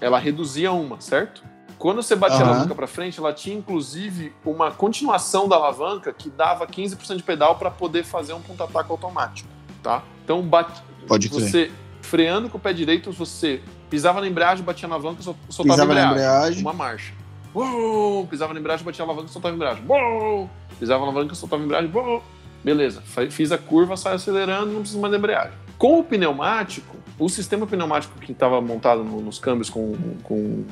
ela 0.00 0.18
reduzia 0.18 0.72
uma, 0.72 1.00
certo? 1.00 1.42
Quando 1.78 2.02
você 2.02 2.14
batia 2.14 2.38
a 2.38 2.40
Aham. 2.42 2.50
alavanca 2.50 2.74
para 2.74 2.86
frente, 2.86 3.18
ela 3.18 3.32
tinha 3.32 3.56
inclusive 3.56 4.32
uma 4.44 4.70
continuação 4.70 5.48
da 5.48 5.56
alavanca 5.56 6.12
que 6.12 6.28
dava 6.28 6.66
15% 6.66 7.16
de 7.16 7.22
pedal 7.22 7.56
para 7.56 7.70
poder 7.70 8.04
fazer 8.04 8.32
um 8.34 8.40
ponta-ataque 8.40 8.90
automático, 8.90 9.48
tá? 9.82 10.02
Então, 10.24 10.42
bate, 10.42 10.82
Pode 11.08 11.28
crer. 11.28 11.40
você 11.40 11.70
freando 12.02 12.48
com 12.50 12.58
o 12.58 12.60
pé 12.60 12.72
direito, 12.72 13.10
você 13.12 13.62
pisava 13.88 14.20
na 14.20 14.26
embreagem, 14.28 14.62
batia 14.64 14.86
na 14.88 14.94
alavanca, 14.94 15.22
sol- 15.22 15.36
soltava 15.48 15.82
Pisava 15.82 15.92
a 15.92 15.94
na 15.94 16.10
embreagem. 16.12 16.34
embreagem. 16.36 16.62
Uma 16.62 16.72
marcha. 16.72 17.12
Uou! 17.54 18.26
pisava 18.26 18.54
na 18.54 18.60
embreagem, 18.60 18.84
batia 18.84 19.04
a 19.04 19.06
alavanca, 19.08 19.28
soltava 19.28 19.54
a 19.54 19.56
embreagem. 19.56 19.84
Uou! 19.88 20.50
pisava 20.78 21.00
na 21.04 21.10
alavanca, 21.10 21.34
soltava 21.34 21.62
a 21.62 21.64
embreagem. 21.64 21.90
Uou! 21.92 22.22
Beleza, 22.62 23.02
fiz 23.30 23.50
a 23.52 23.58
curva, 23.58 23.96
saio 23.96 24.16
acelerando, 24.16 24.66
não 24.72 24.80
preciso 24.80 25.00
mais 25.00 25.10
da 25.12 25.16
embreagem. 25.18 25.52
Com 25.78 25.98
o 25.98 26.04
pneumático, 26.04 26.94
o 27.20 27.28
sistema 27.28 27.66
pneumático 27.66 28.18
que 28.18 28.32
estava 28.32 28.60
montado 28.60 29.04
no- 29.04 29.20
nos 29.20 29.38
câmbios 29.38 29.70
com, 29.70 29.94
com 30.24 30.64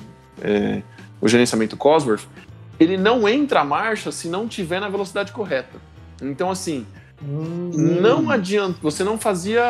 é, 0.42 0.82
o 1.20 1.28
gerenciamento 1.28 1.76
Cosworth, 1.76 2.24
ele 2.80 2.96
não 2.96 3.28
entra 3.28 3.60
a 3.60 3.64
marcha 3.64 4.10
se 4.10 4.28
não 4.28 4.48
tiver 4.48 4.80
na 4.80 4.88
velocidade 4.88 5.30
correta. 5.32 5.78
Então, 6.22 6.50
assim, 6.50 6.86
Hum. 7.20 7.70
não 8.00 8.30
adianta, 8.30 8.78
você 8.80 9.02
não 9.02 9.18
fazia, 9.18 9.60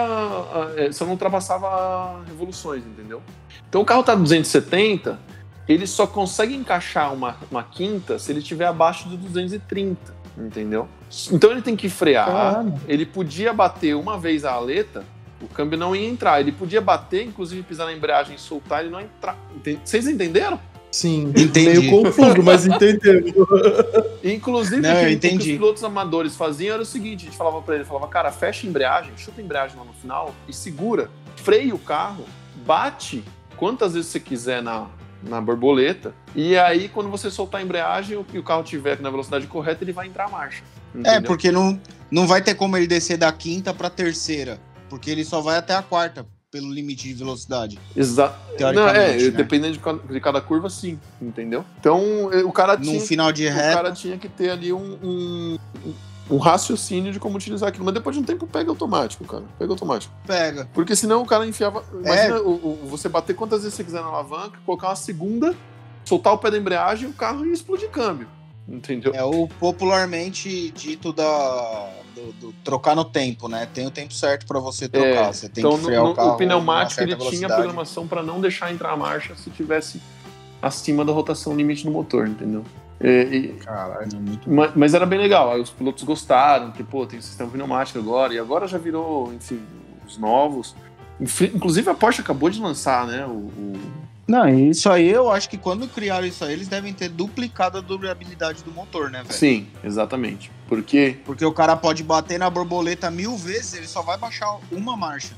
eh, 0.76 0.92
você 0.92 1.02
não 1.04 1.12
ultrapassava 1.12 2.22
revoluções, 2.26 2.84
entendeu? 2.86 3.22
Então 3.68 3.80
o 3.80 3.84
carro 3.86 4.02
tá 4.02 4.14
270, 4.14 5.18
ele 5.66 5.86
só 5.86 6.06
consegue 6.06 6.54
encaixar 6.54 7.12
uma, 7.14 7.36
uma 7.50 7.62
quinta 7.62 8.18
se 8.18 8.30
ele 8.30 8.40
estiver 8.40 8.66
abaixo 8.66 9.08
de 9.08 9.16
230, 9.16 10.14
entendeu? 10.36 10.86
Então 11.32 11.50
ele 11.50 11.62
tem 11.62 11.74
que 11.74 11.88
frear, 11.88 12.26
Caralho. 12.26 12.74
ele 12.86 13.06
podia 13.06 13.50
bater 13.54 13.94
uma 13.96 14.18
vez 14.18 14.44
a 14.44 14.52
aleta, 14.52 15.02
o 15.40 15.48
câmbio 15.48 15.78
não 15.78 15.94
ia 15.94 16.08
entrar, 16.08 16.40
ele 16.40 16.52
podia 16.52 16.80
bater, 16.80 17.24
inclusive 17.24 17.62
pisar 17.62 17.86
na 17.86 17.92
embreagem 17.92 18.34
e 18.34 18.38
soltar, 18.38 18.80
ele 18.80 18.90
não 18.90 19.00
ia 19.00 19.06
entrar. 19.06 19.36
Vocês 19.84 20.06
entenderam? 20.06 20.60
Sim, 20.90 21.32
Entendi. 21.36 21.60
meio 21.68 21.90
confuso, 21.90 22.42
mas 22.42 22.66
entendemos. 22.66 23.32
Inclusive, 24.24 24.80
Não, 24.80 24.90
o, 24.90 25.18
que, 25.18 25.36
os 25.36 25.44
pilotos 25.44 25.84
amadores 25.84 26.34
faziam 26.34 26.74
era 26.74 26.82
o 26.82 26.86
seguinte: 26.86 27.22
a 27.22 27.24
gente 27.26 27.36
falava 27.36 27.60
pra 27.60 27.74
ele, 27.74 27.84
falava, 27.84 28.08
cara, 28.08 28.32
fecha 28.32 28.66
a 28.66 28.70
embreagem, 28.70 29.12
chuta 29.16 29.40
a 29.40 29.44
embreagem 29.44 29.76
lá 29.76 29.84
no 29.84 29.92
final 29.92 30.34
e 30.48 30.52
segura, 30.52 31.10
freia 31.36 31.74
o 31.74 31.78
carro, 31.78 32.24
bate 32.66 33.22
quantas 33.56 33.94
vezes 33.94 34.10
você 34.10 34.18
quiser 34.18 34.62
na, 34.62 34.86
na 35.22 35.40
borboleta, 35.40 36.14
e 36.34 36.56
aí 36.56 36.88
quando 36.88 37.10
você 37.10 37.30
soltar 37.30 37.60
a 37.60 37.64
embreagem 37.64 38.16
o- 38.16 38.24
e 38.32 38.38
o 38.38 38.42
carro 38.42 38.62
tiver 38.62 38.98
na 39.00 39.10
velocidade 39.10 39.46
correta, 39.46 39.84
ele 39.84 39.92
vai 39.92 40.06
entrar 40.06 40.24
a 40.24 40.28
marcha. 40.30 40.62
É, 40.94 40.98
entendeu? 41.00 41.22
porque 41.22 41.52
não, 41.52 41.78
não 42.10 42.26
vai 42.26 42.40
ter 42.40 42.54
como 42.54 42.76
ele 42.76 42.86
descer 42.86 43.18
da 43.18 43.30
quinta 43.30 43.74
pra 43.74 43.90
terceira. 43.90 44.58
Porque 44.88 45.10
ele 45.10 45.24
só 45.24 45.40
vai 45.40 45.56
até 45.58 45.74
a 45.74 45.82
quarta, 45.82 46.26
pelo 46.50 46.72
limite 46.72 47.06
de 47.08 47.14
velocidade. 47.14 47.78
Exato. 47.94 48.38
É, 48.58 48.72
né? 49.16 49.30
dependendo 49.30 49.74
de 49.74 49.78
cada, 49.78 49.98
de 49.98 50.20
cada 50.20 50.40
curva, 50.40 50.70
sim, 50.70 50.98
entendeu? 51.20 51.64
Então, 51.78 52.30
eh, 52.32 52.42
o 52.42 52.50
cara 52.52 52.76
Num 52.76 52.82
tinha 52.84 53.00
final 53.00 53.30
de 53.32 53.46
o 53.46 53.50
reta. 53.52 53.74
cara 53.76 53.92
tinha 53.92 54.16
que 54.16 54.28
ter 54.28 54.50
ali 54.50 54.72
um, 54.72 54.98
um, 55.02 55.58
um 56.30 56.38
raciocínio 56.38 57.12
de 57.12 57.20
como 57.20 57.36
utilizar 57.36 57.68
aquilo. 57.68 57.84
Mas 57.84 57.94
depois 57.94 58.16
de 58.16 58.22
um 58.22 58.24
tempo 58.24 58.46
pega 58.46 58.70
automático, 58.70 59.24
cara. 59.24 59.44
Pega 59.58 59.70
automático. 59.72 60.12
Pega. 60.26 60.66
Porque 60.72 60.96
senão 60.96 61.20
o 61.22 61.26
cara 61.26 61.46
enfiava. 61.46 61.84
É. 62.02 62.06
Imagina 62.06 62.40
o- 62.40 62.80
o- 62.82 62.86
você 62.88 63.08
bater 63.10 63.34
quantas 63.36 63.60
vezes 63.62 63.74
você 63.74 63.84
quiser 63.84 64.00
na 64.00 64.08
alavanca, 64.08 64.58
colocar 64.64 64.88
uma 64.88 64.96
segunda, 64.96 65.54
soltar 66.04 66.32
o 66.32 66.38
pé 66.38 66.50
da 66.50 66.56
embreagem, 66.56 67.08
o 67.08 67.12
carro 67.12 67.44
ia 67.44 67.52
explodir 67.52 67.90
câmbio. 67.90 68.26
Entendeu? 68.66 69.12
É 69.14 69.22
o 69.24 69.46
popularmente 69.60 70.70
dito 70.72 71.12
da. 71.12 71.90
Do, 72.18 72.32
do 72.48 72.52
trocar 72.64 72.96
no 72.96 73.04
tempo, 73.04 73.48
né? 73.48 73.68
Tem 73.72 73.86
o 73.86 73.90
tempo 73.92 74.12
certo 74.12 74.44
pra 74.44 74.58
você 74.58 74.88
trocar. 74.88 75.06
É, 75.28 75.32
você 75.32 75.48
tem 75.48 75.62
então, 75.64 75.78
que 75.78 75.84
frear 75.84 76.02
no- 76.02 76.10
o 76.10 76.14
carro. 76.14 76.30
o 76.32 76.36
pneumático 76.36 77.00
ele 77.00 77.14
tinha 77.14 77.46
a 77.46 77.54
programação 77.54 78.08
para 78.08 78.22
não 78.24 78.40
deixar 78.40 78.72
entrar 78.72 78.90
a 78.92 78.96
marcha 78.96 79.36
se 79.36 79.50
tivesse 79.50 80.00
acima 80.60 81.04
da 81.04 81.12
rotação 81.12 81.54
limite 81.56 81.84
no 81.86 81.92
motor, 81.92 82.26
entendeu? 82.26 82.64
É, 83.00 83.22
e- 83.22 83.48
Caralho, 83.64 84.08
é 84.12 84.18
muito 84.18 84.50
ma- 84.50 84.72
mas, 84.74 84.94
era 84.94 85.06
bem 85.06 85.20
legal. 85.20 85.52
Aí 85.52 85.60
os 85.60 85.70
pilotos 85.70 86.02
gostaram, 86.02 86.72
que 86.72 86.82
pô, 86.82 87.06
tem 87.06 87.20
sistema 87.20 87.48
pneumático 87.50 87.98
agora, 88.00 88.34
e 88.34 88.38
agora 88.40 88.66
já 88.66 88.78
virou, 88.78 89.32
enfim, 89.32 89.60
os 90.04 90.18
novos. 90.18 90.74
Inclusive 91.20 91.88
a 91.90 91.94
Porsche 91.94 92.20
acabou 92.20 92.50
de 92.50 92.60
lançar, 92.60 93.06
né? 93.06 93.24
O, 93.26 93.30
o- 93.30 93.80
Não, 94.26 94.48
isso 94.48 94.90
aí 94.90 95.08
eu 95.08 95.30
acho 95.30 95.48
que 95.48 95.56
quando 95.56 95.86
criaram 95.86 96.26
isso 96.26 96.44
aí, 96.44 96.52
eles 96.52 96.66
devem 96.66 96.92
ter 96.92 97.08
duplicado 97.08 97.78
a 97.78 97.80
durabilidade 97.80 98.64
do 98.64 98.72
motor, 98.72 99.08
né, 99.10 99.22
velho? 99.22 99.32
Sim, 99.32 99.68
exatamente. 99.84 100.50
Porque 100.68 101.16
Porque 101.24 101.44
o 101.44 101.52
cara 101.52 101.74
pode 101.76 102.02
bater 102.04 102.38
na 102.38 102.48
borboleta 102.50 103.10
mil 103.10 103.36
vezes, 103.36 103.74
ele 103.74 103.86
só 103.86 104.02
vai 104.02 104.18
baixar 104.18 104.58
uma 104.70 104.96
marcha. 104.96 105.34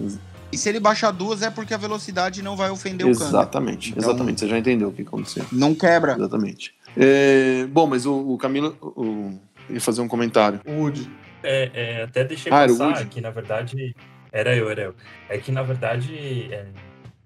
E 0.53 0.59
se 0.59 0.69
ele 0.69 0.81
baixar 0.81 1.13
duas, 1.13 1.43
é 1.43 1.51
porque 1.51 1.73
a 1.73 1.77
velocidade 1.77 2.43
não 2.43 2.57
vai 2.57 2.71
ofender 2.71 3.07
o 3.07 3.13
câmbio. 3.13 3.27
Exatamente, 3.29 3.91
Então- 3.93 4.03
exatamente. 4.11 4.41
Você 4.41 4.49
já 4.49 4.59
entendeu 4.59 4.89
o 4.89 4.93
que 4.93 5.03
aconteceu. 5.03 5.45
Não 5.53 5.75
quebra. 5.75 6.15
Exatamente. 6.15 6.75
É, 6.97 7.67
bom, 7.71 7.87
mas 7.87 8.05
o, 8.05 8.33
o 8.33 8.37
Camilo 8.37 8.77
o, 8.83 9.39
ia 9.73 9.81
fazer 9.81 10.01
um 10.01 10.09
comentário. 10.09 10.61
Wood. 10.67 11.09
É, 11.43 11.71
é, 11.73 12.03
até 12.03 12.25
deixei 12.25 12.51
Ah, 12.53 12.65
o 12.65 12.69
passar 12.69 12.85
Woody? 12.89 13.07
que, 13.07 13.21
na 13.21 13.31
verdade, 13.31 13.95
era 14.33 14.55
eu, 14.57 14.69
era 14.69 14.83
eu. 14.83 14.95
É 15.29 15.39
que, 15.39 15.53
na 15.53 15.63
verdade, 15.63 16.49
é, 16.53 16.67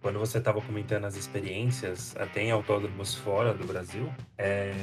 quando 0.02 0.18
você 0.18 0.36
estava 0.36 0.60
comentando 0.60 1.06
as 1.06 1.16
experiências, 1.16 2.14
até 2.18 2.43
em 2.43 2.51
autódromos 2.51 3.14
fora 3.14 3.55
do 3.55 3.64
Brasil, 3.66 4.06
é, 4.36 4.74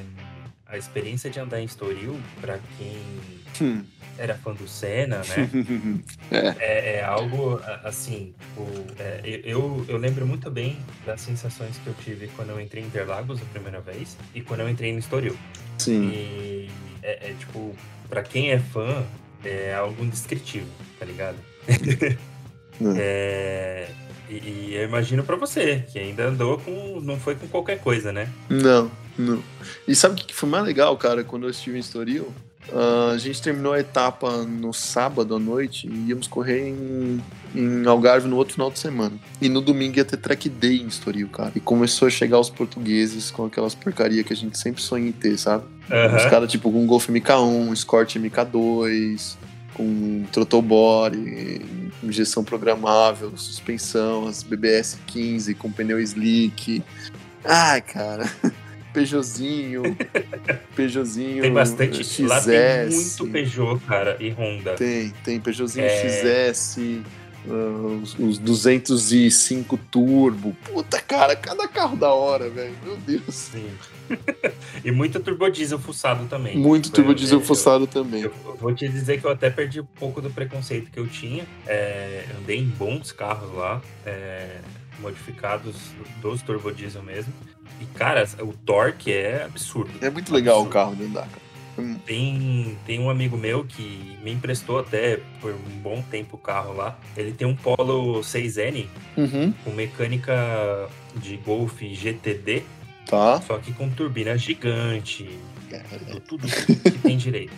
a 0.72 0.78
experiência 0.78 1.30
de 1.30 1.40
andar 1.40 1.60
em 1.62 1.66
Estoril, 1.66 2.18
para 2.40 2.58
quem 2.78 2.98
Hum. 3.62 3.84
era 4.18 4.36
fã 4.36 4.54
do 4.54 4.68
Senna, 4.68 5.18
né? 5.18 5.50
é, 6.60 6.96
é 6.96 7.04
algo 7.04 7.60
a- 7.64 7.82
assim. 7.90 8.34
O, 8.58 8.66
é, 9.00 9.42
eu, 9.44 9.86
eu 9.88 9.98
lembro 9.98 10.26
muito 10.26 10.50
bem 10.50 10.78
das 11.06 11.22
sensações 11.22 11.78
que 11.78 11.88
eu 11.88 11.94
tive 11.96 12.28
quando 12.36 12.50
eu 12.52 12.60
entrei 12.62 12.82
em 12.84 12.88
Interlagos 12.88 13.42
a 13.42 13.46
primeira 13.46 13.82
vez 13.82 14.18
e 14.34 14.42
quando 14.42 14.62
eu 14.62 14.70
entrei 14.70 14.94
no 14.94 15.00
Estoril. 15.00 15.36
Sim. 15.78 16.10
E 16.10 16.70
é, 17.04 17.30
é, 17.32 17.34
tipo, 17.38 17.76
pra 18.10 18.24
quem 18.24 18.52
é 18.52 18.60
fã, 18.60 19.06
é 19.44 19.74
algo 19.74 20.04
indescritível, 20.04 20.68
tá 20.98 21.06
ligado? 21.06 21.38
É, 22.98 23.88
e, 24.32 24.70
e 24.72 24.76
eu 24.76 24.84
imagino 24.86 25.24
pra 25.24 25.36
você, 25.36 25.84
que 25.92 26.00
ainda 26.00 26.28
andou 26.28 26.58
com. 26.58 27.00
não 27.02 27.20
foi 27.20 27.36
com 27.36 27.48
qualquer 27.48 27.80
coisa, 27.80 28.12
né? 28.12 28.30
Não, 28.50 28.90
não. 29.18 29.42
E 29.88 29.96
sabe 29.96 30.22
o 30.22 30.26
que 30.26 30.34
foi 30.34 30.50
mais 30.50 30.64
legal, 30.66 30.96
cara, 30.98 31.24
quando 31.24 31.44
eu 31.44 31.50
estive 31.50 31.78
em 31.78 31.82
Estoril? 31.82 32.32
Ah, 32.72 33.12
a 33.14 33.18
gente 33.18 33.42
terminou 33.42 33.74
a 33.74 33.80
etapa 33.80 34.44
no 34.44 34.72
sábado 34.72 35.36
à 35.36 35.40
noite 35.40 35.88
e 35.88 36.10
íamos 36.10 36.28
correr 36.28 36.70
em, 36.70 37.22
em 37.56 37.86
Algarve 37.88 38.28
no 38.28 38.36
outro 38.38 38.54
final 38.54 38.70
de 38.72 38.80
semana. 38.80 39.14
E 39.42 39.50
no 39.50 39.60
domingo 39.62 39.98
ia 39.98 40.06
ter 40.06 40.18
track 40.18 40.48
day 40.48 40.78
em 40.82 40.88
Estoril, 40.88 41.28
cara. 41.30 41.52
E 41.56 41.60
começou 41.60 42.08
a 42.08 42.12
chegar 42.12 42.40
os 42.40 42.50
portugueses 42.50 43.32
com 43.32 43.46
aquelas 43.46 43.74
porcaria 43.76 44.24
que 44.24 44.32
a 44.32 44.36
gente 44.36 44.58
sempre 44.58 44.82
sonha 44.82 45.08
em 45.10 45.12
ter, 45.12 45.38
sabe? 45.38 45.66
Os 45.88 45.92
Aham. 45.92 46.30
caras, 46.30 46.52
tipo, 46.52 46.72
com 46.72 46.86
Golf 46.86 47.10
MK1, 47.10 47.74
Escort 47.74 48.16
MK2, 48.16 49.36
com 49.82 50.24
Trotobore, 50.32 51.66
injeção 52.04 52.44
programável, 52.44 53.36
suspensão, 53.36 54.28
as 54.28 54.44
BBS 54.44 55.00
15 55.08 55.56
com 55.56 55.72
pneu 55.72 56.00
slick. 56.00 56.84
Ai, 57.44 57.82
cara. 57.82 58.32
Peugeotzinho. 58.94 59.82
Peugeotzinho. 60.76 61.42
Tem 61.42 61.54
bastante. 61.54 62.04
XS. 62.04 62.20
Lá 62.20 62.42
tem 62.42 62.90
muito 62.90 63.28
Peugeot, 63.28 63.80
cara, 63.88 64.18
e 64.20 64.30
Honda. 64.30 64.76
Tem, 64.76 65.12
tem 65.24 65.40
Peugeotzinho 65.40 65.86
É. 65.86 66.54
XS, 66.54 66.78
ah, 67.50 68.02
os, 68.04 68.20
os 68.20 68.38
205 68.38 69.78
Turbo. 69.90 70.56
Puta, 70.64 71.02
cara, 71.02 71.36
cada 71.36 71.68
carro 71.68 71.98
da 71.98 72.14
hora, 72.14 72.50
velho. 72.50 72.76
Meu 72.84 72.98
Deus. 72.98 73.34
Sim. 73.34 73.72
e 74.84 74.92
muito 74.92 75.20
turbodiesel 75.20 75.80
fuçado 75.80 76.26
também. 76.28 76.58
Muito 76.58 76.90
Foi- 76.90 76.96
turbo 76.96 77.14
diesel 77.16 77.40
eu- 77.40 77.46
fuçado 77.46 77.88
também. 77.88 78.22
Eu 78.22 78.34
eu 78.46 78.56
vou 78.58 78.74
te 78.74 78.88
dizer 78.88 79.20
que 79.20 79.26
eu 79.26 79.32
até 79.32 79.50
perdi 79.50 79.80
um 79.82 79.86
pouco 79.86 80.22
do 80.22 80.30
preconceito 80.30 80.92
que 80.92 81.00
eu 81.00 81.08
tinha. 81.08 81.46
É, 81.66 82.26
andei 82.40 82.60
em 82.60 82.66
bons 82.68 83.12
carros 83.12 83.54
lá, 83.56 83.82
é, 84.06 84.60
modificados 85.00 85.76
dos 86.22 86.42
turbodiesel 86.42 87.02
mesmo. 87.04 87.34
E, 87.80 87.86
cara, 87.98 88.28
o 88.42 88.54
torque 88.54 89.12
é 89.12 89.44
absurdo. 89.46 89.92
É 90.02 90.10
muito 90.10 90.32
legal 90.34 90.58
o 90.58 90.60
Absurdo. 90.62 90.74
carro 90.74 90.96
de 90.96 91.04
andar, 91.06 91.28
cara. 91.28 91.42
Tem, 92.06 92.78
tem 92.86 93.00
um 93.00 93.10
amigo 93.10 93.36
meu 93.38 93.64
que 93.64 94.16
me 94.22 94.32
emprestou 94.32 94.78
até 94.78 95.20
por 95.40 95.52
um 95.54 95.80
bom 95.82 96.02
tempo 96.12 96.36
o 96.36 96.40
carro 96.40 96.74
lá. 96.76 97.00
Ele 97.18 97.32
tem 97.32 97.48
um 97.48 97.56
Polo 97.56 98.20
6N 98.22 98.88
Uhum. 99.18 99.52
com 99.64 99.72
mecânica 99.72 100.88
de 101.16 101.38
Golf 101.38 101.82
GTD, 101.82 102.64
Tá. 103.12 103.42
só 103.46 103.58
que 103.58 103.74
com 103.74 103.90
turbina 103.90 104.38
gigante, 104.38 105.38
tudo 106.26 106.48
que 106.48 106.92
tem 106.92 107.18
direito. 107.18 107.52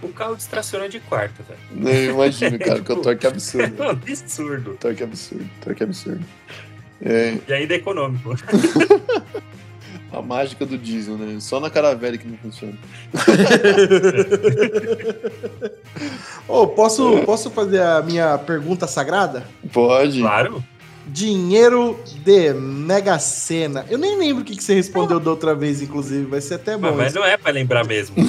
O 0.00 0.08
carro 0.10 0.36
distraciona 0.36 0.88
de 0.88 1.00
quarta, 1.00 1.42
velho. 1.42 1.88
Eu 1.88 2.14
imagino, 2.14 2.56
cara, 2.60 2.80
que 2.80 2.92
o 2.92 3.02
torque 3.02 3.26
é 3.26 3.28
absurdo. 3.28 3.82
É 3.82 3.86
um 3.86 3.90
absurdo. 3.90 4.76
Torque 4.78 5.02
é 5.02 5.06
absurdo, 5.06 5.50
torque 5.60 5.82
é 5.82 5.86
absurdo. 5.86 6.24
É 7.02 7.36
E 7.48 7.52
ainda 7.52 7.74
é 7.74 7.78
econômico. 7.78 8.34
a 10.12 10.22
mágica 10.22 10.64
do 10.64 10.78
diesel, 10.78 11.18
né? 11.18 11.40
Só 11.40 11.58
na 11.58 11.70
caravela 11.70 12.16
que 12.16 12.28
não 12.28 12.36
funciona. 12.36 12.78
Ô, 16.46 16.68
posso, 16.68 17.20
posso 17.24 17.50
fazer 17.50 17.82
a 17.82 18.00
minha 18.02 18.38
pergunta 18.38 18.86
sagrada? 18.86 19.44
Pode. 19.72 20.20
Claro. 20.20 20.62
Dinheiro 21.06 21.98
de 22.24 22.52
Mega 22.54 23.18
Sena. 23.18 23.84
Eu 23.90 23.98
nem 23.98 24.16
lembro 24.18 24.42
o 24.42 24.44
que, 24.44 24.56
que 24.56 24.62
você 24.64 24.74
respondeu 24.74 25.20
da 25.20 25.30
outra 25.30 25.54
vez, 25.54 25.82
inclusive. 25.82 26.24
Vai 26.26 26.40
ser 26.40 26.54
até 26.54 26.76
bom. 26.76 26.94
Mas, 26.96 27.14
não 27.14 27.24
é 27.24 27.36
pra 27.36 27.52
lembrar 27.52 27.84
mesmo. 27.84 28.16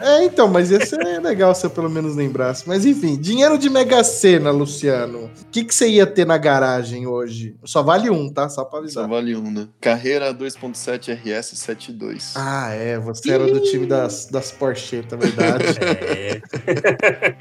É, 0.00 0.24
então, 0.24 0.48
mas 0.48 0.70
ia 0.70 0.84
ser 0.84 1.20
legal 1.20 1.54
se 1.54 1.66
eu 1.66 1.70
pelo 1.70 1.90
menos 1.90 2.14
lembrasse. 2.14 2.64
Mas 2.66 2.86
enfim, 2.86 3.16
dinheiro 3.16 3.58
de 3.58 3.68
Mega 3.68 4.02
Sena, 4.04 4.50
Luciano. 4.50 5.24
O 5.24 5.50
que, 5.50 5.64
que 5.64 5.74
você 5.74 5.88
ia 5.88 6.06
ter 6.06 6.26
na 6.26 6.38
garagem 6.38 7.06
hoje? 7.06 7.56
Só 7.64 7.82
vale 7.82 8.08
um, 8.08 8.30
tá? 8.32 8.48
Só 8.48 8.64
pra 8.64 8.78
Só 8.78 8.82
avisar. 8.84 9.08
vale 9.08 9.34
um, 9.36 9.50
né? 9.50 9.68
Carreira 9.80 10.32
2.7 10.32 11.14
RS 11.14 11.58
72. 11.58 12.34
Ah, 12.36 12.72
é. 12.72 12.98
Você 12.98 13.30
era 13.30 13.46
do 13.46 13.60
time 13.60 13.86
das, 13.86 14.26
das 14.26 14.50
Porsche, 14.52 15.04
é 15.10 15.16
verdade. 15.16 15.64
É, 16.08 16.40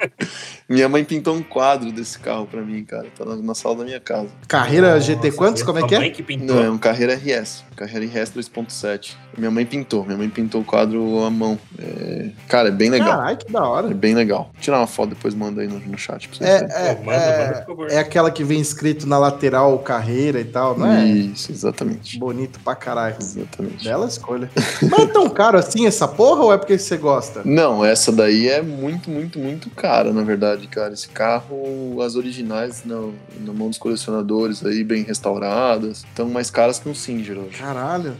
Minha 0.68 0.90
mãe 0.90 1.04
pintou 1.04 1.36
um 1.36 1.44
quadro 1.44 1.92
desse 1.92 2.20
carro 2.20 2.46
pra 2.46 2.62
mim, 2.62 2.84
cara. 2.84 3.08
Tá 3.18 3.24
na, 3.26 3.36
na 3.38 3.56
sala 3.56 3.78
da 3.78 3.84
minha 3.86 4.00
casa. 4.00 4.30
Carreira 4.48 5.00
GT 5.00 5.32
quantos? 5.34 5.62
Nossa, 5.62 5.66
Como 5.74 5.86
é 5.86 5.88
que 5.88 5.96
é? 5.96 6.10
que 6.10 6.24
pintou. 6.24 6.56
Não, 6.56 6.64
é 6.64 6.70
um 6.70 6.78
Carreira 6.78 7.14
RS. 7.16 7.64
Carreira 7.76 8.06
RS 8.06 8.32
2.7. 8.32 9.12
Minha 9.38 9.52
mãe 9.52 9.66
pintou. 9.66 10.04
Minha 10.04 10.18
mãe 10.18 10.30
pintou 10.30 10.62
o 10.62 10.64
quadro 10.64 11.24
à 11.24 11.30
mão. 11.30 11.60
É, 11.78 12.30
Cara, 12.48 12.70
é 12.70 12.72
bem 12.72 12.90
legal. 12.90 13.10
Caralho, 13.18 13.38
que 13.38 13.52
da 13.52 13.60
É 13.60 13.62
hora. 13.62 13.88
bem 13.94 14.16
legal. 14.16 14.50
Vou 14.54 14.62
tirar 14.62 14.80
uma 14.80 14.88
foto 14.88 15.10
depois 15.10 15.36
manda 15.36 15.62
aí 15.62 15.68
no, 15.68 15.80
no 15.80 15.98
chat 15.98 16.28
pra 16.28 16.38
vocês 16.38 16.50
É, 16.50 16.60
verem. 16.60 16.76
é, 16.76 16.96
Pô, 16.96 17.04
manda, 17.04 17.18
manda, 17.20 17.32
é, 17.34 17.52
por 17.62 17.66
favor. 17.68 17.92
é 17.92 17.98
aquela 18.00 18.32
que 18.32 18.44
vem 18.44 18.60
escrito 18.60 19.06
na 19.08 19.20
lateral 19.20 19.78
carreira 19.80 20.40
e 20.40 20.46
tal, 20.46 20.76
não 20.78 20.88
é? 20.92 21.06
Isso, 21.06 21.52
exatamente. 21.52 22.18
Bonito 22.18 22.60
pra 22.62 22.74
caralho. 22.74 23.16
Exatamente. 23.20 23.84
Bela 23.84 24.08
escolha. 24.08 24.50
Mas 24.82 25.00
é 25.00 25.06
tão 25.08 25.30
caro 25.30 25.58
assim 25.60 25.86
essa 25.86 26.08
porra 26.08 26.42
ou 26.46 26.54
é 26.54 26.58
porque 26.58 26.78
você 26.80 26.98
gosta? 26.98 27.42
Não, 27.46 27.86
essa 27.86 28.12
daí 28.12 28.48
é 28.48 28.62
muito, 28.64 29.10
muito, 29.12 29.38
muito 29.38 29.70
cara, 29.72 30.12
na 30.12 30.24
verdade, 30.24 30.66
cara. 30.68 30.94
Esse 30.94 31.10
carro, 31.10 32.02
as 32.02 32.16
originais 32.16 32.84
na, 32.86 32.96
na 33.42 33.54
mão 33.54 33.70
dos 33.70 33.78
colecionadores 33.78 34.37
aí, 34.66 34.84
bem 34.84 35.04
restauradas, 35.04 36.00
estão 36.00 36.30
mais 36.30 36.50
caras 36.50 36.80
que 36.80 36.90
um 36.90 36.96
Singer 36.96 37.38
hoje. 37.38 37.58
Caralho. 37.58 38.16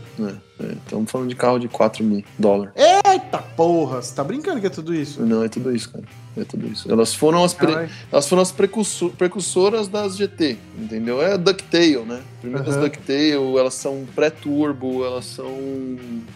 Estamos 0.60 1.12
falando 1.12 1.30
de 1.30 1.36
carro 1.36 1.60
de 1.60 1.68
4 1.68 2.04
mil 2.04 2.24
dólares. 2.38 2.74
Eita 2.76 3.38
porra, 3.40 4.02
você 4.02 4.14
tá 4.16 4.24
brincando 4.24 4.60
que 4.60 4.68
é 4.68 4.70
tudo 4.70 4.94
isso? 4.94 5.22
Não, 5.24 5.44
é 5.44 5.50
tudo 5.50 5.76
isso, 5.76 5.92
cara. 5.92 6.04
É 6.40 6.44
tudo 6.44 6.68
isso. 6.68 6.92
Elas 6.92 7.16
foram 7.16 7.44
as, 7.44 7.52
pre- 7.52 7.90
elas 8.12 8.30
foram 8.30 8.44
as 8.44 8.52
precurso- 8.52 9.10
precursoras 9.18 9.88
das 9.88 10.16
GT, 10.18 10.56
entendeu? 10.78 11.20
É 11.20 11.36
DuckTale, 11.36 12.06
né? 12.06 12.22
Primeiras 12.42 12.76
Aham. 12.76 12.84
DuckTale, 12.84 13.58
elas 13.58 13.74
são 13.74 14.06
pré-turbo, 14.16 15.04
elas 15.04 15.26
são 15.26 15.52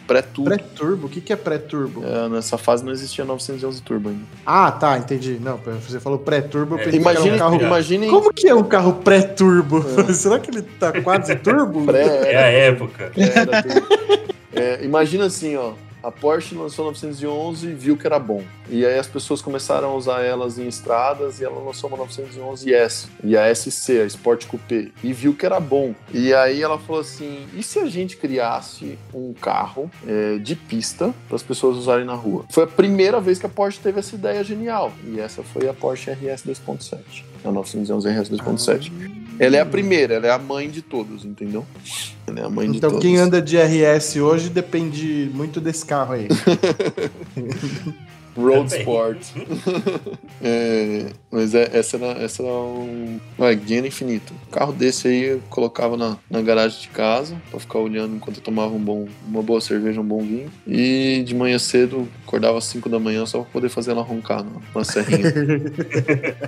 pré-tudo. 0.08 0.46
Pré-turbo? 0.46 1.06
O 1.06 1.10
que, 1.10 1.22
que 1.22 1.32
é 1.32 1.36
pré-turbo? 1.36 2.04
É, 2.04 2.28
nessa 2.30 2.58
fase 2.58 2.84
não 2.84 2.92
existia 2.92 3.24
911 3.24 3.80
turbo 3.84 4.10
ainda. 4.10 4.22
Ah, 4.44 4.72
tá, 4.72 4.98
entendi. 4.98 5.38
Não, 5.40 5.58
você 5.88 6.00
falou 6.00 6.18
pré-turbo, 6.18 6.76
eu 6.76 6.80
É, 6.80 6.84
pensei 6.86 7.00
que 7.00 7.08
era 7.08 7.14
Imagine, 7.20 7.36
um 7.36 7.40
carro. 7.40 7.62
imaginem 7.62 8.10
Como 8.10 8.34
que 8.34 8.48
é 8.48 8.56
um 8.56 8.64
carro 8.64 8.94
pré-turbo? 9.04 9.84
Será 10.16 10.40
que 10.40 10.50
ele 10.50 10.64
tá 10.64 11.00
quase 11.04 11.36
turbo? 11.36 11.86
pré, 11.86 12.32
É 12.34 12.38
a 12.44 12.48
época. 12.48 13.12
Era 13.16 13.62
tudo. 13.62 14.11
É, 14.54 14.84
imagina 14.84 15.26
assim, 15.26 15.56
ó. 15.56 15.74
A 16.04 16.12
Porsche 16.12 16.56
lançou 16.56 16.86
911 16.86 17.68
e 17.68 17.74
viu 17.74 17.96
que 17.96 18.08
era 18.08 18.18
bom. 18.18 18.44
E 18.68 18.84
aí 18.84 18.98
as 18.98 19.06
pessoas 19.06 19.40
começaram 19.40 19.90
a 19.90 19.94
usar 19.94 20.22
elas 20.24 20.58
em 20.58 20.68
estradas 20.68 21.40
e 21.40 21.44
ela 21.44 21.60
lançou 21.64 21.88
uma 21.90 21.98
911 21.98 22.74
S. 22.74 23.08
E 23.24 23.38
a 23.38 23.54
SC, 23.54 24.02
a 24.02 24.06
Sport 24.06 24.48
Coupé. 24.48 24.88
E 25.04 25.14
viu 25.14 25.36
que 25.36 25.46
era 25.46 25.60
bom. 25.60 25.94
E 26.12 26.34
aí 26.34 26.62
ela 26.62 26.80
falou 26.80 27.02
assim: 27.02 27.46
e 27.56 27.62
se 27.62 27.78
a 27.78 27.86
gente 27.86 28.18
criasse 28.18 28.98
um 29.14 29.32
carro 29.32 29.92
é, 30.08 30.40
de 30.40 30.56
pista 30.56 31.14
para 31.28 31.36
as 31.36 31.44
pessoas 31.44 31.78
usarem 31.78 32.06
na 32.06 32.16
rua? 32.16 32.46
Foi 32.50 32.64
a 32.64 32.68
primeira 32.68 33.22
vez 33.22 33.38
que 33.38 33.46
a 33.46 33.50
Porsche 33.50 33.80
teve 33.80 34.00
essa 34.00 34.16
ideia 34.16 34.44
genial. 34.44 34.92
E 35.06 35.20
essa 35.20 35.44
foi 35.44 35.70
a 35.70 35.74
Porsche 35.74 36.10
RS 36.10 36.44
2.7. 36.44 37.31
A 37.44 37.52
911 37.52 38.08
RS 38.10 38.30
2.7. 38.30 38.92
Ela 39.40 39.58
é 39.58 39.60
a 39.60 39.66
primeira, 39.66 40.14
ela 40.16 40.28
é 40.28 40.32
a 40.32 40.38
mãe 40.38 40.70
de 40.70 40.82
todos, 40.82 41.26
entendeu? 41.26 41.66
Ela 42.28 42.42
é 42.42 42.44
a 42.46 42.50
mãe 42.50 42.70
de 42.70 42.78
Então 42.78 42.92
todos. 42.92 43.04
quem 43.04 43.18
anda 43.18 43.42
de 43.42 43.58
RS 43.58 44.18
hoje 44.18 44.50
depende 44.50 45.32
muito 45.34 45.60
desse 45.60 45.84
carro 45.86 46.14
aí. 46.14 46.28
Road 48.36 48.70
Também. 48.70 48.80
Sport. 48.80 49.18
É, 50.44 51.06
mas 51.30 51.54
é, 51.54 51.70
essa 51.72 51.98
era, 51.98 52.08
essa 52.24 52.42
era 52.42 52.52
um. 52.52 53.20
Ué, 53.38 53.54
dinheiro 53.54 53.86
infinito. 53.86 54.34
Um 54.48 54.52
carro 54.52 54.74
desse 54.74 55.08
aí 55.08 55.24
eu 55.26 55.42
colocava 55.52 55.96
na, 55.96 56.18
na 56.30 56.42
garagem 56.42 56.82
de 56.82 56.88
casa 56.88 57.36
pra 57.52 57.60
ficar 57.60 57.78
olhando 57.78 58.16
enquanto 58.16 58.38
eu 58.38 58.44
tomava 58.44 58.74
um 58.74 58.80
bom, 58.80 59.08
uma 59.28 59.44
boa 59.44 59.62
cerveja, 59.62 60.02
um 60.02 60.04
bom 60.04 60.22
vinho. 60.22 60.52
E 60.68 61.22
de 61.24 61.36
manhã 61.36 61.60
cedo, 61.60 62.08
acordava 62.26 62.58
às 62.58 62.64
5 62.66 62.90
da 62.90 62.98
manhã 63.00 63.24
só 63.28 63.42
pra 63.42 63.52
poder 63.52 63.70
fazer 63.70 63.92
ela 63.92 64.02
roncar 64.02 64.44
na, 64.44 64.52
na 64.74 64.84
serrinha. 64.84 65.32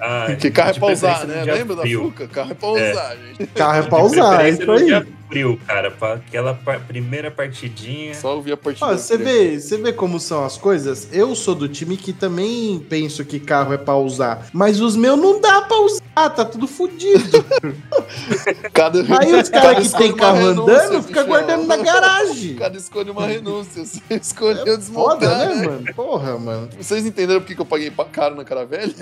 Ah, 0.00 0.26
Porque 0.28 0.50
carro 0.50 0.70
é 0.70 0.74
pra 0.74 0.88
usar, 0.92 1.26
né? 1.26 1.44
Lembra 1.44 1.76
da 1.76 1.82
frio. 1.82 2.04
Fuca? 2.04 2.26
Carro 2.28 2.50
é 2.52 2.54
pra 2.54 2.68
É. 2.78 2.90
usar, 2.92 3.16
gente. 3.16 3.46
carro 3.52 3.78
é 3.78 3.82
pra 3.82 4.02
usar, 4.02 4.44
é 4.46 4.50
isso 4.50 4.70
aí. 4.72 5.06
Frio, 5.32 5.58
cara, 5.66 5.90
pra 5.90 6.14
aquela 6.14 6.54
pa- 6.54 6.78
primeira 6.78 7.30
partidinha. 7.30 8.14
Só 8.14 8.36
ouvir 8.36 8.52
a 8.52 8.56
partida. 8.56 8.86
Ó, 8.86 8.92
você 8.96 9.16
vê, 9.16 9.58
você 9.58 9.76
vê 9.78 9.92
como 9.92 10.20
são 10.20 10.44
as 10.44 10.56
coisas? 10.56 11.08
Eu 11.12 11.34
sou 11.34 11.54
do 11.54 11.68
time 11.68 11.96
que 11.96 12.12
também 12.12 12.78
penso 12.88 13.24
que 13.24 13.40
carro 13.40 13.72
é 13.72 13.78
pra 13.78 13.96
usar, 13.96 14.46
mas 14.52 14.80
os 14.80 14.94
meus 14.96 15.18
não 15.18 15.40
dá 15.40 15.62
pra 15.62 15.78
usar, 15.80 16.30
tá 16.30 16.44
tudo 16.44 16.66
fodido. 16.66 17.44
Cada, 18.72 19.00
Aí 19.18 19.34
os 19.34 19.48
caras 19.48 19.92
que 19.92 19.98
tem 19.98 20.12
carro 20.14 20.38
renúncia, 20.38 20.62
andando 20.74 21.02
fica 21.02 21.22
bichão. 21.22 21.26
guardando 21.26 21.66
na 21.66 21.76
garagem. 21.76 22.54
Cada 22.60 22.76
escolhe 22.76 23.10
uma 23.10 23.26
renúncia. 23.26 23.84
Você 23.84 24.00
escolheu 24.10 24.58
Foda, 24.64 24.76
desmontar, 24.76 25.38
né, 25.48 25.54
né? 25.54 25.66
mano? 25.66 25.94
Porra, 25.94 26.38
mano. 26.38 26.68
Vocês 26.78 27.06
entenderam 27.06 27.40
por 27.40 27.54
que 27.54 27.60
eu 27.60 27.64
paguei 27.66 27.90
pa- 27.90 28.04
caro 28.04 28.34
na 28.36 28.44
Caravelle? 28.44 28.94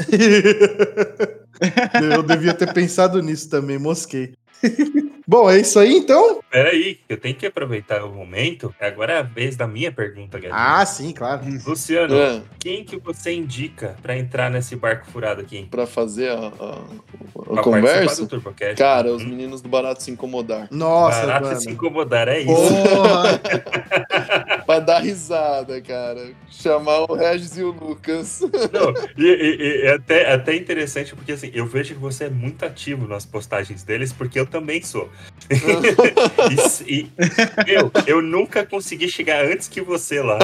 Eu 2.15 2.23
devia 2.23 2.55
ter 2.55 2.73
pensado 2.73 3.21
nisso 3.23 3.49
também, 3.51 3.79
mosquei. 3.79 4.33
Bom, 5.31 5.49
é 5.49 5.61
isso 5.61 5.79
aí 5.79 5.95
então? 5.99 6.41
Peraí, 6.51 6.99
eu 7.09 7.17
tenho 7.17 7.37
que 7.37 7.47
aproveitar 7.47 8.03
o 8.05 8.13
momento. 8.13 8.75
Agora 8.81 9.13
é 9.13 9.19
a 9.19 9.23
vez 9.23 9.55
da 9.55 9.65
minha 9.65 9.93
pergunta, 9.93 10.41
Galinho. 10.41 10.59
Ah, 10.61 10.85
sim, 10.85 11.13
claro. 11.13 11.43
Luciano, 11.65 12.17
É, 12.17 12.43
quem 12.59 12.83
que 12.85 12.97
você 12.97 13.31
indica 13.33 13.95
pra 14.03 14.19
entrar 14.19 14.51
nesse 14.51 14.75
barco 14.75 15.07
furado 15.09 15.41
aqui? 15.41 15.69
pra 15.71 15.87
fazer 15.87 16.31
a, 16.33 16.35
a- 16.35 16.85
a 17.39 17.53
Pra 17.55 17.63
conversa. 17.63 17.99
participar 18.01 18.15
do 18.25 18.27
TurboCast? 18.29 18.75
Cara, 18.75 19.13
os 19.15 19.23
Hum, 19.23 19.29
meninos 19.29 19.61
do 19.63 19.69
Barato 19.69 20.03
se 20.03 20.11
incomodar. 20.11 20.67
Nossa, 20.69 21.21
Barato 21.25 21.47
mano. 21.47 21.61
se 21.61 21.71
incomodar, 21.71 22.27
é 22.27 22.41
isso. 22.41 22.49
Porra. 22.53 23.39
pra 24.67 24.81
dar 24.81 24.99
risada, 24.99 25.81
cara. 25.81 26.33
Chamar 26.51 27.03
o 27.09 27.15
Regis 27.15 27.57
e 27.57 27.63
o 27.63 27.71
Lucas. 27.71 28.41
Não, 28.73 28.93
e, 29.17 29.25
e- 29.25 29.57
e 29.57 29.87
é 29.87 29.95
até, 29.95 30.33
até 30.33 30.57
interessante, 30.57 31.15
porque 31.15 31.31
assim, 31.31 31.53
eu 31.55 31.67
vejo 31.67 31.95
que 31.95 32.01
você 32.01 32.25
é 32.25 32.31
muito 32.31 32.65
ativo 32.65 33.07
nas 33.07 33.25
postagens 33.25 33.85
deles, 33.85 34.13
porque 34.13 34.39
eu 34.41 34.47
também 34.47 34.83
sou. 34.83 35.09
E, 36.87 37.01
e, 37.01 37.11
meu, 37.67 37.91
eu 38.07 38.23
nunca 38.23 38.65
consegui 38.65 39.09
chegar 39.09 39.45
antes 39.45 39.69
que 39.69 39.81
você 39.81 40.21
lá. 40.23 40.39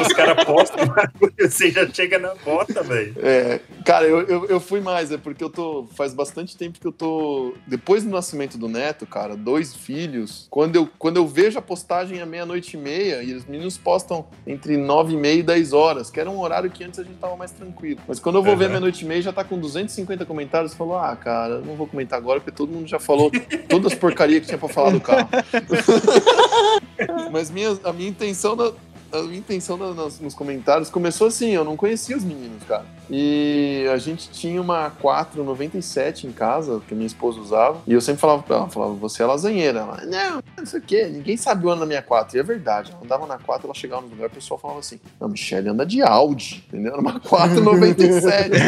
Os 0.00 0.12
caras 0.12 0.44
postam 0.44 0.84
você 1.38 1.70
já 1.70 1.88
chega 1.88 2.18
na 2.18 2.34
bota, 2.34 2.82
velho. 2.82 3.14
É, 3.22 3.60
cara, 3.84 4.06
eu, 4.06 4.20
eu, 4.22 4.46
eu 4.46 4.60
fui 4.60 4.80
mais, 4.80 5.10
é 5.12 5.16
porque 5.16 5.42
eu 5.42 5.50
tô. 5.50 5.86
Faz 5.94 6.12
bastante 6.14 6.56
tempo 6.56 6.80
que 6.80 6.86
eu 6.86 6.92
tô. 6.92 7.54
Depois 7.66 8.02
do 8.04 8.10
nascimento 8.10 8.58
do 8.58 8.68
neto, 8.68 9.06
cara, 9.06 9.36
dois 9.36 9.74
filhos. 9.74 10.46
Quando 10.50 10.76
eu, 10.76 10.88
quando 10.98 11.16
eu 11.16 11.26
vejo 11.26 11.58
a 11.58 11.62
postagem 11.62 12.20
à 12.20 12.26
meia-noite 12.26 12.76
e 12.76 12.80
meia, 12.80 13.22
e 13.22 13.34
os 13.34 13.44
meninos 13.44 13.78
postam 13.78 14.26
entre 14.46 14.76
nove 14.76 15.14
e 15.14 15.16
meia 15.16 15.38
e 15.38 15.42
10 15.42 15.72
horas, 15.72 16.10
que 16.10 16.18
era 16.20 16.30
um 16.30 16.40
horário 16.40 16.70
que 16.70 16.82
antes 16.84 16.98
a 16.98 17.04
gente 17.04 17.16
tava 17.18 17.36
mais 17.36 17.50
tranquilo. 17.52 18.00
Mas 18.06 18.18
quando 18.18 18.36
eu 18.36 18.42
vou 18.42 18.56
ver 18.56 18.64
Uhum. 18.64 18.70
meia-noite 18.70 19.04
e 19.04 19.08
meia, 19.08 19.22
já 19.22 19.32
tá 19.32 19.42
com 19.44 19.58
250 19.58 20.24
comentários. 20.26 20.74
Falou, 20.74 20.96
ah, 20.98 21.16
cara, 21.16 21.60
não 21.60 21.74
vou 21.74 21.86
comentar 21.86 22.18
agora, 22.18 22.40
porque 22.40 22.56
todo 22.56 22.70
mundo 22.70 22.86
já 22.86 22.98
falou 22.98 23.30
todas 23.68 23.92
as 23.92 23.98
porcarias 24.10 24.40
que 24.42 24.46
tinha 24.48 24.58
pra 24.58 24.68
falar 24.68 24.90
do 24.90 25.00
carro. 25.00 25.28
Mas 27.32 27.50
minha, 27.50 27.78
a 27.84 27.92
minha 27.92 28.08
intenção 28.08 28.54
na- 28.56 28.72
a 29.12 29.22
minha 29.22 29.38
intenção 29.38 29.76
nas- 29.76 30.20
nos 30.20 30.34
comentários 30.34 30.88
começou 30.90 31.26
assim, 31.26 31.50
eu 31.50 31.64
não 31.64 31.76
conhecia 31.76 32.16
os 32.16 32.24
meninos, 32.24 32.62
cara. 32.64 32.84
E 33.10 33.84
a 33.92 33.96
gente 33.96 34.30
tinha 34.30 34.60
uma 34.62 34.90
497 34.90 36.26
em 36.26 36.32
casa, 36.32 36.80
que 36.86 36.94
a 36.94 36.96
minha 36.96 37.06
esposa 37.06 37.40
usava, 37.40 37.80
e 37.86 37.92
eu 37.92 38.00
sempre 38.00 38.20
falava 38.20 38.42
pra 38.42 38.56
ela, 38.56 38.68
falava, 38.68 38.94
você 38.94 39.22
é 39.22 39.26
lasanheira. 39.26 39.80
Ela, 39.80 40.00
não, 40.06 40.42
não 40.58 40.66
sei 40.66 40.78
o 40.78 40.82
quê, 40.82 41.04
ninguém 41.08 41.36
sabe 41.36 41.66
o 41.66 41.70
ano 41.70 41.80
da 41.80 41.86
minha 41.86 42.02
4. 42.02 42.36
E 42.36 42.40
é 42.40 42.42
verdade, 42.42 42.92
ela 42.92 43.00
andava 43.02 43.26
na 43.26 43.38
4, 43.38 43.66
ela 43.66 43.74
chegava 43.74 44.02
no 44.02 44.08
lugar, 44.08 44.28
o 44.28 44.30
pessoal 44.30 44.58
falava 44.60 44.78
assim, 44.80 45.00
não, 45.20 45.28
Michelle 45.28 45.68
anda 45.68 45.84
de 45.84 46.02
Audi, 46.02 46.64
entendeu? 46.68 46.92
Era 46.92 47.00
uma 47.00 47.18
497, 47.20 48.50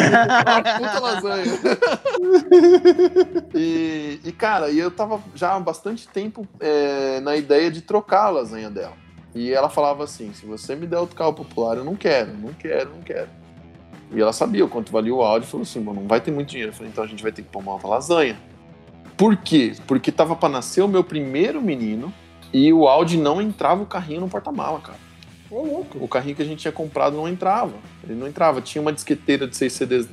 uma 0.46 0.78
puta 0.78 0.98
lasanha. 0.98 1.52
E, 3.54 4.20
e, 4.24 4.32
cara, 4.32 4.70
e 4.70 4.78
eu 4.78 4.90
tava 4.90 5.20
já 5.34 5.54
há 5.54 5.60
bastante 5.60 6.08
tempo 6.08 6.46
é, 6.60 7.20
na 7.20 7.36
ideia 7.36 7.70
de 7.70 7.80
trocar 7.80 8.24
a 8.26 8.30
lasanha 8.30 8.70
dela. 8.70 8.94
E 9.34 9.52
ela 9.52 9.68
falava 9.68 10.04
assim: 10.04 10.32
se 10.32 10.46
você 10.46 10.74
me 10.74 10.86
der 10.86 10.98
outro 10.98 11.16
carro 11.16 11.32
popular, 11.32 11.76
eu 11.76 11.84
não 11.84 11.96
quero, 11.96 12.34
não 12.34 12.52
quero, 12.52 12.90
não 12.90 13.00
quero. 13.00 13.28
E 14.10 14.20
ela 14.20 14.32
sabia 14.32 14.64
o 14.64 14.68
quanto 14.68 14.92
valia 14.92 15.14
o 15.14 15.22
Audi 15.22 15.46
e 15.46 15.48
falou 15.48 15.62
assim: 15.62 15.80
bom, 15.80 15.94
não 15.94 16.06
vai 16.06 16.20
ter 16.20 16.30
muito 16.30 16.50
dinheiro. 16.50 16.70
Eu 16.70 16.76
falei: 16.76 16.90
então 16.90 17.04
a 17.04 17.06
gente 17.06 17.22
vai 17.22 17.32
ter 17.32 17.42
que 17.42 17.48
pôr 17.48 17.60
uma 17.60 17.78
lasanha. 17.86 18.38
Por 19.16 19.36
quê? 19.36 19.74
Porque 19.86 20.10
tava 20.10 20.34
pra 20.36 20.48
nascer 20.48 20.82
o 20.82 20.88
meu 20.88 21.04
primeiro 21.04 21.60
menino 21.60 22.12
e 22.52 22.72
o 22.72 22.86
Audi 22.86 23.16
não 23.16 23.40
entrava 23.40 23.82
o 23.82 23.86
carrinho 23.86 24.20
no 24.20 24.28
porta-mala, 24.28 24.80
cara. 24.80 24.98
Ô, 25.50 25.62
louco. 25.62 25.98
O 26.02 26.08
carrinho 26.08 26.36
que 26.36 26.42
a 26.42 26.44
gente 26.44 26.60
tinha 26.60 26.72
comprado 26.72 27.16
não 27.16 27.28
entrava. 27.28 27.74
Ele 28.02 28.14
não 28.14 28.26
entrava. 28.26 28.60
Tinha 28.60 28.82
uma 28.82 28.92
disqueteira 28.92 29.46
de 29.46 29.56
6 29.56 29.72
CDs 29.72 30.08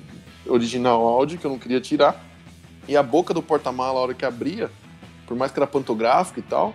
original 0.45 1.05
Audi 1.05 1.37
que 1.37 1.45
eu 1.45 1.51
não 1.51 1.59
queria 1.59 1.81
tirar. 1.81 2.23
E 2.87 2.95
a 2.95 3.03
boca 3.03 3.33
do 3.33 3.41
porta-mala, 3.41 3.99
a 3.99 4.03
hora 4.03 4.13
que 4.13 4.25
abria, 4.25 4.69
por 5.27 5.37
mais 5.37 5.51
que 5.51 5.59
era 5.59 5.67
pantográfico 5.67 6.39
e 6.39 6.43
tal, 6.43 6.73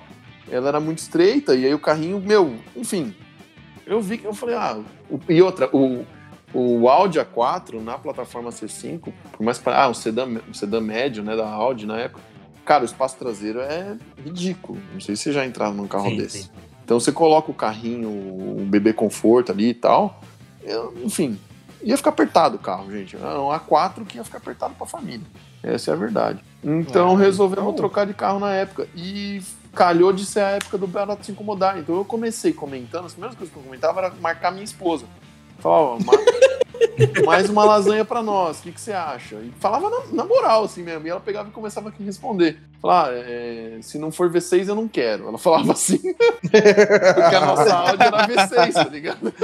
ela 0.51 0.69
era 0.69 0.81
muito 0.81 0.99
estreita, 0.99 1.55
e 1.55 1.65
aí 1.65 1.75
o 1.75 1.79
carrinho, 1.79 2.21
meu, 2.21 2.55
enfim. 2.77 3.15
Eu 3.87 4.01
vi 4.01 4.19
que 4.19 4.25
eu 4.27 4.35
falei, 4.35 4.55
ah, 4.55 4.79
o- 5.11 5.21
e 5.29 5.41
outra, 5.43 5.69
o, 5.77 6.05
o 6.53 6.89
Audi 6.89 7.19
A4 7.19 7.81
na 7.83 7.99
plataforma 7.99 8.51
C5, 8.51 9.12
por 9.33 9.43
mais 9.45 9.59
que 9.59 9.69
ah, 9.69 9.89
um 9.89 9.95
sedã, 9.95 10.27
um 10.49 10.55
sedã 10.55 10.81
médio, 10.81 11.23
né, 11.23 11.37
da 11.37 11.49
Audi 11.49 11.85
na 11.87 11.99
época, 11.99 12.21
cara, 12.65 12.83
o 12.83 12.87
espaço 12.87 13.16
traseiro 13.19 13.61
é 13.61 13.97
ridículo. 14.25 14.81
Não 14.93 15.01
sei 15.01 15.16
se 15.16 15.25
você 15.25 15.33
já 15.33 15.45
entraram 15.45 15.75
num 15.75 15.87
carro 15.87 16.09
Sim, 16.09 16.16
desse. 16.16 16.43
sim. 16.45 16.51
Então 16.85 16.99
você 17.01 17.12
coloca 17.12 17.51
o 17.51 17.55
carrinho, 17.55 18.09
o 18.09 18.65
bebê 18.66 18.93
conforto 18.93 19.53
ali 19.53 19.71
e 19.71 19.75
tal. 19.75 20.21
eu- 20.62 20.95
enfim, 21.05 21.39
ia 21.83 21.95
ficar 21.97 22.09
apertado 22.11 22.57
o 22.57 22.59
carro, 22.59 22.91
gente. 22.91 23.15
Era 23.16 23.39
um 23.39 23.49
A4 23.51 24.03
que 24.07 24.16
ia 24.16 24.25
ficar 24.25 24.39
apertado 24.39 24.73
pra 24.75 24.87
família. 24.87 25.27
Essa 25.62 25.91
é 25.91 25.95
a 25.95 25.97
verdade. 25.97 26.43
Então 26.62 27.15
Ah, 27.16 27.19
resolvemos 27.19 27.65
então- 27.65 27.77
trocar 27.77 28.07
de 28.07 28.15
carro 28.15 28.39
na 28.39 28.51
época. 28.55 28.87
E 28.97 29.43
calhou 29.74 30.12
de 30.12 30.24
ser 30.24 30.40
a 30.40 30.51
época 30.51 30.78
do 30.78 30.86
barato 30.86 31.26
se 31.26 31.32
incomodar. 31.32 31.78
Então 31.78 31.96
eu 31.96 32.05
comecei 32.05 32.52
comentando, 32.52 33.06
as 33.06 33.12
primeiras 33.12 33.36
coisas 33.36 33.52
que 33.52 33.59
eu 33.59 33.64
comentava 33.64 34.01
era 34.01 34.14
marcar 34.20 34.51
minha 34.51 34.64
esposa. 34.64 35.06
Falava, 35.59 35.98
mais 37.24 37.48
uma 37.48 37.64
lasanha 37.64 38.05
pra 38.05 38.22
nós, 38.22 38.59
o 38.59 38.62
que, 38.62 38.72
que 38.72 38.80
você 38.80 38.92
acha? 38.92 39.36
E 39.36 39.52
falava 39.59 39.90
na, 39.90 40.01
na 40.12 40.24
moral, 40.24 40.64
assim 40.64 40.82
mesmo. 40.82 41.06
E 41.06 41.10
ela 41.10 41.20
pegava 41.20 41.48
e 41.48 41.52
começava 41.52 41.88
a 41.88 42.05
responder. 42.05 42.59
Falava, 42.80 43.10
ah, 43.10 43.14
é, 43.14 43.78
se 43.80 43.98
não 43.98 44.12
for 44.12 44.30
V6, 44.30 44.68
eu 44.68 44.74
não 44.74 44.86
quero. 44.86 45.28
Ela 45.28 45.38
falava 45.38 45.72
assim, 45.72 45.98
porque 46.40 47.36
a 47.36 47.40
nossa 47.40 47.74
Audi 47.74 48.02
era 48.02 48.28
V6, 48.28 48.72
tá 48.72 48.84
ligado? 48.84 49.34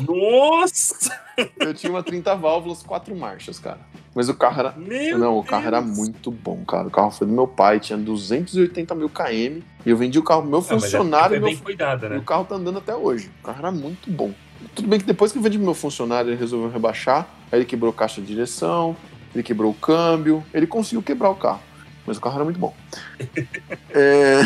Nossa! 0.00 1.20
Eu 1.58 1.72
tinha 1.72 1.90
uma 1.90 2.02
30 2.02 2.34
válvulas, 2.34 2.82
quatro 2.82 3.14
marchas, 3.14 3.58
cara. 3.58 3.78
Mas 4.14 4.28
o 4.28 4.34
carro 4.34 4.58
era. 4.60 4.72
Meu 4.76 5.18
não, 5.18 5.38
o 5.38 5.44
carro 5.44 5.66
era 5.66 5.80
Deus. 5.80 5.96
muito 5.96 6.30
bom, 6.30 6.64
cara. 6.64 6.88
O 6.88 6.90
carro 6.90 7.10
foi 7.12 7.26
do 7.26 7.32
meu 7.32 7.46
pai, 7.46 7.78
tinha 7.78 7.96
280 7.98 8.94
mil 8.94 9.08
km. 9.08 9.62
E 9.86 9.90
eu 9.90 9.96
vendi 9.96 10.18
o 10.18 10.22
carro 10.22 10.42
pro 10.42 10.50
meu 10.50 10.58
Ah, 10.58 10.64
mas 10.70 10.82
funcionário. 10.82 11.34
é 11.34 11.38
e 11.38 11.40
meu 11.40 11.48
bem 11.50 11.58
cuidada, 11.58 12.06
e 12.06 12.10
né? 12.10 12.16
o 12.18 12.22
carro 12.22 12.44
tá 12.44 12.56
andando 12.56 12.78
até 12.78 12.94
hoje. 12.94 13.30
O 13.40 13.46
carro 13.46 13.58
era 13.60 13.70
muito 13.70 14.10
bom. 14.10 14.32
Tudo 14.74 14.88
bem 14.88 14.98
que 14.98 15.06
depois 15.06 15.30
que 15.32 15.38
eu 15.38 15.42
vendi 15.42 15.56
pro 15.58 15.64
meu 15.64 15.74
funcionário, 15.74 16.30
ele 16.30 16.36
resolveu 16.36 16.70
rebaixar. 16.70 17.26
Aí 17.52 17.60
ele 17.60 17.64
quebrou 17.66 17.92
caixa 17.92 18.20
de 18.20 18.26
direção, 18.26 18.96
ele 19.34 19.42
quebrou 19.44 19.70
o 19.70 19.74
câmbio, 19.74 20.44
ele 20.52 20.66
conseguiu 20.66 21.02
quebrar 21.02 21.30
o 21.30 21.36
carro. 21.36 21.60
Mas 22.04 22.16
o 22.16 22.20
carro 22.20 22.34
era 22.36 22.44
muito 22.44 22.58
bom. 22.58 22.74
É, 23.92 24.40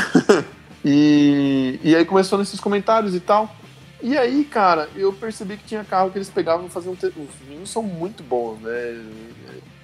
e, 0.85 1.79
e 1.83 1.95
aí 1.97 2.05
começou 2.05 2.39
nesses 2.39 2.61
comentários 2.61 3.15
e 3.15 3.21
tal. 3.21 3.55
E 4.03 4.17
aí, 4.19 4.45
cara, 4.45 4.89
eu 4.95 5.13
percebi 5.15 5.57
que 5.57 5.65
tinha 5.65 5.83
carro 5.83 6.11
que 6.11 6.19
eles 6.19 6.29
pegavam 6.29 6.67
e 6.67 6.69
faziam. 6.69 6.93
Os 6.93 7.47
meninos 7.49 7.71
são 7.71 7.83
muito 7.83 8.23
bons, 8.23 8.59
né? 8.61 9.03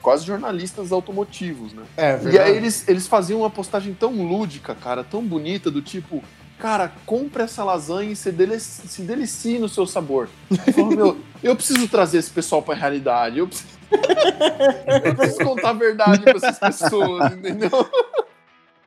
Quase 0.02 0.24
jornalistas 0.24 0.92
automotivos, 0.92 1.72
né? 1.74 1.82
É, 1.96 2.14
E 2.14 2.16
verdade. 2.18 2.38
aí 2.38 2.56
eles, 2.56 2.88
eles 2.88 3.06
faziam 3.06 3.40
uma 3.40 3.50
postagem 3.50 3.92
tão 3.94 4.12
lúdica, 4.12 4.74
cara, 4.74 5.04
tão 5.04 5.22
bonita, 5.22 5.70
do 5.70 5.82
tipo, 5.82 6.22
cara, 6.58 6.90
compre 7.04 7.42
essa 7.42 7.62
lasanha 7.62 8.10
e 8.12 8.16
se, 8.16 8.32
dele, 8.32 8.58
se 8.58 9.02
delicie 9.02 9.58
no 9.58 9.68
seu 9.68 9.86
sabor. 9.86 10.28
Eu 10.66 10.72
falo, 10.72 10.86
meu, 10.96 11.20
eu 11.42 11.54
preciso 11.54 11.86
trazer 11.88 12.18
esse 12.18 12.30
pessoal 12.30 12.62
pra 12.62 12.74
realidade, 12.74 13.38
eu 13.38 13.46
preciso, 13.46 13.68
eu 15.04 15.14
preciso 15.16 15.44
contar 15.44 15.70
a 15.70 15.74
verdade 15.74 16.20
pra 16.22 16.36
essas 16.36 16.58
pessoas, 16.58 17.32
entendeu? 17.32 17.70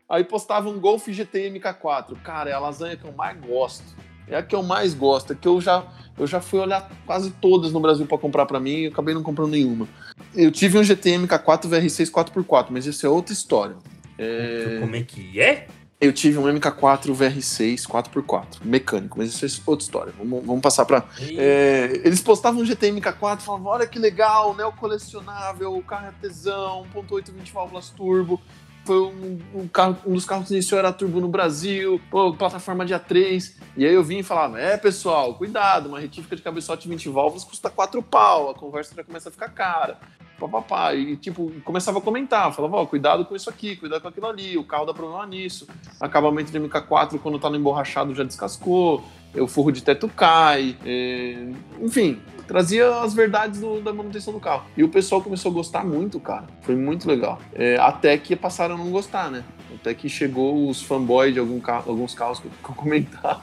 Aí 0.09 0.23
postava 0.23 0.69
um 0.69 0.79
Golf 0.79 1.07
GTI 1.07 1.49
MK4. 1.59 2.15
Cara, 2.23 2.49
é 2.49 2.53
a 2.53 2.59
lasanha 2.59 2.95
que 2.97 3.05
eu 3.05 3.11
mais 3.13 3.37
gosto. 3.39 3.83
É 4.27 4.35
a 4.37 4.43
que 4.43 4.55
eu 4.55 4.63
mais 4.63 4.93
gosto, 4.93 5.33
é 5.33 5.35
que 5.35 5.47
eu 5.47 5.59
já, 5.59 5.83
eu 6.17 6.27
já 6.27 6.39
fui 6.39 6.59
olhar 6.59 6.89
quase 7.05 7.31
todas 7.31 7.71
no 7.71 7.79
Brasil 7.79 8.05
pra 8.05 8.17
comprar 8.17 8.45
pra 8.45 8.59
mim 8.59 8.83
e 8.83 8.87
acabei 8.87 9.13
não 9.13 9.23
comprando 9.23 9.51
nenhuma. 9.51 9.87
Eu 10.35 10.51
tive 10.51 10.77
um 10.77 10.83
GTI 10.83 11.17
MK4 11.17 11.67
VR6 11.67 12.11
4x4, 12.11 12.67
mas 12.69 12.85
isso 12.85 13.05
é 13.05 13.09
outra 13.09 13.33
história. 13.33 13.75
É, 14.17 14.77
Como 14.79 14.95
é 14.95 15.01
que 15.01 15.39
é? 15.39 15.67
Eu 15.99 16.11
tive 16.11 16.37
um 16.37 16.43
MK4 16.43 17.15
VR6 17.15 17.87
4x4, 17.87 18.45
mecânico, 18.65 19.17
mas 19.17 19.29
isso 19.29 19.45
é 19.45 19.49
outra 19.65 19.85
história. 19.85 20.13
Vamos, 20.17 20.45
vamos 20.45 20.61
passar 20.61 20.83
pra. 20.83 21.05
É, 21.37 22.01
eles 22.03 22.21
postavam 22.21 22.61
um 22.61 22.65
GT 22.65 22.91
MK4 22.91 23.39
falavam: 23.39 23.67
olha 23.67 23.87
que 23.87 23.97
legal, 23.97 24.53
né? 24.53 24.65
O 24.65 24.73
colecionável, 24.73 25.73
o 25.73 25.81
carro 25.81 26.07
é 26.07 26.13
tesão, 26.21 26.85
1.8 26.93 27.31
20 27.31 27.53
válvulas 27.53 27.89
turbo. 27.89 28.41
Foi 28.85 28.99
um, 28.99 29.39
um 29.55 29.67
carro, 29.67 29.97
um 30.05 30.13
dos 30.13 30.25
carros 30.25 30.47
que 30.47 30.53
iniciou 30.53 30.77
era 30.77 30.91
turbo 30.91 31.21
no 31.21 31.27
Brasil, 31.27 32.01
pô, 32.11 32.33
plataforma 32.33 32.85
de 32.85 32.93
A3. 32.93 33.55
E 33.77 33.85
aí 33.85 33.93
eu 33.93 34.03
vim 34.03 34.19
e 34.19 34.23
falava: 34.23 34.59
é 34.59 34.75
pessoal, 34.77 35.35
cuidado, 35.35 35.87
uma 35.87 35.99
retífica 35.99 36.35
de 36.35 36.41
cabeçote 36.41 36.87
20 36.87 37.09
válvulas 37.09 37.43
custa 37.43 37.69
4 37.69 38.01
pau, 38.03 38.49
a 38.49 38.53
conversa 38.53 38.93
já 38.95 39.03
começa 39.03 39.29
a 39.29 39.31
ficar 39.31 39.49
cara. 39.49 39.97
Papapá. 40.39 40.93
E 40.93 41.15
tipo, 41.15 41.51
começava 41.63 41.99
a 41.99 42.01
comentar, 42.01 42.53
falava: 42.53 42.77
ó, 42.77 42.85
cuidado 42.85 43.23
com 43.23 43.35
isso 43.35 43.49
aqui, 43.49 43.75
cuidado 43.77 44.01
com 44.01 44.09
aquilo 44.09 44.27
ali, 44.27 44.57
o 44.57 44.63
carro 44.65 44.85
dá 44.85 44.93
problema 44.93 45.25
nisso. 45.25 45.67
Acabamento 45.99 46.51
de 46.51 46.59
MK4, 46.59 47.19
quando 47.19 47.39
tá 47.39 47.49
no 47.49 47.55
emborrachado, 47.55 48.13
já 48.13 48.23
descascou 48.23 49.03
o 49.35 49.47
forro 49.47 49.71
de 49.71 49.81
teto 49.81 50.07
cai, 50.07 50.77
é, 50.85 51.47
enfim, 51.81 52.21
trazia 52.47 52.99
as 53.01 53.13
verdades 53.13 53.59
do- 53.59 53.81
da 53.81 53.93
manutenção 53.93 54.33
do 54.33 54.39
carro. 54.39 54.63
E 54.77 54.83
o 54.83 54.89
pessoal 54.89 55.21
começou 55.21 55.51
a 55.51 55.53
gostar 55.53 55.83
muito, 55.85 56.19
cara. 56.19 56.45
Foi 56.61 56.75
muito 56.75 57.07
legal. 57.07 57.39
É, 57.53 57.77
até 57.79 58.17
que 58.17 58.35
passaram 58.35 58.75
a 58.75 58.77
não 58.77 58.89
gostar, 58.91 59.29
né? 59.31 59.43
Até 59.73 59.93
que 59.93 60.07
chegou 60.07 60.69
os 60.69 60.81
fanboys 60.81 61.33
de 61.33 61.39
algum 61.39 61.59
carro- 61.59 61.89
alguns 61.91 62.13
carros 62.13 62.39
que 62.39 62.45
eu 62.47 62.51
comentava 62.75 63.41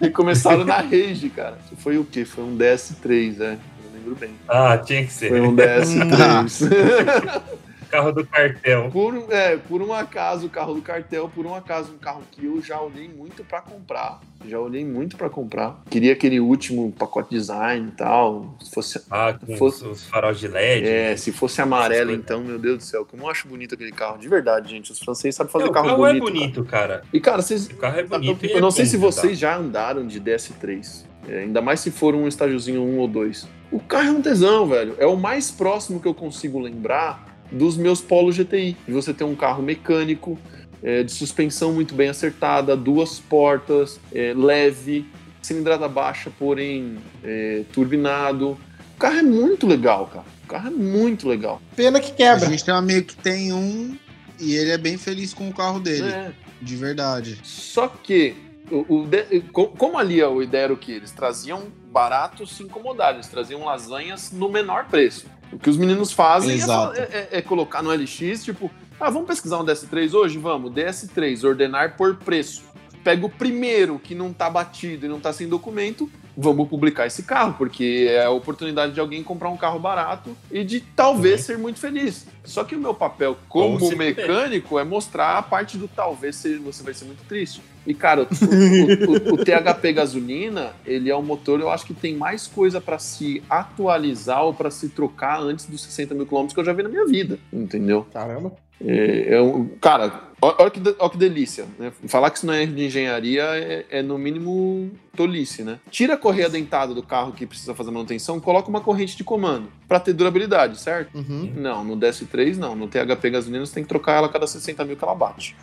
e 0.00 0.08
começaram 0.10 0.64
na 0.64 0.78
rage, 0.78 1.30
cara. 1.34 1.58
Foi 1.78 1.98
o 1.98 2.04
quê? 2.04 2.24
Foi 2.24 2.42
um 2.42 2.56
DS3, 2.56 3.40
é. 3.40 3.52
Eu 3.84 3.90
lembro 3.94 4.14
bem. 4.16 4.30
Ah, 4.48 4.78
tinha 4.78 5.04
que 5.04 5.12
ser. 5.12 5.28
Foi 5.28 5.40
um 5.40 5.54
DS3. 5.54 6.68
Carro 7.92 8.10
do 8.10 8.26
cartel. 8.26 8.88
Por, 8.90 9.14
um- 9.14 9.30
é, 9.30 9.56
por 9.58 9.82
um 9.82 9.92
acaso, 9.92 10.46
o 10.46 10.50
carro 10.50 10.72
do 10.74 10.80
cartel, 10.80 11.28
por 11.28 11.44
um 11.44 11.54
acaso, 11.54 11.92
um 11.92 11.98
carro 11.98 12.22
que 12.30 12.46
eu 12.46 12.60
já 12.62 12.80
olhei 12.80 13.06
muito 13.06 13.44
pra 13.44 13.60
comprar. 13.60 14.18
Já 14.48 14.58
olhei 14.58 14.82
muito 14.84 15.16
pra 15.16 15.28
comprar. 15.28 15.82
Queria 15.90 16.14
aquele 16.14 16.40
último 16.40 16.90
pacote 16.90 17.28
design 17.30 17.88
e 17.88 17.92
tal. 17.92 18.56
Se 18.60 18.70
fosse, 18.74 19.02
Ah, 19.10 19.34
com 19.34 19.56
Fosse- 19.58 19.84
os, 19.86 20.04
faróis 20.06 20.40
de 20.40 20.48
LED. 20.48 20.88
é, 20.88 21.16
se 21.16 21.30
fosse 21.30 21.60
amarelo, 21.60 22.10
então, 22.12 22.42
meu 22.42 22.58
Deus 22.58 22.78
do 22.78 22.82
céu, 22.82 23.04
como 23.04 23.24
eu 23.24 23.28
acho 23.30 23.46
bonito 23.46 23.74
aquele 23.74 23.92
carro. 23.92 24.16
De 24.18 24.26
verdade, 24.26 24.70
gente. 24.70 24.90
Os 24.90 24.98
franceses 24.98 25.36
sabem 25.36 25.52
fazer 25.52 25.64
Não, 25.66 25.70
o 25.70 25.74
carro, 25.74 25.86
carro 25.88 25.98
bonito. 25.98 26.16
é 26.16 26.18
cara. 26.18 26.30
bonito, 26.40 26.64
cara. 26.64 27.02
E, 27.12 27.20
cara, 27.20 27.42
vocês. 27.42 27.66
O 27.68 27.76
carro 27.76 28.00
é 28.00 28.02
bonito. 28.04 28.46
e 28.46 28.50
Eu 28.52 28.56
é 28.56 28.60
não 28.60 28.70
sei 28.70 28.86
se 28.86 28.96
andar. 28.96 29.06
vocês 29.12 29.38
já 29.38 29.54
andaram 29.56 30.06
de 30.06 30.18
DS3. 30.18 31.04
É, 31.28 31.40
ainda 31.42 31.60
mais 31.60 31.78
se 31.80 31.90
for 31.92 32.14
um 32.16 32.26
estágiozinho 32.26 32.82
1 32.82 32.98
ou 32.98 33.06
2. 33.06 33.46
O 33.70 33.78
carro 33.78 34.08
é 34.08 34.10
um 34.12 34.22
tesão, 34.22 34.66
velho. 34.66 34.96
É 34.98 35.06
o 35.06 35.16
mais 35.16 35.50
próximo 35.52 36.00
que 36.00 36.08
eu 36.08 36.14
consigo 36.14 36.58
lembrar 36.58 37.31
dos 37.52 37.76
meus 37.76 38.00
Polo 38.00 38.32
GTI. 38.32 38.76
De 38.86 38.92
você 38.92 39.12
ter 39.14 39.24
um 39.24 39.34
carro 39.36 39.62
mecânico, 39.62 40.38
é, 40.82 41.02
de 41.02 41.12
suspensão 41.12 41.72
muito 41.72 41.94
bem 41.94 42.08
acertada, 42.08 42.76
duas 42.76 43.20
portas, 43.20 44.00
é, 44.12 44.32
leve, 44.34 45.06
cilindrada 45.40 45.86
baixa, 45.88 46.30
porém 46.38 46.96
é, 47.22 47.62
turbinado. 47.72 48.58
O 48.96 48.98
carro 48.98 49.18
é 49.18 49.22
muito 49.22 49.66
legal, 49.66 50.06
cara. 50.06 50.24
O 50.44 50.46
carro 50.48 50.68
é 50.68 50.70
muito 50.70 51.28
legal. 51.28 51.60
Pena 51.76 52.00
que 52.00 52.10
A 52.12 52.14
quebra. 52.14 52.48
gente 52.48 52.64
tem 52.64 52.74
um 52.74 52.76
amigo 52.78 53.06
que 53.06 53.16
tem 53.16 53.52
um 53.52 53.96
e 54.40 54.54
ele 54.56 54.70
é 54.70 54.78
bem 54.78 54.96
feliz 54.98 55.32
com 55.32 55.48
o 55.48 55.52
carro 55.52 55.78
dele, 55.78 56.08
É. 56.08 56.32
de 56.60 56.76
verdade. 56.76 57.38
Só 57.44 57.86
que, 57.88 58.34
o, 58.70 59.02
o 59.02 59.06
de- 59.06 59.40
como 59.52 59.98
ali 59.98 60.22
a 60.22 60.28
ideia 60.42 60.64
era 60.64 60.72
o 60.72 60.76
que? 60.76 60.92
Eles 60.92 61.10
traziam 61.12 61.64
barato 61.92 62.46
se 62.46 62.62
incomodar, 62.62 63.14
eles 63.14 63.28
traziam 63.28 63.64
lasanhas 63.64 64.32
no 64.32 64.48
menor 64.48 64.86
preço. 64.86 65.26
O 65.52 65.58
que 65.58 65.68
os 65.70 65.76
meninos 65.76 66.12
fazem 66.12 66.52
é, 66.52 66.54
Exato. 66.54 66.98
é- 66.98 67.02
é- 67.02 67.28
é 67.38 67.42
colocar 67.42 67.82
no 67.82 67.90
LX, 67.92 68.42
tipo, 68.44 68.70
ah, 68.98 69.10
vamos 69.10 69.28
pesquisar 69.28 69.58
um 69.58 69.64
DS3 69.64 70.14
hoje? 70.14 70.38
Vamos, 70.38 70.72
DS3, 70.72 71.44
ordenar 71.44 71.96
por 71.96 72.16
preço. 72.16 72.62
Pega 73.04 73.26
o 73.26 73.28
primeiro 73.28 73.98
que 73.98 74.14
não 74.14 74.32
tá 74.32 74.48
batido 74.48 75.06
e 75.06 75.08
não 75.08 75.18
tá 75.20 75.32
sem 75.32 75.48
documento, 75.48 76.08
vamos 76.36 76.68
publicar 76.68 77.06
esse 77.06 77.24
carro, 77.24 77.54
porque 77.58 78.06
é 78.08 78.24
a 78.24 78.30
oportunidade 78.30 78.92
de 78.94 79.00
alguém 79.00 79.22
comprar 79.24 79.48
um 79.50 79.56
carro 79.56 79.78
barato 79.78 80.36
e 80.50 80.62
de 80.64 80.80
talvez 80.80 81.40
Uhum. 81.40 81.46
ser 81.46 81.58
muito 81.58 81.80
feliz. 81.80 82.26
Só 82.44 82.62
que 82.64 82.76
o 82.76 82.78
meu 82.80 82.94
papel 82.94 83.36
como 83.48 83.78
se 83.80 83.94
mecânico 83.96 84.78
é 84.78 84.84
mostrar 84.84 85.36
a 85.36 85.42
parte 85.42 85.76
do 85.76 85.88
talvez 85.88 86.36
você 86.64 86.82
vai 86.82 86.94
ser 86.94 87.04
muito 87.06 87.24
triste. 87.28 87.60
E, 87.86 87.92
cara, 87.94 88.22
o, 88.22 88.24
o- 88.24 89.32
o- 89.32 89.34
o 89.34 89.44
THP 89.44 89.92
gasolina, 89.92 90.72
ele 90.86 91.10
é 91.10 91.16
um 91.16 91.22
motor, 91.22 91.60
eu 91.60 91.70
acho 91.70 91.84
que 91.86 91.94
tem 91.94 92.14
mais 92.16 92.46
coisa 92.46 92.80
pra 92.80 92.98
se 92.98 93.42
atualizar 93.50 94.44
ou 94.44 94.54
pra 94.54 94.70
se 94.70 94.88
trocar 94.88 95.40
antes 95.40 95.66
dos 95.66 95.82
60 95.82 96.14
mil 96.14 96.26
quilômetros 96.26 96.54
que 96.54 96.60
eu 96.60 96.64
já 96.64 96.72
vi 96.72 96.82
na 96.82 96.88
minha 96.88 97.06
vida, 97.06 97.38
entendeu? 97.52 98.06
Caramba. 98.12 98.52
É, 98.84 99.34
é 99.36 99.40
um- 99.40 99.68
cara, 99.80 100.12
olha 100.40 100.68
que, 100.70 100.80
olha 100.98 101.10
que 101.10 101.16
delícia. 101.16 101.66
Né? 101.78 101.92
Falar 102.08 102.30
que 102.30 102.38
isso 102.38 102.46
não 102.46 102.54
é 102.54 102.66
de 102.66 102.84
engenharia 102.84 103.42
é, 103.42 103.86
é, 103.90 104.02
no 104.02 104.18
mínimo 104.18 104.90
tolice, 105.16 105.62
né? 105.62 105.78
Tira 105.88 106.14
a 106.14 106.16
correia 106.16 106.48
dentada 106.48 106.92
do 106.92 107.02
carro 107.02 107.32
que 107.32 107.46
precisa 107.46 107.74
fazer 107.76 107.92
manutenção, 107.92 108.40
coloca 108.40 108.68
uma 108.68 108.80
corrente 108.80 109.16
de 109.16 109.22
comando 109.22 109.68
pra 109.86 110.00
ter 110.00 110.12
durabilidade, 110.12 110.80
certo? 110.80 111.16
Uhum. 111.16 111.52
Não, 111.56 111.84
no 111.84 111.96
DS3 111.96 112.56
não. 112.58 112.74
No 112.74 112.88
THP 112.88 113.30
gasolina 113.30 113.64
você 113.64 113.74
tem 113.74 113.82
que 113.84 113.88
trocar 113.88 114.14
ela 114.14 114.26
a 114.26 114.30
cada 114.30 114.46
60 114.48 114.84
mil 114.84 114.96
que 114.96 115.04
ela 115.04 115.14
bate. 115.14 115.54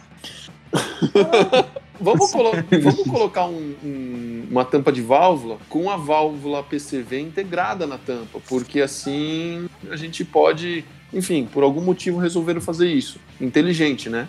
vamos, 1.99 2.31
colo- 2.31 2.51
vamos 2.81 3.03
colocar 3.09 3.45
um- 3.45 3.75
um- 3.83 4.47
uma 4.49 4.65
tampa 4.65 4.91
de 4.91 5.01
válvula 5.01 5.57
com 5.69 5.89
a 5.89 5.97
válvula 5.97 6.63
PCV 6.63 7.19
integrada 7.19 7.85
na 7.87 7.97
tampa, 7.97 8.39
porque 8.47 8.81
assim 8.81 9.67
a 9.89 9.95
gente 9.95 10.23
pode 10.23 10.83
Enfim, 11.11 11.49
por 11.51 11.63
algum 11.63 11.81
motivo 11.81 12.19
resolveram 12.19 12.61
fazer 12.61 12.87
isso. 12.87 13.19
Inteligente, 13.41 14.11
né? 14.11 14.27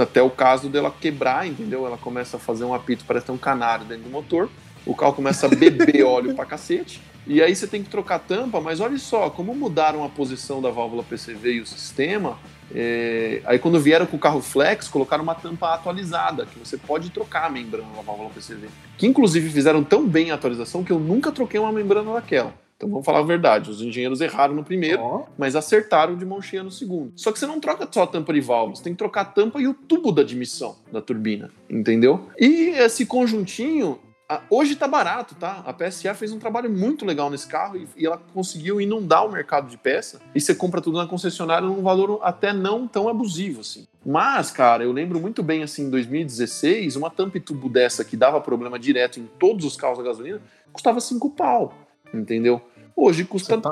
Até 0.00 0.22
o 0.22 0.30
caso 0.30 0.68
dela 0.68 0.92
quebrar, 0.92 1.44
entendeu? 1.44 1.84
Ela 1.84 1.96
começa 1.98 2.36
a 2.36 2.40
fazer 2.40 2.64
um 2.64 2.72
apito, 2.72 3.04
parece 3.04 3.26
ter 3.26 3.32
um 3.32 3.36
canário 3.36 3.84
dentro 3.84 4.04
do 4.04 4.10
motor. 4.10 4.48
O 4.86 4.94
carro 4.94 5.12
começa 5.12 5.46
a 5.46 5.48
beber 5.48 6.02
óleo 6.06 6.36
pra 6.36 6.44
cacete. 6.46 7.00
E 7.26 7.42
aí 7.42 7.52
você 7.52 7.66
tem 7.66 7.82
que 7.82 7.90
trocar 7.90 8.14
a 8.14 8.18
tampa, 8.20 8.60
mas 8.60 8.78
olha 8.78 8.96
só, 8.96 9.28
como 9.28 9.52
mudaram 9.56 10.04
a 10.04 10.08
posição 10.08 10.62
da 10.62 10.70
válvula 10.70 11.02
PCV 11.02 11.54
e 11.54 11.60
o 11.62 11.66
sistema, 11.66 12.38
é, 12.74 13.40
aí 13.44 13.58
quando 13.58 13.80
vieram 13.80 14.06
com 14.06 14.16
o 14.16 14.20
carro 14.20 14.40
flex, 14.40 14.88
colocaram 14.88 15.22
uma 15.22 15.34
tampa 15.34 15.74
atualizada, 15.74 16.46
que 16.46 16.58
você 16.58 16.76
pode 16.76 17.10
trocar 17.10 17.46
a 17.46 17.50
membrana 17.50 17.88
da 17.96 18.02
válvula 18.02 18.30
PCV. 18.30 18.68
Que 18.96 19.06
inclusive 19.06 19.48
fizeram 19.50 19.82
tão 19.82 20.06
bem 20.06 20.30
a 20.30 20.34
atualização 20.34 20.84
que 20.84 20.92
eu 20.92 20.98
nunca 20.98 21.32
troquei 21.32 21.58
uma 21.58 21.72
membrana 21.72 22.12
daquela. 22.12 22.54
Então 22.78 22.88
vamos 22.88 23.04
falar 23.04 23.18
a 23.18 23.22
verdade, 23.22 23.70
os 23.70 23.82
engenheiros 23.82 24.20
erraram 24.20 24.54
no 24.54 24.62
primeiro, 24.62 25.02
Ó. 25.02 25.24
mas 25.36 25.56
acertaram 25.56 26.16
de 26.16 26.24
mão 26.24 26.40
cheia 26.40 26.62
no 26.62 26.70
segundo. 26.70 27.12
Só 27.16 27.32
que 27.32 27.38
você 27.38 27.44
não 27.44 27.58
troca 27.58 27.88
só 27.90 28.04
a 28.04 28.06
tampa 28.06 28.32
de 28.32 28.40
válvula, 28.40 28.76
você 28.76 28.84
tem 28.84 28.92
que 28.92 28.98
trocar 28.98 29.22
a 29.22 29.24
tampa 29.24 29.60
e 29.60 29.66
o 29.66 29.74
tubo 29.74 30.12
da 30.12 30.22
admissão 30.22 30.76
da 30.92 31.02
turbina, 31.02 31.50
entendeu? 31.68 32.28
E 32.38 32.68
esse 32.76 33.04
conjuntinho, 33.04 33.98
a- 34.28 34.42
hoje 34.50 34.76
tá 34.76 34.86
barato, 34.86 35.34
tá? 35.34 35.62
A 35.64 35.72
PSA 35.72 36.12
fez 36.14 36.32
um 36.32 36.38
trabalho 36.38 36.70
muito 36.70 37.04
legal 37.06 37.30
nesse 37.30 37.46
carro 37.46 37.76
e, 37.76 37.88
e 37.96 38.06
ela 38.06 38.20
conseguiu 38.34 38.80
inundar 38.80 39.24
o 39.26 39.32
mercado 39.32 39.68
de 39.70 39.76
peça 39.78 40.20
e 40.34 40.40
você 40.40 40.54
compra 40.54 40.80
tudo 40.80 40.98
na 40.98 41.06
concessionária 41.06 41.66
num 41.66 41.82
valor 41.82 42.20
até 42.22 42.52
não 42.52 42.86
tão 42.86 43.08
abusivo, 43.08 43.62
assim. 43.62 43.86
Mas, 44.04 44.50
cara, 44.50 44.84
eu 44.84 44.92
lembro 44.92 45.18
muito 45.20 45.42
bem, 45.42 45.62
assim, 45.62 45.84
em 45.84 45.90
2016, 45.90 46.96
uma 46.96 47.10
tampa 47.10 47.38
e 47.38 47.40
tubo 47.40 47.68
dessa 47.68 48.04
que 48.04 48.16
dava 48.16 48.40
problema 48.40 48.78
direto 48.78 49.18
em 49.18 49.28
todos 49.38 49.64
os 49.64 49.76
carros 49.76 49.98
a 49.98 50.02
gasolina, 50.02 50.40
custava 50.72 51.00
5 51.00 51.30
pau, 51.30 51.74
entendeu? 52.12 52.60
Hoje 52.94 53.24
custa 53.24 53.56
tá. 53.60 53.70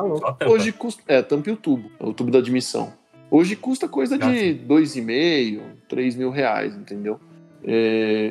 Hoje 0.49 0.73
custa. 0.73 1.03
É, 1.09 1.21
tampa 1.21 1.51
e 1.51 1.53
o 1.53 1.57
tubo. 1.57 1.91
O 1.99 2.13
tubo 2.13 2.31
da 2.31 2.39
admissão. 2.39 2.93
Hoje 3.31 3.57
custa 3.57 3.89
coisa 3.89 4.15
Ah, 4.15 4.19
de 4.31 4.55
dois 4.55 4.95
e 4.95 5.01
meio, 5.03 5.63
três 5.89 6.15
mil 6.15 6.31
reais, 6.31 6.75
entendeu? 6.77 7.19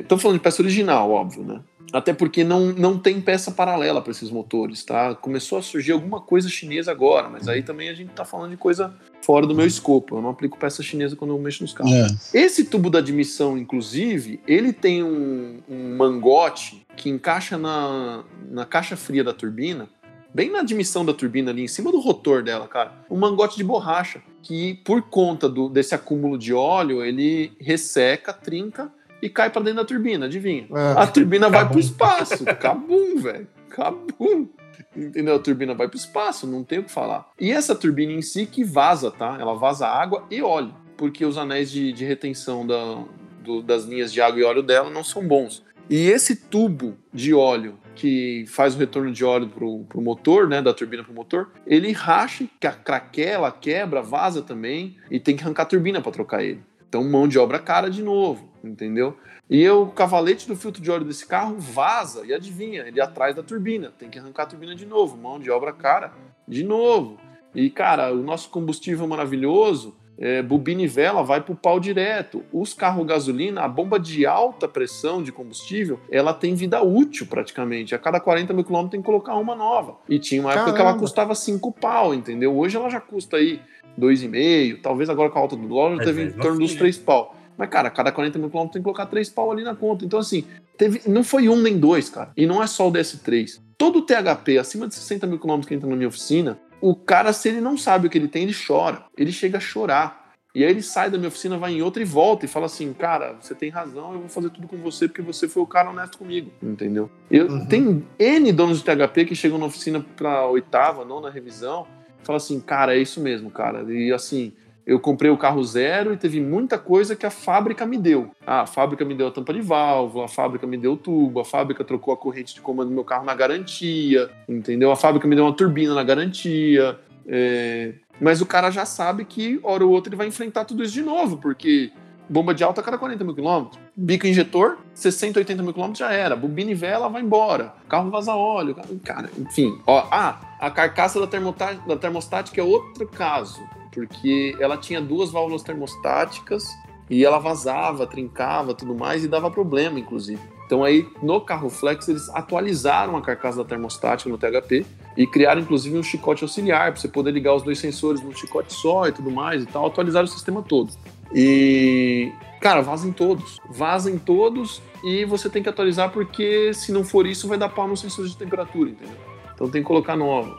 Estamos 0.00 0.22
falando 0.22 0.38
de 0.38 0.42
peça 0.42 0.62
original, 0.62 1.10
óbvio, 1.10 1.44
né? 1.44 1.60
Até 1.92 2.12
porque 2.12 2.44
não, 2.44 2.72
não 2.72 2.98
tem 2.98 3.20
peça 3.20 3.50
paralela 3.50 4.02
para 4.02 4.10
esses 4.10 4.30
motores, 4.30 4.84
tá? 4.84 5.14
Começou 5.14 5.58
a 5.58 5.62
surgir 5.62 5.92
alguma 5.92 6.20
coisa 6.20 6.48
chinesa 6.48 6.90
agora, 6.90 7.28
mas 7.28 7.48
aí 7.48 7.62
também 7.62 7.88
a 7.88 7.94
gente 7.94 8.10
tá 8.10 8.24
falando 8.24 8.50
de 8.50 8.56
coisa 8.56 8.94
fora 9.22 9.46
do 9.46 9.54
meu 9.54 9.66
escopo. 9.66 10.16
Eu 10.16 10.22
não 10.22 10.30
aplico 10.30 10.58
peça 10.58 10.82
chinesa 10.82 11.16
quando 11.16 11.32
eu 11.32 11.38
mexo 11.38 11.62
nos 11.62 11.72
carros. 11.72 11.92
É. 12.34 12.38
Esse 12.38 12.64
tubo 12.64 12.90
da 12.90 12.98
admissão, 12.98 13.56
inclusive, 13.56 14.40
ele 14.46 14.72
tem 14.72 15.02
um, 15.02 15.60
um 15.68 15.96
mangote 15.96 16.84
que 16.96 17.08
encaixa 17.08 17.56
na, 17.56 18.24
na 18.50 18.64
caixa 18.64 18.96
fria 18.96 19.22
da 19.22 19.32
turbina, 19.32 19.88
bem 20.34 20.50
na 20.50 20.60
admissão 20.60 21.04
da 21.04 21.14
turbina 21.14 21.50
ali, 21.50 21.62
em 21.62 21.68
cima 21.68 21.90
do 21.90 22.00
rotor 22.00 22.42
dela, 22.42 22.66
cara. 22.66 22.92
Um 23.10 23.16
mangote 23.16 23.56
de 23.56 23.64
borracha, 23.64 24.22
que 24.42 24.74
por 24.84 25.02
conta 25.02 25.48
do, 25.48 25.68
desse 25.68 25.94
acúmulo 25.94 26.36
de 26.36 26.52
óleo, 26.52 27.04
ele 27.04 27.52
resseca, 27.60 28.32
trinca 28.32 28.92
e 29.22 29.28
cai 29.28 29.50
pra 29.50 29.62
dentro 29.62 29.78
da 29.78 29.84
turbina, 29.84 30.26
adivinha? 30.26 30.66
É. 30.70 31.00
A 31.00 31.06
turbina 31.06 31.48
vai 31.48 31.60
pro 31.60 31.68
Cabum. 31.68 31.78
espaço. 31.80 32.44
Cabum, 32.60 33.16
velho. 33.18 33.46
Cabum. 33.70 34.48
Entendeu? 34.94 35.34
A 35.36 35.38
turbina 35.38 35.74
vai 35.74 35.88
pro 35.88 35.96
espaço, 35.96 36.46
não 36.46 36.62
tem 36.64 36.78
o 36.78 36.84
que 36.84 36.90
falar. 36.90 37.28
E 37.40 37.50
essa 37.50 37.74
turbina 37.74 38.12
em 38.12 38.22
si 38.22 38.46
que 38.46 38.64
vaza, 38.64 39.10
tá? 39.10 39.36
Ela 39.40 39.54
vaza 39.54 39.86
água 39.86 40.24
e 40.30 40.40
óleo, 40.42 40.74
porque 40.96 41.24
os 41.24 41.36
anéis 41.38 41.70
de, 41.70 41.92
de 41.92 42.04
retenção 42.04 42.66
da, 42.66 43.04
do- 43.42 43.62
das 43.62 43.84
linhas 43.84 44.12
de 44.12 44.20
água 44.20 44.40
e 44.40 44.44
óleo 44.44 44.62
dela 44.62 44.90
não 44.90 45.04
são 45.04 45.26
bons. 45.26 45.64
E 45.88 46.08
esse 46.08 46.34
tubo 46.36 46.96
de 47.12 47.32
óleo 47.32 47.78
que 47.94 48.44
faz 48.48 48.74
o 48.74 48.78
retorno 48.78 49.10
de 49.12 49.24
óleo 49.24 49.48
pro, 49.48 49.84
pro 49.84 50.00
motor, 50.02 50.48
né, 50.48 50.60
da 50.60 50.74
turbina 50.74 51.02
pro 51.04 51.14
motor, 51.14 51.50
ele 51.66 51.92
racha, 51.92 52.44
que 52.60 52.66
a 52.66 52.72
craquela, 52.72 53.50
quebra, 53.50 54.02
vaza 54.02 54.42
também 54.42 54.96
e 55.10 55.18
tem 55.20 55.36
que 55.36 55.42
arrancar 55.44 55.62
a 55.62 55.66
turbina 55.66 56.00
para 56.02 56.12
trocar 56.12 56.42
ele. 56.44 56.60
Então, 56.88 57.02
mão 57.04 57.26
de 57.28 57.38
obra 57.38 57.58
cara 57.58 57.88
de 57.90 58.02
novo, 58.02 58.48
entendeu? 58.68 59.16
E 59.48 59.68
o 59.68 59.86
cavalete 59.86 60.48
do 60.48 60.56
filtro 60.56 60.82
de 60.82 60.90
óleo 60.90 61.04
desse 61.04 61.26
carro 61.26 61.56
vaza, 61.58 62.24
e 62.26 62.34
adivinha, 62.34 62.82
ele 62.86 63.00
é 63.00 63.02
atrás 63.02 63.34
da 63.34 63.42
turbina, 63.42 63.92
tem 63.98 64.10
que 64.10 64.18
arrancar 64.18 64.44
a 64.44 64.46
turbina 64.46 64.74
de 64.74 64.86
novo, 64.86 65.16
mão 65.16 65.38
de 65.38 65.50
obra 65.50 65.72
cara 65.72 66.12
de 66.46 66.64
novo. 66.64 67.18
E, 67.54 67.70
cara, 67.70 68.12
o 68.12 68.22
nosso 68.22 68.50
combustível 68.50 69.06
maravilhoso, 69.06 69.96
é, 70.18 70.42
bobina 70.42 70.82
e 70.82 70.86
vela, 70.86 71.22
vai 71.22 71.40
pro 71.40 71.54
pau 71.54 71.78
direto. 71.78 72.42
Os 72.52 72.74
carros 72.74 73.06
gasolina, 73.06 73.62
a 73.62 73.68
bomba 73.68 73.98
de 73.98 74.26
alta 74.26 74.66
pressão 74.66 75.22
de 75.22 75.32
combustível, 75.32 76.00
ela 76.10 76.32
tem 76.32 76.54
vida 76.54 76.82
útil 76.82 77.26
praticamente. 77.26 77.94
A 77.94 77.98
cada 77.98 78.20
40 78.20 78.52
mil 78.52 78.64
quilômetros 78.64 78.90
tem 78.90 79.00
que 79.00 79.06
colocar 79.06 79.36
uma 79.36 79.54
nova. 79.54 79.96
E 80.08 80.18
tinha 80.18 80.40
uma 80.40 80.52
época 80.52 80.72
que 80.72 80.80
ela 80.80 80.90
Caramba. 80.90 81.00
custava 81.00 81.34
5 81.34 81.72
pau, 81.72 82.14
entendeu? 82.14 82.56
Hoje 82.56 82.76
ela 82.76 82.88
já 82.88 83.00
custa 83.00 83.36
aí 83.36 83.60
2,5, 83.98 84.80
talvez 84.82 85.08
agora 85.08 85.30
com 85.30 85.38
a 85.38 85.42
alta 85.42 85.56
do 85.56 85.66
dólar 85.66 85.96
Mas 85.96 86.06
teve 86.06 86.24
em 86.24 86.32
torno 86.32 86.58
dos 86.58 86.70
assim, 86.70 86.78
3 86.78 86.98
pau. 86.98 87.35
Mas, 87.56 87.68
cara, 87.68 87.90
cada 87.90 88.12
40 88.12 88.38
mil 88.38 88.50
quilômetros 88.50 88.74
tem 88.74 88.82
que 88.82 88.84
colocar 88.84 89.06
3 89.06 89.28
pau 89.30 89.50
ali 89.50 89.62
na 89.62 89.74
conta. 89.74 90.04
Então, 90.04 90.18
assim, 90.18 90.44
teve, 90.76 91.02
não 91.08 91.24
foi 91.24 91.48
um 91.48 91.60
nem 91.60 91.78
dois, 91.78 92.10
cara. 92.10 92.30
E 92.36 92.46
não 92.46 92.62
é 92.62 92.66
só 92.66 92.88
o 92.88 92.92
DS3. 92.92 93.60
Todo 93.78 94.02
THP 94.02 94.58
acima 94.58 94.88
de 94.88 94.94
60 94.94 95.26
mil 95.26 95.38
quilômetros 95.38 95.68
que 95.68 95.74
entra 95.74 95.88
na 95.88 95.96
minha 95.96 96.08
oficina, 96.08 96.58
o 96.80 96.94
cara, 96.94 97.32
se 97.32 97.48
ele 97.48 97.60
não 97.60 97.76
sabe 97.76 98.06
o 98.06 98.10
que 98.10 98.18
ele 98.18 98.28
tem, 98.28 98.42
ele 98.44 98.54
chora. 98.54 99.04
Ele 99.16 99.32
chega 99.32 99.58
a 99.58 99.60
chorar. 99.60 100.26
E 100.54 100.64
aí 100.64 100.70
ele 100.70 100.82
sai 100.82 101.10
da 101.10 101.18
minha 101.18 101.28
oficina, 101.28 101.58
vai 101.58 101.72
em 101.72 101.82
outra 101.82 102.00
e 102.00 102.06
volta 102.06 102.46
e 102.46 102.48
fala 102.48 102.64
assim, 102.64 102.90
cara, 102.94 103.36
você 103.38 103.54
tem 103.54 103.68
razão, 103.68 104.14
eu 104.14 104.20
vou 104.20 104.28
fazer 104.30 104.48
tudo 104.48 104.66
com 104.66 104.78
você 104.78 105.06
porque 105.06 105.20
você 105.20 105.46
foi 105.46 105.62
o 105.62 105.66
cara 105.66 105.90
honesto 105.90 106.16
comigo, 106.16 106.50
entendeu? 106.62 107.10
Eu, 107.30 107.46
Uhum. 107.46 107.66
Tem 107.66 108.06
N 108.18 108.52
donos 108.52 108.78
de 108.78 108.84
THP 108.84 109.26
que 109.26 109.34
chegam 109.34 109.58
na 109.58 109.66
oficina 109.66 110.02
pra 110.16 110.46
oitava, 110.46 111.04
nona 111.04 111.28
revisão, 111.28 111.86
e 112.22 112.24
falam 112.24 112.38
assim, 112.38 112.58
cara, 112.58 112.96
é 112.96 112.98
isso 112.98 113.20
mesmo, 113.20 113.50
cara. 113.50 113.84
E 113.92 114.10
assim, 114.10 114.54
eu 114.86 115.00
comprei 115.00 115.30
o 115.30 115.36
carro 115.36 115.62
zero 115.64 116.12
e 116.12 116.16
teve 116.16 116.40
muita 116.40 116.78
coisa 116.78 117.16
que 117.16 117.26
a 117.26 117.30
fábrica 117.30 117.84
me 117.84 117.98
deu. 117.98 118.30
Ah, 118.46 118.60
a 118.60 118.66
fábrica 118.66 119.04
me 119.04 119.14
deu 119.14 119.26
a 119.26 119.30
tampa 119.32 119.52
de 119.52 119.60
válvula, 119.60 120.26
a 120.26 120.28
fábrica 120.28 120.66
me 120.66 120.76
deu 120.76 120.92
o 120.92 120.96
tubo, 120.96 121.40
a 121.40 121.44
fábrica 121.44 121.82
trocou 121.82 122.14
a 122.14 122.16
corrente 122.16 122.54
de 122.54 122.60
comando 122.60 122.90
do 122.90 122.94
meu 122.94 123.04
carro 123.04 123.24
na 123.24 123.34
garantia, 123.34 124.30
entendeu? 124.48 124.92
A 124.92 124.96
fábrica 124.96 125.26
me 125.26 125.34
deu 125.34 125.44
uma 125.44 125.52
turbina 125.52 125.92
na 125.92 126.04
garantia. 126.04 126.98
é, 127.26 127.94
Mas 128.20 128.40
o 128.40 128.46
cara 128.46 128.70
já 128.70 128.86
sabe 128.86 129.24
que, 129.24 129.58
hora 129.64 129.84
ou 129.84 129.90
outra, 129.90 130.08
ele 130.10 130.16
vai 130.16 130.28
enfrentar 130.28 130.64
tudo 130.64 130.84
isso 130.84 130.94
de 130.94 131.02
novo, 131.02 131.38
porque 131.38 131.90
bomba 132.28 132.54
de 132.54 132.62
alta 132.62 132.80
a 132.80 132.84
cada 132.84 132.98
40 132.98 133.24
mil 133.24 133.34
quilômetros. 133.34 133.78
Bico 133.96 134.26
injetor, 134.26 134.78
60, 134.94 135.40
80 135.40 135.62
mil 135.62 135.72
quilômetros 135.72 135.98
já 135.98 136.12
era. 136.12 136.36
Bobina 136.36 136.70
e 136.70 136.74
vela 136.74 137.08
vai 137.08 137.22
embora. 137.22 137.74
Carro 137.88 138.10
vaza 138.10 138.34
óleo. 138.34 138.76
Cara, 139.04 139.30
enfim. 139.38 139.80
Ó, 139.86 140.06
ah, 140.10 140.40
a 140.60 140.70
carcaça 140.70 141.24
da, 141.24 141.38
da 141.86 141.96
termostática 141.96 142.60
é 142.60 142.64
outro 142.64 143.06
caso, 143.08 143.60
porque 143.96 144.54
ela 144.60 144.76
tinha 144.76 145.00
duas 145.00 145.30
válvulas 145.30 145.62
termostáticas 145.62 146.68
e 147.08 147.24
ela 147.24 147.38
vazava, 147.38 148.06
trincava, 148.06 148.74
tudo 148.74 148.94
mais 148.94 149.24
e 149.24 149.28
dava 149.28 149.50
problema, 149.50 149.98
inclusive. 149.98 150.40
Então 150.66 150.84
aí 150.84 151.08
no 151.22 151.40
carro 151.40 151.70
flex 151.70 152.08
eles 152.08 152.28
atualizaram 152.30 153.16
a 153.16 153.22
carcaça 153.22 153.56
da 153.56 153.64
termostática 153.64 154.28
no 154.28 154.36
THP 154.36 154.84
e 155.16 155.26
criaram 155.26 155.62
inclusive 155.62 155.96
um 155.96 156.02
chicote 156.02 156.42
auxiliar 156.42 156.92
para 156.92 157.00
você 157.00 157.08
poder 157.08 157.30
ligar 157.30 157.54
os 157.54 157.62
dois 157.62 157.78
sensores 157.78 158.20
num 158.20 158.34
chicote 158.34 158.74
só 158.74 159.06
e 159.06 159.12
tudo 159.12 159.30
mais 159.30 159.62
e 159.62 159.66
tal, 159.66 159.86
atualizaram 159.86 160.26
o 160.26 160.28
sistema 160.28 160.60
todo. 160.62 160.92
E 161.32 162.32
cara, 162.60 162.82
vazem 162.82 163.12
todos, 163.12 163.60
vazem 163.70 164.18
todos 164.18 164.82
e 165.02 165.24
você 165.24 165.48
tem 165.48 165.62
que 165.62 165.68
atualizar 165.68 166.10
porque 166.10 166.74
se 166.74 166.92
não 166.92 167.02
for 167.02 167.26
isso 167.26 167.48
vai 167.48 167.56
dar 167.56 167.70
pau 167.70 167.88
no 167.88 167.96
sensor 167.96 168.26
de 168.26 168.36
temperatura, 168.36 168.90
entendeu? 168.90 169.16
Então 169.54 169.70
tem 169.70 169.80
que 169.80 169.88
colocar 169.88 170.16
nova. 170.16 170.54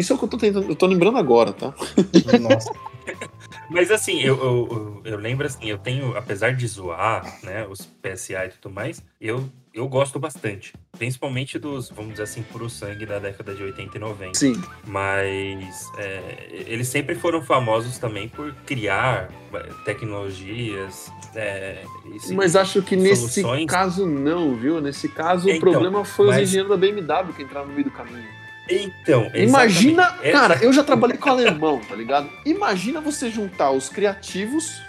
Isso 0.00 0.12
é 0.12 0.16
o 0.16 0.18
que 0.18 0.24
eu 0.24 0.28
tô 0.28 0.36
tentando, 0.38 0.68
eu 0.68 0.74
tô 0.76 0.86
lembrando 0.86 1.18
agora, 1.18 1.52
tá? 1.52 1.72
Nossa. 2.40 2.72
Mas 3.70 3.90
assim, 3.90 4.20
eu, 4.20 4.36
eu, 4.36 5.02
eu- 5.04 5.16
lembro 5.16 5.46
assim, 5.46 5.66
eu 5.70 5.78
tenho, 5.78 6.16
apesar 6.16 6.52
de 6.54 6.66
zoar, 6.66 7.38
né, 7.42 7.66
os 7.68 7.80
PSA 8.02 8.46
e 8.46 8.48
tudo 8.50 8.72
mais, 8.74 9.02
eu, 9.20 9.48
eu 9.72 9.86
gosto 9.88 10.18
bastante. 10.18 10.72
Principalmente 10.98 11.58
dos, 11.58 11.88
vamos 11.88 12.12
dizer 12.12 12.24
assim, 12.24 12.42
puro 12.42 12.68
sangue 12.68 13.06
da 13.06 13.18
década 13.20 13.54
de 13.54 13.62
80 13.62 13.96
e 13.96 14.00
90. 14.00 14.34
Sim. 14.38 14.60
Mas 14.86 15.88
é, 15.98 16.48
eles 16.66 16.88
sempre 16.88 17.14
foram 17.14 17.42
famosos 17.42 17.96
também 17.98 18.28
por 18.28 18.52
criar 18.66 19.30
é, 19.54 19.62
tecnologias. 19.84 21.10
é, 21.34 21.84
e 22.12 22.18
se- 22.20 22.34
Mas 22.34 22.56
acho 22.56 22.82
que 22.82 22.96
nesse 22.96 23.28
soluções. 23.28 23.66
caso 23.66 24.04
não, 24.06 24.56
viu? 24.56 24.80
Nesse 24.80 25.08
caso 25.08 25.46
o 25.46 25.50
Então, 25.50 25.60
problema 25.72 26.04
foi 26.04 26.26
os 26.26 26.34
mas- 26.34 26.42
engenheiros 26.48 26.70
da 26.70 26.76
BMW 26.76 27.32
que 27.34 27.42
entraram 27.44 27.68
no 27.68 27.72
meio 27.72 27.84
do 27.84 27.90
caminho. 27.92 28.39
Então, 28.70 29.30
Imagina. 29.34 30.14
É- 30.22 30.30
cara, 30.30 30.58
eu 30.62 30.72
já 30.72 30.84
trabalhei 30.84 31.16
com 31.16 31.28
alemão, 31.30 31.80
tá 31.80 31.94
ligado? 31.94 32.30
Imagina 32.46 33.00
você 33.00 33.30
juntar 33.30 33.70
os 33.72 33.88
criativos 33.88 34.80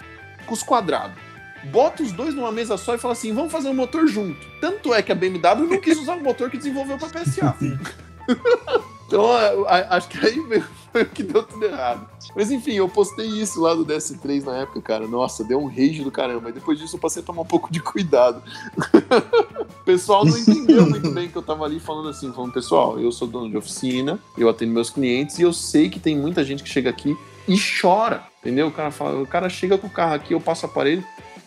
com 0.46 0.54
os 0.54 0.62
quadrados. 0.62 1.16
Bota 1.64 2.02
os 2.02 2.12
dois 2.12 2.34
numa 2.34 2.50
mesa 2.50 2.76
só 2.76 2.94
e 2.94 2.98
fala 2.98 3.12
assim, 3.12 3.32
vamos 3.32 3.52
fazer 3.52 3.68
um 3.68 3.74
motor 3.74 4.06
junto. 4.06 4.38
Tanto 4.60 4.92
é 4.92 5.02
que 5.02 5.12
a 5.12 5.14
BMW 5.14 5.66
não 5.68 5.80
quis 5.80 5.98
usar 5.98 6.16
o 6.16 6.20
motor 6.20 6.50
que 6.50 6.56
desenvolveu 6.56 6.98
para 6.98 7.08
PSA. 7.08 7.54
então, 9.06 9.26
acho 9.90 10.08
que 10.08 10.18
aí 10.26 10.62
foi 10.92 11.02
o 11.02 11.06
que 11.06 11.22
deu 11.22 11.42
tudo 11.42 11.64
errado. 11.64 12.08
Mas 12.34 12.50
enfim, 12.50 12.72
eu 12.72 12.88
postei 12.88 13.26
isso 13.26 13.60
lá 13.60 13.74
do 13.74 13.84
DS3 13.84 14.44
na 14.44 14.58
época, 14.58 14.80
cara. 14.80 15.06
Nossa, 15.06 15.44
deu 15.44 15.60
um 15.60 15.66
rage 15.66 16.02
do 16.02 16.10
caramba. 16.10 16.50
E 16.50 16.52
depois 16.52 16.78
disso 16.78 16.96
eu 16.96 17.00
passei 17.00 17.22
a 17.22 17.24
tomar 17.24 17.42
um 17.42 17.46
pouco 17.46 17.72
de 17.72 17.80
cuidado. 17.80 18.42
o 19.80 19.84
pessoal 19.84 20.24
não 20.24 20.36
entendeu 20.36 20.88
muito 20.88 21.10
bem 21.10 21.28
que 21.28 21.36
eu 21.36 21.42
tava 21.42 21.64
ali 21.64 21.78
falando 21.78 22.08
assim, 22.08 22.32
falando, 22.32 22.52
pessoal, 22.52 22.98
eu 22.98 23.12
sou 23.12 23.28
dono 23.28 23.50
de 23.50 23.56
oficina, 23.56 24.18
eu 24.36 24.48
atendo 24.48 24.72
meus 24.72 24.90
clientes 24.90 25.38
e 25.38 25.42
eu 25.42 25.52
sei 25.52 25.90
que 25.90 26.00
tem 26.00 26.16
muita 26.16 26.44
gente 26.44 26.62
que 26.62 26.68
chega 26.68 26.90
aqui 26.90 27.16
e 27.46 27.56
chora, 27.58 28.24
entendeu? 28.40 28.68
O 28.68 28.72
cara 28.72 28.90
fala, 28.90 29.20
o 29.20 29.26
cara 29.26 29.48
chega 29.48 29.76
com 29.76 29.86
o 29.86 29.90
carro 29.90 30.14
aqui, 30.14 30.32
eu 30.32 30.40
passo 30.40 30.66
o 30.66 30.70
aparelho, 30.70 31.04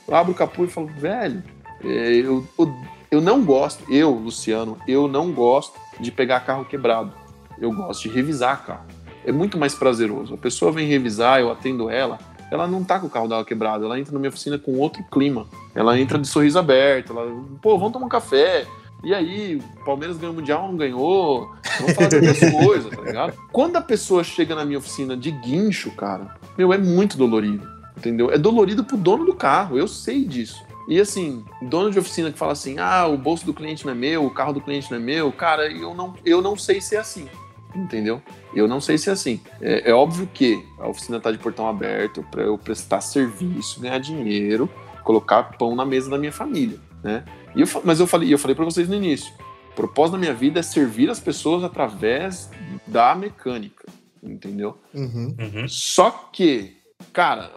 eu 0.07 0.15
abro 0.15 0.33
o 0.33 0.35
capô 0.35 0.65
e 0.65 0.67
falo, 0.67 0.87
velho, 0.87 1.43
é, 1.83 2.15
eu, 2.15 2.45
eu, 2.57 2.75
eu 3.11 3.21
não 3.21 3.43
gosto, 3.43 3.83
eu, 3.91 4.11
Luciano, 4.11 4.77
eu 4.87 5.07
não 5.07 5.31
gosto 5.31 5.79
de 5.99 6.11
pegar 6.11 6.41
carro 6.41 6.65
quebrado. 6.65 7.13
Eu 7.57 7.71
gosto 7.71 8.03
de 8.03 8.09
revisar 8.09 8.65
carro. 8.65 8.85
É 9.25 9.31
muito 9.31 9.57
mais 9.57 9.73
prazeroso. 9.75 10.33
A 10.33 10.37
pessoa 10.37 10.71
vem 10.71 10.87
revisar, 10.87 11.39
eu 11.39 11.51
atendo 11.51 11.89
ela, 11.89 12.19
ela 12.51 12.67
não 12.67 12.83
tá 12.83 12.99
com 12.99 13.07
o 13.07 13.09
carro 13.09 13.27
dela 13.27 13.43
quebrado, 13.43 13.85
ela 13.85 13.99
entra 13.99 14.13
na 14.13 14.19
minha 14.19 14.29
oficina 14.29 14.57
com 14.57 14.77
outro 14.77 15.03
clima. 15.11 15.47
Ela 15.73 15.99
entra 15.99 16.17
de 16.17 16.27
sorriso 16.27 16.59
aberto, 16.59 17.11
ela, 17.11 17.43
pô, 17.61 17.77
vamos 17.77 17.93
tomar 17.93 18.05
um 18.05 18.09
café. 18.09 18.65
E 19.03 19.13
aí, 19.13 19.61
o 19.81 19.85
Palmeiras 19.85 20.17
ganhou 20.17 20.33
o 20.33 20.37
Mundial, 20.37 20.67
não 20.67 20.77
ganhou? 20.77 21.51
Vamos 21.79 21.93
falar 21.93 22.09
de 22.09 22.15
outras 22.15 22.39
coisas, 22.65 22.95
tá 22.95 23.01
ligado? 23.01 23.33
Quando 23.51 23.75
a 23.75 23.81
pessoa 23.81 24.23
chega 24.23 24.55
na 24.55 24.65
minha 24.65 24.79
oficina 24.79 25.17
de 25.17 25.31
guincho, 25.31 25.91
cara, 25.91 26.35
meu, 26.57 26.71
é 26.71 26.77
muito 26.77 27.17
dolorido, 27.17 27.67
entendeu? 27.97 28.31
É 28.31 28.37
dolorido 28.37 28.83
pro 28.83 28.97
dono 28.97 29.25
do 29.25 29.35
carro, 29.35 29.77
eu 29.77 29.87
sei 29.87 30.23
disso. 30.23 30.63
E 30.87 30.99
assim, 30.99 31.43
dono 31.63 31.89
de 31.89 31.97
oficina 31.97 32.31
que 32.31 32.37
fala 32.37 32.51
assim: 32.51 32.77
ah, 32.77 33.07
o 33.07 33.17
bolso 33.17 33.45
do 33.45 33.53
cliente 33.53 33.85
não 33.85 33.91
é 33.91 33.95
meu, 33.95 34.25
o 34.25 34.29
carro 34.29 34.53
do 34.53 34.61
cliente 34.61 34.89
não 34.91 34.97
é 34.97 35.01
meu, 35.01 35.31
cara, 35.31 35.71
eu 35.71 35.93
não, 35.93 36.13
eu 36.23 36.41
não 36.41 36.55
sei 36.55 36.79
se 36.79 36.95
é 36.95 36.99
assim. 36.99 37.27
Entendeu? 37.75 38.21
Eu 38.53 38.67
não 38.67 38.79
sei 38.79 38.97
se 38.97 39.09
é 39.09 39.13
assim. 39.13 39.41
É, 39.61 39.89
é 39.89 39.93
óbvio 39.93 40.29
que 40.33 40.63
a 40.79 40.87
oficina 40.87 41.19
tá 41.19 41.31
de 41.31 41.37
portão 41.37 41.67
aberto 41.67 42.23
para 42.31 42.43
eu 42.43 42.57
prestar 42.57 43.01
serviço, 43.01 43.81
ganhar 43.81 43.99
dinheiro, 43.99 44.69
colocar 45.03 45.43
pão 45.57 45.75
na 45.75 45.85
mesa 45.85 46.09
da 46.09 46.17
minha 46.17 46.31
família, 46.31 46.79
né? 47.03 47.25
E 47.55 47.61
eu, 47.61 47.67
mas 47.83 47.99
eu 47.99 48.07
falei, 48.07 48.33
eu 48.33 48.39
falei 48.39 48.55
para 48.55 48.65
vocês 48.65 48.87
no 48.87 48.95
início: 48.95 49.33
o 49.71 49.75
propósito 49.75 50.13
da 50.13 50.19
minha 50.19 50.33
vida 50.33 50.59
é 50.59 50.63
servir 50.63 51.09
as 51.09 51.19
pessoas 51.19 51.63
através 51.63 52.49
da 52.87 53.13
mecânica, 53.13 53.85
entendeu? 54.23 54.77
Uhum. 54.93 55.35
Uhum. 55.39 55.67
Só 55.67 56.29
que, 56.31 56.77
cara, 57.11 57.51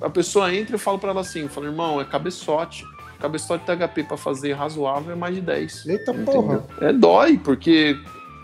a 0.00 0.10
pessoa 0.10 0.54
entra 0.54 0.72
e 0.72 0.74
eu 0.74 0.78
falo 0.78 0.98
para 0.98 1.10
ela 1.10 1.20
assim, 1.20 1.42
eu 1.42 1.48
falo, 1.48 1.66
irmão, 1.66 2.00
é 2.00 2.04
cabeçote. 2.04 2.84
Cabeçote 3.18 3.64
THP 3.64 4.04
para 4.04 4.16
fazer 4.18 4.52
razoável 4.52 5.12
é 5.12 5.16
mais 5.16 5.34
de 5.34 5.40
10. 5.40 5.86
Eita 5.86 6.12
entendeu? 6.12 6.34
porra. 6.34 6.66
É 6.82 6.92
dói, 6.92 7.38
porque, 7.38 7.98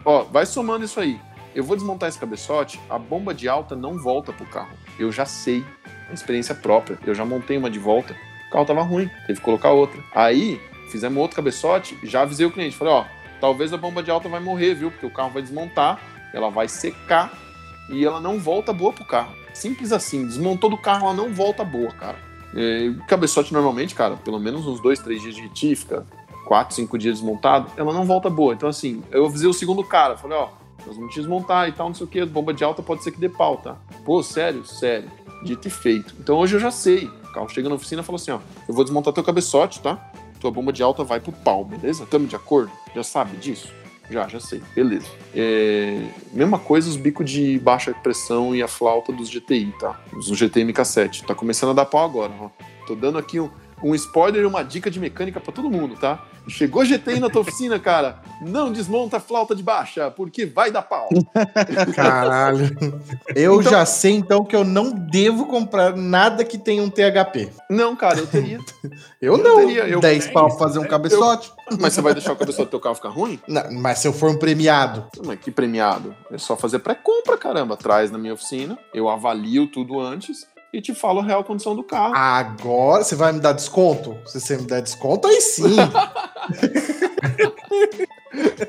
ó, 0.04 0.22
vai 0.24 0.46
somando 0.46 0.84
isso 0.84 1.00
aí. 1.00 1.20
Eu 1.54 1.64
vou 1.64 1.76
desmontar 1.76 2.08
esse 2.08 2.18
cabeçote, 2.18 2.80
a 2.88 2.98
bomba 2.98 3.34
de 3.34 3.48
alta 3.48 3.76
não 3.76 3.98
volta 3.98 4.32
pro 4.32 4.46
carro. 4.46 4.72
Eu 4.98 5.12
já 5.12 5.26
sei, 5.26 5.64
é 6.10 6.14
experiência 6.14 6.54
própria. 6.54 6.98
Eu 7.04 7.14
já 7.14 7.24
montei 7.24 7.58
uma 7.58 7.70
de 7.70 7.78
volta, 7.78 8.16
o 8.48 8.50
carro 8.50 8.64
tava 8.64 8.82
ruim, 8.82 9.10
teve 9.26 9.38
que 9.38 9.44
colocar 9.44 9.70
outra. 9.70 10.02
Aí, 10.14 10.60
fizemos 10.90 11.18
outro 11.18 11.36
cabeçote, 11.36 11.98
já 12.02 12.22
avisei 12.22 12.46
o 12.46 12.50
cliente, 12.50 12.76
falei, 12.76 12.94
ó, 12.94 13.04
talvez 13.40 13.72
a 13.72 13.76
bomba 13.76 14.02
de 14.02 14.10
alta 14.10 14.28
vai 14.28 14.40
morrer, 14.40 14.74
viu? 14.74 14.90
Porque 14.90 15.06
o 15.06 15.10
carro 15.10 15.30
vai 15.30 15.42
desmontar, 15.42 16.00
ela 16.32 16.50
vai 16.50 16.68
secar 16.68 17.32
e 17.90 18.04
ela 18.04 18.20
não 18.20 18.38
volta 18.38 18.72
boa 18.72 18.92
pro 18.92 19.04
carro. 19.04 19.34
Simples 19.52 19.92
assim, 19.92 20.26
desmontou 20.26 20.70
do 20.70 20.78
carro, 20.78 21.06
ela 21.06 21.14
não 21.14 21.34
volta 21.34 21.62
boa, 21.64 21.92
cara. 21.92 22.16
É, 22.54 22.92
cabeçote 23.06 23.52
normalmente, 23.52 23.94
cara, 23.94 24.16
pelo 24.16 24.38
menos 24.38 24.66
uns 24.66 24.80
dois, 24.80 24.98
três 24.98 25.20
dias 25.20 25.34
de 25.34 25.42
retífica, 25.42 26.06
quatro, 26.46 26.74
cinco 26.74 26.98
dias 26.98 27.18
desmontado, 27.18 27.70
ela 27.76 27.92
não 27.92 28.04
volta 28.04 28.28
boa. 28.28 28.54
Então, 28.54 28.68
assim, 28.68 29.02
eu 29.10 29.26
avisei 29.26 29.48
o 29.48 29.52
segundo 29.52 29.82
cara, 29.84 30.16
falei, 30.16 30.36
ó, 30.36 30.48
nós 30.86 30.96
vamos 30.96 31.14
desmontar 31.14 31.68
e 31.68 31.72
tal, 31.72 31.88
não 31.88 31.94
sei 31.94 32.06
o 32.06 32.08
que, 32.08 32.24
bomba 32.24 32.52
de 32.52 32.64
alta 32.64 32.82
pode 32.82 33.02
ser 33.02 33.12
que 33.12 33.20
dê 33.20 33.28
pau, 33.28 33.56
tá? 33.56 33.76
Pô, 34.04 34.22
sério? 34.22 34.64
Sério. 34.64 35.10
Dito 35.44 35.66
e 35.66 35.70
feito. 35.70 36.14
Então 36.20 36.38
hoje 36.38 36.56
eu 36.56 36.60
já 36.60 36.70
sei. 36.70 37.06
O 37.06 37.32
carro 37.32 37.48
chega 37.48 37.68
na 37.68 37.74
oficina 37.74 38.02
e 38.02 38.04
fala 38.04 38.16
assim, 38.16 38.30
ó, 38.30 38.38
eu 38.68 38.74
vou 38.74 38.84
desmontar 38.84 39.12
teu 39.12 39.24
cabeçote, 39.24 39.80
tá? 39.80 40.12
Tua 40.38 40.50
bomba 40.50 40.72
de 40.72 40.82
alta 40.82 41.02
vai 41.02 41.20
pro 41.20 41.32
pau, 41.32 41.64
beleza? 41.64 42.06
Tamo 42.06 42.26
de 42.26 42.36
acordo? 42.36 42.70
Já 42.94 43.02
sabe 43.02 43.36
disso? 43.36 43.72
Já, 44.10 44.28
já 44.28 44.38
sei. 44.40 44.60
Beleza. 44.74 45.06
É, 45.34 46.02
Mesma 46.32 46.58
coisa 46.58 46.88
os 46.88 46.96
bicos 46.96 47.28
de 47.30 47.58
baixa 47.58 47.94
pressão 47.94 48.54
e 48.54 48.62
a 48.62 48.68
flauta 48.68 49.12
dos 49.12 49.30
GTI, 49.30 49.72
tá? 49.78 50.00
Os 50.14 50.28
GTI 50.28 50.64
MK7. 50.64 51.24
Tá 51.24 51.34
começando 51.34 51.70
a 51.70 51.72
dar 51.72 51.86
pau 51.86 52.04
agora, 52.04 52.32
ó. 52.38 52.50
Tô 52.86 52.94
dando 52.94 53.16
aqui 53.18 53.40
um, 53.40 53.48
um 53.82 53.94
spoiler 53.94 54.42
e 54.42 54.46
uma 54.46 54.62
dica 54.62 54.90
de 54.90 55.00
mecânica 55.00 55.40
pra 55.40 55.52
todo 55.52 55.70
mundo, 55.70 55.96
tá? 55.96 56.22
Chegou 56.48 56.84
GTI 56.84 57.20
na 57.20 57.30
tua 57.30 57.42
oficina, 57.42 57.78
cara, 57.78 58.20
não 58.40 58.72
desmonta 58.72 59.18
a 59.18 59.20
flauta 59.20 59.54
de 59.54 59.62
baixa, 59.62 60.10
porque 60.10 60.44
vai 60.44 60.70
dar 60.70 60.82
pau. 60.82 61.08
Caralho. 61.94 62.68
Eu 63.34 63.60
Então- 63.60 63.70
já 63.72 63.86
sei 63.86 64.12
então 64.14 64.44
que 64.44 64.54
eu 64.54 64.64
não 64.64 64.90
devo 64.90 65.46
comprar 65.46 65.96
nada 65.96 66.44
que 66.44 66.58
tenha 66.58 66.82
um 66.82 66.90
THP. 66.90 67.50
Não, 67.70 67.94
cara, 67.96 68.18
eu 68.18 68.26
teria. 68.26 68.58
Eu 69.20 69.36
Eu 69.36 69.38
não. 69.38 69.56
teria, 69.66 69.86
eu- 69.86 70.00
10 70.00 70.26
pau 70.28 70.48
pra 70.48 70.58
fazer 70.58 70.80
um 70.80 70.84
cabeçote. 70.84 71.52
Mas 71.80 71.92
você 71.94 72.00
vai 72.00 72.12
deixar 72.12 72.32
o 72.32 72.36
cabeçote 72.36 72.66
do 72.66 72.70
teu 72.70 72.80
carro 72.80 72.96
ficar 72.96 73.08
ruim? 73.10 73.38
Não, 73.46 73.62
mas 73.72 74.00
se 74.00 74.08
eu 74.08 74.12
for 74.12 74.28
um 74.30 74.36
premiado. 74.36 75.06
Mas 75.24 75.38
que 75.38 75.50
premiado. 75.52 76.12
É 76.32 76.38
só 76.38 76.56
fazer 76.56 76.80
pré-compra, 76.80 77.38
caramba. 77.38 77.76
Traz 77.76 78.10
na 78.10 78.18
minha 78.18 78.34
oficina, 78.34 78.76
eu 78.92 79.08
avalio 79.08 79.68
tudo 79.68 80.00
antes 80.00 80.44
e 80.72 80.80
te 80.80 80.94
falo 80.94 81.20
a 81.20 81.22
real 81.24 81.44
condição 81.44 81.76
do 81.76 81.82
carro. 81.84 82.14
Agora 82.14 83.04
você 83.04 83.14
vai 83.14 83.32
me 83.32 83.40
dar 83.40 83.52
desconto? 83.52 84.16
Se 84.26 84.40
você 84.40 84.56
me 84.56 84.64
der 84.64 84.82
desconto, 84.82 85.26
aí 85.28 85.40
sim. 85.40 85.76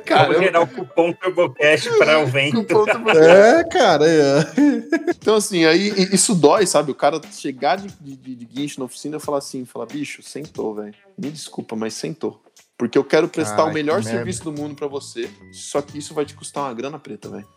cara, 0.06 0.28
Vamos 0.34 0.42
gerar 0.44 0.62
o 0.62 0.68
cupom 0.68 1.14
TurboCast 1.14 1.90
para 1.98 2.20
o 2.20 2.28
vento. 2.28 2.86
é, 3.18 3.64
cara. 3.66 4.06
É. 4.08 4.40
Então, 5.10 5.36
assim, 5.36 5.66
aí 5.66 5.90
isso 6.14 6.36
dói, 6.36 6.66
sabe? 6.66 6.92
O 6.92 6.96
cara 6.96 7.22
chegar 7.32 7.78
de, 7.78 7.88
de, 8.00 8.36
de 8.36 8.46
guincho 8.46 8.80
na 8.80 8.86
oficina 8.86 9.18
e 9.18 9.20
falar 9.20 9.38
assim, 9.38 9.66
falar, 9.66 9.86
bicho, 9.86 10.22
sentou, 10.22 10.76
velho. 10.76 10.94
Me 11.18 11.30
desculpa, 11.30 11.76
mas 11.76 11.94
sentou. 11.94 12.42
Porque 12.78 12.98
eu 12.98 13.04
quero 13.04 13.28
prestar 13.30 13.64
Ai, 13.66 13.70
o 13.70 13.74
melhor 13.74 14.00
que 14.00 14.06
merda. 14.06 14.18
serviço 14.20 14.44
do 14.44 14.52
mundo 14.52 14.76
pra 14.76 14.88
você. 14.88 15.30
Só 15.54 15.82
que 15.82 15.98
isso 15.98 16.14
vai 16.14 16.26
te 16.26 16.34
custar 16.36 16.64
uma 16.66 16.74
grana 16.74 17.00
preta, 17.00 17.30
velho. 17.30 17.48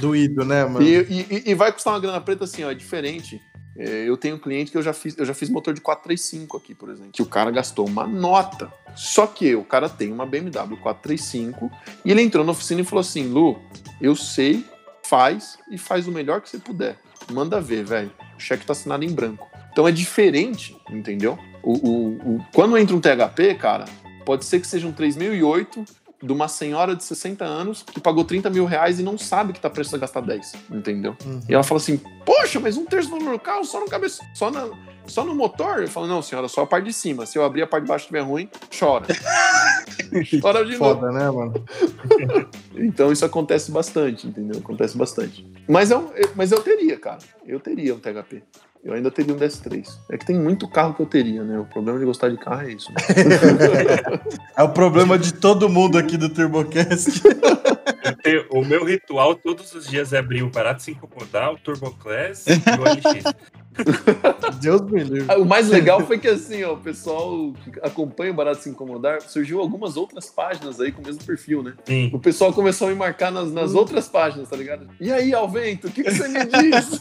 Doído, 0.00 0.44
né, 0.44 0.64
mano? 0.64 0.82
E, 0.86 0.94
e- 1.30 1.42
e 1.50 1.54
vai 1.54 1.72
custar 1.72 1.92
uma 1.94 2.00
grana 2.00 2.20
preta 2.20 2.44
assim, 2.44 2.64
ó, 2.64 2.70
é 2.70 2.74
diferente. 2.74 3.40
É, 3.82 4.06
eu 4.06 4.14
tenho 4.14 4.36
um 4.36 4.38
cliente 4.38 4.70
que 4.70 4.76
eu 4.76 4.82
já 4.82 4.92
fiz, 4.92 5.16
eu 5.16 5.24
já 5.24 5.32
fiz 5.32 5.48
motor 5.48 5.72
de 5.72 5.80
435 5.80 6.54
aqui, 6.54 6.74
por 6.74 6.90
exemplo, 6.90 7.12
que 7.12 7.22
o 7.22 7.26
cara 7.26 7.50
gastou 7.50 7.86
uma 7.88 8.06
nota. 8.06 8.70
Só 8.94 9.26
que 9.26 9.54
o 9.56 9.64
cara 9.64 9.88
tem 9.88 10.12
uma 10.12 10.26
BMW 10.26 10.76
435 10.82 11.70
e 12.04 12.10
ele 12.10 12.20
entrou 12.20 12.44
na 12.44 12.52
oficina 12.52 12.82
e 12.82 12.84
falou 12.84 13.00
assim: 13.00 13.28
"Lu, 13.28 13.58
eu 13.98 14.14
sei, 14.14 14.66
faz 15.02 15.56
e 15.70 15.78
faz 15.78 16.06
o 16.06 16.12
melhor 16.12 16.42
que 16.42 16.50
você 16.50 16.58
puder. 16.58 16.98
Manda 17.32 17.58
ver, 17.58 17.84
velho. 17.84 18.12
O 18.36 18.40
cheque 18.40 18.66
tá 18.66 18.72
assinado 18.72 19.02
em 19.02 19.10
branco." 19.12 19.48
Então 19.72 19.88
é 19.88 19.92
diferente, 19.92 20.76
entendeu? 20.90 21.38
O, 21.62 21.72
o- 21.72 22.36
o- 22.36 22.44
quando 22.52 22.76
entra 22.76 22.94
um 22.94 23.00
THP, 23.00 23.54
cara, 23.54 23.86
pode 24.26 24.44
ser 24.44 24.60
que 24.60 24.66
seja 24.66 24.86
um 24.86 24.92
3008 24.92 25.84
de 26.22 26.32
uma 26.32 26.48
senhora 26.48 26.94
de 26.94 27.02
60 27.02 27.44
anos 27.44 27.82
que 27.82 27.98
pagou 28.00 28.24
30 28.24 28.50
mil 28.50 28.64
reais 28.66 29.00
e 29.00 29.02
não 29.02 29.16
sabe 29.16 29.52
que 29.54 29.60
tá 29.60 29.70
prestes 29.70 29.94
a 29.94 29.98
gastar 29.98 30.20
10, 30.20 30.52
entendeu? 30.70 31.16
Uhum. 31.24 31.40
E 31.48 31.54
ela 31.54 31.62
fala 31.62 31.80
assim: 31.80 31.96
Poxa, 32.26 32.60
mas 32.60 32.76
um 32.76 32.84
terço 32.84 33.08
do 33.10 33.16
meu 33.20 33.38
carro 33.38 33.64
só 33.64 33.80
no 33.80 33.86
cabeça, 33.86 34.22
só, 34.34 34.50
na, 34.50 34.68
só 35.06 35.24
no 35.24 35.34
motor? 35.34 35.80
Eu 35.80 35.88
falo: 35.88 36.06
Não, 36.06 36.20
senhora, 36.20 36.46
só 36.48 36.62
a 36.62 36.66
parte 36.66 36.84
de 36.84 36.92
cima. 36.92 37.24
Se 37.24 37.38
eu 37.38 37.44
abrir 37.44 37.62
a 37.62 37.66
parte 37.66 37.84
de 37.84 37.88
baixo 37.88 38.02
estiver 38.04 38.20
ruim, 38.20 38.48
chora. 38.78 39.06
chora 40.42 40.64
de 40.64 40.76
novo. 40.76 41.00
Foda, 41.00 41.12
né, 41.12 41.30
mano? 41.30 41.54
Então 42.74 43.12
isso 43.12 43.24
acontece 43.24 43.70
bastante, 43.70 44.26
entendeu? 44.26 44.58
Acontece 44.60 44.96
bastante. 44.96 45.46
Mas 45.68 45.90
eu, 45.90 46.10
eu- 46.16 46.30
mas 46.34 46.50
eu 46.52 46.62
teria, 46.62 46.98
cara. 46.98 47.18
Eu 47.46 47.60
teria 47.60 47.94
um 47.94 47.98
THP. 47.98 48.42
Eu 48.82 48.94
ainda 48.94 49.10
teria 49.10 49.34
um 49.34 49.36
DS3. 49.36 49.86
É 50.10 50.16
que 50.16 50.24
tem 50.24 50.38
muito 50.38 50.66
carro 50.66 50.94
que 50.94 51.02
eu 51.02 51.06
teria, 51.06 51.44
né? 51.44 51.58
O 51.58 51.66
problema 51.66 51.98
de 51.98 52.04
gostar 52.06 52.30
de 52.30 52.38
carro 52.38 52.62
é 52.62 52.72
isso. 52.72 52.90
né? 52.92 52.96
É 54.56 54.62
o 54.62 54.70
problema 54.70 55.18
de 55.18 55.32
todo 55.34 55.68
mundo 55.68 55.96
aqui 55.98 56.16
do 56.16 56.28
TurboCast. 56.28 57.20
Tenho- 58.22 58.46
O 58.50 58.64
meu 58.64 58.84
ritual 58.84 59.34
todos 59.34 59.74
os 59.74 59.86
dias 59.86 60.12
é 60.12 60.18
abrir 60.18 60.42
o 60.42 60.50
Barato 60.50 60.82
5 60.82 61.08
Modal, 61.18 61.54
o 61.54 61.58
Turbo 61.58 61.90
Class 61.92 62.46
e 62.46 62.52
o 62.52 62.84
LX. 62.84 63.24
Deus 64.60 64.80
me 64.82 65.02
livre. 65.02 65.26
Ah, 65.28 65.38
O 65.38 65.44
mais 65.44 65.68
legal 65.68 66.04
foi 66.06 66.18
que 66.18 66.28
assim, 66.28 66.62
ó, 66.64 66.74
o 66.74 66.76
pessoal 66.78 67.52
que 67.64 67.78
acompanha 67.82 68.32
o 68.32 68.34
Barato 68.34 68.62
Se 68.62 68.68
Incomodar, 68.68 69.20
surgiu 69.22 69.60
algumas 69.60 69.96
outras 69.96 70.26
páginas 70.26 70.80
aí 70.80 70.92
com 70.92 71.00
o 71.02 71.06
mesmo 71.06 71.22
perfil, 71.24 71.62
né? 71.62 71.74
Sim. 71.86 72.10
O 72.12 72.18
pessoal 72.18 72.52
começou 72.52 72.88
a 72.88 72.90
me 72.90 72.96
marcar 72.96 73.30
nas, 73.30 73.50
nas 73.52 73.74
outras 73.74 74.08
páginas, 74.08 74.48
tá 74.48 74.56
ligado? 74.56 74.88
E 75.00 75.10
aí, 75.12 75.32
Alvento, 75.32 75.86
o 75.86 75.90
que, 75.90 76.02
que 76.02 76.10
você 76.10 76.28
me 76.28 76.44
diz? 76.44 77.00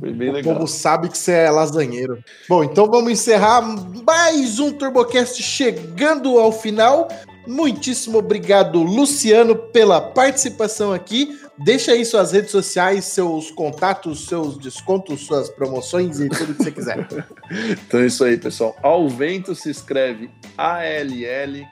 Foi 0.00 0.12
bem 0.12 0.30
O 0.30 0.32
legal. 0.32 0.54
povo 0.54 0.66
sabe 0.66 1.08
que 1.08 1.18
você 1.18 1.32
é 1.32 1.50
lasanheiro. 1.50 2.18
Bom, 2.48 2.64
então 2.64 2.86
vamos 2.90 3.10
encerrar 3.12 3.60
mais 4.04 4.58
um 4.58 4.72
TurboCast 4.72 5.42
chegando 5.42 6.38
ao 6.38 6.50
final. 6.52 7.08
Muitíssimo 7.46 8.18
obrigado, 8.18 8.82
Luciano, 8.82 9.54
pela 9.56 10.00
participação 10.00 10.92
aqui. 10.92 11.38
Deixa 11.62 11.92
aí 11.92 12.06
suas 12.06 12.32
redes 12.32 12.50
sociais, 12.50 13.04
seus 13.04 13.50
contatos, 13.50 14.24
seus 14.26 14.56
descontos, 14.56 15.26
suas 15.26 15.50
promoções 15.50 16.18
e 16.18 16.26
tudo 16.30 16.54
que 16.54 16.62
você 16.64 16.72
quiser. 16.72 17.06
Então 17.86 18.00
é 18.00 18.06
isso 18.06 18.24
aí, 18.24 18.38
pessoal. 18.38 18.74
Alvento 18.82 19.54
se 19.54 19.68
escreve 19.70 20.30
A-L-L-V-E-N-T-O. 20.56 21.64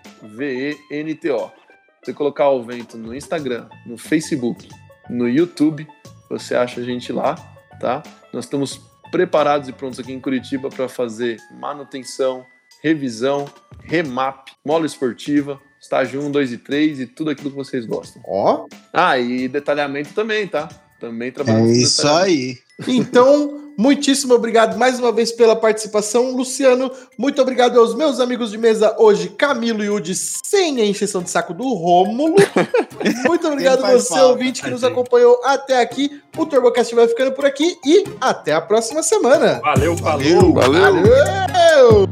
Você 2.02 2.12
colocar 2.12 2.44
Alvento 2.44 2.98
no 2.98 3.14
Instagram, 3.14 3.68
no 3.86 3.96
Facebook, 3.96 4.68
no 5.08 5.26
YouTube, 5.28 5.86
você 6.28 6.54
acha 6.54 6.80
a 6.80 6.84
gente 6.84 7.10
lá, 7.12 7.36
tá? 7.80 8.02
Nós 8.32 8.44
estamos 8.44 8.80
preparados 9.10 9.68
e 9.68 9.72
prontos 9.72 9.98
aqui 10.00 10.12
em 10.12 10.20
Curitiba 10.20 10.68
para 10.68 10.88
fazer 10.88 11.38
manutenção, 11.58 12.44
revisão, 12.82 13.46
remap, 13.84 14.48
mola 14.64 14.84
esportiva, 14.84 15.58
estágio 15.80 16.20
1, 16.20 16.30
2 16.30 16.52
e 16.52 16.58
3 16.58 17.00
e 17.00 17.06
tudo 17.06 17.30
aquilo 17.30 17.50
que 17.50 17.56
vocês 17.56 17.86
gostam. 17.86 18.22
Ó, 18.26 18.66
Ah, 18.92 19.18
e 19.18 19.48
detalhamento 19.48 20.12
também, 20.14 20.46
tá? 20.46 20.68
Também 21.00 21.30
trabalho 21.30 21.66
É 21.66 21.72
isso 21.72 22.06
aí. 22.08 22.58
Então, 22.86 23.72
muitíssimo 23.76 24.34
obrigado 24.34 24.76
mais 24.76 24.98
uma 24.98 25.12
vez 25.12 25.30
pela 25.30 25.54
participação, 25.54 26.32
Luciano. 26.32 26.90
Muito 27.16 27.40
obrigado 27.40 27.78
aos 27.78 27.94
meus 27.94 28.18
amigos 28.18 28.50
de 28.50 28.58
mesa 28.58 28.96
hoje, 28.98 29.28
Camilo 29.28 29.84
e 29.84 29.90
Udi, 29.90 30.14
sem 30.14 30.80
a 30.80 30.84
encheção 30.84 31.22
de 31.22 31.30
saco 31.30 31.54
do 31.54 31.72
Rômulo. 31.74 32.36
Muito 33.26 33.46
obrigado 33.46 33.80
você, 33.80 34.08
falta, 34.08 34.26
ouvinte, 34.26 34.62
que 34.62 34.70
nos 34.70 34.82
acompanhou 34.82 35.40
até 35.44 35.80
aqui. 35.80 36.20
O 36.36 36.44
TurboCast 36.44 36.94
vai 36.94 37.06
ficando 37.06 37.32
por 37.32 37.46
aqui 37.46 37.76
e 37.84 38.04
até 38.20 38.52
a 38.52 38.60
próxima 38.60 39.02
semana. 39.02 39.60
Valeu, 39.60 39.96
falou. 39.96 40.52
Valeu. 40.52 40.52
Valeu! 40.52 42.08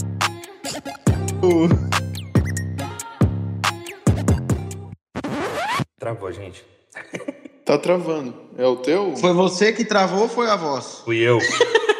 Valeu! 1.42 1.95
Travou, 6.06 6.30
gente. 6.30 6.64
Tá 7.64 7.76
travando. 7.76 8.32
É 8.56 8.64
o 8.64 8.76
teu? 8.76 9.16
Foi 9.16 9.32
você 9.32 9.72
que 9.72 9.84
travou 9.84 10.20
ou 10.22 10.28
foi 10.28 10.48
a 10.48 10.54
voz? 10.54 11.02
Fui 11.04 11.18
eu. 11.18 11.36